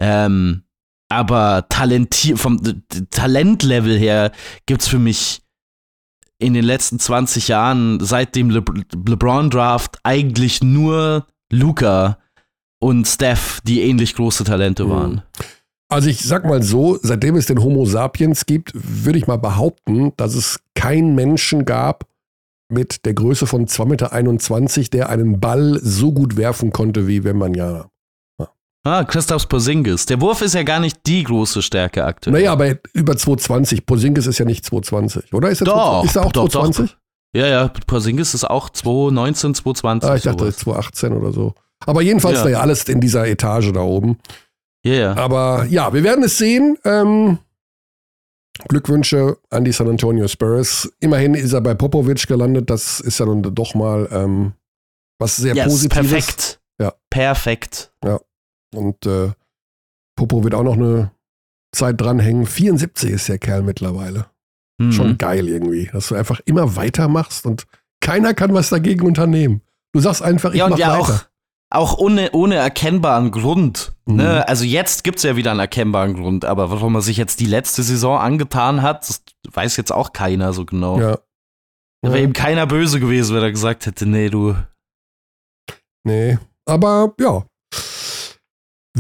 Ähm, 0.01 0.63
aber 1.09 1.67
talentier 1.69 2.37
vom 2.37 2.85
Talentlevel 3.11 3.99
her 3.99 4.31
gibt's 4.67 4.87
für 4.87 5.01
mich 5.01 5.43
in 6.41 6.55
den 6.55 6.65
letzten 6.65 6.99
20 6.99 7.49
Jahren 7.49 8.01
seit 8.01 8.35
dem 8.35 8.51
Le 8.51 8.65
LeBron-Draft 9.07 9.99
eigentlich 10.03 10.63
nur 10.63 11.27
Luca 11.53 12.19
und 12.81 13.07
Steph, 13.07 13.61
die 13.63 13.83
ähnlich 13.83 14.15
große 14.15 14.45
Talente 14.45 14.87
mhm. 14.87 14.91
waren. 14.91 15.23
Also 15.89 16.09
ich 16.09 16.23
sag 16.23 16.45
mal 16.45 16.63
so, 16.63 16.99
seitdem 17.03 17.37
es 17.37 17.47
den 17.47 17.63
Homo 17.63 17.85
sapiens 17.85 18.47
gibt, 18.47 18.73
würde 18.75 19.19
ich 19.19 19.27
mal 19.27 19.39
behaupten, 19.39 20.13
dass 20.17 20.35
es 20.35 20.61
keinen 20.75 21.15
Menschen 21.15 21.65
gab 21.65 22.07
mit 22.71 23.05
der 23.05 23.15
Größe 23.15 23.47
von 23.47 23.67
2,21 23.67 24.79
Meter, 24.79 24.91
der 24.91 25.09
einen 25.11 25.41
Ball 25.41 25.81
so 25.83 26.13
gut 26.13 26.37
werfen 26.37 26.73
konnte 26.73 27.09
wie 27.09 27.25
Wembanyama. 27.25 27.91
Ah, 28.83 29.05
Christoph 29.05 29.49
Posingis. 29.49 30.07
Der 30.07 30.21
Wurf 30.21 30.41
ist 30.41 30.55
ja 30.55 30.63
gar 30.63 30.81
nicht 30.81 31.07
die 31.07 31.25
große 31.25 31.61
Stärke 31.61 32.05
aktuell. 32.05 32.33
Naja, 32.33 32.53
aber 32.53 32.77
über 32.95 33.17
220. 33.17 33.85
Posingis 33.85 34.27
ist 34.27 34.39
ja 34.39 34.47
nicht 34.47 34.65
220, 34.65 35.35
oder? 35.35 35.51
Ist 35.51 35.61
er, 35.61 35.67
doch, 35.67 36.05
ist 36.05 36.17
er 36.17 36.25
auch 36.25 36.33
doch, 36.33 36.49
220? 36.49 36.91
Doch. 36.91 37.01
Ja, 37.37 37.47
ja, 37.47 37.69
Posingis 37.87 38.35
ist 38.35 38.45
auch 38.45 38.71
219, 38.71 39.55
220. 39.55 40.11
Ah, 40.11 40.17
ich 40.17 40.23
dachte 40.23 40.45
sowas. 40.45 40.57
218 40.57 41.13
oder 41.13 41.33
so. 41.33 41.55
Aber 41.87 42.03
jedenfalls 42.03 42.39
ja. 42.41 42.49
ja 42.49 42.61
alles 42.61 42.85
in 42.85 43.01
dieser 43.01 43.27
Etage 43.27 43.73
da 43.73 43.81
oben. 43.81 44.19
Ja, 44.85 44.95
ja. 44.95 45.17
Aber 45.17 45.67
ja, 45.67 45.93
wir 45.93 46.03
werden 46.03 46.25
es 46.25 46.39
sehen. 46.39 46.79
Ähm, 46.85 47.39
Glückwünsche 48.69 49.39
an 49.51 49.65
die 49.65 49.73
San 49.73 49.89
Antonio 49.89 50.27
Spurs. 50.27 50.91
Immerhin 51.01 51.35
ist 51.35 51.53
er 51.53 51.61
bei 51.61 51.75
Popovic 51.75 52.27
gelandet. 52.27 52.69
Das 52.71 53.01
ist 53.01 53.21
ja 53.21 53.27
nun 53.27 53.43
doch 53.43 53.75
mal 53.75 54.09
ähm, 54.11 54.53
was 55.19 55.37
sehr 55.37 55.55
yes, 55.55 55.67
Positives. 55.67 56.11
Perfekt. 56.11 56.61
Ja. 56.81 56.95
Perfekt. 57.11 57.93
Ja. 58.05 58.21
Und 58.75 59.07
äh, 59.07 59.33
Popo 60.17 60.45
wird 60.45 60.55
auch 60.55 60.63
noch 60.63 60.75
eine 60.75 61.13
Zeit 61.73 62.01
dranhängen. 62.01 62.47
74 62.47 63.11
ist 63.11 63.29
der 63.29 63.39
Kerl 63.39 63.63
mittlerweile. 63.63 64.27
Mhm. 64.79 64.93
Schon 64.93 65.19
geil 65.19 65.49
irgendwie, 65.49 65.91
dass 65.93 66.09
du 66.09 66.15
einfach 66.15 66.41
immer 66.45 66.77
weitermachst 66.77 67.47
und 67.47 67.67
keiner 68.01 68.35
kann 68.35 68.55
was 68.55 68.71
dagegen 68.71 69.07
unternehmen. 69.07 69.63
Du 69.93 70.01
sagst 70.01 70.23
einfach, 70.23 70.53
ich 70.53 70.59
ja, 70.59 70.69
mach 70.69 70.79
ja 70.79 70.99
weiter. 70.99 71.27
Auch, 71.71 71.93
auch 71.93 71.99
ohne, 71.99 72.31
ohne 72.33 72.57
erkennbaren 72.57 73.31
Grund. 73.31 73.93
Ne? 74.07 74.13
Mhm. 74.13 74.19
Ne? 74.19 74.49
Also 74.49 74.65
jetzt 74.65 75.05
gibt 75.05 75.19
es 75.19 75.25
ja 75.25 75.37
wieder 75.37 75.51
einen 75.51 75.61
erkennbaren 75.61 76.15
Grund, 76.15 76.45
aber 76.45 76.71
warum 76.71 76.95
er 76.95 77.03
sich 77.03 77.17
jetzt 77.17 77.41
die 77.41 77.47
letzte 77.47 77.83
Saison 77.83 78.19
angetan 78.19 78.83
hat, 78.83 79.09
das 79.09 79.23
weiß 79.53 79.77
jetzt 79.77 79.93
auch 79.93 80.13
keiner 80.13 80.53
so 80.53 80.65
genau. 80.65 80.99
Ja. 80.99 81.19
Da 82.03 82.09
wäre 82.09 82.19
ja. 82.19 82.25
ihm 82.25 82.33
keiner 82.33 82.67
böse 82.67 82.99
gewesen, 82.99 83.37
wenn 83.37 83.43
er 83.43 83.51
gesagt 83.51 83.85
hätte, 83.85 84.07
nee, 84.07 84.31
du. 84.31 84.57
Nee, 86.05 86.39
aber 86.65 87.13
ja, 87.21 87.45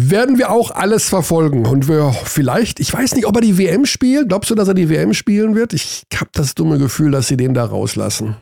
werden 0.09 0.39
wir 0.39 0.51
auch 0.51 0.71
alles 0.71 1.09
verfolgen. 1.09 1.67
Und 1.67 1.89
wir 1.89 2.13
vielleicht, 2.25 2.81
ich 2.81 2.93
weiß 2.93 3.15
nicht, 3.15 3.27
ob 3.27 3.37
er 3.37 3.43
die 3.43 3.59
WM 3.59 3.85
spielt. 3.87 4.29
Glaubst 4.29 4.51
du, 4.51 4.55
dass 4.55 4.69
er 4.69 4.75
die 4.75 4.89
WM 4.89 5.15
spielen 5.15 5.55
wird? 5.55 5.73
Ich 5.73 6.03
habe 6.15 6.31
das 6.33 6.55
dumme 6.55 6.79
Gefühl, 6.79 7.11
dass 7.11 7.29
sie 7.29 7.37
den 7.37 7.55
da 7.55 7.65
rauslassen. 7.65 8.37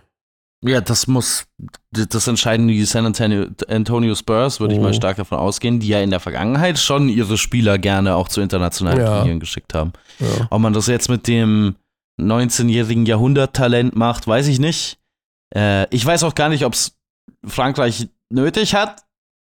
Ja, 0.64 0.80
das 0.80 1.06
muss, 1.06 1.46
das 1.92 2.26
entscheiden 2.26 2.66
die 2.66 2.84
San 2.84 3.06
Antonio, 3.06 3.46
Antonio 3.68 4.14
Spurs, 4.16 4.59
würde 4.59 4.74
oh. 4.74 4.76
ich 4.76 4.82
mal 4.82 4.90
oh. 4.90 4.94
stark 4.94 5.16
davon 5.16 5.38
ausgehen, 5.38 5.78
die 5.78 5.88
ja 5.88 6.00
in 6.00 6.11
der 6.11 6.18
Vergangenheit 6.18 6.78
schon 6.78 7.09
ihre 7.09 7.38
Spieler 7.38 7.78
gerne 7.78 8.16
auch 8.16 8.28
zu 8.28 8.40
internationalen 8.40 8.98
ja. 8.98 9.18
Turnieren 9.18 9.40
geschickt 9.40 9.72
haben. 9.74 9.92
Ja. 10.18 10.48
Ob 10.50 10.61
man 10.61 10.72
das 10.72 10.88
jetzt 10.88 11.09
mit 11.09 11.28
dem 11.28 11.76
19-jährigen 12.20 13.06
Jahrhunderttalent 13.06 13.94
macht, 13.94 14.26
weiß 14.26 14.48
ich 14.48 14.59
nicht. 14.59 14.98
Äh, 15.54 15.86
ich 15.94 16.04
weiß 16.04 16.24
auch 16.24 16.34
gar 16.34 16.48
nicht, 16.48 16.64
ob 16.64 16.72
es 16.72 16.96
Frankreich 17.46 18.09
nötig 18.30 18.74
hat, 18.74 19.04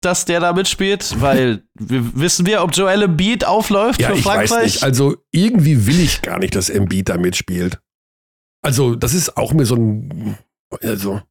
dass 0.08 0.26
der 0.26 0.40
da 0.40 0.54
mitspielt? 0.54 1.16
Weil 1.20 1.64
wir, 1.76 2.16
wissen 2.20 2.46
wir, 2.46 2.64
ob 2.64 2.76
Joel 2.76 3.04
Embiid 3.04 3.46
aufläuft 3.46 4.02
ja, 4.02 4.10
für 4.10 4.16
Frankreich? 4.16 4.46
Ich 4.46 4.52
weiß 4.52 4.64
nicht. 4.64 4.84
Also 4.84 5.18
irgendwie 5.32 5.86
will 5.86 6.00
ich 6.00 6.22
gar 6.22 6.40
nicht, 6.40 6.56
dass 6.56 6.70
Embiid 6.70 7.10
da 7.10 7.18
mitspielt. 7.18 7.80
Also 8.64 8.96
das 8.96 9.14
ist 9.14 9.38
auch 9.38 9.54
mir 9.54 9.66
so 9.66 9.76
ein, 9.76 10.38
also 10.82 11.22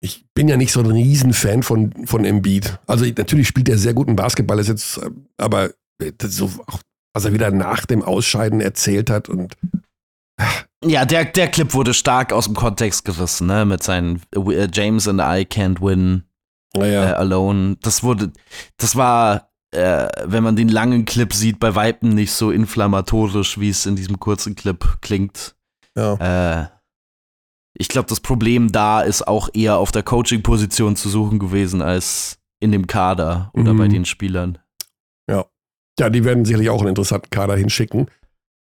ich 0.00 0.26
bin 0.34 0.48
ja 0.48 0.56
nicht 0.56 0.72
so 0.72 0.80
ein 0.80 0.86
Riesenfan 0.86 1.62
von, 1.62 2.06
von 2.06 2.24
Embiid. 2.24 2.78
Also 2.86 3.04
natürlich 3.04 3.48
spielt 3.48 3.68
er 3.68 3.78
sehr 3.78 3.94
guten 3.94 4.16
Basketball, 4.16 4.58
ist 4.58 4.68
jetzt, 4.68 5.00
aber 5.36 5.70
so, 6.22 6.50
was 7.14 7.24
er 7.24 7.32
wieder 7.32 7.50
nach 7.50 7.86
dem 7.86 8.02
Ausscheiden 8.02 8.60
erzählt 8.60 9.10
hat 9.10 9.28
und 9.28 9.56
ja, 10.84 11.04
der, 11.04 11.24
der 11.24 11.48
Clip 11.48 11.74
wurde 11.74 11.92
stark 11.92 12.32
aus 12.32 12.44
dem 12.44 12.54
Kontext 12.54 13.04
gerissen, 13.04 13.48
ne? 13.48 13.64
Mit 13.64 13.82
seinen 13.82 14.22
uh, 14.36 14.52
James 14.72 15.08
and 15.08 15.20
I 15.20 15.44
can't 15.44 15.80
win 15.80 16.22
ja. 16.76 17.10
äh, 17.10 17.12
Alone. 17.12 17.76
Das 17.82 18.02
wurde, 18.02 18.32
das 18.76 18.96
war, 18.96 19.50
äh, 19.70 20.08
wenn 20.24 20.42
man 20.42 20.56
den 20.56 20.68
langen 20.68 21.04
Clip 21.04 21.32
sieht, 21.32 21.58
bei 21.58 21.74
Weitem 21.74 22.10
nicht 22.10 22.32
so 22.32 22.50
inflammatorisch, 22.50 23.58
wie 23.58 23.70
es 23.70 23.86
in 23.86 23.96
diesem 23.96 24.18
kurzen 24.18 24.54
Clip 24.54 24.98
klingt. 25.00 25.56
Ja. 25.96 26.62
Äh, 26.62 26.68
ich 27.74 27.88
glaube, 27.88 28.08
das 28.08 28.20
Problem 28.20 28.72
da 28.72 29.02
ist 29.02 29.26
auch 29.26 29.48
eher 29.54 29.76
auf 29.76 29.92
der 29.92 30.02
Coaching-Position 30.02 30.96
zu 30.96 31.08
suchen 31.08 31.38
gewesen 31.38 31.80
als 31.80 32.38
in 32.60 32.72
dem 32.72 32.86
Kader 32.86 33.50
oder 33.54 33.72
mhm. 33.72 33.78
bei 33.78 33.88
den 33.88 34.04
Spielern. 34.04 34.58
Ja. 35.30 35.46
Ja, 35.98 36.10
die 36.10 36.24
werden 36.24 36.44
sicherlich 36.44 36.70
auch 36.70 36.80
einen 36.80 36.88
interessanten 36.88 37.30
Kader 37.30 37.56
hinschicken 37.56 38.08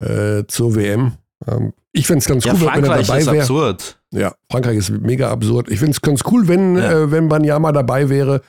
äh, 0.00 0.44
zur 0.48 0.74
WM. 0.74 1.12
Ähm, 1.46 1.72
ich 1.92 2.06
fände 2.06 2.18
es 2.18 2.26
ganz 2.26 2.44
ja, 2.44 2.52
cool, 2.52 2.60
Frankreich 2.60 2.82
wenn 2.82 2.90
er 2.90 3.02
dabei 3.02 3.26
wäre. 3.26 3.36
ist 3.36 3.42
absurd. 3.42 4.00
Ja, 4.16 4.34
Frankreich 4.50 4.78
ist 4.78 4.90
mega 4.90 5.30
absurd. 5.30 5.70
Ich 5.70 5.78
finde 5.78 5.92
es 5.92 6.00
ganz 6.00 6.22
cool, 6.30 6.48
wenn, 6.48 6.76
ja. 6.76 6.92
äh, 6.92 7.10
wenn 7.10 7.28
Banyama 7.28 7.72
dabei 7.72 8.08
wäre. 8.08 8.40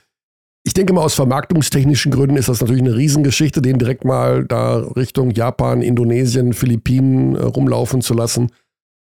Ich 0.63 0.73
denke 0.73 0.93
mal, 0.93 1.01
aus 1.01 1.13
vermarktungstechnischen 1.13 2.11
Gründen 2.11 2.37
ist 2.37 2.49
das 2.49 2.61
natürlich 2.61 2.81
eine 2.81 2.95
Riesengeschichte, 2.95 3.61
den 3.61 3.77
direkt 3.77 4.05
mal 4.05 4.45
da 4.45 4.77
Richtung 4.77 5.31
Japan, 5.31 5.81
Indonesien, 5.81 6.53
Philippinen 6.53 7.35
äh, 7.35 7.43
rumlaufen 7.43 8.01
zu 8.01 8.13
lassen. 8.13 8.51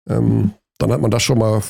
Ähm, 0.09 0.53
dann 0.79 0.93
hat 0.93 1.01
man 1.01 1.11
das 1.11 1.23
schon 1.23 1.39
mal 1.39 1.63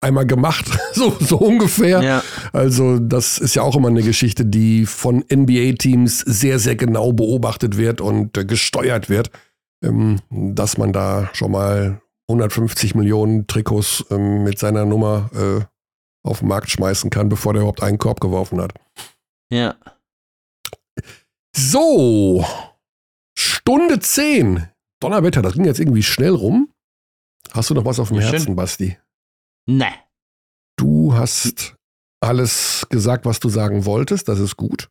einmal 0.00 0.26
gemacht, 0.26 0.66
so, 0.92 1.16
so 1.20 1.38
ungefähr. 1.38 2.02
Ja. 2.02 2.22
Also 2.52 2.98
das 2.98 3.38
ist 3.38 3.54
ja 3.54 3.62
auch 3.62 3.76
immer 3.76 3.88
eine 3.88 4.02
Geschichte, 4.02 4.44
die 4.44 4.86
von 4.86 5.24
NBA-Teams 5.32 6.20
sehr, 6.20 6.58
sehr 6.58 6.76
genau 6.76 7.12
beobachtet 7.12 7.76
wird 7.76 8.00
und 8.00 8.36
äh, 8.36 8.44
gesteuert 8.44 9.08
wird, 9.08 9.30
ähm, 9.82 10.20
dass 10.30 10.78
man 10.78 10.92
da 10.92 11.30
schon 11.32 11.52
mal 11.52 12.00
150 12.28 12.94
Millionen 12.94 13.46
Trikots 13.46 14.04
ähm, 14.10 14.44
mit 14.44 14.58
seiner 14.58 14.84
Nummer 14.84 15.30
äh, 15.34 15.64
auf 16.28 16.40
den 16.40 16.48
Markt 16.48 16.70
schmeißen 16.70 17.10
kann, 17.10 17.28
bevor 17.28 17.54
der 17.54 17.62
überhaupt 17.62 17.82
einen 17.82 17.98
Korb 17.98 18.20
geworfen 18.20 18.60
hat. 18.60 18.74
Ja. 19.50 19.76
So, 21.56 22.44
Stunde 23.36 23.98
10. 23.98 24.68
Donnerwetter, 25.00 25.42
das 25.42 25.54
ging 25.54 25.64
jetzt 25.64 25.80
irgendwie 25.80 26.02
schnell 26.02 26.34
rum. 26.34 26.72
Hast 27.52 27.70
du 27.70 27.74
noch 27.74 27.84
was 27.84 27.98
auf 27.98 28.08
dem 28.08 28.18
ja, 28.18 28.24
Herzen, 28.24 28.46
schön. 28.46 28.56
Basti? 28.56 28.98
Nee. 29.66 29.94
Du 30.76 31.14
hast 31.14 31.76
alles 32.20 32.86
gesagt, 32.90 33.24
was 33.24 33.40
du 33.40 33.48
sagen 33.48 33.84
wolltest. 33.84 34.28
Das 34.28 34.38
ist 34.38 34.56
gut. 34.56 34.88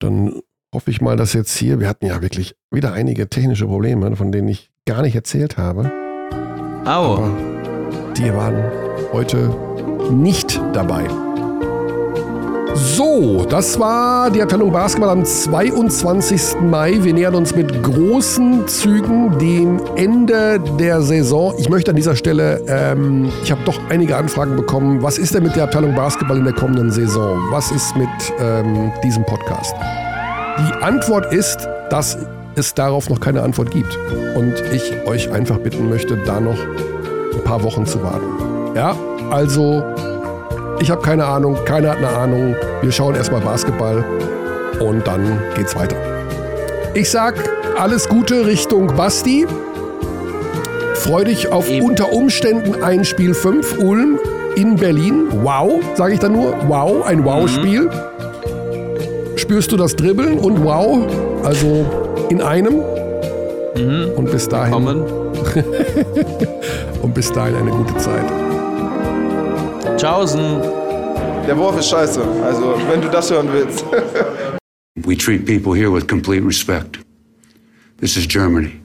Dann 0.00 0.40
hoffe 0.74 0.90
ich 0.90 1.00
mal, 1.00 1.16
dass 1.16 1.32
jetzt 1.32 1.56
hier, 1.56 1.78
wir 1.78 1.88
hatten 1.88 2.06
ja 2.06 2.22
wirklich 2.22 2.56
wieder 2.70 2.92
einige 2.92 3.28
technische 3.28 3.66
Probleme, 3.66 4.16
von 4.16 4.32
denen 4.32 4.48
ich 4.48 4.70
gar 4.86 5.02
nicht 5.02 5.14
erzählt 5.14 5.58
habe. 5.58 6.01
Au. 6.84 7.14
Aber 7.14 7.30
die 8.16 8.34
waren 8.34 8.56
heute 9.12 9.50
nicht 10.10 10.60
dabei. 10.72 11.04
So, 12.74 13.44
das 13.48 13.78
war 13.78 14.30
die 14.30 14.42
Abteilung 14.42 14.72
Basketball 14.72 15.10
am 15.10 15.24
22. 15.24 16.60
Mai. 16.62 16.98
Wir 17.02 17.14
nähern 17.14 17.34
uns 17.34 17.54
mit 17.54 17.82
großen 17.82 18.66
Zügen 18.66 19.38
dem 19.38 19.80
Ende 19.94 20.58
der 20.78 21.02
Saison. 21.02 21.54
Ich 21.58 21.68
möchte 21.68 21.90
an 21.90 21.96
dieser 21.96 22.16
Stelle, 22.16 22.60
ähm, 22.66 23.30
ich 23.44 23.52
habe 23.52 23.60
doch 23.64 23.78
einige 23.88 24.16
Anfragen 24.16 24.56
bekommen. 24.56 25.02
Was 25.02 25.18
ist 25.18 25.34
denn 25.34 25.44
mit 25.44 25.54
der 25.54 25.64
Abteilung 25.64 25.94
Basketball 25.94 26.38
in 26.38 26.44
der 26.44 26.54
kommenden 26.54 26.90
Saison? 26.90 27.38
Was 27.50 27.70
ist 27.70 27.94
mit 27.96 28.08
ähm, 28.40 28.90
diesem 29.04 29.24
Podcast? 29.26 29.74
Die 30.58 30.82
Antwort 30.82 31.32
ist, 31.32 31.68
dass 31.90 32.18
es 32.56 32.74
darauf 32.74 33.08
noch 33.08 33.20
keine 33.20 33.42
Antwort 33.42 33.70
gibt. 33.70 33.96
Und 34.34 34.54
ich 34.72 34.92
euch 35.06 35.30
einfach 35.30 35.58
bitten 35.58 35.88
möchte, 35.88 36.16
da 36.16 36.40
noch 36.40 36.58
ein 36.58 37.44
paar 37.44 37.62
Wochen 37.62 37.86
zu 37.86 38.02
warten. 38.02 38.74
Ja, 38.74 38.96
also 39.30 39.84
ich 40.80 40.90
habe 40.90 41.02
keine 41.02 41.24
Ahnung, 41.24 41.58
keiner 41.64 41.90
hat 41.90 41.98
eine 41.98 42.08
Ahnung. 42.08 42.56
Wir 42.80 42.92
schauen 42.92 43.14
erstmal 43.14 43.40
Basketball 43.40 44.04
und 44.80 45.06
dann 45.06 45.38
geht's 45.54 45.76
weiter. 45.76 45.96
Ich 46.94 47.10
sag 47.10 47.34
alles 47.78 48.08
Gute 48.08 48.46
Richtung 48.46 48.88
Basti. 48.96 49.46
Freu 50.94 51.24
dich 51.24 51.50
auf 51.50 51.68
Eben. 51.68 51.86
unter 51.86 52.12
Umständen 52.12 52.82
ein 52.82 53.04
Spiel 53.04 53.34
5 53.34 53.78
Ulm 53.78 54.18
in 54.56 54.76
Berlin. 54.76 55.28
Wow, 55.42 55.80
sage 55.94 56.14
ich 56.14 56.20
dann 56.20 56.32
nur. 56.32 56.54
Wow, 56.68 57.04
ein 57.06 57.24
Wow-Spiel. 57.24 57.82
Mhm. 57.82 59.38
Spürst 59.38 59.72
du 59.72 59.76
das 59.76 59.96
Dribbeln 59.96 60.38
und 60.38 60.62
Wow, 60.64 61.06
also 61.44 61.86
in 62.32 62.40
einem. 62.40 62.82
Mhm. 63.76 64.12
Und 64.16 64.30
bis 64.30 64.48
dahin. 64.48 64.74
und 67.02 67.14
bis 67.14 67.30
dahin 67.30 67.56
eine 67.56 67.70
gute 67.70 67.96
Zeit. 67.98 68.24
Tschaußen. 69.96 70.60
Der 71.46 71.56
Wurf 71.56 71.78
ist 71.78 71.90
scheiße. 71.90 72.20
Also, 72.44 72.74
wenn 72.90 73.00
du 73.00 73.08
das 73.08 73.30
hören 73.30 73.48
willst. 73.52 73.84
We 75.04 75.16
treat 75.16 75.46
people 75.46 75.74
here 75.74 75.92
with 75.92 76.06
complete 76.06 76.44
respect. 76.44 76.98
This 78.00 78.16
is 78.16 78.26
Germany. 78.26 78.81